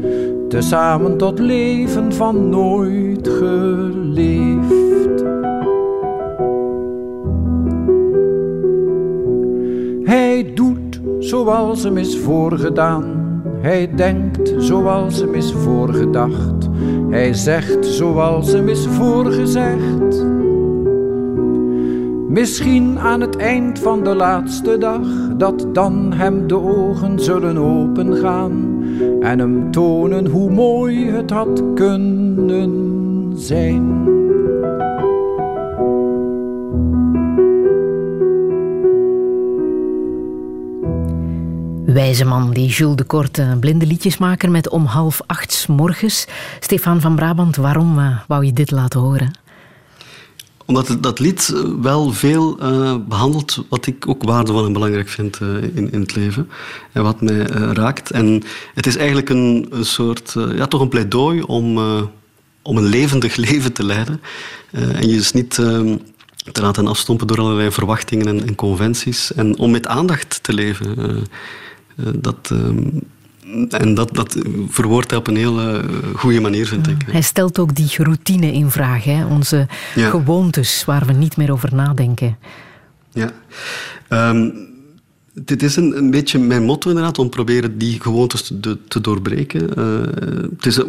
Tezamen 0.49 1.17
tot 1.17 1.39
leven 1.39 2.13
van 2.13 2.49
nooit 2.49 3.27
geleefd. 3.27 3.92
Zoals 11.43 11.83
hem 11.83 11.97
is 11.97 12.17
voorgedaan. 12.17 13.03
Hij 13.61 13.95
denkt 13.95 14.53
zoals 14.57 15.19
hem 15.19 15.33
is 15.33 15.53
voorgedacht. 15.53 16.69
Hij 17.09 17.33
zegt 17.33 17.85
zoals 17.85 18.51
hem 18.51 18.69
is 18.69 18.87
voorgezegd. 18.87 20.25
Misschien 22.27 22.99
aan 22.99 23.21
het 23.21 23.35
eind 23.35 23.79
van 23.79 24.03
de 24.03 24.15
laatste 24.15 24.77
dag, 24.77 25.07
dat 25.37 25.67
dan 25.73 26.13
hem 26.13 26.47
de 26.47 26.59
ogen 26.59 27.19
zullen 27.19 27.57
opengaan 27.57 28.83
en 29.19 29.39
hem 29.39 29.71
tonen 29.71 30.27
hoe 30.27 30.51
mooi 30.51 31.09
het 31.09 31.29
had 31.29 31.63
kunnen 31.75 33.31
zijn. 33.35 34.12
Wijze 41.93 42.25
man, 42.25 42.51
die 42.51 42.67
Jules 42.67 42.95
de 42.95 43.03
Korte, 43.03 43.57
blinde 43.59 43.85
liedjesmaker 43.85 44.51
met 44.51 44.69
om 44.69 44.85
half 44.85 45.21
acht 45.25 45.65
morgens. 45.67 46.25
Stefan 46.59 47.01
van 47.01 47.15
Brabant, 47.15 47.55
waarom 47.55 47.99
uh, 47.99 48.19
wou 48.27 48.45
je 48.45 48.53
dit 48.53 48.71
laten 48.71 48.99
horen? 48.99 49.31
Omdat 50.65 50.97
dat 50.99 51.19
lied 51.19 51.53
wel 51.81 52.11
veel 52.11 52.63
uh, 52.63 52.95
behandelt 53.07 53.65
wat 53.69 53.85
ik 53.85 54.07
ook 54.07 54.23
waardevol 54.23 54.65
en 54.65 54.73
belangrijk 54.73 55.09
vind 55.09 55.39
in, 55.41 55.91
in 55.91 55.99
het 55.99 56.15
leven. 56.15 56.49
En 56.91 57.03
wat 57.03 57.21
mij 57.21 57.41
raakt. 57.73 58.11
En 58.11 58.43
het 58.73 58.85
is 58.85 58.95
eigenlijk 58.95 59.29
een, 59.29 59.71
soort, 59.81 60.35
ja, 60.55 60.65
toch 60.65 60.81
een 60.81 60.89
pleidooi 60.89 61.41
om, 61.41 61.77
om 62.61 62.77
een 62.77 62.85
levendig 62.85 63.35
leven 63.49 63.73
te 63.73 63.83
leiden. 63.83 64.21
en 64.71 65.07
je 65.07 65.15
dus 65.15 65.31
niet 65.31 65.57
ehm, 65.57 65.97
te 66.51 66.61
laten 66.61 66.87
afstompen 66.87 67.27
door 67.27 67.39
allerlei 67.39 67.71
verwachtingen 67.71 68.27
en, 68.27 68.47
en, 68.47 68.55
conventies. 68.55 69.33
En 69.33 69.57
om 69.57 69.71
met 69.71 69.87
aandacht 69.87 70.43
te 70.43 70.53
leven. 70.53 71.27
Dat, 71.95 72.49
uh, 72.53 72.59
en 73.69 73.93
dat, 73.93 74.13
dat 74.13 74.37
verwoordt 74.69 75.09
hij 75.09 75.19
op 75.19 75.27
een 75.27 75.35
hele 75.35 75.83
goede 76.15 76.39
manier, 76.39 76.67
vind 76.67 76.87
ik. 76.87 76.97
Hij 77.05 77.21
stelt 77.21 77.59
ook 77.59 77.75
die 77.75 77.89
routine 77.97 78.51
in 78.51 78.69
vraag, 78.71 79.03
hè? 79.03 79.25
onze 79.25 79.67
ja. 79.95 80.09
gewoontes 80.09 80.85
waar 80.85 81.05
we 81.05 81.13
niet 81.13 81.37
meer 81.37 81.51
over 81.51 81.75
nadenken. 81.75 82.37
Ja. 83.11 83.31
Um, 84.09 84.71
dit 85.33 85.63
is 85.63 85.75
een, 85.75 85.97
een, 85.97 86.11
beetje 86.11 86.39
mijn 86.39 86.63
motto 86.63 86.89
inderdaad, 86.89 87.19
om 87.19 87.29
proberen 87.29 87.77
die 87.77 88.01
gewoontes 88.01 88.51
te, 88.61 88.77
te 88.87 89.01
doorbreken. 89.01 89.69
Uh, 89.77 90.49
het 90.55 90.65
is, 90.65 90.77
uh, 90.77 90.85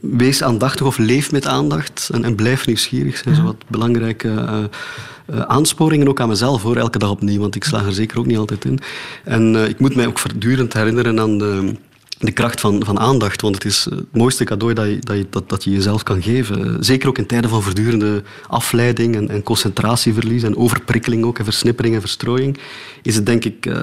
wees 0.00 0.42
aandachtig 0.42 0.86
of 0.86 0.98
leef 0.98 1.32
met 1.32 1.46
aandacht 1.46 2.08
en, 2.12 2.24
en 2.24 2.34
blijf 2.34 2.66
nieuwsgierig. 2.66 3.16
zijn 3.16 3.34
ja. 3.34 3.40
zo 3.40 3.46
wat 3.46 3.64
belangrijke 3.66 4.28
uh, 4.28 5.40
aansporingen 5.40 6.08
ook 6.08 6.20
aan 6.20 6.28
mezelf 6.28 6.60
voor 6.60 6.76
elke 6.76 6.98
dag 6.98 7.10
opnieuw, 7.10 7.40
want 7.40 7.54
ik 7.54 7.64
slaag 7.64 7.86
er 7.86 7.92
zeker 7.92 8.18
ook 8.18 8.26
niet 8.26 8.38
altijd 8.38 8.64
in. 8.64 8.78
En 9.24 9.68
ik 9.68 9.78
moet 9.78 9.94
mij 9.94 10.06
ook 10.06 10.18
voortdurend 10.18 10.72
herinneren 10.72 11.20
aan 11.20 11.38
de 11.38 11.74
de 12.18 12.32
kracht 12.32 12.60
van, 12.60 12.84
van 12.84 12.98
aandacht. 12.98 13.40
Want 13.40 13.54
het 13.54 13.64
is 13.64 13.84
het 13.84 14.12
mooiste 14.12 14.44
cadeau 14.44 14.74
dat 14.74 14.86
je, 14.86 14.98
dat, 14.98 15.16
je, 15.16 15.26
dat, 15.30 15.48
dat 15.48 15.64
je 15.64 15.70
jezelf 15.70 16.02
kan 16.02 16.22
geven. 16.22 16.84
Zeker 16.84 17.08
ook 17.08 17.18
in 17.18 17.26
tijden 17.26 17.50
van 17.50 17.62
voortdurende 17.62 18.22
afleiding 18.48 19.16
en, 19.16 19.28
en 19.28 19.42
concentratieverlies 19.42 20.42
en 20.42 20.56
overprikkeling 20.56 21.24
ook 21.24 21.38
en 21.38 21.44
versnippering 21.44 21.94
en 21.94 22.00
verstrooiing 22.00 22.58
is 23.06 23.16
het 23.16 23.26
denk 23.26 23.44
ik 23.44 23.66
uh, 23.66 23.76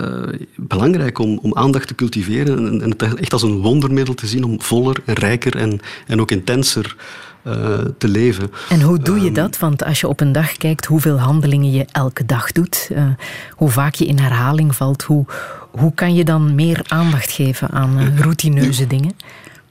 belangrijk 0.56 1.20
om, 1.20 1.40
om 1.42 1.56
aandacht 1.56 1.88
te 1.88 1.96
cultiveren 1.96 2.58
en, 2.58 2.82
en 2.82 2.90
het 2.90 3.20
echt 3.20 3.34
als 3.34 3.42
een 3.42 3.62
wondermiddel 3.62 4.14
te 4.14 4.28
zien 4.28 4.44
om 4.44 4.62
voller 4.62 4.98
en 5.06 5.14
rijker 5.14 5.56
en, 5.56 5.80
en 6.08 6.22
ook 6.22 6.32
intenser 6.32 6.96
uh, 7.44 7.54
te 7.98 8.08
leven. 8.08 8.52
En 8.70 8.82
hoe 8.82 9.00
doe 9.00 9.20
je 9.20 9.28
um, 9.28 9.34
dat? 9.34 9.60
Want 9.60 9.84
als 9.84 10.00
je 10.00 10.08
op 10.08 10.22
een 10.22 10.32
dag 10.32 10.58
kijkt 10.58 10.86
hoeveel 10.86 11.20
handelingen 11.20 11.72
je 11.72 11.86
elke 11.92 12.26
dag 12.26 12.52
doet, 12.52 12.90
uh, 12.92 13.06
hoe 13.52 13.70
vaak 13.70 13.96
je 13.96 14.06
in 14.06 14.20
herhaling 14.20 14.76
valt, 14.76 15.04
hoe, 15.04 15.26
hoe 15.72 15.94
kan 15.94 16.16
je 16.16 16.24
dan 16.24 16.56
meer 16.56 16.82
aandacht 16.88 17.32
geven 17.32 17.70
aan 17.72 18.18
routineuze 18.18 18.88
dingen? 18.88 19.12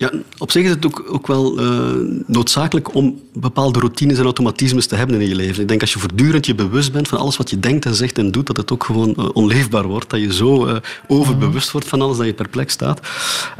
Ja, 0.02 0.10
op 0.38 0.50
zich 0.50 0.64
is 0.64 0.70
het 0.70 0.86
ook, 0.86 1.04
ook 1.08 1.26
wel 1.26 1.60
uh, 1.60 1.90
noodzakelijk 2.26 2.94
om 2.94 3.20
bepaalde 3.32 3.78
routines 3.78 4.18
en 4.18 4.24
automatismes 4.24 4.86
te 4.86 4.96
hebben 4.96 5.20
in 5.20 5.28
je 5.28 5.34
leven. 5.34 5.62
Ik 5.62 5.68
denk 5.68 5.80
als 5.80 5.92
je 5.92 5.98
voortdurend 5.98 6.46
je 6.46 6.54
bewust 6.54 6.92
bent 6.92 7.08
van 7.08 7.18
alles 7.18 7.36
wat 7.36 7.50
je 7.50 7.60
denkt 7.60 7.84
en 7.84 7.94
zegt 7.94 8.18
en 8.18 8.30
doet, 8.30 8.46
dat 8.46 8.56
het 8.56 8.72
ook 8.72 8.84
gewoon 8.84 9.14
uh, 9.18 9.28
onleefbaar 9.32 9.86
wordt. 9.86 10.10
Dat 10.10 10.20
je 10.20 10.32
zo 10.32 10.66
uh, 10.66 10.76
overbewust 11.06 11.70
wordt 11.70 11.88
van 11.88 12.00
alles 12.00 12.16
dat 12.16 12.26
je 12.26 12.34
perplex 12.34 12.72
staat. 12.72 13.00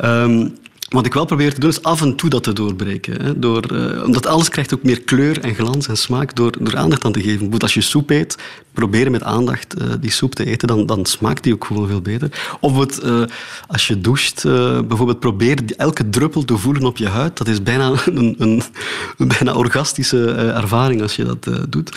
Um, 0.05 0.55
wat 0.93 1.07
ik 1.07 1.15
wel 1.15 1.25
probeer 1.25 1.55
te 1.55 1.61
doen, 1.61 1.71
is 1.71 1.83
af 1.83 2.03
en 2.03 2.17
toe 2.17 2.31
dat 2.31 2.43
te 2.43 2.53
doorbreken. 2.53 3.23
Hè. 3.23 3.39
Door, 3.39 3.73
uh, 3.73 4.05
omdat 4.05 4.27
alles 4.27 4.49
krijgt 4.49 4.75
ook 4.75 4.83
meer 4.83 5.01
kleur 5.01 5.41
en 5.41 5.55
glans 5.55 5.89
en 5.89 5.97
smaak 5.97 6.35
door, 6.35 6.53
door 6.61 6.77
aandacht 6.77 7.05
aan 7.05 7.13
te 7.13 7.19
geven. 7.19 7.33
Bijvoorbeeld 7.33 7.63
als 7.63 7.75
je 7.75 7.81
soep 7.81 8.11
eet, 8.11 8.39
proberen 8.73 9.13
met 9.13 9.23
aandacht 9.23 9.81
uh, 9.81 9.93
die 10.01 10.11
soep 10.11 10.35
te 10.35 10.45
eten, 10.45 10.69
dan, 10.69 10.87
dan 10.87 11.07
smaakt 11.07 11.43
die 11.43 11.55
ook 11.55 11.65
gewoon 11.65 11.89
veel 11.89 12.01
beter. 12.01 12.57
Of 12.61 12.79
het, 12.79 13.01
uh, 13.05 13.23
als 13.67 13.87
je 13.87 14.01
doucht, 14.01 14.43
bijvoorbeeld 14.89 15.21
probeer 15.21 15.59
elke 15.77 16.09
druppel 16.09 16.45
te 16.45 16.57
voelen 16.57 16.85
op 16.85 16.97
je 16.97 17.09
huid. 17.09 17.37
Dat 17.37 17.49
is 17.49 17.63
bijna 17.63 17.93
een, 18.05 18.35
een, 18.39 18.63
een 19.19 19.29
bijna 19.29 19.53
orgastische 19.55 20.33
ervaring 20.35 21.03
als 21.03 21.17
je 21.17 21.25
dat 21.25 21.49
doet. 21.69 21.91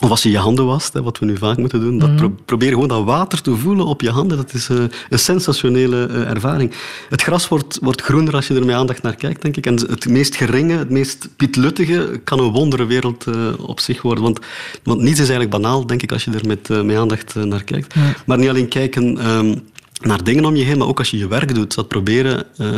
Of 0.00 0.10
als 0.10 0.22
je 0.22 0.30
je 0.30 0.38
handen 0.38 0.66
wast, 0.66 0.92
wat 0.92 1.18
we 1.18 1.26
nu 1.26 1.36
vaak 1.36 1.56
moeten 1.56 1.80
doen. 1.80 1.98
Dat 1.98 2.16
pro 2.16 2.34
probeer 2.44 2.68
gewoon 2.68 2.88
dat 2.88 3.04
water 3.04 3.42
te 3.42 3.56
voelen 3.56 3.86
op 3.86 4.00
je 4.00 4.10
handen. 4.10 4.36
Dat 4.36 4.54
is 4.54 4.68
uh, 4.68 4.82
een 5.08 5.18
sensationele 5.18 6.08
uh, 6.10 6.30
ervaring. 6.30 6.72
Het 7.08 7.22
gras 7.22 7.48
wordt, 7.48 7.78
wordt 7.82 8.02
groener 8.02 8.34
als 8.34 8.46
je 8.46 8.54
er 8.54 8.64
met 8.64 8.74
aandacht 8.74 9.02
naar 9.02 9.14
kijkt, 9.14 9.42
denk 9.42 9.56
ik. 9.56 9.66
En 9.66 9.74
het 9.74 10.08
meest 10.08 10.36
geringe, 10.36 10.76
het 10.76 10.90
meest 10.90 11.28
pietluttige 11.36 12.20
kan 12.24 12.38
een 12.38 12.52
wonderenwereld 12.52 13.26
uh, 13.26 13.34
op 13.58 13.80
zich 13.80 14.02
worden. 14.02 14.24
Want, 14.24 14.38
want 14.82 15.00
niets 15.00 15.20
is 15.20 15.28
eigenlijk 15.28 15.50
banaal, 15.50 15.86
denk 15.86 16.02
ik, 16.02 16.12
als 16.12 16.24
je 16.24 16.30
er 16.30 16.46
met, 16.46 16.84
met 16.84 16.96
aandacht 16.96 17.34
naar 17.34 17.64
kijkt. 17.64 17.94
Ja. 17.94 18.14
Maar 18.26 18.38
niet 18.38 18.48
alleen 18.48 18.68
kijken... 18.68 19.28
Um, 19.28 19.62
naar 20.00 20.24
dingen 20.24 20.44
om 20.44 20.56
je 20.56 20.64
heen, 20.64 20.78
maar 20.78 20.86
ook 20.86 20.98
als 20.98 21.10
je 21.10 21.18
je 21.18 21.28
werk 21.28 21.54
doet. 21.54 21.74
Dat 21.74 21.88
proberen 21.88 22.46
uh, 22.56 22.68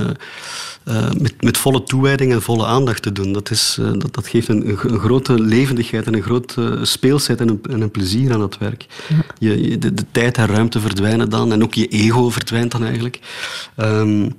uh, 0.88 1.10
met, 1.18 1.42
met 1.42 1.56
volle 1.56 1.82
toewijding 1.82 2.32
en 2.32 2.42
volle 2.42 2.66
aandacht 2.66 3.02
te 3.02 3.12
doen. 3.12 3.32
Dat, 3.32 3.50
is, 3.50 3.76
uh, 3.80 3.92
dat, 3.92 4.14
dat 4.14 4.28
geeft 4.28 4.48
een, 4.48 4.68
een, 4.68 4.98
grote 4.98 5.40
levendigheid 5.40 6.06
en 6.06 6.14
een 6.14 6.22
grote 6.22 6.78
speelsheid 6.82 7.40
en 7.40 7.48
een, 7.48 7.60
en 7.70 7.80
een 7.80 7.90
plezier 7.90 8.32
aan 8.32 8.40
het 8.40 8.58
werk. 8.58 8.86
Je, 9.38 9.68
je, 9.68 9.78
de, 9.78 9.94
de, 9.94 10.04
tijd 10.10 10.36
en 10.36 10.46
ruimte 10.46 10.80
verdwijnen 10.80 11.30
dan 11.30 11.52
en 11.52 11.62
ook 11.62 11.74
je 11.74 11.86
ego 11.86 12.30
verdwijnt 12.30 12.72
dan 12.72 12.84
eigenlijk. 12.84 13.20
Um, 13.76 14.32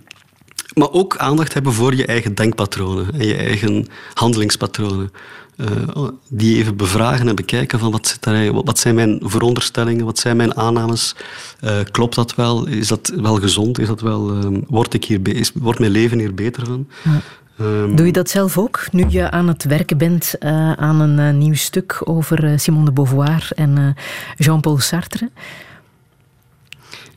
maar 0.74 0.92
ook 0.92 1.18
aandacht 1.18 1.54
hebben 1.54 1.74
voor 1.74 1.96
je 1.96 2.06
eigen 2.06 2.36
denkpatronen 2.36 3.14
en 3.14 3.28
je 3.28 3.36
eigen 3.36 3.88
handelingspatronen. 4.14 5.12
Uh, 5.58 6.08
die 6.30 6.58
even 6.58 6.76
bevragen 6.76 7.28
en 7.28 7.36
bekijken 7.36 7.80
van 7.80 7.92
wat, 7.92 8.08
zit 8.08 8.24
daar, 8.24 8.54
wat 8.54 8.80
zijn 8.80 8.96
mijn 8.96 9.20
veronderstellingen, 9.24 10.06
wat 10.06 10.20
zijn 10.20 10.38
mijn 10.38 10.56
aannames, 10.56 11.16
uh, 11.64 11.72
klopt 11.92 12.16
dat 12.16 12.36
wel, 12.36 12.68
is 12.68 12.88
dat 12.88 13.14
wel 13.16 13.36
gezond, 13.36 13.80
is 13.80 13.88
dat 13.88 14.02
wel, 14.02 14.52
word 14.68 14.94
ik 14.94 15.06
hier, 15.06 15.20
is, 15.36 15.52
wordt 15.54 15.80
mijn 15.80 15.92
leven 15.92 16.20
hier 16.20 16.34
beter 16.34 16.66
van? 16.66 16.88
Ja. 17.04 17.22
Um, 17.66 17.96
Doe 17.96 18.06
je 18.06 18.12
dat 18.12 18.30
zelf 18.30 18.58
ook, 18.58 18.88
nu 18.92 19.06
je 19.10 19.32
aan 19.32 19.48
het 19.48 19.64
werken 19.64 19.98
bent 19.98 20.36
aan 20.76 21.00
een 21.00 21.38
nieuw 21.38 21.56
stuk 21.56 22.02
over 22.04 22.60
Simone 22.60 22.86
de 22.86 22.92
Beauvoir 22.92 23.50
en 23.56 23.96
Jean-Paul 24.36 24.80
Sartre? 24.80 25.30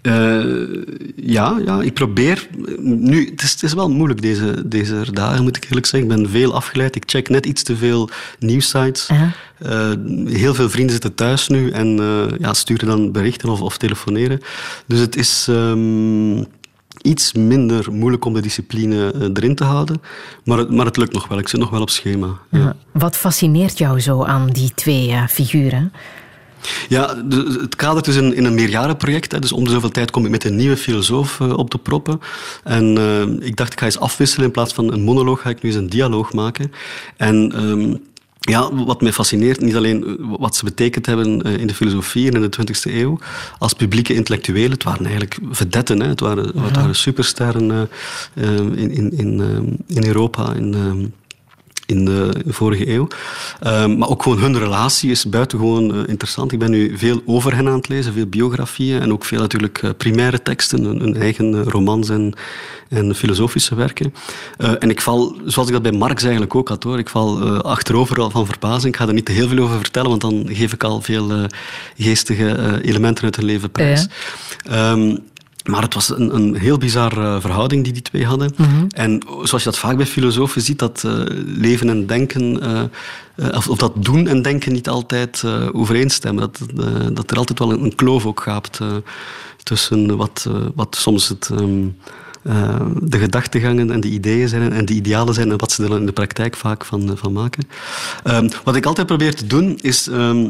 Uh, 0.02 0.84
ja, 1.16 1.60
ja, 1.64 1.82
ik 1.82 1.94
probeer. 1.94 2.48
Nu, 2.78 3.28
het 3.30 3.42
is, 3.42 3.50
het 3.52 3.62
is 3.62 3.72
wel 3.72 3.90
moeilijk 3.90 4.22
deze, 4.22 4.62
deze 4.68 5.04
dagen, 5.12 5.42
moet 5.42 5.56
ik 5.56 5.64
eerlijk 5.64 5.86
zeggen. 5.86 6.10
Ik 6.10 6.16
ben 6.16 6.30
veel 6.30 6.54
afgeleid. 6.54 6.96
Ik 6.96 7.02
check 7.06 7.28
net 7.28 7.46
iets 7.46 7.62
te 7.62 7.76
veel 7.76 8.08
nieuwsites. 8.38 9.08
Uh 9.10 9.22
-huh. 9.58 9.92
uh, 10.26 10.32
heel 10.34 10.54
veel 10.54 10.70
vrienden 10.70 10.92
zitten 10.92 11.14
thuis 11.14 11.48
nu 11.48 11.70
en 11.70 11.88
ja, 12.38 12.54
sturen 12.54 12.86
dan 12.88 13.12
berichten 13.12 13.48
of, 13.48 13.60
of 13.60 13.78
telefoneren. 13.78 14.40
Dus 14.86 14.98
het 14.98 15.16
is. 15.16 15.46
Um, 15.50 16.46
iets 17.02 17.32
minder 17.32 17.92
moeilijk 17.92 18.24
om 18.24 18.34
de 18.34 18.40
discipline 18.40 19.12
eh, 19.12 19.20
erin 19.34 19.54
te 19.54 19.64
houden. 19.64 20.02
Maar, 20.44 20.58
het- 20.58 20.70
maar 20.70 20.86
het 20.86 20.96
lukt 20.96 21.12
nog 21.12 21.28
wel. 21.28 21.38
Ik 21.38 21.48
zit 21.48 21.60
nog 21.60 21.70
wel 21.70 21.80
op 21.80 21.90
schema. 21.90 22.38
Ja. 22.50 22.76
Wat 22.92 23.16
fascineert 23.16 23.78
jou 23.78 24.00
zo 24.00 24.24
aan 24.24 24.46
die 24.46 24.72
twee 24.74 25.10
eh, 25.10 25.26
figuren? 25.26 25.92
Ja, 26.88 27.14
de- 27.14 27.58
het 27.60 27.76
kadert 27.76 28.04
dus 28.04 28.16
in, 28.16 28.34
in 28.34 28.44
een 28.44 28.54
meerjarenproject. 28.54 29.32
Hè. 29.32 29.38
Dus 29.38 29.52
om 29.52 29.64
de 29.64 29.70
zoveel 29.70 29.90
tijd 29.90 30.10
kom 30.10 30.24
ik 30.24 30.30
met 30.30 30.44
een 30.44 30.56
nieuwe 30.56 30.76
filosoof 30.76 31.40
eh, 31.40 31.56
op 31.58 31.70
te 31.70 31.78
proppen. 31.78 32.20
En 32.64 32.98
eh, 32.98 33.46
ik 33.46 33.56
dacht, 33.56 33.72
ik 33.72 33.78
ga 33.78 33.84
eens 33.84 33.98
afwisselen. 33.98 34.46
In 34.46 34.52
plaats 34.52 34.72
van 34.74 34.92
een 34.92 35.02
monoloog 35.02 35.40
ga 35.40 35.50
ik 35.50 35.62
nu 35.62 35.68
eens 35.68 35.78
een 35.78 35.88
dialoog 35.88 36.32
maken. 36.32 36.72
En... 37.16 37.52
ehm, 37.54 37.94
ja, 38.42 38.74
wat 38.74 39.00
mij 39.00 39.12
fascineert, 39.12 39.60
niet 39.60 39.76
alleen 39.76 40.04
eh, 40.06 40.12
wat 40.38 40.56
ze 40.56 40.64
betekend 40.64 41.06
hebben 41.06 41.42
in 41.42 41.66
de 41.66 41.74
filosofie 41.74 42.30
en 42.30 42.34
in 42.34 42.50
de 42.50 42.56
20e 42.56 42.92
eeuw, 42.94 43.18
als 43.58 43.72
publieke 43.72 44.14
intellectuelen. 44.14 44.70
Het 44.70 44.82
waren 44.82 45.04
eigenlijk 45.06 45.38
vedetten, 45.50 46.00
hè. 46.00 46.08
Het, 46.08 46.20
waren, 46.20 46.44
het 46.44 46.76
waren 46.76 46.94
supersterren 46.96 47.88
in, 48.34 48.90
in, 48.90 49.10
in, 49.18 49.40
eh, 49.40 49.96
in 49.96 50.06
Europa. 50.06 50.52
In, 50.52 50.74
eh, 50.74 51.06
in 51.90 52.04
de 52.04 52.30
vorige 52.46 52.88
eeuw. 52.88 53.08
Ehm, 53.60 53.98
maar 53.98 54.08
ook 54.08 54.22
gewoon 54.22 54.38
hun 54.38 54.58
relatie 54.58 55.10
is 55.10 55.28
buitengewoon 55.28 55.94
eh, 55.94 55.98
interessant. 56.06 56.52
Ik 56.52 56.58
ben 56.58 56.70
nu 56.70 56.98
veel 56.98 57.22
over 57.26 57.54
hen 57.54 57.68
aan 57.68 57.74
het 57.74 57.88
lezen, 57.88 58.12
veel 58.12 58.26
biografieën 58.26 59.00
en 59.00 59.12
ook 59.12 59.24
veel 59.24 59.40
natuurlijk 59.40 59.82
eh, 59.82 59.90
primaire 59.96 60.42
teksten, 60.42 60.84
hun, 60.84 61.00
hun 61.00 61.16
eigen 61.16 61.54
eh, 61.54 61.66
romans 61.66 62.08
en, 62.08 62.32
en 62.88 63.14
filosofische 63.14 63.74
werken. 63.74 64.14
En 64.56 64.90
ik 64.90 65.00
val, 65.00 65.36
zoals 65.44 65.68
ik 65.68 65.74
dat 65.74 65.82
bij 65.82 65.92
Marx 65.92 66.22
eigenlijk 66.22 66.54
ook 66.54 66.68
had 66.68 66.82
hoor, 66.82 66.98
ik 66.98 67.08
val 67.08 67.62
achterover 67.62 68.20
al 68.20 68.30
van 68.30 68.46
verbazing. 68.46 68.94
Ik 68.94 69.00
ga 69.00 69.06
er 69.06 69.14
niet 69.14 69.24
te 69.24 69.32
heel 69.32 69.48
veel 69.48 69.58
over 69.58 69.78
vertellen, 69.78 70.08
want 70.08 70.20
dan 70.20 70.46
geef 70.48 70.72
ik 70.72 70.84
al 70.84 71.00
veel 71.00 71.46
geestige 71.96 72.80
elementen 72.82 73.24
uit 73.24 73.36
hun 73.36 73.44
leven 73.44 73.70
prijs. 73.70 74.08
Ehm, 74.64 75.16
maar 75.64 75.82
het 75.82 75.94
was 75.94 76.08
een, 76.08 76.34
een 76.34 76.54
heel 76.56 76.78
bizarre 76.78 77.40
verhouding 77.40 77.84
die 77.84 77.92
die 77.92 78.02
twee 78.02 78.26
hadden. 78.26 78.54
En 78.88 79.22
zoals 79.42 79.62
je 79.64 79.70
dat 79.70 79.78
vaak 79.78 79.96
bij 79.96 80.06
filosofen 80.06 80.62
ziet, 80.62 80.78
dat 80.78 81.04
eh, 81.04 81.12
leven 81.46 81.88
en 81.88 82.06
denken, 82.06 82.60
eh, 82.62 82.80
eh, 83.36 83.56
of, 83.56 83.68
of 83.68 83.78
dat 83.78 83.92
doen 84.04 84.26
en 84.26 84.42
denken 84.42 84.72
niet 84.72 84.88
altijd 84.88 85.42
eh, 85.44 85.68
overeenstemmen. 85.72 86.40
Dat, 86.42 86.60
eh, 86.84 87.06
dat 87.12 87.30
er 87.30 87.36
altijd 87.36 87.58
wel 87.58 87.72
een, 87.72 87.84
een 87.84 87.94
kloof 87.94 88.26
ook 88.26 88.40
gaapt 88.40 88.78
eh, 88.80 88.86
tussen 89.62 90.16
wat, 90.16 90.44
eh, 90.48 90.54
wat 90.74 90.96
soms 90.96 91.28
het, 91.28 91.50
ehm, 91.52 91.86
eh, 92.42 92.80
de 93.02 93.18
gedachtegangen 93.18 93.90
en 93.90 94.00
de 94.00 94.08
ideeën 94.08 94.48
zijn 94.48 94.72
en 94.72 94.84
de 94.84 94.92
idealen 94.94 95.34
zijn 95.34 95.50
en 95.50 95.58
wat 95.58 95.72
ze 95.72 95.84
er 95.84 95.96
in 95.96 96.06
de 96.06 96.12
praktijk 96.12 96.56
vaak 96.56 96.84
van, 96.84 97.10
eh, 97.10 97.16
van 97.16 97.32
maken. 97.32 97.68
Ehm, 98.24 98.48
wat 98.64 98.76
ik 98.76 98.86
altijd 98.86 99.06
probeer 99.06 99.34
te 99.34 99.46
doen 99.46 99.78
is... 99.80 100.08
ehm, 100.08 100.48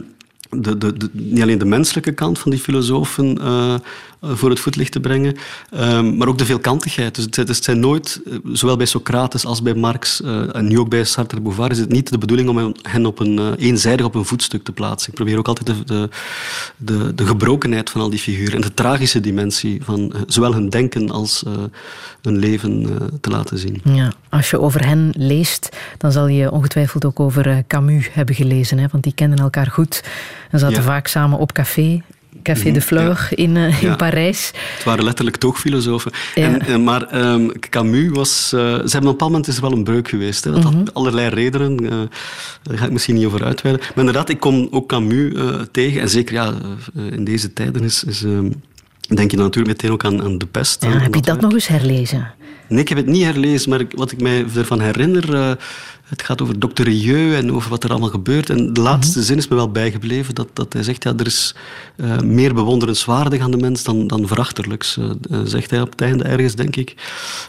de, 0.50 0.78
de, 0.78 0.94
niet 1.12 1.42
alleen 1.42 1.58
de 1.58 1.64
menselijke 1.64 2.12
kant 2.12 2.38
van 2.38 2.50
die 2.50 2.60
filosofen 2.60 3.38
eh, 3.38 3.74
eh, 3.74 3.80
voor 4.20 4.50
het 4.50 4.60
voetlicht 4.60 4.92
te 4.92 5.00
brengen, 5.00 5.36
ehm, 5.70 6.16
maar 6.16 6.28
ook 6.28 6.38
de 6.38 6.44
veelkantigheid. 6.44 7.14
Dus 7.14 7.24
het, 7.24 7.36
het 7.36 7.64
zijn 7.64 7.80
nooit, 7.80 8.20
eh, 8.26 8.34
zowel 8.52 8.76
bij 8.76 8.86
Socrates 8.86 9.46
als 9.46 9.62
bij 9.62 9.74
Marx 9.74 10.22
en 10.52 10.68
nu 10.68 10.78
ook 10.78 10.88
bij 10.88 11.04
Sartre 11.04 11.40
Beauvoir, 11.40 11.70
is 11.70 11.78
het 11.78 11.92
niet 11.92 12.10
de 12.10 12.18
bedoeling 12.18 12.48
om 12.48 12.74
hen- 12.82 13.06
op 13.06 13.18
een, 13.18 13.54
eenzijdig 13.54 14.06
op 14.06 14.14
een 14.14 14.24
voetstuk 14.24 14.64
te 14.64 14.72
plaatsen. 14.72 15.08
Ik 15.08 15.14
probeer 15.14 15.38
ook 15.38 15.48
altijd 15.48 15.86
de, 15.86 16.08
de, 16.76 17.14
de, 17.14 17.26
gebrokenheid 17.26 17.90
van 17.90 18.00
al 18.00 18.10
die 18.10 18.18
figuren 18.18 18.54
en 18.54 18.60
de 18.60 18.74
tragische 18.74 19.20
dimensie 19.20 19.84
van 19.84 20.12
zowel 20.26 20.52
hun 20.52 20.68
denken 20.68 21.10
als 21.10 21.42
hun 22.22 22.38
leven 22.38 22.98
te 23.20 23.30
laten 23.30 23.58
zien. 23.58 23.80
Ja, 23.84 24.12
als 24.28 24.50
je 24.50 24.60
over 24.60 24.86
hen 24.86 25.12
leest, 25.16 25.76
dan 25.98 26.12
zal 26.12 26.26
je 26.26 26.50
ongetwijfeld 26.50 27.04
ook 27.04 27.20
over 27.20 27.64
Camus 27.66 28.08
hebben 28.12 28.34
gelezen. 28.34 28.78
Hè? 28.78 28.86
Want 28.90 29.04
die 29.04 29.14
kenden 29.14 29.38
elkaar 29.38 29.66
goed 29.66 30.02
en 30.50 30.58
zaten 30.58 30.76
Ja. 30.76 30.82
vaak 30.82 31.06
samen 31.06 31.38
op 31.38 31.52
café. 31.52 32.02
Café 32.42 32.64
Mhm, 32.64 32.72
de 32.74 32.80
Fleur 32.80 33.28
in, 33.30 33.56
eh, 33.56 33.82
in 33.82 33.88
Ja. 33.88 33.96
Parijs. 33.96 34.50
Het 34.74 34.84
waren 34.84 35.04
letterlijk 35.04 35.36
toogfilosofen. 35.36 36.12
Ja. 36.34 36.42
En, 36.44 36.60
eh, 36.60 36.76
maar 36.76 37.02
ehm, 37.02 37.48
Camus 37.70 38.08
was... 38.10 38.52
eh, 38.52 38.60
ze 38.60 38.66
hebben 38.66 38.80
op 38.82 38.94
een 38.94 39.00
bepaald 39.02 39.30
moment 39.30 39.48
is 39.48 39.56
er 39.56 39.62
wel 39.62 39.72
een 39.72 39.84
breuk 39.84 40.08
geweest. 40.08 40.44
Hè. 40.44 40.50
Dat 40.50 40.62
had 40.62 40.94
allerlei 40.94 41.28
redenen. 41.28 41.76
daar 42.62 42.78
ga 42.78 42.84
ik 42.84 42.90
misschien 42.92 43.14
niet 43.14 43.26
over 43.26 43.44
uitweiden. 43.44 43.84
Maar 43.88 43.98
inderdaad, 43.98 44.28
ik 44.28 44.40
kom 44.40 44.68
ook 44.70 44.88
Camus 44.88 45.32
tegen. 45.72 46.00
En 46.00 46.08
zeker 46.08 46.34
ja, 46.34 46.52
in 47.10 47.24
deze 47.24 47.52
tijden 47.52 47.82
is... 47.82 48.04
is 48.04 48.22
ehm, 48.24 48.50
denk 49.14 49.30
je 49.30 49.36
dan 49.36 49.46
natuurlijk 49.46 49.74
meteen 49.76 49.90
ook 49.92 50.04
aan, 50.04 50.22
aan 50.22 50.38
de 50.38 50.46
pest. 50.46 50.84
Heb 50.84 50.92
je 51.14 51.20
dat 51.20 51.24
werk. 51.24 51.40
nog 51.40 51.52
eens 51.52 51.66
herlezen? 51.66 52.30
Nee, 52.70 52.80
ik 52.80 52.88
heb 52.88 52.98
het 52.98 53.06
niet 53.06 53.22
herlezen, 53.24 53.70
maar 53.70 53.84
wat 53.94 54.12
ik 54.12 54.20
mij 54.20 54.44
ervan 54.56 54.80
herinner... 54.80 55.34
eh, 55.34 55.52
het 56.04 56.22
gaat 56.22 56.42
over 56.42 56.58
Dr. 56.58 56.82
Rieu 56.82 57.34
en 57.34 57.52
over 57.52 57.70
wat 57.70 57.84
er 57.84 57.90
allemaal 57.90 58.08
gebeurt. 58.08 58.50
En 58.50 58.72
de 58.72 58.80
laatste 58.80 59.22
zin 59.22 59.36
is 59.36 59.48
me 59.48 59.56
wel 59.56 59.70
bijgebleven. 59.70 60.34
Dat, 60.34 60.48
dat 60.52 60.72
hij 60.72 60.82
zegt, 60.82 61.02
ja, 61.02 61.12
er 61.16 61.26
is 61.26 61.54
eh, 61.96 62.18
meer 62.20 62.54
bewonderenswaardig 62.54 63.40
aan 63.40 63.50
de 63.50 63.56
mens 63.56 63.82
dan, 63.82 64.06
dan 64.06 64.26
verachterlijks. 64.26 64.96
eh, 64.96 65.40
zegt 65.44 65.70
hij 65.70 65.80
op 65.80 65.90
het 65.90 66.00
einde 66.00 66.24
ergens, 66.24 66.54
denk 66.54 66.76
ik. 66.76 66.94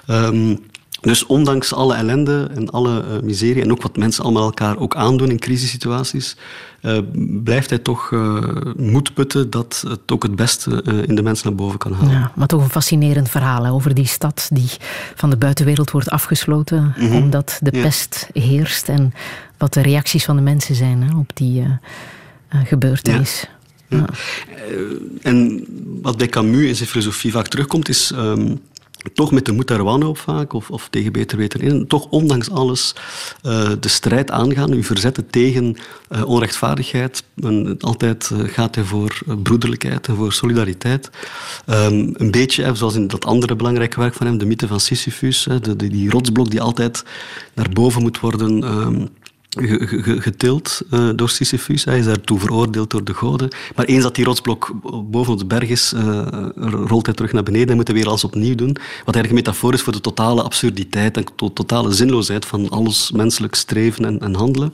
Ehm, 0.05 0.55
dus 1.01 1.25
ondanks 1.25 1.73
alle 1.73 1.95
ellende 1.95 2.49
en 2.55 2.69
alle 2.69 3.03
miserie... 3.23 3.61
en 3.61 3.71
ook 3.71 3.81
wat 3.81 3.97
mensen 3.97 4.23
allemaal 4.23 4.43
elkaar 4.43 4.77
ook 4.77 4.95
aandoen 4.95 5.29
in 5.29 5.39
crisissituaties... 5.39 6.35
eh, 6.81 6.97
blijft 7.43 7.69
hij 7.69 7.79
toch 7.79 8.11
eh, 8.11 8.37
moed 8.77 9.13
putten 9.13 9.49
dat 9.49 9.83
het 9.87 10.11
ook 10.11 10.23
het 10.23 10.35
beste 10.35 10.83
eh, 10.83 11.07
in 11.07 11.15
de 11.15 11.23
mens 11.23 11.43
naar 11.43 11.55
boven 11.55 11.77
kan 11.79 11.93
halen. 11.93 12.11
Ja, 12.11 12.31
maar 12.35 12.47
toch 12.47 12.61
een 12.61 12.69
fascinerend 12.69 13.29
verhaal 13.29 13.63
hè, 13.63 13.71
over 13.71 13.93
die 13.93 14.05
stad 14.05 14.49
die 14.53 14.69
van 15.15 15.29
de 15.29 15.37
buitenwereld 15.37 15.91
wordt 15.91 16.09
afgesloten 16.09 16.93
omdat 17.11 17.59
de 17.61 17.71
Ja. 17.75 17.81
pest 17.81 18.29
heerst 18.33 18.89
en 18.89 19.13
wat 19.57 19.73
de 19.73 19.81
reacties 19.81 20.25
van 20.25 20.35
de 20.35 20.41
mensen 20.41 20.75
zijn 20.75 21.03
hè, 21.03 21.17
op 21.17 21.31
die 21.33 21.67
gebeurtenis. 22.49 23.45
Ja. 23.87 24.05
En 25.21 25.65
wat 26.01 26.17
bij 26.17 26.27
Camus 26.27 26.67
in 26.67 26.75
zijn 26.75 26.89
filosofie 26.89 27.31
vaak 27.31 27.47
terugkomt, 27.47 27.89
is 27.89 28.11
ehm, 28.15 28.55
toch 29.13 29.31
met 29.31 29.45
de 29.45 29.51
moed 29.51 29.69
wanhoop 29.69 30.17
vaak, 30.17 30.53
of, 30.53 30.69
of 30.69 30.87
tegen 30.89 31.11
beter 31.11 31.37
weten 31.37 31.59
in, 31.59 31.87
toch 31.87 32.07
ondanks 32.09 32.49
alles 32.51 32.95
eh, 33.41 33.71
de 33.79 33.87
strijd 33.89 34.31
aangaan, 34.31 34.73
u 34.73 34.83
verzetten 34.83 35.29
tegen 35.29 35.75
eh, 36.09 36.25
onrechtvaardigheid. 36.25 37.23
En 37.35 37.77
altijd 37.79 38.31
eh, 38.33 38.39
gaat 38.43 38.75
hij 38.75 38.83
voor 38.83 39.19
broederlijkheid 39.43 40.07
en 40.07 40.15
voor 40.15 40.33
solidariteit. 40.33 41.09
Ehm, 41.65 42.09
een 42.13 42.31
beetje, 42.31 42.75
zoals 42.75 42.95
in 42.95 43.07
dat 43.07 43.25
andere 43.25 43.55
belangrijke 43.55 43.99
werk 43.99 44.13
van 44.13 44.27
hem, 44.27 44.37
de 44.37 44.45
mythe 44.45 44.67
van 44.67 44.79
Sisyphus, 44.79 45.45
hè, 45.45 45.59
de, 45.59 45.75
die, 45.75 45.89
die 45.89 46.09
rotsblok 46.09 46.51
die 46.51 46.61
altijd 46.61 47.03
naar 47.53 47.69
boven 47.69 48.01
moet 48.01 48.19
worden... 48.19 48.63
ge- 48.63 49.20
getild 50.19 50.81
eh, 50.89 51.09
door 51.15 51.29
Sisyphus. 51.29 51.83
Hij 51.85 51.99
is 51.99 52.05
daartoe 52.05 52.39
veroordeeld 52.39 52.89
door 52.89 53.03
de 53.03 53.13
goden. 53.13 53.49
Maar 53.75 53.85
eens 53.85 54.03
dat 54.03 54.15
die 54.15 54.25
rotsblok 54.25 54.71
boven 55.11 55.37
de 55.37 55.45
berg 55.45 55.69
is, 55.69 55.93
eh, 55.93 56.27
rolt 56.87 57.05
hij 57.05 57.15
terug 57.15 57.33
naar 57.33 57.43
beneden 57.43 57.69
en 57.69 57.75
moet 57.75 57.87
hij 57.87 57.95
weer 57.95 58.07
alles 58.07 58.23
opnieuw 58.23 58.55
doen. 58.55 58.71
Wat 59.05 59.15
eigenlijk 59.15 59.29
een 59.29 59.35
metafoor 59.35 59.73
is 59.73 59.81
voor 59.81 59.93
de 59.93 60.01
totale 60.01 60.41
absurditeit 60.43 61.17
en 61.17 61.25
to- 61.35 61.53
totale 61.53 61.91
zinloosheid 61.91 62.45
van 62.45 62.69
alles 62.69 63.11
menselijk 63.11 63.55
streven 63.55 64.05
en, 64.05 64.19
en 64.19 64.35
handelen. 64.35 64.73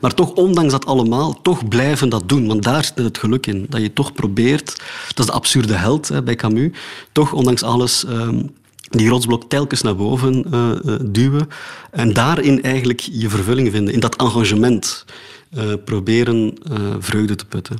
Maar 0.00 0.14
toch, 0.14 0.32
ondanks 0.32 0.72
dat 0.72 0.86
allemaal, 0.86 1.40
toch 1.42 1.68
blijven 1.68 2.08
dat 2.08 2.28
doen. 2.28 2.46
Want 2.46 2.62
daar 2.62 2.84
zit 2.84 2.96
het 2.96 3.18
geluk 3.18 3.46
in. 3.46 3.66
Dat 3.68 3.80
je 3.80 3.92
toch 3.92 4.12
probeert, 4.12 4.82
dat 5.08 5.18
is 5.18 5.26
de 5.26 5.32
absurde 5.32 5.74
held 5.74 6.24
bij 6.24 6.34
Camus, 6.34 6.70
toch 7.12 7.32
ondanks 7.32 7.62
alles... 7.62 8.04
ehm, 8.04 8.42
die 8.90 9.08
rotsblok 9.08 9.44
telkens 9.48 9.82
naar 9.82 9.96
boven 9.96 10.44
eh, 10.52 10.70
eh, 10.70 11.00
duwen 11.02 11.48
en 11.90 12.12
daarin 12.12 12.62
eigenlijk 12.62 13.00
je 13.00 13.28
vervulling 13.28 13.70
vinden, 13.70 13.94
in 13.94 14.00
dat 14.00 14.16
engagement 14.16 15.04
eh, 15.50 15.64
proberen 15.84 16.54
eh, 16.70 16.78
vreugde 16.98 17.34
te 17.34 17.46
putten. 17.46 17.78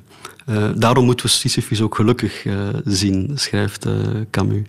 Daarom 0.75 1.05
moeten 1.05 1.27
we 1.27 1.33
Sisyphus 1.33 1.81
ook 1.81 1.95
gelukkig 1.95 2.47
zien, 2.85 3.31
schrijft 3.35 3.87
Camus. 4.31 4.63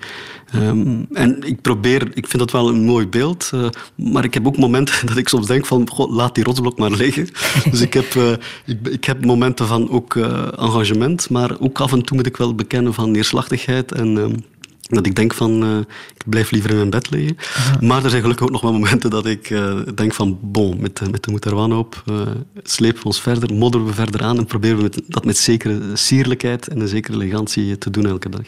Ehm, 0.51 1.03
en 1.14 1.43
ik 1.43 1.61
probeer, 1.61 2.01
ik 2.14 2.27
vind 2.27 2.39
dat 2.39 2.51
wel 2.51 2.69
een 2.69 2.84
mooi 2.84 3.07
beeld, 3.07 3.51
maar 3.95 4.23
ik 4.23 4.34
heb 4.34 4.47
ook 4.47 4.57
momenten 4.57 5.05
dat 5.07 5.18
ik 5.18 5.30
soms 5.30 5.47
denk 5.47 5.65
van, 5.65 5.89
laat 6.09 6.35
die 6.35 6.43
rotsblok 6.43 6.77
maar 6.77 6.91
liggen. 6.91 7.27
dus 7.72 7.81
ik 7.81 7.93
heb, 7.93 8.39
ik, 8.65 8.88
ik 8.88 9.05
heb 9.05 9.26
momenten 9.26 9.68
van 9.68 9.89
ook 9.89 10.15
engagement, 10.55 11.30
maar 11.30 11.59
ook 11.59 11.80
af 11.80 11.91
en 11.91 12.01
toe 12.01 12.18
moet 12.18 12.27
ik 12.27 12.38
wel 12.38 12.55
bekennen 12.55 12.93
van 12.93 13.11
neerslachtigheid 13.11 13.91
en... 13.91 14.43
dat 14.88 15.05
ik 15.05 15.15
denk 15.15 15.34
van, 15.34 15.64
eh, 15.64 15.77
ik 16.15 16.23
blijf 16.30 16.51
liever 16.51 16.69
in 16.69 16.76
mijn 16.76 16.89
bed 16.89 17.09
liggen. 17.09 17.38
Maar 17.81 18.03
er 18.03 18.09
zijn 18.09 18.22
gelukkig 18.22 18.45
ook 18.45 18.51
nog 18.51 18.61
wel 18.61 18.73
momenten 18.73 19.09
dat 19.09 19.26
ik 19.26 19.49
eh, 19.49 19.80
denk 19.95 20.14
van, 20.14 20.39
bon, 20.41 20.81
met, 20.81 20.97
de- 20.97 21.09
met 21.09 21.23
de 21.23 21.31
moed 21.31 21.45
er 21.45 21.55
wanhoop, 21.55 22.03
eh 22.05 22.22
slepen 22.64 22.99
we 22.99 23.05
ons 23.05 23.22
verder, 23.22 23.53
modderen 23.53 23.88
we 23.88 23.93
verder 23.93 24.22
aan 24.23 24.38
en 24.38 24.45
proberen 24.45 24.77
we 24.77 24.84
met- 24.84 25.01
dat 25.07 25.26
met 25.26 25.38
zekere 25.38 25.81
sierlijkheid 25.93 26.68
en 26.68 26.80
een 26.80 26.88
zekere 26.88 27.18
elegantie 27.22 27.77
te 27.77 27.89
doen 27.89 28.05
elke 28.05 28.30
dag. 28.30 28.41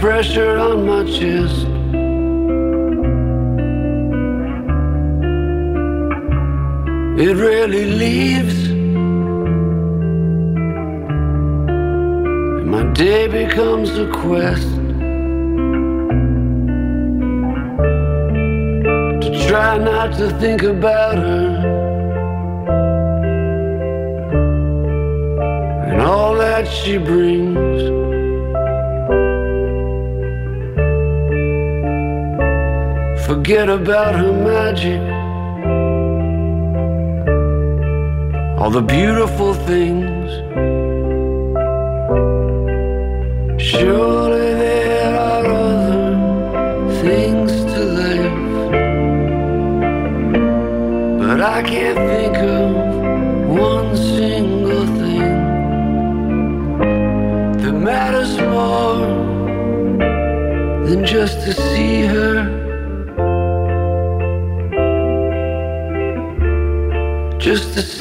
Pressure 0.00 0.56
on 0.58 0.86
my 0.86 1.04
chest. 1.04 1.66
It 7.18 7.34
really 7.34 7.86
leaves. 7.86 8.68
And 12.58 12.70
my 12.70 12.84
day 12.92 13.26
becomes 13.26 13.96
a 13.98 14.06
quest 14.12 14.68
to 19.22 19.46
try 19.48 19.78
not 19.78 20.12
to 20.18 20.30
think 20.38 20.62
about 20.62 21.16
her. 21.16 21.74
And 25.88 26.02
all 26.02 26.34
that 26.36 26.68
she 26.68 26.98
brings. 26.98 28.05
Forget 33.46 33.68
about 33.68 34.16
her 34.16 34.32
magic. 34.32 35.00
All 38.58 38.70
the 38.70 38.82
beautiful 38.82 39.54
things. 39.54 40.30
Surely 43.62 44.52
there 44.64 45.14
are 45.16 45.46
other 45.46 46.90
things 47.02 47.52
to 47.72 47.80
live. 48.00 48.36
But 51.20 51.40
I 51.40 51.62
can't 51.62 51.98
think 52.10 52.36
of 52.38 52.68
one 53.48 53.96
single 53.96 54.86
thing 55.00 55.34
that 57.60 57.74
matters 57.74 58.36
more 58.40 59.06
than 60.88 61.04
just 61.06 61.44
to 61.44 61.52
see 61.52 61.75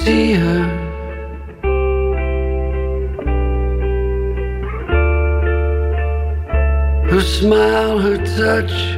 fear. 0.05 0.37
Her 7.09 7.21
smile, 7.21 7.97
her 7.99 8.17
touch. 8.37 8.94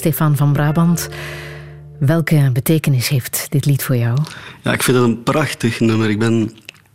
Stefan 0.00 0.36
van 0.36 0.52
Brabant. 0.52 1.08
Welke 1.98 2.50
betekenis 2.52 3.08
heeft 3.08 3.46
dit 3.48 3.64
lied 3.64 3.82
voor 3.82 3.96
jou? 3.96 4.18
Ja, 4.62 4.72
ik 4.72 4.82
vind 4.82 4.96
het 4.96 5.06
een 5.06 5.22
prachtig 5.22 5.80
nummer. 5.80 6.10
Ik 6.10 6.18
ben 6.18 6.50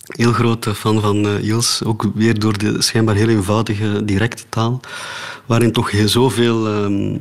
heel 0.06 0.32
grote 0.32 0.76
fan 0.76 1.02
van 1.02 1.26
uh, 1.26 1.46
Iels. 1.46 1.82
Ook 1.84 2.12
weer 2.16 2.40
door 2.40 2.58
de 2.58 2.82
schijnbaar 2.82 3.16
heel 3.16 3.30
eenvoudige, 3.30 4.06
directe 4.06 4.44
taal. 4.50 4.80
Waarin 5.46 5.72
toch 5.72 5.92
heel 5.92 6.08
zoveel 6.08 6.68
um, 6.68 7.18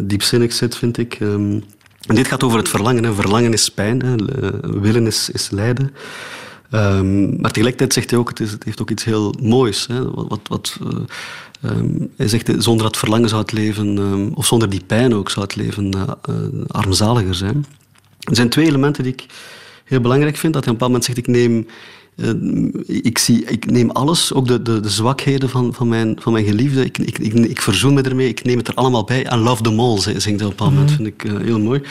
diepzinnig 0.00 0.52
zit, 0.52 0.76
vind 0.76 0.98
ik. 0.98 1.20
Um, 1.20 1.64
en 2.06 2.14
dit 2.14 2.28
gaat 2.28 2.42
over 2.42 2.58
het 2.58 2.68
verlangen. 2.68 3.14
Verlangen 3.14 3.52
is 3.52 3.68
pijn, 3.68 4.02
willen 4.80 5.06
is, 5.06 5.30
is 5.30 5.50
lijden. 5.50 5.94
Um, 6.70 7.40
maar 7.40 7.50
tegelijkertijd 7.50 7.92
zegt 7.92 8.10
hij 8.10 8.18
ook, 8.18 8.28
het, 8.28 8.40
is, 8.40 8.50
het 8.50 8.64
heeft 8.64 8.80
ook 8.80 8.90
iets 8.90 9.04
heel 9.04 9.34
moois. 9.42 9.86
Hè. 9.86 10.10
Wat, 10.10 10.40
wat, 10.48 10.78
uh, 10.82 10.98
Um, 11.64 12.10
hij 12.16 12.28
zegt, 12.28 12.50
zonder 12.58 12.86
dat 12.86 12.96
verlangen 12.96 13.28
zou 13.28 13.40
het 13.40 13.52
leven, 13.52 13.98
um, 13.98 14.32
of 14.34 14.46
zonder 14.46 14.68
die 14.68 14.82
pijn 14.86 15.14
ook, 15.14 15.30
zou 15.30 15.44
het 15.44 15.56
leven 15.56 15.96
uh, 15.96 16.02
uh, 16.30 16.64
armzaliger 16.66 17.34
zijn. 17.34 17.66
Er 18.20 18.36
zijn 18.36 18.48
twee 18.48 18.66
elementen 18.66 19.02
die 19.02 19.12
ik 19.12 19.26
heel 19.84 20.00
belangrijk 20.00 20.36
vind. 20.36 20.52
Dat 20.52 20.64
hij 20.64 20.74
op 20.74 20.80
een 20.80 20.88
bepaald 20.88 21.04
moment 21.04 21.04
zegt, 21.04 21.18
ik 21.18 21.26
neem, 21.26 21.66
ik 23.02 23.18
zie, 23.18 23.44
ik 23.44 23.70
neem 23.70 23.90
alles, 23.90 24.32
ook 24.32 24.46
de, 24.46 24.62
de, 24.62 24.80
de 24.80 24.90
zwakheden 24.90 25.48
van, 25.48 25.74
van, 25.74 25.88
mijn, 25.88 26.16
van 26.20 26.32
mijn 26.32 26.44
geliefde, 26.44 26.84
ik, 26.84 26.98
ik, 26.98 27.18
ik, 27.18 27.32
ik 27.32 27.60
verzoen 27.60 27.94
me 27.94 28.02
ermee, 28.02 28.28
ik 28.28 28.44
neem 28.44 28.58
het 28.58 28.68
er 28.68 28.74
allemaal 28.74 29.04
bij. 29.04 29.32
I 29.32 29.36
love 29.36 29.62
them 29.62 29.80
all, 29.80 30.00
zingt 30.00 30.24
hij 30.24 30.32
op 30.32 30.40
een 30.40 30.48
bepaald 30.48 30.70
moment, 30.70 30.90
mm 30.90 30.96
-hmm. 30.96 31.12
vind 31.18 31.40
ik 31.40 31.46
heel 31.46 31.60
mooi. 31.60 31.82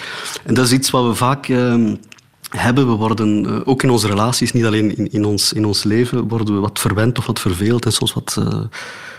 En 0.43 0.53
dat 0.53 0.65
is 0.65 0.72
iets 0.72 0.89
wat 0.89 1.07
we 1.07 1.15
vaak 1.15 1.47
ehm, 1.47 1.95
hebben. 2.49 2.88
We 2.88 2.93
worden 2.93 3.45
uh, 3.45 3.59
ook 3.65 3.84
in 3.84 3.89
onze 3.89 4.07
relaties, 4.07 4.51
niet 4.51 4.65
alleen 4.65 4.97
in, 4.97 5.11
in, 5.11 5.26
ons, 5.26 5.53
in 5.53 5.65
ons 5.65 5.84
leven, 5.84 6.27
worden 6.27 6.53
we 6.53 6.59
wat 6.59 6.80
verwend 6.80 7.17
of 7.17 7.26
wat 7.26 7.39
verveeld 7.39 7.85
en 7.85 7.91
soms 7.91 8.13
wat 8.13 8.35
uh, 8.39 8.59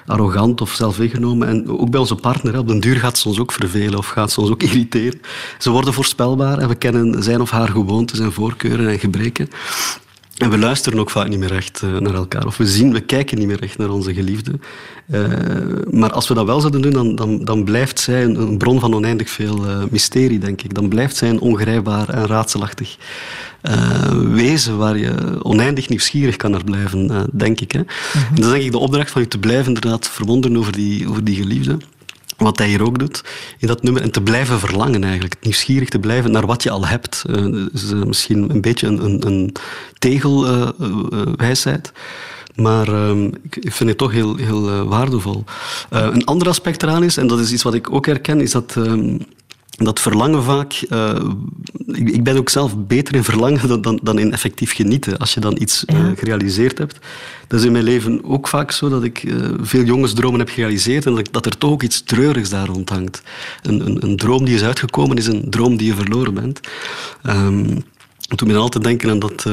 arrogant 0.06 0.60
of 0.60 0.70
zelfweggenomen. 0.70 1.48
En 1.48 1.68
ook 1.68 1.90
bij 1.90 2.00
onze 2.00 2.14
partner, 2.14 2.52
hè, 2.52 2.58
op 2.58 2.68
den 2.68 2.80
duur 2.80 2.96
gaat 2.96 3.18
ze 3.18 3.28
ons 3.28 3.38
ook 3.38 3.52
vervelen 3.52 3.98
of 3.98 4.06
gaat 4.06 4.32
ze 4.32 4.40
ons 4.40 4.50
ook 4.50 4.62
irriteren. 4.68 5.20
Ze 5.58 5.70
worden 5.70 5.92
voorspelbaar 5.92 6.58
en 6.58 6.68
we 6.68 6.74
kennen 6.74 7.22
zijn 7.22 7.40
of 7.40 7.50
haar 7.50 7.68
gewoontes 7.68 8.18
en 8.18 8.32
voorkeuren 8.32 8.88
en 8.88 8.98
gebreken. 8.98 9.48
En 10.36 10.50
we 10.50 10.58
luisteren 10.58 10.98
ook 10.98 11.10
vaak 11.10 11.28
niet 11.28 11.38
meer 11.38 11.54
echt 11.54 11.82
eh, 11.82 11.96
naar 11.96 12.14
elkaar. 12.14 12.46
Of 12.46 12.56
we 12.56 12.66
zien, 12.66 12.92
we 12.92 13.00
kijken 13.00 13.38
niet 13.38 13.46
meer 13.46 13.62
echt 13.62 13.78
naar 13.78 13.90
onze 13.90 14.14
geliefde. 14.14 14.52
Uh, 15.10 15.26
maar 15.90 16.12
als 16.12 16.28
we 16.28 16.34
dat 16.34 16.46
wel 16.46 16.60
zouden 16.60 16.82
doen, 16.82 16.92
dan, 16.92 17.14
dan, 17.14 17.44
dan 17.44 17.64
blijft 17.64 18.00
zij 18.00 18.24
een, 18.24 18.40
een, 18.40 18.58
bron 18.58 18.80
van 18.80 18.94
oneindig 18.94 19.30
veel 19.30 19.66
uh, 19.66 19.82
mysterie, 19.90 20.38
denk 20.38 20.62
ik. 20.62 20.74
Dan 20.74 20.88
blijft 20.88 21.16
zij 21.16 21.28
een 21.28 21.40
ongrijpbaar 21.40 22.08
en 22.08 22.26
raadselachtig 22.26 22.96
wezen 24.32 24.76
waar 24.76 24.98
je 24.98 25.38
oneindig 25.42 25.88
nieuwsgierig 25.88 26.36
kan 26.36 26.50
naar 26.50 26.64
blijven, 26.64 27.28
denk 27.32 27.60
ik. 27.60 27.72
Hè. 27.72 27.78
Mm 27.78 27.86
-hmm. 28.12 28.22
En 28.22 28.34
dat 28.34 28.44
is 28.44 28.50
denk 28.50 28.64
ik 28.64 28.72
de 28.72 28.78
opdracht 28.78 29.10
van 29.10 29.22
je 29.22 29.28
te 29.28 29.38
blijven 29.38 29.66
inderdaad 29.66 30.08
verwonderen 30.08 30.56
over 30.56 30.72
die, 30.72 31.08
over 31.08 31.24
die 31.24 31.36
geliefde. 31.36 31.76
Wat 32.36 32.58
hij 32.58 32.68
hier 32.68 32.82
ook 32.82 32.98
doet 32.98 33.24
in 33.58 33.66
dat 33.66 33.82
nummer. 33.82 34.02
En 34.02 34.10
te 34.10 34.22
blijven 34.22 34.58
verlangen 34.58 35.04
eigenlijk. 35.04 35.34
Nieuwsgierig 35.40 35.88
te 35.88 35.98
blijven 35.98 36.30
naar 36.30 36.46
wat 36.46 36.62
je 36.62 36.70
al 36.70 36.86
hebt. 36.86 37.24
Is 37.72 37.92
uh, 37.92 38.02
misschien 38.02 38.50
een 38.50 38.60
beetje 38.60 38.86
een, 38.86 39.04
een, 39.04 39.26
een 39.26 39.54
tegelwijsheid. 39.98 41.92
Uh, 41.94 42.64
maar 42.64 42.88
uh, 42.88 43.22
ik 43.50 43.72
vind 43.72 43.88
het 43.88 43.98
toch 43.98 44.12
heel, 44.12 44.36
heel 44.36 44.84
waardevol. 44.84 45.44
een 45.90 46.24
ander 46.24 46.48
aspect 46.48 46.82
eraan 46.82 47.02
is, 47.02 47.16
en 47.16 47.26
dat 47.26 47.38
is 47.38 47.52
iets 47.52 47.62
wat 47.62 47.74
ik 47.74 47.92
ook 47.92 48.06
herken, 48.06 48.40
is 48.40 48.50
dat 48.50 48.74
ehm, 48.76 49.16
dat 49.76 50.00
verlangen 50.00 50.42
vaak. 50.42 50.84
Uh, 50.90 51.30
ik, 51.86 52.10
ik, 52.10 52.24
ben 52.24 52.36
ook 52.36 52.48
zelf 52.48 52.76
beter 52.86 53.14
in 53.14 53.24
verlangen 53.24 53.68
dan, 53.68 53.80
dan, 53.80 54.00
dan 54.02 54.18
in 54.18 54.32
effectief 54.32 54.74
genieten. 54.74 55.18
Als 55.18 55.34
je 55.34 55.40
dan 55.40 55.56
iets 55.60 55.82
ja. 55.86 55.98
uh, 55.98 56.16
gerealiseerd 56.16 56.78
hebt. 56.78 56.98
Dat 57.46 57.60
is 57.60 57.66
in 57.66 57.72
mijn 57.72 57.84
leven 57.84 58.24
ook 58.24 58.48
vaak 58.48 58.70
zo 58.70 58.88
dat 58.88 59.04
ik 59.04 59.22
uh, 59.22 59.48
veel 59.60 59.84
jongensdromen 59.84 60.38
heb 60.38 60.48
gerealiseerd 60.48 61.06
en 61.06 61.14
dat, 61.14 61.28
dat, 61.32 61.46
er 61.46 61.58
toch 61.58 61.70
ook 61.70 61.82
iets 61.82 62.02
treurigs 62.02 62.50
daar 62.50 62.66
rond 62.66 62.88
hangt. 62.88 63.22
Een, 63.62 63.86
een, 63.86 64.04
een, 64.04 64.16
droom 64.16 64.44
die 64.44 64.54
is 64.54 64.62
uitgekomen 64.62 65.16
is 65.16 65.26
een 65.26 65.50
droom 65.50 65.76
die 65.76 65.86
je 65.86 65.94
verloren 65.94 66.34
bent. 66.34 66.60
Um, 67.22 67.84
toen 68.36 68.48
ben 68.48 68.56
ik 68.56 68.62
altijd 68.62 68.84
denken 68.84 69.10
aan 69.10 69.18
dat, 69.18 69.46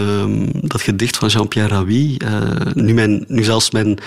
dat 0.61 0.81
gedicht 0.81 1.17
van 1.17 1.29
Jean-Pierre 1.29 1.73
Ravi. 1.73 2.17
nu, 2.73 2.93
mijn, 2.93 3.25
nu 3.27 3.43
zelfs 3.43 3.71
mijn 3.71 3.99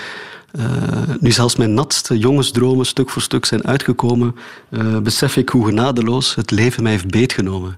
nu 1.19 1.31
zelfs 1.31 1.55
mijn 1.55 1.73
natste 1.73 2.17
jongensdromen 2.17 2.85
stuk 2.85 3.09
voor 3.09 3.21
stuk 3.21 3.45
zijn 3.45 3.67
uitgekomen, 3.67 4.35
uh, 4.69 4.97
besef 4.97 5.37
ik 5.37 5.49
hoe 5.49 5.65
genadeloos 5.65 6.35
het 6.35 6.51
leven 6.51 6.83
mij 6.83 6.91
heeft 6.91 7.07
beetgenomen. 7.07 7.77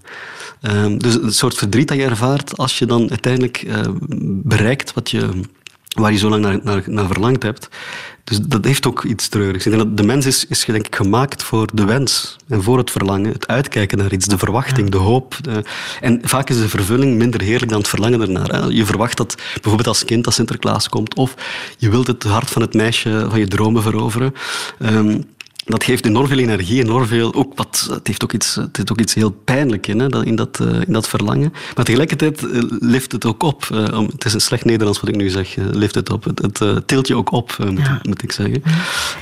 Uh, 0.61 0.85
dus 0.97 1.15
een 1.15 1.33
soort 1.33 1.55
verdriet 1.55 1.87
dat 1.87 1.97
je 1.97 2.03
ervaart 2.03 2.57
als 2.57 2.79
je 2.79 2.85
dan 2.85 3.09
uiteindelijk 3.09 3.67
bereikt 4.43 4.93
wat 4.93 5.11
je, 5.11 5.29
waar 5.99 6.11
je 6.11 6.17
zo 6.17 6.29
lang 6.29 6.41
naar, 6.41 6.59
naar, 6.63 6.83
naar 6.85 7.07
verlangd 7.07 7.43
hebt. 7.43 7.69
Dus 8.23 8.39
dat 8.39 8.65
heeft 8.65 8.87
ook 8.87 9.03
iets 9.03 9.27
treurigs. 9.27 9.65
Ik 9.65 9.71
denk 9.71 9.83
dat 9.83 9.97
de 9.97 10.03
mens 10.03 10.25
is, 10.25 10.45
is 10.45 10.65
denk 10.65 10.85
ik 10.85 10.95
gemaakt 10.95 11.43
voor 11.43 11.67
de 11.73 11.85
wens 11.85 12.35
en 12.47 12.63
voor 12.63 12.77
het 12.77 12.91
verlangen, 12.91 13.31
het 13.31 13.47
uitkijken 13.47 13.97
naar 13.97 14.13
iets, 14.13 14.25
de 14.25 14.37
verwachting, 14.37 14.89
de 14.89 14.97
hoop. 14.97 15.37
De... 15.41 15.63
En 16.01 16.19
vaak 16.23 16.49
is 16.49 16.57
de 16.57 16.69
vervulling 16.69 17.17
minder 17.17 17.41
heerlijk 17.41 17.69
dan 17.69 17.79
het 17.79 17.87
verlangen 17.87 18.21
ernaar. 18.21 18.71
Je 18.71 18.85
verwacht 18.85 19.17
dat 19.17 19.35
bijvoorbeeld 19.53 19.87
als 19.87 20.05
kind 20.05 20.23
dat 20.23 20.33
Sinterklaas 20.33 20.89
komt, 20.89 21.15
of 21.15 21.33
je 21.77 21.89
wilt 21.89 22.07
het 22.07 22.23
hart 22.23 22.49
van 22.49 22.61
het 22.61 22.73
meisje 22.73 23.25
van 23.29 23.39
je 23.39 23.47
dromen 23.47 23.81
veroveren. 23.81 24.33
Um, 24.79 25.25
dat 25.69 25.83
geeft 25.83 26.05
enorm 26.05 26.27
veel 26.27 26.37
energie, 26.37 26.83
enorm 26.83 27.05
veel... 27.05 27.33
Ook 27.33 27.51
wat, 27.55 27.87
het, 27.91 28.07
heeft 28.07 28.23
ook 28.23 28.33
iets, 28.33 28.55
het 28.55 28.77
heeft 28.77 28.91
ook 28.91 28.99
iets 28.99 29.13
heel 29.13 29.29
pijnlijk 29.29 29.87
in, 29.87 29.99
hè, 29.99 30.25
in, 30.25 30.35
dat, 30.35 30.59
uh, 30.61 30.81
in 30.87 30.93
dat 30.93 31.07
verlangen. 31.07 31.53
Maar 31.75 31.85
tegelijkertijd 31.85 32.43
uh, 32.43 32.63
lift 32.79 33.11
het 33.11 33.25
ook 33.25 33.43
op. 33.43 33.67
Om, 33.93 34.05
het 34.05 34.25
is 34.25 34.33
een 34.33 34.41
slecht 34.41 34.65
Nederlands 34.65 34.99
wat 34.99 35.09
ik 35.09 35.15
nu 35.15 35.29
zeg. 35.29 35.55
lift 35.55 35.95
het 35.95 36.09
op. 36.09 36.23
Het, 36.23 36.59
het 36.59 36.87
tilt 36.87 37.07
je 37.07 37.15
ook 37.15 37.31
op, 37.31 37.55
moet, 37.57 37.77
ja. 37.77 37.99
moet, 38.03 38.23
ik 38.23 38.31
zeggen. 38.31 38.63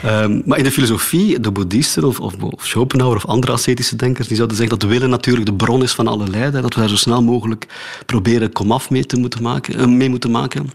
Ja. 0.03 0.23
Um, 0.23 0.41
maar 0.45 0.57
in 0.57 0.63
de 0.63 0.71
filosofie, 0.71 1.39
de 1.39 1.51
boeddhisten 1.51 2.03
of, 2.03 2.19
of, 2.19 2.33
of, 2.39 2.65
Schopenhauer 2.65 3.15
of 3.15 3.25
andere 3.25 3.51
ascetische 3.51 3.95
denkers, 3.95 4.27
die 4.27 4.35
zouden 4.35 4.57
zeggen 4.57 4.79
dat 4.79 4.89
willen 4.89 5.09
natuurlijk 5.09 5.45
de 5.45 5.53
bron 5.53 5.83
is 5.83 5.93
van 5.93 6.07
alle 6.07 6.27
lijden. 6.27 6.61
Dat 6.61 6.73
we 6.73 6.79
daar 6.79 6.89
zo 6.89 6.95
snel 6.95 7.23
mogelijk 7.23 7.67
proberen 8.05 8.51
komaf 8.51 8.89
mee, 8.89 9.05
te 9.05 9.17
moeten 9.17 9.41
maken, 9.41 9.97
mee 9.97 10.09
moeten 10.09 10.31
maken. 10.31 10.69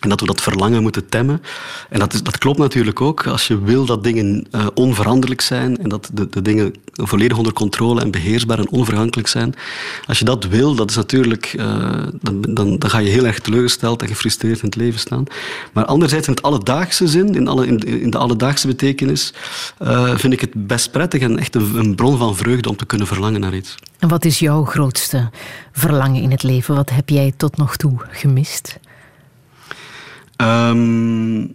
En 0.00 0.08
dat 0.08 0.20
we 0.20 0.26
dat 0.26 0.40
verlangen 0.40 0.82
moeten 0.82 1.08
temmen. 1.08 1.42
En 1.88 1.98
dat, 1.98 2.14
is, 2.14 2.22
dat 2.22 2.38
klopt 2.38 2.58
natuurlijk 2.58 3.00
ook. 3.00 3.26
Als 3.26 3.46
je 3.46 3.62
wil 3.62 3.84
dat 3.84 4.04
dingen 4.04 4.46
uh, 4.50 4.66
onveranderlijk 4.74 5.40
zijn 5.40 5.78
en 5.78 5.88
dat 5.88 6.10
de, 6.12 6.28
de, 6.28 6.42
dingen 6.42 6.74
volledig 6.92 7.36
onder 7.36 7.52
controle 7.52 8.00
en 8.00 8.10
beheersbaar 8.10 8.58
en 8.58 8.70
onvergankelijk 8.70 9.28
zijn. 9.28 9.54
Als 10.06 10.18
je 10.18 10.24
dat 10.24 10.44
wil, 10.44 10.74
dat 10.74 10.90
is 10.90 10.96
natuurlijk, 10.96 11.54
uh, 11.56 11.64
dan, 12.20 12.40
dan, 12.40 12.78
dan, 12.78 12.90
ga 12.90 12.98
je 12.98 13.10
heel 13.10 13.26
erg 13.26 13.38
teleurgesteld 13.38 14.02
en 14.02 14.08
gefrustreerd 14.08 14.58
in 14.58 14.64
het 14.64 14.76
leven 14.76 15.00
staan. 15.00 15.24
Maar 15.72 15.84
anderzijds 15.84 16.26
in 16.26 16.34
het 16.34 16.42
alledaagse 16.42 17.08
zin, 17.08 17.34
in, 17.34 17.48
alle, 17.48 17.66
in, 17.66 18.10
de 18.10 18.18
alledaagse 18.18 18.66
betekenis, 18.66 19.32
uh, 19.82 20.16
vind 20.16 20.32
ik 20.32 20.40
het 20.40 20.66
best 20.66 20.90
prettig 20.90 21.22
en 21.22 21.38
echt 21.38 21.54
een, 21.54 21.74
een 21.74 21.94
bron 21.94 22.18
van 22.18 22.36
vreugde 22.36 22.68
om 22.68 22.76
te 22.76 22.86
kunnen 22.86 23.06
verlangen 23.06 23.40
naar 23.40 23.54
iets. 23.54 23.74
En 23.98 24.08
wat 24.08 24.24
is 24.24 24.38
jouw 24.38 24.64
grootste 24.64 25.30
verlangen 25.72 26.22
in 26.22 26.30
het 26.30 26.42
leven? 26.42 26.74
Wat 26.74 26.90
heb 26.90 27.08
jij 27.08 27.32
tot 27.36 27.56
nog 27.56 27.76
toe 27.76 27.96
gemist? 28.10 28.78
Um, 30.36 31.54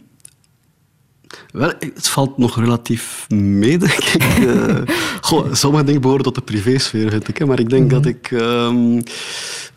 wel, 1.52 1.72
het 1.80 2.08
valt 2.08 2.38
nog 2.38 2.60
relatief 2.60 3.26
mee, 3.30 3.78
denk 3.78 3.92
ik. 3.94 4.38
uh, 4.40 4.82
goh, 5.22 5.54
sommige 5.54 5.84
dingen 5.84 6.02
behoren 6.02 6.24
tot 6.24 6.36
de 6.36 6.42
privésfeer, 6.42 7.10
vind 7.10 7.28
ik. 7.28 7.38
Hè, 7.38 7.46
maar 7.46 7.60
ik 7.60 7.70
denk 7.70 7.84
mm 7.84 7.90
-hmm. 7.90 8.02
dat 8.02 8.12
ik, 8.12 8.32
um, 8.32 8.94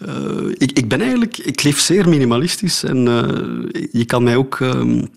uh, 0.06 0.50
ik... 0.58 0.72
Ik 0.72 0.88
ben 0.88 1.00
eigenlijk... 1.00 1.38
Ik 1.38 1.62
leef 1.62 1.80
zeer 1.80 2.08
minimalistisch. 2.08 2.84
En 2.84 3.06
uh, 3.06 3.84
je 3.92 4.04
kan 4.04 4.22
mij 4.22 4.36
ook... 4.36 4.58
Um, 4.60 5.08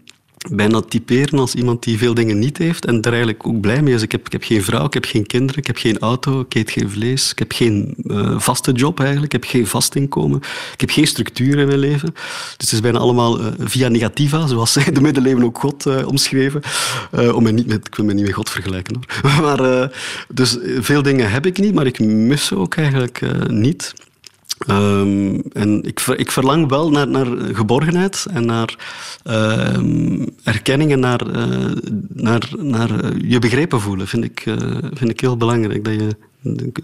bijna 0.52 0.82
typeren 0.82 1.40
als 1.40 1.56
iemand 1.56 1.84
die 1.84 1.98
veel 1.98 2.14
dingen 2.14 2.40
niet 2.40 2.58
heeft 2.58 2.86
en 2.86 3.02
daar 3.02 3.14
eigenlijk 3.14 3.48
ook 3.48 3.62
blij 3.62 3.82
mee 3.82 3.94
is. 3.94 4.02
Ik 4.02 4.12
heb, 4.12 4.26
ik 4.26 4.32
heb 4.32 4.44
geen 4.44 4.64
vrouw, 4.64 4.86
ik 4.86 4.94
heb 4.94 5.06
geen 5.06 5.26
kinderen, 5.26 5.62
ik 5.62 5.68
heb 5.68 5.78
geen 5.78 6.00
auto, 6.00 6.40
ik 6.40 6.56
eet 6.56 6.72
geen 6.72 6.90
vlees, 6.90 7.32
ik 7.32 7.40
heb 7.40 7.52
geen 7.52 7.96
uh, 8.04 8.40
vaste 8.40 8.72
job 8.72 9.00
eigenlijk, 9.00 9.34
ik 9.34 9.42
heb 9.42 9.52
geen 9.52 9.68
vast 9.68 9.96
inkomen, 9.96 10.40
ik 10.74 10.82
heb 10.82 10.90
geen 10.90 11.08
structuur 11.08 11.58
in 11.58 11.68
mijn 11.68 11.80
leven. 11.80 12.14
Dus 12.14 12.56
het 12.58 12.72
is 12.72 12.82
bijna 12.82 13.00
allemaal 13.00 13.40
uh, 13.40 13.48
via 13.60 13.88
negativa, 13.88 14.48
zoals 14.48 14.74
de 14.94 15.02
middeleeuwen 15.02 15.44
ook 15.44 15.60
God 15.60 15.86
uh, 15.86 16.08
omschreven. 16.08 16.62
om 17.34 17.44
me 17.44 17.52
niet 17.52 17.68
met, 17.68 17.88
ik 17.88 17.96
wil 17.96 18.06
me 18.06 18.14
niet 18.14 18.26
met 18.26 18.34
God 18.34 18.50
vergelijken 18.50 18.96
hoor. 18.96 19.32
maar, 19.46 19.92
dus 20.34 20.58
veel 20.80 21.02
dingen 21.02 21.32
heb 21.32 21.46
ik 21.46 21.58
niet, 21.58 21.74
maar 21.74 21.86
ik 21.86 22.00
mis 22.00 22.46
ze 22.46 22.58
ook 22.58 22.76
eigenlijk 22.76 23.22
niet. 23.48 23.94
Um, 24.66 25.42
en 25.54 25.84
ik, 25.84 26.00
ik, 26.00 26.32
verlang 26.32 26.70
wel 26.70 26.90
naar, 26.90 27.08
naar 27.08 27.28
geborgenheid 27.54 28.26
en 28.30 28.46
naar 28.46 28.76
uh, 29.28 30.22
erkenning 30.44 30.92
en 30.92 31.00
naar, 31.00 31.28
uh, 31.28 31.72
naar, 32.14 32.50
naar 32.58 33.18
je 33.26 33.40
begrepen 33.40 33.82
voelen. 33.82 34.08
Vind 34.08 34.24
ik, 34.24 34.46
uh, 34.46 34.56
vind 34.94 35.10
ik 35.10 35.20
heel 35.20 35.38
belangrijk. 35.38 35.84
Dat 35.84 35.94
je 35.94 36.16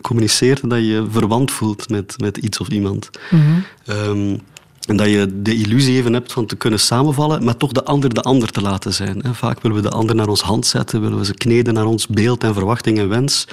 communiceert 0.02 0.62
en 0.62 0.70
dat 0.70 0.80
je 0.80 1.06
verwant 1.10 1.52
voelt 1.52 1.90
met, 1.90 2.16
met 2.18 2.38
iets 2.38 2.60
of 2.60 2.68
iemand. 2.68 3.10
Mm 3.30 3.42
-hmm. 3.42 3.64
um, 3.96 4.40
en 4.88 4.98
dat 4.98 5.10
je 5.10 5.42
de 5.42 5.56
illusie 5.56 5.98
even 5.98 6.14
hebt 6.14 6.32
van 6.32 6.46
te 6.46 6.56
kunnen 6.56 6.80
samenvallen, 6.80 7.44
maar 7.44 7.58
toch 7.58 7.72
de 7.72 7.84
ander 7.84 8.14
de 8.14 8.22
ander 8.22 8.52
te 8.52 8.62
laten 8.62 8.94
zijn. 8.94 9.22
Vaak 9.32 9.62
willen 9.62 9.78
we 9.78 9.84
de 9.84 9.96
ander 9.96 10.16
naar 10.16 10.28
ons 10.28 10.42
hand 10.42 10.66
zetten, 10.66 11.02
willen 11.02 11.18
we 11.18 11.26
ze 11.26 11.34
kneden 11.34 11.74
naar 11.74 11.86
ons 11.86 12.08
beeld 12.08 12.44
en 12.44 12.54
verwachting 12.54 12.98
en 13.00 13.10
wens. 13.10 13.48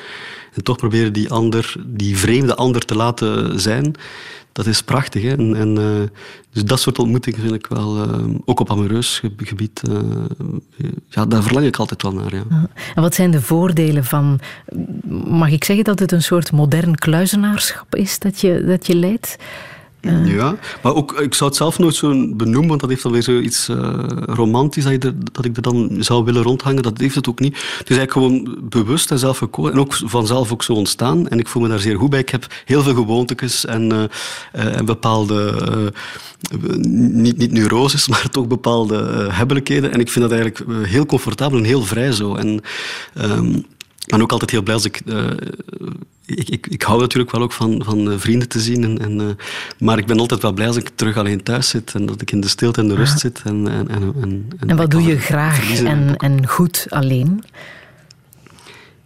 En 0.54 0.62
toch 0.62 0.76
proberen 0.76 1.12
die 1.12 1.30
ander, 1.30 1.74
die 1.86 2.18
vreemde 2.18 2.54
ander 2.54 2.84
te 2.84 2.94
laten 2.94 3.60
zijn. 3.60 3.94
Dat 4.52 4.66
is 4.66 4.82
prachtig. 4.82 5.22
Hè? 5.22 5.36
En, 5.36 5.78
uh, 5.78 6.08
dus 6.52 6.64
dat 6.64 6.80
soort 6.80 6.98
ontmoetingen 6.98 7.40
vind 7.40 7.54
ik 7.54 7.66
wel, 7.66 7.96
uh, 7.96 8.24
ook 8.44 8.60
op 8.60 8.70
amoureus 8.70 9.22
gebied, 9.36 9.82
uh, 9.90 9.98
ja, 11.08 11.26
daar 11.26 11.42
verlang 11.42 11.66
ik 11.66 11.76
altijd 11.76 12.02
wel 12.02 12.12
naar. 12.12 12.34
Ja. 12.34 12.68
En 12.94 13.02
wat 13.02 13.14
zijn 13.14 13.30
de 13.30 13.40
voordelen 13.40 14.04
van, 14.04 14.40
mag 15.28 15.50
ik 15.50 15.64
zeggen 15.64 15.84
dat 15.84 15.98
het 15.98 16.12
een 16.12 16.22
soort 16.22 16.52
modern 16.52 16.94
kluizenaarschap 16.94 17.94
is 17.94 18.18
dat 18.18 18.40
je, 18.40 18.64
dat 18.64 18.86
je 18.86 18.94
leidt? 18.94 19.36
Ja, 20.24 20.56
maar 20.82 20.94
ook, 20.94 21.20
ik 21.20 21.34
zou 21.34 21.50
het 21.50 21.58
zelf 21.58 21.78
nooit 21.78 21.94
zo 21.94 22.08
benoemen, 22.34 22.68
want 22.68 22.80
dat 22.80 22.90
heeft 22.90 23.04
alweer 23.04 23.22
zoiets 23.22 23.68
uh, 23.68 23.98
romantisch 24.16 24.84
dat, 24.84 25.04
er, 25.04 25.14
dat 25.32 25.44
ik 25.44 25.56
er 25.56 25.62
dan 25.62 25.96
zou 25.98 26.24
willen 26.24 26.42
rondhangen. 26.42 26.82
Dat 26.82 26.98
heeft 26.98 27.14
het 27.14 27.28
ook 27.28 27.40
niet. 27.40 27.56
Het 27.78 27.90
is 27.90 27.96
eigenlijk 27.96 28.12
gewoon 28.12 28.58
bewust 28.68 29.10
en 29.10 29.18
zelf 29.18 29.38
gekozen 29.38 29.72
en 29.72 29.78
ook 29.78 29.94
vanzelf 29.94 30.52
ook 30.52 30.62
zo 30.62 30.72
ontstaan. 30.72 31.28
En 31.28 31.38
ik 31.38 31.48
voel 31.48 31.62
me 31.62 31.68
daar 31.68 31.78
zeer 31.78 31.96
goed 31.96 32.10
bij. 32.10 32.18
Ik 32.18 32.28
heb 32.28 32.46
heel 32.64 32.82
veel 32.82 32.94
gewoontes 32.94 33.64
en, 33.64 33.92
uh, 33.92 34.76
en 34.76 34.84
bepaalde, 34.84 35.92
niet, 36.88 37.36
niet 37.36 37.70
maar 38.08 38.28
toch 38.30 38.46
bepaalde 38.46 39.28
hebbelijkheden. 39.30 39.92
En 39.92 40.00
ik 40.00 40.10
vind 40.10 40.28
dat 40.28 40.38
eigenlijk 40.38 40.88
heel 40.88 41.06
comfortabel 41.06 41.58
en 41.58 41.64
heel 41.64 41.82
vrij 41.82 42.12
zo. 42.12 42.34
En, 42.34 42.62
ik 43.14 43.79
ben 44.10 44.22
ook 44.22 44.32
altijd 44.32 44.50
heel 44.50 44.62
blij 44.62 44.74
als 44.74 44.84
ik, 44.84 45.00
uh, 45.04 45.30
ik, 46.26 46.48
ik... 46.48 46.66
Ik 46.66 46.82
hou 46.82 47.00
natuurlijk 47.00 47.30
wel 47.30 47.42
ook 47.42 47.52
van, 47.52 47.82
van 47.84 48.12
uh, 48.12 48.18
vrienden 48.18 48.48
te 48.48 48.60
zien. 48.60 48.84
En, 48.84 48.98
en, 48.98 49.20
uh, 49.20 49.26
maar 49.78 49.98
ik 49.98 50.06
ben 50.06 50.18
altijd 50.18 50.42
wel 50.42 50.52
blij 50.52 50.66
als 50.66 50.76
ik 50.76 50.90
terug 50.94 51.16
alleen 51.16 51.42
thuis 51.42 51.68
zit. 51.68 51.94
En 51.94 52.06
dat 52.06 52.20
ik 52.20 52.30
in 52.30 52.40
de 52.40 52.48
stilte 52.48 52.80
en 52.80 52.88
de 52.88 52.94
rust 52.94 53.18
zit. 53.18 53.42
En, 53.44 53.68
en, 53.68 53.88
en, 53.88 54.14
en, 54.20 54.48
en 54.66 54.76
wat 54.76 54.90
doe 54.90 55.02
je 55.02 55.18
graag 55.18 55.84
en, 55.84 56.16
en 56.16 56.46
goed 56.46 56.86
alleen? 56.88 57.44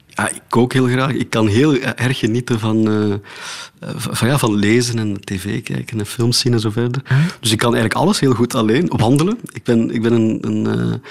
Ja, 0.08 0.28
ik 0.28 0.42
kook 0.48 0.72
heel 0.72 0.86
graag. 0.86 1.12
Ik 1.12 1.30
kan 1.30 1.46
heel 1.46 1.76
erg 1.78 2.18
genieten 2.18 2.60
van, 2.60 2.88
van, 3.96 4.28
ja, 4.28 4.38
van 4.38 4.54
lezen 4.54 4.98
en 4.98 5.20
tv 5.20 5.62
kijken 5.62 5.98
en 5.98 6.06
films 6.06 6.38
zien 6.38 6.52
en 6.52 6.60
zo 6.60 6.70
verder. 6.70 7.02
Dus 7.40 7.52
ik 7.52 7.58
kan 7.58 7.74
eigenlijk 7.74 8.04
alles 8.04 8.20
heel 8.20 8.34
goed 8.34 8.54
alleen. 8.54 8.90
Wandelen. 8.96 9.38
Ik 9.52 9.62
ben, 9.62 9.90
ik 9.90 10.02
ben 10.02 10.12
een... 10.12 10.38
een 10.40 11.02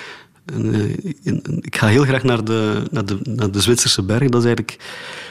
en, 0.46 0.76
uh, 0.76 1.62
ik 1.62 1.76
ga 1.76 1.88
heel 1.88 2.04
graag 2.04 2.24
naar 2.24 2.44
de, 2.44 2.84
naar, 2.92 3.06
de, 3.06 3.18
naar 3.24 3.52
de 3.52 3.62
Zwitserse 3.62 4.04
bergen. 4.04 4.32
Dat 4.32 4.42
is 4.42 4.48
eigenlijk 4.48 4.78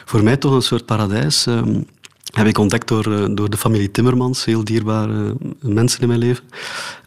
voor 0.05 0.23
mij 0.23 0.37
toch 0.37 0.53
een 0.53 0.61
soort 0.61 0.85
paradijs. 0.85 1.45
Um, 1.45 1.85
heb 2.33 2.47
ik 2.47 2.57
ontdekt 2.57 2.87
door, 2.87 3.13
eh, 3.13 3.25
door 3.31 3.49
de 3.49 3.57
familie 3.57 3.91
Timmermans, 3.91 4.45
heel 4.45 4.63
dierbare 4.63 5.35
mensen 5.61 6.01
in 6.01 6.07
mijn 6.07 6.19
leven. 6.19 6.43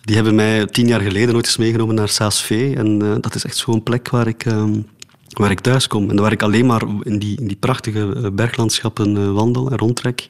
Die 0.04 0.14
hebben 0.14 0.34
mij 0.34 0.66
tien 0.66 0.86
jaar 0.86 1.00
geleden 1.00 1.34
ooit 1.34 1.46
eens 1.46 1.56
meegenomen 1.56 1.94
naar 1.94 2.08
Saas-Vee. 2.08 2.76
En 2.76 2.98
dat 3.20 3.34
is 3.34 3.44
echt 3.44 3.56
zo'n 3.56 3.82
plek 3.82 4.08
waar 4.08 4.26
ik, 4.26 4.44
uh, 4.44 4.64
waar 5.28 5.50
ik 5.50 5.60
thuis 5.60 5.86
kom. 5.86 6.10
En 6.10 6.20
waar 6.20 6.32
ik 6.32 6.42
alleen 6.42 6.66
maar 6.66 6.82
in 7.02 7.18
die, 7.18 7.40
in 7.40 7.46
die 7.46 7.56
prachtige 7.56 8.30
berglandschappen 8.32 9.34
wandel 9.34 9.70
en 9.70 9.78
rondtrek. 9.78 10.26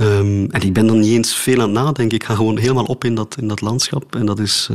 Um, 0.00 0.50
en 0.50 0.62
ik 0.62 0.72
ben 0.72 0.86
dan 0.86 0.98
niet 0.98 1.12
eens 1.12 1.36
veel 1.36 1.60
aan 1.60 1.74
het 1.74 1.84
nadenken. 1.84 2.16
Ik 2.16 2.24
ga 2.24 2.34
gewoon 2.34 2.58
helemaal 2.58 2.84
op 2.84 3.04
in 3.04 3.14
dat, 3.14 3.36
in 3.40 3.48
dat 3.48 3.60
landschap. 3.60 4.16
En 4.16 4.26
dat 4.26 4.38
is, 4.38 4.68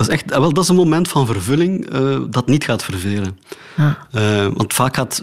dat 0.00 0.08
is 0.08 0.14
echt 0.14 0.38
wel, 0.38 0.52
dat 0.52 0.62
is 0.62 0.68
een 0.70 0.76
moment 0.76 1.08
van 1.08 1.26
vervulling 1.26 1.94
uh, 1.94 2.18
dat 2.30 2.46
niet 2.46 2.64
gaat 2.64 2.82
vervelen. 2.82 3.38
Ja. 3.76 3.98
Uh, 4.14 4.46
want 4.54 4.74
vaak 4.74 4.96
gaat 4.96 5.22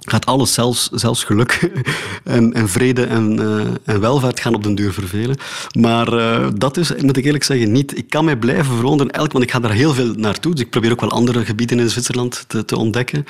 gaat 0.00 0.26
alles, 0.26 0.52
zelfs, 0.52 0.88
zelfs 0.92 1.24
geluk 1.24 1.70
en, 2.24 2.52
en 2.52 2.68
vrede 2.68 3.04
en, 3.04 3.38
en 3.84 4.00
welvaart, 4.00 4.40
gaan 4.40 4.54
op 4.54 4.62
den 4.62 4.74
duur 4.74 4.92
vervelen. 4.92 5.36
Maar 5.78 6.10
dat 6.58 6.76
is, 6.76 6.94
moet 6.96 7.16
ik 7.16 7.24
eerlijk 7.24 7.44
zeggen, 7.44 7.72
niet. 7.72 7.98
Ik 7.98 8.10
kan 8.10 8.24
mij 8.24 8.36
blijven 8.36 8.74
verwonderen, 8.74 9.12
elk, 9.12 9.32
want 9.32 9.44
ik 9.44 9.50
ga 9.50 9.60
daar 9.60 9.72
heel 9.72 9.94
veel 9.94 10.14
naartoe. 10.16 10.52
Dus 10.52 10.64
ik 10.64 10.70
probeer 10.70 10.92
ook 10.92 11.00
wel 11.00 11.10
andere 11.10 11.44
gebieden 11.44 11.78
in 11.78 11.90
Zwitserland 11.90 12.44
te, 12.46 12.64
te 12.64 12.76
ontdekken. 12.76 13.26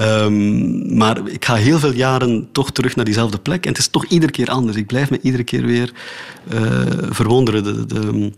Um, 0.00 0.96
maar 0.96 1.28
ik 1.28 1.44
ga 1.44 1.54
heel 1.54 1.78
veel 1.78 1.92
jaren 1.92 2.48
toch 2.52 2.72
terug 2.72 2.96
naar 2.96 3.04
diezelfde 3.04 3.38
plek. 3.38 3.64
En 3.64 3.70
het 3.70 3.78
is 3.78 3.88
toch 3.88 4.04
iedere 4.04 4.32
keer 4.32 4.48
anders. 4.48 4.76
Ik 4.76 4.86
blijf 4.86 5.10
me 5.10 5.18
iedere 5.22 5.44
keer 5.44 5.66
weer 5.66 5.92
verwonderen. 7.10 7.64
De, 7.64 7.86
de, 7.86 8.32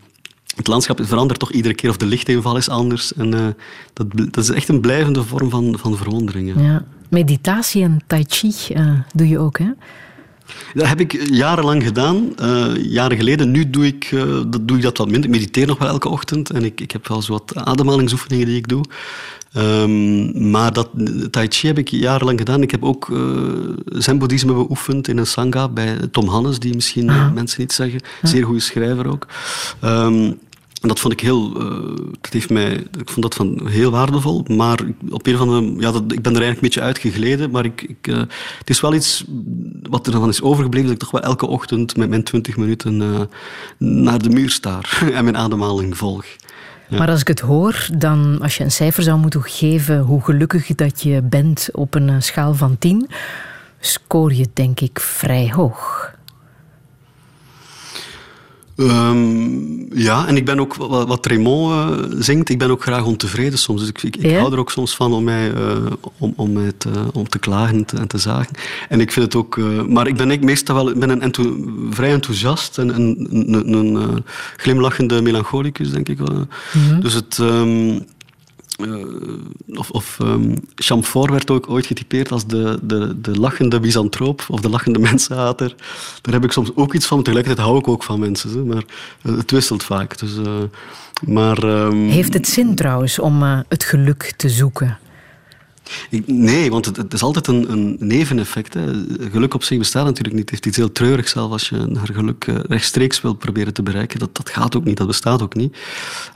het 0.57 0.66
landschap 0.66 1.01
verandert 1.03 1.41
toch 1.41 1.53
iedere 1.53 1.74
keer, 1.74 1.91
of 1.91 1.97
de 1.97 2.07
lichtinval 2.07 2.57
is 2.57 2.69
anders. 2.69 3.15
En 3.15 3.35
uh, 3.35 3.47
dat, 3.93 4.07
dat, 4.15 4.37
is 4.37 4.51
echt 4.51 4.69
een 4.69 4.81
blijvende 4.81 5.23
vorm 5.23 5.51
van, 5.51 5.78
van 5.78 5.97
verwondering. 5.97 6.53
Ja. 6.61 6.85
Meditatie 7.09 7.83
en 7.83 8.01
tai 8.07 8.24
chi 8.28 8.53
uh, 8.74 8.91
doe 9.15 9.28
je 9.28 9.39
ook, 9.39 9.59
hè? 9.59 9.70
Dat 10.74 10.87
heb 10.87 11.01
ik 11.01 11.28
jarenlang 11.31 11.83
gedaan, 11.83 12.33
uh, 12.41 12.66
jaren 12.77 13.16
geleden. 13.16 13.51
Nu 13.51 13.70
doe 13.70 13.87
ik, 13.87 14.11
dat, 14.49 14.69
doe 14.69 14.77
ik 14.77 14.83
dat 14.83 14.99
wat 14.99 15.11
minder. 15.11 15.24
Ik 15.24 15.37
mediteer 15.37 15.66
nog 15.66 15.78
wel 15.78 15.89
elke 15.89 16.09
ochtend 16.09 16.51
en 16.51 16.65
ik, 16.65 16.81
ik 16.81 16.91
heb 16.91 17.09
wel 17.09 17.23
zo 17.23 17.33
wat 17.33 17.55
ademhalingsoefeningen 17.55 18.47
die 18.47 18.57
ik 18.57 18.69
doe. 18.69 18.85
Um, 19.57 20.51
maar 20.51 20.73
dat 20.73 20.89
tai 21.31 21.47
chi 21.49 21.66
heb 21.66 21.78
ik 21.78 21.89
jarenlang 21.89 22.39
gedaan. 22.39 22.62
Ik 22.62 22.70
heb 22.70 22.85
ook 22.85 23.07
zen-boeddhisme 23.85 24.53
beoefend 24.53 25.09
in 25.09 25.19
een 25.19 25.27
sangha 25.27 25.69
bij 25.69 25.97
Tom 26.11 26.28
Hannes, 26.28 26.59
die 26.59 26.74
misschien 26.74 27.11
ah. 27.11 27.33
mensen 27.33 27.61
niet 27.61 27.73
zeggen. 27.73 28.01
Zeer 28.23 28.45
goede 28.45 28.61
schrijver 28.61 29.07
ook. 29.07 29.27
Um, 29.85 30.39
en 30.87 30.93
dat 30.93 31.01
vond 31.01 31.13
ik 31.13 31.21
heel, 31.21 31.63
uh, 31.63 31.97
dat 32.21 32.33
heeft 32.33 32.51
mij, 32.51 32.73
ik 32.75 33.11
vond 33.11 33.23
dat 33.23 33.35
van 33.35 33.69
heel 33.69 33.91
waardevol. 33.91 34.45
Maar 34.49 34.81
op 35.11 35.27
een 35.27 35.37
andere, 35.37 35.75
ja, 35.79 35.89
ik 35.89 36.23
ben 36.23 36.35
er 36.35 36.43
eigenlijk 36.43 36.55
een 36.55 36.61
beetje 36.61 36.81
uitgegleden. 36.81 37.51
Maar 37.51 37.65
ik, 37.65 37.83
ik, 37.83 38.07
uh, 38.07 38.19
het 38.59 38.71
is 38.71 38.81
wel 38.81 38.95
iets 38.95 39.25
wat 39.83 40.07
er 40.07 40.13
dan 40.13 40.29
is 40.29 40.43
overgebleven, 40.43 40.89
dat 40.89 40.97
ik 40.97 41.03
toch 41.03 41.21
wel 41.21 41.31
elke 41.31 41.47
ochtend 41.47 41.97
met 41.97 42.09
mijn 42.09 42.25
20 42.25 42.57
minuten 42.57 43.01
uh, 43.01 43.21
naar 43.79 44.19
de 44.19 44.29
muur 44.29 44.51
staar 44.51 44.99
en 45.15 45.25
mijn 45.25 45.37
ademhaling 45.37 45.97
volg. 45.97 46.25
Maar 46.89 47.09
als 47.09 47.21
ik 47.21 47.29
het 47.29 47.41
hoor, 47.41 47.89
dan 47.99 48.39
als 48.43 48.57
je 48.57 48.65
een 48.65 48.73
cijfer 48.73 49.03
zou 49.03 49.19
moeten 49.19 49.43
geven 49.43 50.01
hoe 50.01 50.25
gelukkig 50.25 50.67
dat 50.67 51.03
je 51.03 51.23
bent 51.23 51.69
op 51.73 51.95
een 51.95 52.23
schaal 52.23 52.55
van 52.55 52.79
10, 52.79 53.09
scoor 53.81 54.33
je 54.33 54.47
denk 54.53 54.81
ik 54.81 55.01
vrij 55.01 55.53
hoog. 55.55 56.15
Um, 58.77 59.86
ja, 59.94 60.27
en 60.27 60.36
ik 60.36 60.44
ben 60.44 60.61
ook, 60.61 60.74
wat, 60.74 61.09
wat 61.09 61.27
Raymond 61.27 61.73
uh, 61.73 62.16
zingt, 62.19 62.48
ik 62.48 62.59
ben 62.59 62.70
ook 62.70 62.82
graag 62.82 63.05
ontevreden 63.05 63.59
soms. 63.59 63.81
Dus 63.81 63.89
ik, 63.89 64.03
ik, 64.03 64.16
ik 64.16 64.31
ja? 64.31 64.39
hou 64.39 64.53
er 64.53 64.59
ook 64.59 64.70
soms 64.70 64.97
van 64.97 65.12
om, 65.12 65.24
mij, 65.24 65.55
uh, 65.55 65.77
om, 66.19 66.32
om, 66.36 66.53
mij 66.53 66.73
te, 66.78 66.90
om 67.12 67.28
te 67.28 67.39
klagen 67.39 67.77
en 67.77 67.85
te, 67.85 67.97
en 67.97 68.09
te, 68.09 68.19
zagen. 68.19 68.57
En 68.89 69.01
ik 69.01 69.12
vind 69.12 69.24
het 69.24 69.35
ook... 69.35 69.57
Uh, 69.57 69.82
maar 69.82 70.07
ik 70.07 70.16
ben 70.16 70.31
ik 70.31 70.44
meestal 70.44 70.74
wel 70.74 70.90
ik 70.90 70.98
ben 70.98 71.11
een 71.11 71.23
enthou, 71.23 71.73
vrij 71.90 72.12
enthousiast 72.12 72.78
en 72.78 72.94
een, 72.94 73.28
een, 73.31 73.73
een, 73.73 73.94
een 73.94 74.24
glimlachende 74.57 75.23
melancholicus, 75.23 75.90
denk 75.90 76.09
ik 76.09 76.19
wel. 76.19 76.32
Mm 76.32 76.48
-hmm. 76.73 77.01
Dus 77.01 77.12
het... 77.12 77.39
Um, 77.39 78.05
uh, 78.78 79.78
of, 79.78 79.90
of 79.90 80.19
um, 80.23 80.55
Chamfort 80.74 81.31
werd 81.31 81.51
ook 81.51 81.70
ooit 81.70 81.86
getypeerd 81.86 82.32
als 82.32 82.47
de, 82.47 82.78
de, 82.82 83.20
de 83.20 83.39
lachende 83.39 83.81
misantroop 83.81 84.44
of 84.48 84.61
de 84.61 84.69
lachende 84.69 84.98
mensenhater. 85.09 85.74
Daar 86.23 86.35
heb 86.35 86.44
ik 86.44 86.53
soms 86.53 86.70
ook 86.74 86.94
iets 86.94 87.07
van. 87.07 87.23
Tegelijkertijd 87.23 87.66
hou 87.66 87.78
ik 87.78 87.89
ook 87.89 88.03
van 88.03 88.19
mensen, 88.19 88.66
maar 88.66 88.85
uh, 89.23 89.36
het 89.36 89.51
wisselt 89.51 89.85
vaak. 89.85 90.19
Dus, 90.19 90.36
uh, 90.36 90.47
maar, 91.27 91.62
um, 91.65 92.09
Heeft 92.09 92.35
het 92.35 92.48
zin 92.48 92.74
trouwens 92.74 93.19
om 93.19 93.43
het 93.69 93.85
geluk 93.85 94.35
te 94.36 94.48
zoeken? 94.48 94.98
Nee, 96.27 96.71
want 96.71 96.85
het, 96.97 97.13
is 97.13 97.23
altijd 97.23 97.47
een, 97.47 97.71
een 97.73 97.97
neveneffect. 97.99 98.77
Geluk 99.31 99.55
op 99.55 99.63
zich 99.63 99.79
bestaat 99.79 100.05
natuurlijk 100.05 100.35
niet. 100.35 100.45
Het 100.45 100.51
heeft 100.51 100.67
iets 100.67 100.77
heel 100.77 100.93
treurigs 100.93 101.31
zelf 101.31 101.51
als 101.51 101.69
je 101.69 101.77
naar 101.77 102.09
geluk 102.13 102.45
rechtstreeks 102.69 103.21
wilt 103.21 103.39
proberen 103.39 103.73
te 103.73 103.83
bereiken. 103.83 104.19
Dat, 104.19 104.37
dat 104.37 104.51
gaat 104.51 104.77
ook 104.77 104.85
niet, 104.85 104.97
dat 104.97 105.07
bestaat 105.07 105.43
ook 105.43 105.55
niet. 105.55 105.77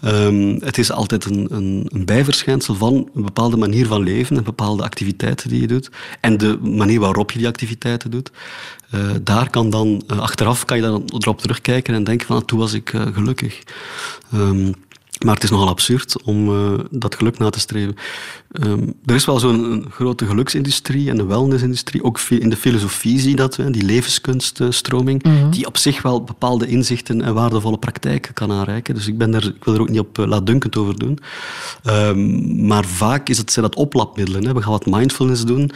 Um, 0.05 0.62
het 0.62 0.78
is 0.78 0.93
altijd 0.93 1.24
een, 1.24 1.47
een, 1.51 1.86
een, 1.93 2.05
bijverschijnsel 2.05 2.74
van 2.74 3.10
een 3.14 3.22
bepaalde 3.22 3.56
manier 3.56 3.86
van 3.86 4.02
leven, 4.02 4.36
een 4.36 4.44
bepaalde 4.44 4.82
activiteiten 4.82 5.48
die 5.48 5.60
je 5.60 5.66
doet 5.66 5.90
en 6.20 6.39
de 6.39 6.59
manier 6.62 7.01
waarop 7.01 7.31
je 7.31 7.39
die 7.39 7.48
activiteiten 7.48 8.10
doet. 8.10 8.31
Uh, 8.94 9.10
daar 9.22 9.51
kan 9.51 9.70
dan, 9.70 10.02
uh, 10.12 10.18
achteraf 10.18 10.64
kan 10.64 10.77
je 10.77 10.82
dan 10.82 11.05
erop 11.18 11.40
terugkijken 11.40 11.94
en 11.94 12.05
denken 12.05 12.27
van, 12.27 12.44
toen 12.44 12.59
was 12.59 12.72
ik 12.72 12.93
gelukkig. 13.12 13.62
Um, 14.35 14.74
maar 15.24 15.34
het 15.34 15.42
is 15.42 15.51
nogal 15.51 15.68
absurd 15.68 16.22
om 16.22 16.48
uh, 16.48 16.78
dat 16.90 17.14
geluk 17.14 17.38
na 17.38 17.51
te 17.51 17.60
streven. 17.60 17.94
Um, 18.52 18.94
er 19.05 19.14
is 19.14 19.24
wel 19.24 19.38
zo'n 19.38 19.86
grote 19.90 20.26
geluksindustrie 20.26 21.10
en 21.10 21.18
een 21.18 21.26
wellnessindustrie. 21.26 22.05
Ook 22.05 22.20
in 22.20 22.51
de 22.51 22.56
filosofie 22.56 23.20
zie 23.20 23.30
je 23.30 23.36
dat, 23.36 23.59
die 23.70 23.84
levenskunststroming, 23.84 25.22
mm 25.22 25.36
-hmm. 25.36 25.51
die 25.51 25.66
op 25.66 25.76
zich 25.76 26.02
wel 26.02 26.24
bepaalde 26.24 26.66
inzichten 26.66 27.22
en 27.22 27.34
waardevolle 27.34 27.78
praktijken 27.78 28.34
kan 28.34 28.52
aanreiken. 28.52 28.94
Dus 28.94 29.06
ik, 29.06 29.18
ben 29.18 29.34
er, 29.34 29.47
ik 29.47 29.64
wil 29.64 29.74
er 29.74 29.80
ook 29.80 29.88
niet 29.88 29.98
op 30.01 30.18
uh, 30.18 30.26
laatdunkend 30.26 30.76
over 30.76 30.98
doen. 30.98 31.18
Um, 31.84 32.66
maar 32.66 32.84
vaak 32.84 33.28
is 33.28 33.38
het, 33.38 33.52
zijn 33.52 33.64
dat 33.64 33.76
oplapmiddelen. 33.76 34.47
Hè. 34.47 34.52
We 34.52 34.62
gaan 34.62 34.70
wat 34.70 34.86
mindfulness 34.86 35.44
doen 35.44 35.70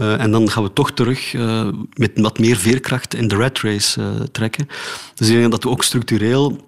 uh, 0.00 0.20
en 0.20 0.30
dan 0.30 0.50
gaan 0.50 0.62
we 0.62 0.72
toch 0.72 0.90
terug 0.90 1.34
met 1.92 2.10
wat 2.14 2.38
meer 2.38 2.56
veerkracht 2.56 3.14
in 3.14 3.28
de 3.28 3.36
rat 3.36 3.60
race 3.60 4.00
trekken. 4.32 4.68
Dus 5.14 5.28
ik 5.28 5.36
denk 5.36 5.50
dat 5.50 5.62
we 5.62 5.70
ook 5.70 5.82
structureel 5.82 6.66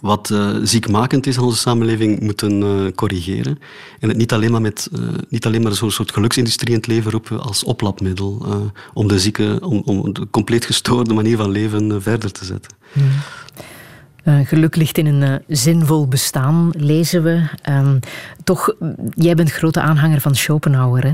wat 0.00 0.30
uh, 0.32 0.56
ziekmakend 0.62 1.26
is 1.26 1.38
aan 1.38 1.44
onze 1.44 1.58
samenleving 1.58 2.20
moeten 2.20 2.62
uh, 2.62 2.92
corrigeren. 2.94 3.58
En 4.00 4.08
het 4.08 4.16
niet 4.16 4.32
alleen 4.32 4.50
maar, 4.50 4.60
met, 4.60 4.88
uh, 4.92 5.08
niet 5.28 5.46
alleen 5.46 5.62
maar 5.62 5.72
zo'n 5.72 5.90
soort 5.90 6.12
geluksindustrie 6.12 6.70
in 6.70 6.76
het 6.76 6.86
leven 6.86 7.10
roepen 7.10 7.40
als 7.40 7.64
oplapmiddel 7.64 8.46
om 8.94 9.08
de 9.08 9.18
zieke, 9.18 9.58
om, 9.62 9.82
om 9.84 10.12
de 10.12 10.26
compleet 10.30 10.64
gestoorde 10.64 11.14
manier 11.14 11.36
van 11.36 11.50
leven 11.50 12.02
verder 12.02 12.32
te 12.32 12.44
zetten. 12.44 12.72
Hmm. 12.92 14.44
geluk 14.44 14.76
ligt 14.76 14.98
in 14.98 15.06
een 15.06 15.42
zinvol 15.48 16.08
bestaan, 16.08 16.70
lezen 16.76 17.22
we. 17.22 17.48
Um, 17.68 17.98
toch, 18.44 18.74
jij 19.14 19.34
bent 19.34 19.50
grote 19.50 19.80
aanhanger 19.80 20.20
van 20.20 20.34
Schopenhauer. 20.34 21.04
Hè? 21.04 21.12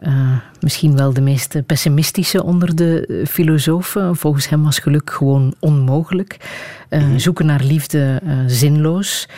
Uh, 0.00 0.36
misschien 0.60 0.96
wel 0.96 1.12
de 1.12 1.20
meest 1.20 1.66
pessimistische 1.66 2.42
onder 2.42 2.76
de 2.76 3.24
filosofen. 3.28 4.16
Volgens 4.16 4.48
hem 4.48 4.64
was 4.64 4.78
geluk 4.78 5.10
gewoon 5.10 5.54
onmogelijk. 5.58 6.36
Uh, 6.90 7.02
zoeken 7.16 7.46
naar 7.46 7.62
liefde 7.62 8.20
uh, 8.24 8.32
zinloos. 8.46 9.28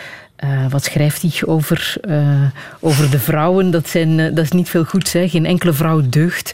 Uh, 0.43 0.65
wat 0.69 0.83
schrijft 0.83 1.21
hij 1.21 1.31
over, 1.45 1.95
uh, 2.07 2.43
over 2.79 3.09
de 3.09 3.19
vrouwen? 3.19 3.71
Dat, 3.71 3.89
zijn, 3.89 4.19
uh, 4.19 4.35
dat 4.35 4.43
is 4.43 4.51
niet 4.51 4.69
veel 4.69 4.83
goed, 4.83 5.13
hè? 5.13 5.29
geen 5.29 5.45
enkele 5.45 5.73
vrouw 5.73 6.01
deugt. 6.09 6.53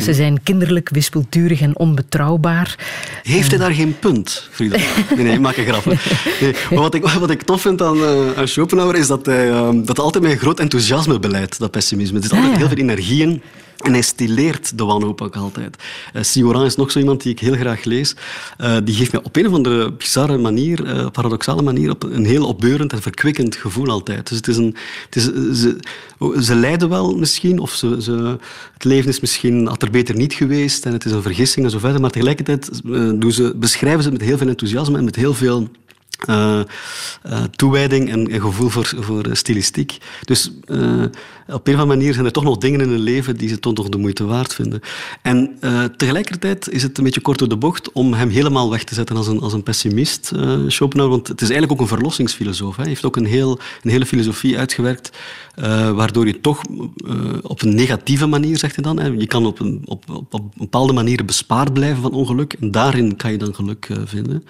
Ze 0.00 0.14
zijn 0.14 0.42
kinderlijk, 0.42 0.88
wispelturig 0.88 1.60
en 1.60 1.78
onbetrouwbaar. 1.78 2.78
Heeft 3.22 3.50
hij 3.50 3.58
daar 3.58 3.72
geen 3.72 3.98
punt, 3.98 4.48
Frida? 4.50 4.76
Nee, 5.16 5.40
maak 5.40 5.56
een 5.56 5.66
grap. 5.66 5.84
Nee, 5.84 6.54
maar 6.70 6.80
wat, 6.82 6.94
ik, 6.94 7.06
wat 7.06 7.30
ik 7.30 7.42
tof 7.42 7.60
vind 7.60 7.82
aan, 7.82 7.98
aan 8.36 8.48
Schopenhauer 8.48 8.96
is 8.96 9.06
dat 9.06 9.26
hij, 9.26 9.50
dat 9.84 9.98
altijd 9.98 10.24
met 10.24 10.38
groot 10.38 10.60
enthousiasme 10.60 11.18
beleidt, 11.18 11.58
dat 11.58 11.70
pessimisme. 11.70 12.16
Er 12.18 12.24
zit 12.24 12.32
altijd 12.32 12.56
heel 12.56 12.68
veel 12.68 12.76
energie 12.76 13.22
in. 13.22 13.42
En 13.84 13.92
hij 13.92 14.02
stileert 14.02 14.78
de 14.78 14.84
wanhoop 14.84 15.20
ook 15.20 15.36
altijd. 15.36 15.76
Uh, 16.14 16.22
Sioran 16.22 16.64
is 16.64 16.76
nog 16.76 16.90
zo 16.90 16.98
iemand 16.98 17.22
die 17.22 17.32
ik 17.32 17.38
heel 17.38 17.54
graag 17.54 17.84
lees. 17.84 18.14
Uh, 18.58 18.76
die 18.84 18.94
geeft 18.94 19.12
me 19.12 19.22
op 19.22 19.36
een 19.36 19.46
of 19.46 19.52
andere 19.52 19.92
bizarre 19.92 20.38
manier, 20.38 20.86
uh, 20.86 21.06
paradoxale 21.10 21.62
manier, 21.62 21.90
op 21.90 22.02
een 22.02 22.24
heel 22.24 22.46
opbeurend 22.46 22.92
en 22.92 23.02
verkwikkend 23.02 23.56
gevoel 23.56 23.88
altijd. 23.88 24.28
Dus 24.28 24.36
het 24.36 24.48
is 24.48 24.56
een, 24.56 24.76
het 25.04 25.16
is, 25.16 25.24
ze, 25.60 25.78
ze 26.40 26.54
lijden 26.54 26.88
wel 26.88 27.16
misschien, 27.16 27.58
of 27.58 27.70
ze, 27.70 28.02
ze, 28.02 28.38
het 28.72 28.84
leven 28.84 29.08
is 29.08 29.20
misschien, 29.20 29.66
had 29.66 29.82
er 29.82 29.90
beter 29.90 30.16
niet 30.16 30.32
geweest 30.32 30.86
en 30.86 30.92
het 30.92 31.04
is 31.04 31.12
een 31.12 31.22
vergissing 31.22 31.64
en 31.64 31.70
zo 31.70 31.78
verder, 31.78 32.00
maar 32.00 32.10
tegelijkertijd 32.10 32.80
doen 33.20 33.32
ze, 33.32 33.52
beschrijven 33.56 34.02
ze 34.02 34.08
het 34.08 34.18
met 34.18 34.28
heel 34.28 34.38
veel 34.38 34.48
enthousiasme 34.48 34.98
en 34.98 35.04
met 35.04 35.16
heel 35.16 35.34
veel 35.34 35.68
toewijding 37.56 38.10
en, 38.10 38.40
gevoel 38.40 38.68
voor, 38.68 38.92
voor 39.00 39.24
stilistiek. 39.32 39.98
Dus 40.24 40.50
op 41.46 41.66
een 41.66 41.74
of 41.74 41.80
andere 41.80 41.98
manier 41.98 42.12
zijn 42.12 42.26
er 42.26 42.32
toch 42.32 42.44
nog 42.44 42.58
dingen 42.58 42.80
in 42.80 42.88
hun 42.88 42.98
leven 42.98 43.36
die 43.36 43.48
ze 43.48 43.58
toch 43.58 43.74
nog 43.74 43.88
de 43.88 43.98
moeite 43.98 44.24
waard 44.24 44.54
vinden. 44.54 44.80
En 45.22 45.58
tegelijkertijd 45.96 46.68
is 46.68 46.82
het 46.82 46.98
een 46.98 47.04
beetje 47.04 47.20
kort 47.20 47.38
door 47.38 47.48
de 47.48 47.56
bocht 47.56 47.92
om 47.92 48.12
hem 48.12 48.28
helemaal 48.28 48.70
weg 48.70 48.84
te 48.84 48.94
zetten 48.94 49.16
als 49.16 49.26
een, 49.26 49.40
als 49.40 49.52
een 49.52 49.62
pessimist, 49.62 50.32
Schopenhauer. 50.66 51.14
Want 51.14 51.28
het 51.28 51.40
is 51.40 51.50
eigenlijk 51.50 51.72
ook 51.72 51.80
een 51.80 51.96
verlossingsfilosoof. 51.96 52.76
Hij 52.76 52.86
heeft 52.86 53.04
ook 53.04 53.16
een, 53.16 53.26
heel, 53.26 53.58
een 53.82 53.90
hele 53.90 54.06
filosofie 54.06 54.58
uitgewerkt 54.58 55.10
waardoor 55.94 56.26
je 56.26 56.40
toch 56.40 56.60
op 57.42 57.62
een 57.62 57.74
negatieve 57.74 58.26
manier, 58.26 58.58
zegt 58.58 58.74
hij 58.74 58.84
dan, 58.84 58.98
hè, 58.98 59.06
je 59.06 59.26
kan 59.26 59.46
op, 59.46 59.60
een, 59.60 59.82
op, 59.84 60.26
op, 60.30 60.52
bepaalde 60.56 60.92
manieren 60.92 61.26
bespaard 61.26 61.72
blijven 61.72 62.02
van 62.02 62.12
ongeluk 62.12 62.52
en 62.52 62.70
daarin 62.70 63.16
kan 63.16 63.32
je 63.32 63.38
dan 63.38 63.54
geluk 63.54 63.88
vinden. 64.04 64.44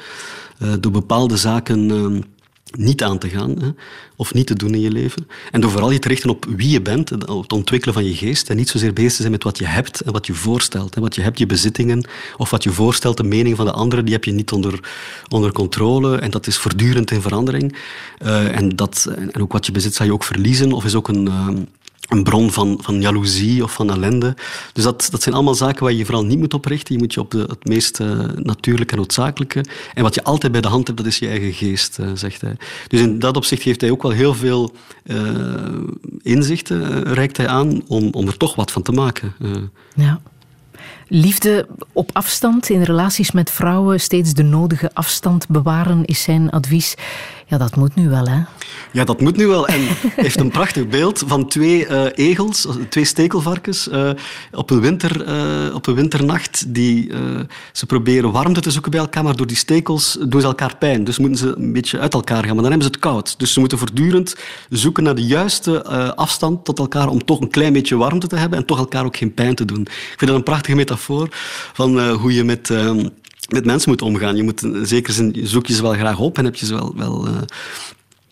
door 0.81 0.93
bepaalde 0.93 1.37
zaken 1.37 1.55
zaken 1.55 1.91
ehm, 1.91 2.21
niet 2.71 3.03
aan 3.03 3.19
te 3.19 3.29
gaan 3.29 3.59
hè, 3.61 3.69
of 4.17 4.35
niet 4.35 4.47
te 4.47 4.55
doen 4.55 4.75
in 4.75 4.81
je 4.81 4.91
leven. 4.91 5.29
En 5.51 5.61
door 5.61 5.71
vooral 5.71 5.91
je 5.91 5.99
te 5.99 6.09
richten 6.09 6.31
op 6.31 6.47
wie 6.57 6.71
je 6.71 6.83
bent, 6.83 7.27
op 7.29 7.43
het 7.43 7.53
ontwikkelen 7.53 7.95
van 7.95 8.05
je 8.05 8.15
geest 8.15 8.51
en 8.51 8.57
niet 8.57 8.69
zozeer 8.69 8.93
bezig 8.93 9.13
te 9.13 9.21
zijn 9.21 9.31
met 9.31 9.45
wat 9.45 9.59
je 9.59 9.67
hebt 9.67 10.01
en 10.01 10.13
wat 10.13 10.27
je 10.27 10.35
voorstelt. 10.35 10.95
Hè. 10.95 11.01
Wat 11.01 11.15
je 11.15 11.23
hebt, 11.23 11.39
je 11.39 11.47
bezittingen, 11.47 12.09
of 12.37 12.51
wat 12.51 12.63
je 12.63 12.71
voorstelt, 12.71 13.17
de 13.17 13.25
mening 13.25 13.57
van 13.57 13.67
de 13.67 13.73
anderen, 13.73 14.05
die 14.05 14.15
heb 14.15 14.25
je 14.25 14.33
niet 14.33 14.53
onder, 14.53 14.81
onder 15.29 15.53
controle 15.53 16.17
en 16.17 16.31
dat 16.31 16.47
is 16.47 16.59
voortdurend 16.59 17.11
in 17.11 17.23
verandering. 17.23 17.77
Uh, 18.23 18.57
en, 18.57 18.69
dat, 18.69 19.13
en 19.33 19.43
ook 19.43 19.53
wat 19.53 19.67
je 19.67 19.73
bezit 19.73 19.95
zal 19.95 20.07
je 20.07 20.13
ook 20.13 20.25
verliezen 20.25 20.73
of 20.73 20.85
is 20.85 20.95
ook 20.95 21.09
een... 21.09 21.27
Uh, 21.27 21.49
een 22.09 22.23
bron 22.23 22.53
van, 22.53 22.79
van 22.83 23.01
jaloezie 23.01 23.63
of 23.63 23.73
van 23.73 23.91
ellende. 23.91 24.37
Dus 24.73 24.85
dat, 24.85 25.09
dat 25.11 25.23
zijn 25.23 25.35
allemaal 25.35 25.55
zaken 25.55 25.83
waar 25.83 25.93
je 25.93 25.99
je 25.99 26.05
vooral 26.05 26.25
niet 26.25 26.39
moet 26.39 26.55
oprichten. 26.55 26.95
Je 26.95 27.01
moet 27.01 27.15
je 27.15 27.21
op 27.21 27.31
de, 27.31 27.39
het 27.39 27.65
meest 27.65 28.01
uh, 28.01 28.09
natuurlijke 28.37 28.93
en 28.93 28.99
noodzakelijke. 28.99 29.65
En 29.95 30.03
wat 30.03 30.15
je 30.15 30.25
altijd 30.25 30.53
bij 30.53 30.61
de 30.61 30.69
hand 30.69 30.87
hebt, 30.87 30.99
dat 30.99 31.09
is 31.09 31.19
je 31.19 31.29
eigen 31.29 31.53
geest, 31.53 31.99
uh, 31.99 32.11
zegt 32.15 32.41
hij. 32.41 32.57
Dus 32.89 33.01
in 33.01 33.19
dat 33.19 33.37
opzicht 33.37 33.63
geeft 33.63 33.81
hij 33.81 33.91
ook 33.91 34.03
wel 34.03 34.11
heel 34.11 34.35
veel 34.35 34.75
uh, 35.05 35.19
inzichten, 36.23 37.03
reikt 37.03 37.37
hij 37.37 37.49
aan, 37.49 37.83
om, 37.87 38.09
om 38.13 38.27
er 38.27 38.37
toch 38.37 38.55
wat 38.55 38.71
van 38.71 38.83
te 38.83 38.93
maken. 38.93 39.35
Ja. 39.95 40.21
Liefde 41.09 41.67
op 41.93 42.11
afstand, 42.13 42.69
in 42.69 42.83
relaties 42.83 43.31
met 43.31 43.51
vrouwen, 43.51 44.01
steeds 44.01 44.35
de 44.35 44.43
nodige 44.43 44.91
afstand 44.93 45.49
bewaren, 45.49 46.05
is 46.05 46.23
zijn 46.23 46.51
advies. 46.51 46.95
Ja, 47.47 47.59
dat 47.59 47.77
moet 47.77 47.95
nu 47.95 48.09
wel, 48.09 48.27
hè? 48.27 48.43
Ja, 48.93 49.05
dat 49.05 49.21
moet 49.21 49.37
nu 49.37 49.47
wel. 49.47 49.67
En 49.67 49.81
heeft 50.17 50.41
een 50.41 50.51
prachtig 50.51 50.89
beeld 50.89 51.23
van 51.27 51.49
twee 51.49 51.89
uh, 51.89 52.05
egels, 52.15 52.67
twee 52.89 53.05
stekelvarkens, 53.05 53.89
uh, 53.89 54.11
op, 54.53 54.71
een 54.71 54.81
winter, 54.81 55.21
op 55.75 55.87
een 55.87 55.95
winternacht. 55.95 56.75
Die, 56.75 57.13
ze 57.73 57.87
proberen 57.87 58.33
warmte 58.33 58.61
te 58.61 58.71
zoeken 58.71 58.91
bij 58.91 59.01
elkaar, 59.01 59.25
maar 59.25 59.37
door 59.37 59.47
die 59.47 59.57
stekels 59.57 60.19
doen 60.29 60.41
ze 60.41 60.47
elkaar 60.47 60.77
pijn. 60.77 61.05
Dus 61.05 61.19
moeten 61.19 61.39
ze 61.39 61.55
een 61.57 61.73
beetje 61.73 61.99
uit 61.99 62.15
elkaar 62.15 62.45
gaan, 62.45 62.55
maar 62.55 62.63
dan 62.63 62.71
hebben 62.71 62.83
ze 62.83 62.93
het 62.93 62.99
koud. 62.99 63.39
Dus 63.39 63.53
ze 63.53 63.61
moeten 63.61 63.79
voortdurend 63.79 64.37
zoeken 64.69 65.03
naar 65.03 65.15
de 65.15 65.27
juiste 65.27 65.85
afstand 66.17 66.65
tot 66.65 66.79
elkaar 66.79 67.09
om 67.09 67.25
toch 67.25 67.41
een 67.41 67.51
klein 67.51 67.73
beetje 67.73 67.97
warmte 67.97 68.27
te 68.27 68.37
hebben 68.37 68.59
en 68.59 68.67
toch 68.67 68.79
elkaar 68.79 69.05
ook 69.05 69.17
geen 69.17 69.35
pijn 69.35 69.55
te 69.55 69.65
doen. 69.65 69.81
Ik 69.81 70.15
vind 70.17 70.31
dat 70.31 70.39
een 70.39 70.43
prachtige 70.43 70.77
metafoor 70.77 71.29
van 71.73 72.11
hoe 72.11 72.35
je 72.35 72.45
met 72.45 72.71
ehm, 72.71 73.09
met 73.49 73.65
mensen 73.65 73.91
moet 73.91 74.03
omgaan. 74.03 74.37
Je 74.37 74.43
moet 74.43 74.63
in 74.63 74.87
zekere 74.87 75.13
zin 75.13 75.41
zoek 75.43 75.67
je 75.67 75.75
ze 75.75 75.83
wel 75.83 75.93
graag 75.93 76.19
op 76.19 76.39
en 76.39 76.45
heb 76.45 76.55
je 76.55 76.67
ze 76.67 76.75
wel, 76.75 76.95
wel 76.97 77.29
uh, 77.29 77.37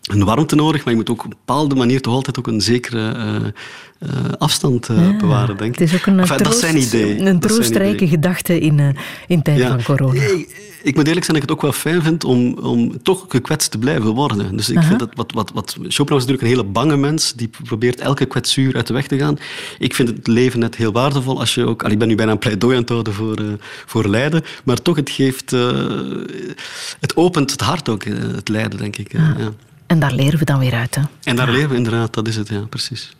een 0.03 0.23
warmte 0.23 0.55
nodig, 0.55 0.83
maar 0.83 0.93
je 0.93 0.99
moet 0.99 1.09
ook 1.09 1.19
op 1.19 1.23
een 1.23 1.37
bepaalde 1.45 1.75
manier 1.75 2.01
toch 2.01 2.13
altijd 2.13 2.39
ook 2.39 2.47
een 2.47 2.61
zekere 2.61 3.15
uh, 3.15 3.35
uh, 4.09 4.31
afstand 4.37 4.89
uh, 4.89 5.17
bewaren, 5.17 5.57
denk 5.57 5.73
ik. 5.73 5.79
Het 5.79 5.89
is 5.89 5.95
ook 5.95 6.05
een, 6.05 6.19
enfin, 6.19 6.37
troost, 6.37 6.61
dat 6.61 6.83
zijn 6.83 7.27
een 7.27 7.39
troostrijke 7.39 8.07
gedachte 8.07 8.59
in, 8.59 8.95
in 9.27 9.41
tijden 9.41 9.63
ja. 9.65 9.79
van 9.79 9.83
corona. 9.83 10.21
Ik, 10.21 10.71
ik 10.83 10.95
moet 10.95 11.07
eerlijk 11.07 11.25
zijn 11.25 11.39
dat 11.39 11.43
ik 11.43 11.49
het 11.49 11.51
ook 11.51 11.61
wel 11.61 11.71
fijn 11.71 12.01
vind 12.01 12.23
om, 12.23 12.53
om 12.53 13.03
toch 13.03 13.25
gekwetst 13.27 13.71
te 13.71 13.77
blijven 13.77 14.13
worden. 14.13 14.55
Dus 14.55 14.69
ik 14.69 14.77
Aha. 14.77 14.87
vind 14.87 14.99
dat 14.99 15.09
wat, 15.13 15.31
wat, 15.31 15.51
wat 15.53 15.77
natuurlijk 15.97 16.41
een 16.41 16.47
hele 16.47 16.63
bange 16.63 16.97
mens 16.97 17.33
die 17.33 17.49
probeert 17.63 17.99
elke 17.99 18.25
kwetsuur 18.25 18.75
uit 18.75 18.87
de 18.87 18.93
weg 18.93 19.07
te 19.07 19.17
gaan. 19.17 19.37
Ik 19.79 19.95
vind 19.95 20.07
het 20.07 20.27
leven 20.27 20.59
net 20.59 20.75
heel 20.75 20.91
waardevol 20.91 21.39
als 21.39 21.55
je 21.55 21.65
ook... 21.65 21.83
Al, 21.83 21.91
ik 21.91 21.99
ben 21.99 22.07
nu 22.07 22.15
bijna 22.15 22.31
een 22.31 22.37
pleidooi 22.37 22.75
aan 22.75 22.81
het 22.81 22.89
houden 22.89 23.13
voor, 23.13 23.37
voor 23.85 24.09
lijden, 24.09 24.43
maar 24.63 24.81
toch 24.81 24.95
het 24.95 25.09
geeft... 25.09 25.51
het 26.99 27.15
opent 27.15 27.51
het 27.51 27.61
hart 27.61 27.89
ook, 27.89 28.03
het 28.35 28.49
lijden, 28.49 28.79
denk 28.79 28.97
ik. 28.97 29.11
Ja. 29.11 29.35
Ja. 29.37 29.51
En 29.93 29.99
daar 29.99 30.13
leren 30.13 30.39
we 30.39 30.45
dan 30.45 30.59
weer 30.59 30.73
uit. 30.73 30.95
Hè? 30.95 31.01
En 31.23 31.35
daar 31.35 31.49
leren 31.49 31.69
we 31.69 31.75
inderdaad, 31.75 32.13
dat 32.13 32.27
is 32.27 32.35
het, 32.35 32.47
ja, 32.47 32.59
precies. 32.59 33.15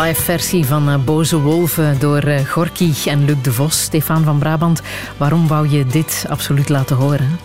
Live 0.00 0.22
versie 0.22 0.66
van 0.66 0.88
uh, 0.88 1.04
Boze 1.04 1.40
Wolven 1.40 1.98
door 1.98 2.24
uh, 2.24 2.38
Gorky 2.38 2.92
en 3.04 3.24
Luc 3.24 3.36
de 3.42 3.52
Vos. 3.52 3.82
Stefan 3.82 4.24
van 4.24 4.38
Brabant, 4.38 4.82
waarom 5.16 5.48
wou 5.48 5.68
je 5.68 5.86
dit 5.86 6.24
absoluut 6.28 6.68
laten 6.68 6.96
horen? 6.96 7.38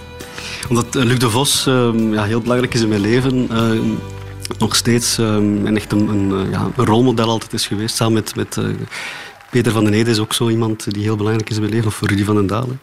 Omdat 0.70 0.96
uh, 0.96 1.04
Luc 1.04 1.20
de 1.20 1.30
Vos 1.30 1.68
ehm, 1.68 2.14
ja, 2.14 2.24
heel 2.24 2.42
belangrijk 2.42 2.74
is 2.74 2.82
in 2.82 2.88
mijn 2.88 3.02
leven. 3.02 3.48
Ehm, 3.50 3.90
nog 4.60 4.76
steeds 4.76 5.18
um, 5.18 5.68
en 5.68 5.76
echt 5.76 5.92
een, 5.92 6.50
ja, 6.52 6.70
een, 6.76 6.86
rolmodel 6.86 7.30
altijd 7.30 7.54
is 7.54 7.68
geweest. 7.68 7.96
Samen 7.96 8.14
met, 8.14 8.36
met 8.36 8.60
Peter 9.50 9.72
van 9.72 9.84
den 9.84 9.94
Ede 9.94 10.10
is 10.10 10.20
ook 10.20 10.34
zo 10.34 10.50
iemand 10.50 10.94
die 10.94 11.04
heel 11.04 11.16
belangrijk 11.16 11.50
is 11.50 11.56
in 11.56 11.62
mijn 11.62 11.74
leven. 11.74 11.88
Of 11.88 12.02
Rudy 12.02 12.24
van 12.24 12.36
den 12.36 12.48
Dalen. 12.48 12.80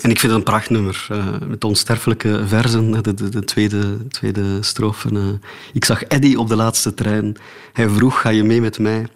En 0.00 0.10
ik 0.10 0.18
vind 0.18 0.32
het 0.32 0.40
een 0.40 0.42
prachtnummer. 0.42 1.06
Uh, 1.12 1.26
met 1.46 1.64
onsterfelijke 1.64 2.42
verzen, 2.46 3.02
de, 3.02 3.14
de, 3.14 3.28
de 3.28 3.44
tweede, 3.44 4.08
tweede 4.08 4.62
strofe. 4.62 5.10
Uh, 5.12 5.24
ik 5.72 5.84
zag 5.84 6.02
Eddy 6.02 6.34
op 6.34 6.48
de 6.48 6.56
laatste 6.56 6.94
trein. 6.94 7.36
Hij 7.72 7.88
vroeg, 7.88 8.20
ga 8.20 8.28
je 8.28 8.44
mee 8.44 8.60
met 8.60 8.78
mij? 8.78 9.06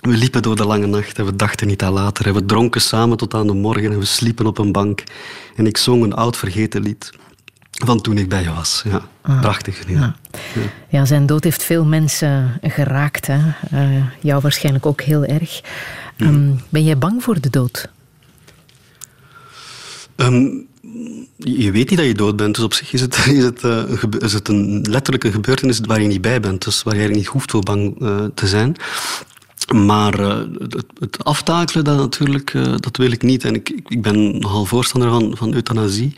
We 0.00 0.16
liepen 0.16 0.42
door 0.42 0.56
de 0.56 0.66
lange 0.66 0.86
nacht 0.86 1.18
en 1.18 1.24
we 1.24 1.36
dachten 1.36 1.66
niet 1.66 1.82
aan 1.82 1.92
later. 1.92 2.26
En 2.26 2.34
we 2.34 2.44
dronken 2.44 2.80
samen 2.80 3.16
tot 3.16 3.34
aan 3.34 3.46
de 3.46 3.52
morgen 3.52 3.92
en 3.92 3.98
we 3.98 4.04
sliepen 4.04 4.46
op 4.46 4.58
een 4.58 4.72
bank. 4.72 5.04
En 5.56 5.66
ik 5.66 5.76
zong 5.76 6.02
een 6.02 6.14
oud 6.14 6.36
vergeten 6.36 6.82
lied 6.82 7.10
van 7.70 8.00
toen 8.00 8.18
ik 8.18 8.28
bij 8.28 8.42
je 8.42 8.52
was. 8.52 8.82
Ja, 8.90 9.02
ah, 9.20 9.40
prachtig. 9.40 9.88
Ja. 9.88 9.98
Ja. 9.98 10.14
ja. 10.88 11.04
zijn 11.04 11.26
dood 11.26 11.44
heeft 11.44 11.62
veel 11.62 11.84
mensen 11.84 12.58
geraakt. 12.62 13.26
Hè? 13.26 13.38
Uh, 13.72 14.04
jou 14.20 14.40
waarschijnlijk 14.40 14.86
ook 14.86 15.00
heel 15.00 15.24
erg. 15.24 15.60
Um, 16.16 16.60
ben 16.68 16.84
jij 16.84 16.98
bang 16.98 17.22
voor 17.22 17.40
de 17.40 17.50
dood? 17.50 17.88
Um, 20.20 20.66
je 21.36 21.70
weet 21.70 21.90
niet 21.90 21.98
dat 21.98 22.06
je 22.06 22.14
dood 22.14 22.36
bent, 22.36 22.54
dus 22.54 22.64
op 22.64 22.74
zich 22.74 22.92
is 22.92 23.00
het, 23.00 23.16
is 23.26 23.44
het, 23.44 23.62
uh, 23.62 23.82
is 24.18 24.32
het 24.32 24.48
een 24.48 24.86
letterlijke 24.90 25.32
gebeurtenis 25.32 25.80
waar 25.80 26.02
je 26.02 26.08
niet 26.08 26.20
bij 26.20 26.40
bent, 26.40 26.64
dus 26.64 26.82
waar 26.82 26.96
je 26.96 27.08
niet 27.08 27.26
hoeft 27.26 27.50
voor 27.50 27.62
bang 27.62 28.02
uh, 28.02 28.24
te 28.34 28.46
zijn. 28.46 28.76
Maar 29.74 30.20
uh, 30.20 30.38
het, 30.98 31.24
aftakelen, 31.24 31.84
dat 31.84 31.96
natuurlijk, 31.96 32.52
dat 32.80 32.96
wil 32.96 33.10
ik 33.10 33.22
niet. 33.22 33.44
En 33.44 33.54
ik, 33.54 33.68
ik 33.88 34.02
ben 34.02 34.38
nogal 34.38 34.64
voorstander 34.64 35.10
van, 35.10 35.36
van 35.36 35.54
euthanasie. 35.54 36.14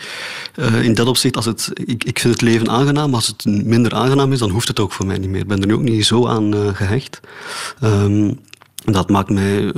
in 0.83 0.95
dat 0.95 1.07
opzicht, 1.07 1.37
als 1.37 1.45
het, 1.45 1.71
ik, 1.75 2.05
ik 2.05 2.19
vind 2.19 2.35
het 2.35 2.43
leven 2.43 2.69
aangenaam. 2.69 3.15
Als 3.15 3.27
het 3.27 3.45
minder 3.45 3.95
aangenaam 3.95 4.33
is, 4.33 4.39
dan 4.39 4.51
hoeft 4.51 4.69
het 4.69 4.81
ook 4.81 4.93
voor 4.93 5.07
mij 5.07 5.19
niet 5.19 5.31
meer. 5.31 5.41
Ik 5.41 5.47
ben 5.47 5.61
er 5.61 5.67
nu 5.67 5.75
ook 5.75 5.83
niet 5.83 6.07
zo 6.07 6.27
aan 6.27 6.75
gehecht. 6.75 7.21
Um, 7.83 8.39
dat 8.93 9.11
maakt 9.11 9.31
mij... 9.31 9.63
Uh, 9.63 9.73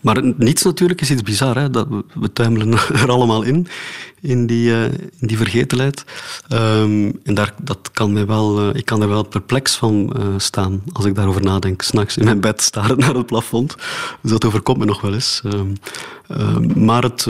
maar 0.00 0.22
niets 0.36 0.62
natuurlijk 0.62 1.00
is 1.00 1.10
iets 1.10 1.22
bizar. 1.22 1.56
Hè? 1.56 1.70
Dat, 1.70 1.86
we 2.14 2.32
tuimelen 2.32 2.78
er 3.02 3.10
allemaal 3.10 3.42
in, 3.42 3.66
in 4.20 4.46
die, 4.46 4.68
uh, 4.68 4.84
in 4.84 5.26
die 5.26 5.36
vergetelheid. 5.36 6.04
Um, 6.52 7.20
en 7.22 7.34
daar, 7.34 7.54
dat 7.62 7.90
kan 7.92 8.12
mij 8.12 8.26
wel, 8.26 8.68
uh, 8.68 8.74
ik 8.74 8.84
kan 8.84 9.02
er 9.02 9.08
wel 9.08 9.22
perplex 9.22 9.76
van 9.76 10.12
staan 10.36 10.82
als 10.92 11.04
ik 11.04 11.14
daarover 11.14 11.42
nadenk. 11.42 11.82
S'nachts 11.82 12.16
in 12.16 12.24
mijn 12.24 12.40
bed 12.40 12.62
staren 12.62 12.98
naar 13.04 13.14
het 13.14 13.26
plafond. 13.26 13.74
Dus 14.22 14.30
dat 14.30 14.44
overkomt 14.44 14.78
me 14.78 14.84
nog 14.84 15.00
wel 15.00 15.14
eens. 15.14 15.42
Um, 15.44 15.74
maar 16.74 17.02
het 17.02 17.26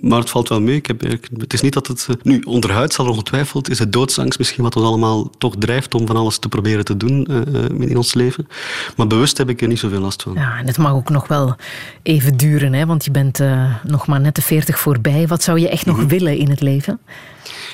maar 0.00 0.18
het 0.18 0.30
valt 0.30 0.48
wel 0.48 0.60
mee. 0.60 0.76
Ik 0.76 0.86
heb, 0.86 1.00
het 1.36 1.52
is 1.52 1.60
niet 1.60 1.72
dat 1.72 1.86
het... 1.86 2.06
Eh, 2.10 2.16
nu, 2.22 2.40
onderhuid 2.40 2.92
zal 2.92 3.08
ongetwijfeld, 3.08 3.70
is 3.70 3.78
het 3.78 3.92
doodsangst 3.92 4.38
misschien 4.38 4.62
wat 4.62 4.76
ons 4.76 4.84
allemaal 4.84 5.30
toch 5.38 5.54
drijft 5.58 5.94
om 5.94 6.06
van 6.06 6.16
alles 6.16 6.38
te 6.38 6.48
proberen 6.48 6.84
te 6.84 6.96
doen 6.96 7.28
uh, 7.30 7.88
in 7.88 7.96
ons 7.96 8.14
leven. 8.14 8.46
Maar 8.96 9.06
bewust 9.06 9.38
heb 9.38 9.48
ik 9.48 9.62
er 9.62 9.68
niet 9.68 9.78
zoveel 9.78 10.00
last 10.00 10.22
van. 10.22 10.34
Ja, 10.34 10.58
en 10.58 10.66
het 10.66 10.78
mag 10.78 10.92
ook 10.92 11.10
nog 11.10 11.28
wel 11.28 11.56
even 12.02 12.36
duren, 12.36 12.72
hè? 12.72 12.86
want 12.86 13.04
je 13.04 13.10
bent 13.10 13.40
uh, 13.40 13.74
nog 13.82 14.06
maar 14.06 14.20
net 14.20 14.34
de 14.34 14.42
veertig 14.42 14.78
voorbij. 14.78 15.26
Wat 15.26 15.42
zou 15.42 15.60
je 15.60 15.68
echt 15.68 15.86
nog 15.86 15.96
mhm. 15.96 16.06
willen 16.06 16.36
in 16.36 16.50
het 16.50 16.60
leven? 16.60 16.98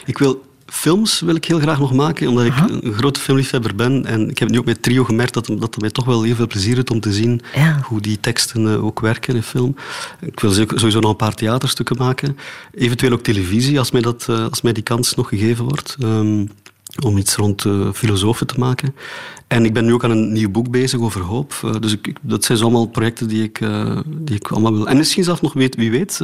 Ik 0.05 0.19
wil 0.19 0.43
films 0.73 1.21
wil 1.21 1.35
ik 1.35 1.45
heel 1.45 1.59
graag 1.59 1.79
nog 1.79 1.93
maken, 1.93 2.29
omdat 2.29 2.45
ik 2.45 2.55
een 2.69 2.93
grote 2.93 3.21
filmliefhebber 3.21 3.75
ben. 3.75 4.07
En 4.07 4.31
ik 4.31 4.39
heb 4.39 4.49
nu 4.49 4.59
ook 4.59 4.65
met 4.65 4.83
Trio 4.83 5.05
gemerkt 5.05 5.35
dat, 5.35 5.47
dat 5.47 5.61
het 5.61 5.81
mij 5.81 5.91
toch 5.91 6.05
wel 6.05 6.23
heel 6.23 6.35
veel 6.35 6.47
plezier 6.47 6.75
doet 6.75 6.91
om 6.91 7.01
te 7.01 7.13
zien 7.13 7.41
hoe 7.83 8.01
die 8.01 8.21
teksten 8.21 8.67
uh, 8.67 8.85
ook 8.85 9.01
werken 9.01 9.35
in 9.35 9.43
film. 9.43 9.77
Ik 10.21 10.41
wil 10.41 10.53
sowieso 10.53 11.01
nog 11.01 11.11
een 11.11 11.17
paar 11.17 11.35
theaterstukken 11.35 11.97
maken. 11.97 12.37
Eventueel 12.75 13.13
ook 13.13 13.23
televisie, 13.23 13.79
als 13.79 13.91
mij, 13.91 14.01
dat, 14.01 14.27
uh, 14.31 14.49
als 14.49 14.63
mij 14.63 14.73
die 14.73 14.83
kans 14.83 15.15
nog 15.15 15.29
gegeven 15.29 15.65
wordt. 15.65 15.97
Um, 16.03 16.51
om 17.03 17.17
iets 17.17 17.37
rond 17.37 17.65
uh, 17.65 17.93
filosofen 17.93 18.47
te 18.47 18.59
maken. 18.59 18.95
En 19.47 19.65
ik 19.65 19.73
ben 19.73 19.85
nu 19.85 19.93
ook 19.93 20.05
aan 20.05 20.11
een 20.11 20.33
nieuw 20.33 20.51
boek 20.51 20.71
bezig 20.71 21.01
over 21.01 21.21
hoop. 21.21 21.77
dus 21.81 21.93
ik, 21.93 22.13
dat 22.23 22.45
zijn 22.45 22.61
allemaal 22.61 22.87
projecten 22.87 23.29
die 23.29 23.43
ik, 23.43 23.61
die 24.07 24.37
ik 24.37 24.49
allemaal 24.49 24.73
wil. 24.73 24.89
En 24.89 24.97
misschien 24.97 25.25
zelf 25.25 25.43
nog 25.43 25.53
weet, 25.53 25.77
wie 25.77 25.91
weet 25.91 26.21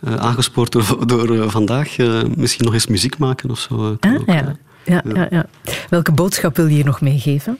aangespoord 0.00 0.72
door, 0.72 1.06
door 1.06 1.30
uh, 1.30 1.48
vandaag 1.48 1.98
uh, 1.98 2.22
misschien 2.36 2.64
nog 2.64 2.74
eens 2.74 2.86
muziek 2.86 3.18
maken 3.18 3.50
of 3.50 3.58
zo. 3.58 3.96
Ah, 4.00 4.14
ook, 4.14 4.26
ja. 4.26 4.56
Ja, 4.84 5.02
ja. 5.04 5.26
Ja, 5.30 5.46
Welke 5.90 6.12
boodschap 6.12 6.56
wil 6.56 6.66
je 6.66 6.74
hier 6.74 6.84
nog 6.84 7.00
meegeven? 7.00 7.58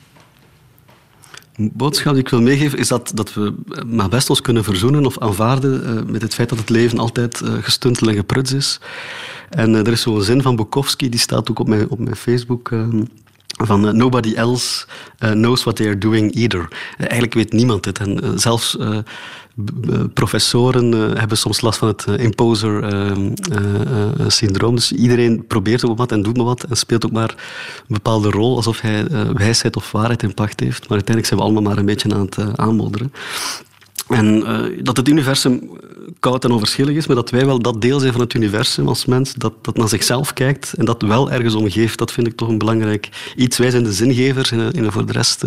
Een 1.57 1.71
boodschap 1.75 2.13
die 2.13 2.23
ik 2.23 2.29
wil 2.29 2.41
meegeven 2.41 2.79
is 2.79 2.89
dat, 2.89 3.13
dat 3.15 3.35
we 3.35 3.55
maar 3.87 4.09
best 4.09 4.31
ons 4.31 4.41
kunnen 4.41 4.65
verzoenen 4.65 5.07
of 5.07 5.19
aanvaarden 5.19 6.05
met 6.11 6.23
het 6.23 6.35
feit 6.35 6.49
dat 6.49 6.59
het 6.59 6.69
leven 6.69 6.99
altijd 6.99 7.43
gestuntel 7.61 8.09
en 8.09 8.15
gepruts 8.15 8.53
is. 8.53 8.81
En 9.51 9.75
er 9.75 9.89
is 9.93 10.01
zo'n 10.01 10.23
zin 10.23 10.43
van 10.43 10.57
Bukowski, 10.57 11.09
die 11.09 11.21
staat 11.21 11.51
ook 11.51 11.59
op 11.59 11.69
mijn, 11.69 11.89
op 11.89 11.99
mijn 11.99 12.17
Facebook 12.17 12.71
van 13.47 13.97
nobody 13.97 14.35
else 14.35 14.87
knows 15.19 15.63
what 15.63 15.77
they 15.77 15.87
are 15.87 15.99
doing 15.99 16.35
either. 16.35 16.69
eigenlijk 16.99 17.35
weet 17.35 17.53
niemand 17.53 17.85
het. 17.85 17.99
En 17.99 18.41
zelfs 18.41 18.77
professoren 20.15 20.93
hebben 21.19 21.39
soms 21.39 21.61
last 21.61 21.79
van 21.79 21.89
het 21.89 22.07
imposer-syndroom. 22.07 24.75
dus 24.75 24.93
iedereen 24.93 25.47
probeert 25.47 25.85
ook 25.85 25.99
wat 25.99 26.13
en 26.13 26.23
doet 26.23 26.37
maar 26.37 26.47
wat 26.47 26.65
en 26.65 26.77
speelt 26.77 27.05
ook 27.05 27.13
maar 27.13 27.35
een 27.79 27.95
bepaalde 27.95 28.31
rol, 28.31 28.57
alsof 28.57 28.81
hij 28.81 29.07
wijsheid 29.33 29.77
of 29.77 29.93
waarheid 29.93 30.23
in 30.23 30.35
pacht 30.35 30.61
heeft. 30.61 30.89
Maar 30.89 30.99
uiteindelijk 30.99 31.27
zijn 31.27 31.41
we 31.41 31.45
allemaal 31.45 31.63
maar 31.63 31.79
een 31.79 31.87
beetje 31.87 32.15
aan 32.15 32.21
het 32.21 32.59
aanmodderen. 32.59 33.13
En 34.09 34.45
dat 34.83 34.97
het 34.97 35.09
universum 35.09 35.71
koud 36.21 36.45
en 36.45 36.51
onverschillig 36.51 36.97
is, 36.97 37.07
maar 37.07 37.17
dat 37.17 37.31
wij 37.31 37.47
wel 37.47 37.59
dat 37.59 37.81
deel 37.81 38.01
zijn 38.01 38.13
van 38.13 38.21
het 38.21 38.35
universum 38.35 38.89
als 38.89 39.05
mens, 39.05 39.35
dat, 39.35 39.53
dat 39.65 39.77
naar 39.77 39.89
zichzelf 39.89 40.33
kijkt 40.33 40.73
en 40.73 40.85
dat 40.85 41.03
wel 41.03 41.31
ergens 41.31 41.55
omgeeft, 41.55 41.99
dat 41.99 42.13
vind 42.13 42.27
ik 42.27 42.37
toch 42.37 42.49
een 42.49 42.59
belangrijk 42.59 43.33
iets. 43.37 43.59
Wij 43.59 43.71
zijn 43.71 43.83
de 43.83 43.93
zingevers 43.93 44.53
in 44.53 44.59
een, 44.59 44.73
in 44.73 44.85
een 44.85 44.93
voor 44.93 45.07
de 45.07 45.13
rest 45.13 45.43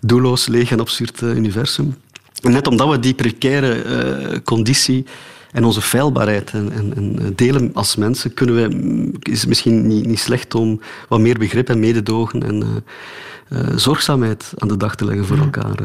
doelloos, 0.00 0.46
leeg 0.46 0.70
en 0.70 0.80
absurd 0.80 1.20
universum. 1.20 1.94
Net 2.42 2.66
omdat 2.66 2.90
we 2.90 3.00
die 3.00 3.14
precaire 3.14 3.84
uh, 3.84 4.38
conditie 4.44 5.04
en 5.52 5.64
onze 5.64 5.80
feilbaarheid 5.80 6.50
en, 6.50 6.72
en, 6.72 6.92
en, 6.96 7.32
delen 7.34 7.70
als 7.74 7.96
mensen, 7.96 8.34
kunnen 8.34 8.54
we, 8.54 9.10
is 9.30 9.40
het 9.40 9.48
misschien 9.48 9.86
niet, 9.86 10.06
niet 10.06 10.18
slecht 10.18 10.54
om 10.54 10.80
wat 11.08 11.20
meer 11.20 11.38
begrip 11.38 11.68
en 11.68 11.80
mededogen 11.80 12.42
en 12.42 12.64
uh, 13.50 13.60
uh, 13.60 13.76
zorgzaamheid 13.76 14.52
aan 14.56 14.68
de 14.68 14.76
dag 14.76 14.94
te 14.96 15.04
leggen 15.04 15.26
voor 15.26 15.38
elkaar. 15.38 15.76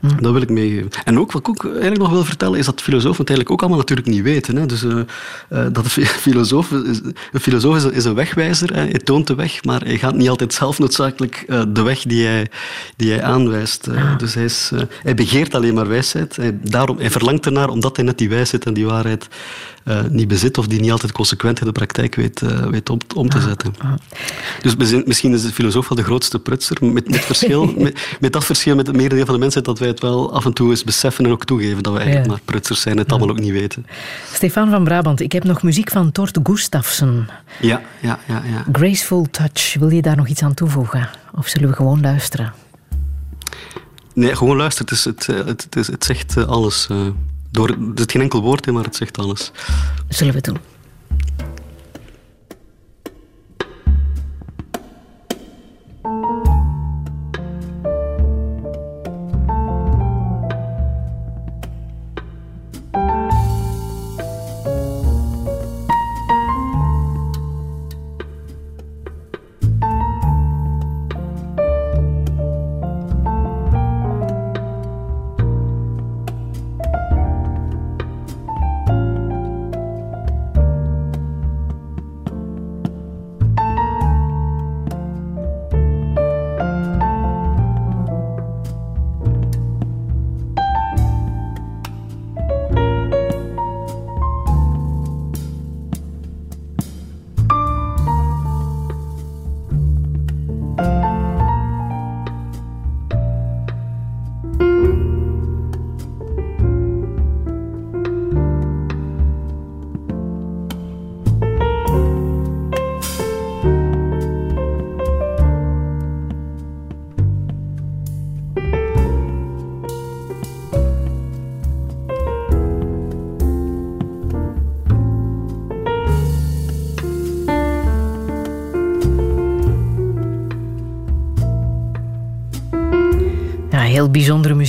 Mm. 0.00 0.22
Dat 0.22 0.32
wil 0.32 0.42
ik 0.42 0.50
meegeven. 0.50 0.90
En 1.04 1.18
ook 1.18 1.32
wat 1.32 1.40
ik 1.40 1.48
ook 1.48 1.64
eigenlijk 1.64 2.00
nog 2.00 2.10
wil 2.10 2.24
vertellen, 2.24 2.58
is 2.58 2.66
dat 2.66 2.82
filosofen 2.82 3.18
het 3.20 3.28
eigenlijk 3.28 3.50
ook 3.50 3.60
allemaal 3.60 3.78
natuurlijk 3.78 4.08
niet 4.08 4.22
weten. 4.22 4.56
Hè. 4.56 4.66
Dus 4.66 4.82
uh, 4.82 4.94
uh, 4.94 5.66
dat 5.72 5.96
een 5.96 6.06
filosoof, 6.26 6.72
is, 6.72 7.00
een 7.32 7.40
filosoof 7.40 7.76
is, 7.76 7.84
is 7.84 8.04
een 8.04 8.14
wegwijzer. 8.14 8.74
Hè. 8.74 8.80
Hij 8.80 9.00
toont 9.04 9.26
de 9.26 9.34
weg, 9.34 9.64
maar 9.64 9.84
hij 9.84 9.98
gaat 9.98 10.14
niet 10.14 10.28
altijd 10.28 10.54
zelf 10.54 10.78
noodzakelijk 10.78 11.44
uh, 11.46 11.62
de 11.68 11.82
weg 11.82 12.02
die 12.02 12.26
hij, 12.26 12.50
die 12.96 13.10
hij 13.10 13.22
aanwijst. 13.22 13.88
Ja. 13.92 14.14
Dus 14.14 14.34
hij, 14.34 14.44
is, 14.44 14.70
hij 15.02 15.14
begeert 15.14 15.54
alleen 15.54 15.74
maar 15.74 15.88
wijsheid. 15.88 16.36
Hij, 16.36 16.58
daarom, 16.62 16.98
hij 16.98 17.10
verlangt 17.10 17.46
ernaar 17.46 17.68
omdat 17.68 17.96
hij 17.96 18.04
net 18.04 18.18
die 18.18 18.28
wijsheid 18.28 18.66
en 18.66 18.74
die 18.74 18.86
waarheid 18.86 19.28
uh, 19.90 20.00
niet 20.10 20.28
bezit 20.28 20.58
of 20.58 20.66
die 20.66 20.80
niet 20.80 20.90
altijd 20.90 21.12
consequent 21.12 21.60
in 21.60 21.66
de 21.66 21.72
praktijk 21.72 22.14
weet, 22.14 22.40
uh, 22.40 22.66
weet 22.66 22.90
om, 22.90 22.98
om, 23.14 23.28
te 23.28 23.40
zetten. 23.40 23.74
Dus 24.62 25.04
misschien 25.04 25.32
is 25.32 25.42
de 25.42 25.52
filosoof 25.52 25.88
wel 25.88 25.98
de 25.98 26.04
grootste 26.04 26.38
prutser, 26.38 26.76
met, 26.84 27.10
met, 27.10 27.20
verschil, 27.20 27.66
met, 27.76 28.16
met, 28.20 28.32
dat 28.32 28.44
verschil 28.44 28.74
met 28.74 28.86
het 28.86 28.96
merendeel 28.96 29.24
van 29.24 29.34
de 29.34 29.40
mensen 29.40 29.62
dat 29.64 29.78
wij 29.78 29.88
het 29.88 30.00
wel 30.00 30.32
af 30.32 30.44
en 30.44 30.52
toe 30.52 30.70
eens 30.70 30.84
beseffen 30.84 31.24
en 31.24 31.30
ook 31.30 31.44
toegeven 31.44 31.82
dat 31.82 31.92
we 31.92 31.98
eigenlijk 31.98 32.28
maar 32.28 32.40
prutsers 32.44 32.80
zijn 32.80 32.94
en 32.94 33.02
het 33.02 33.10
allemaal 33.10 33.30
ook 33.30 33.40
niet 33.40 33.52
weten. 33.52 33.86
Stefan 34.32 34.70
van 34.70 34.84
Brabant, 34.84 35.20
ik 35.20 35.32
heb 35.32 35.44
nog 35.44 35.62
muziek 35.62 35.90
van 35.90 36.12
Tort 36.12 36.38
Gustafsson. 36.42 37.28
Ja, 37.60 37.82
ja, 38.00 38.18
ja, 38.28 38.42
ja. 38.46 38.64
Graceful 38.72 39.26
Touch, 39.30 39.74
wil 39.78 39.90
je 39.90 40.02
daar 40.02 40.16
nog 40.16 40.28
iets 40.28 40.42
aan 40.42 40.54
toevoegen? 40.54 41.08
Of 41.34 41.48
zullen 41.48 41.68
we 41.68 41.74
gewoon 41.74 42.00
luisteren? 42.00 42.52
Nee, 44.14 44.36
gewoon 44.36 44.56
luisteren. 44.56 44.88
Het, 44.88 44.98
is, 44.98 45.04
het, 45.04 45.46
het, 45.46 45.66
het, 45.70 45.86
het 45.86 46.04
zegt 46.04 46.46
alles. 46.46 46.88
Door, 47.50 47.68
er 47.68 47.76
zit 47.94 48.10
geen 48.10 48.22
enkel 48.22 48.42
woord 48.42 48.66
in, 48.66 48.74
maar 48.74 48.84
het 48.84 48.96
zegt 48.96 49.18
alles. 49.18 49.50
Zullen 50.08 50.34
we 50.34 50.40
doen. 50.40 50.56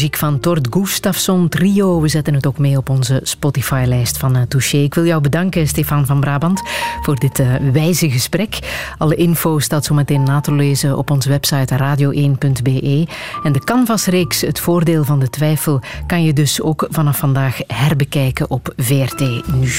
Muziek 0.02 0.20
van 0.20 0.40
Tord 0.40 0.68
Gustafsson 0.70 1.50
Trio. 1.50 2.02
We 2.02 2.08
zetten 2.08 2.34
het 2.34 2.48
ook 2.48 2.58
mee 2.58 2.78
op 2.78 2.90
onze 2.90 3.20
Spotify-lijst 3.24 4.18
van 4.18 4.38
uh, 4.38 4.42
Touché. 4.42 4.78
Ik 4.78 4.94
wil 4.94 5.06
jou 5.06 5.22
bedanken, 5.22 5.68
Stefan 5.68 6.06
van 6.06 6.20
Brabant, 6.20 6.62
voor 7.02 7.16
dit 7.16 7.40
uh, 7.40 7.56
wijze 7.72 8.10
gesprek. 8.10 8.60
Alle 8.98 9.16
info 9.16 9.60
staat 9.60 9.86
zo 9.86 9.94
meteen 9.94 10.24
na 10.24 10.40
te 10.40 10.54
lezen 10.54 10.98
op 10.98 11.12
onze 11.12 11.30
website 11.30 11.78
radio1.be. 11.78 13.08
En 13.44 13.52
de 13.52 13.60
Canvas-reeks 13.64 14.42
Het 14.42 14.60
Voordeel 14.60 15.04
van 15.04 15.20
de 15.20 15.30
Twijfel 15.30 15.82
kan 16.08 16.24
je 16.24 16.34
dus 16.34 16.62
ook 16.62 16.88
vanaf 16.90 17.18
vandaag 17.18 17.60
herbekijken 17.68 18.50
op 18.50 18.74
VRT 18.78 19.20
Nu. 19.54 19.72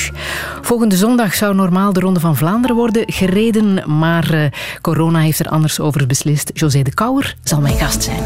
Volgende 0.60 0.96
zondag 0.96 1.34
zou 1.34 1.54
normaal 1.54 1.92
de 1.92 2.00
Ronde 2.00 2.20
van 2.20 2.36
Vlaanderen 2.36 2.76
worden 2.76 3.02
gereden, 3.06 3.98
maar 3.98 4.34
uh, 4.34 4.44
corona 4.80 5.18
heeft 5.18 5.38
er 5.38 5.48
anders 5.48 5.80
over 5.80 6.06
beslist. 6.06 6.50
José 6.54 6.82
de 6.82 6.94
Kouwer 6.94 7.36
zal 7.42 7.60
mijn 7.60 7.76
gast 7.76 8.02
zijn. 8.02 8.20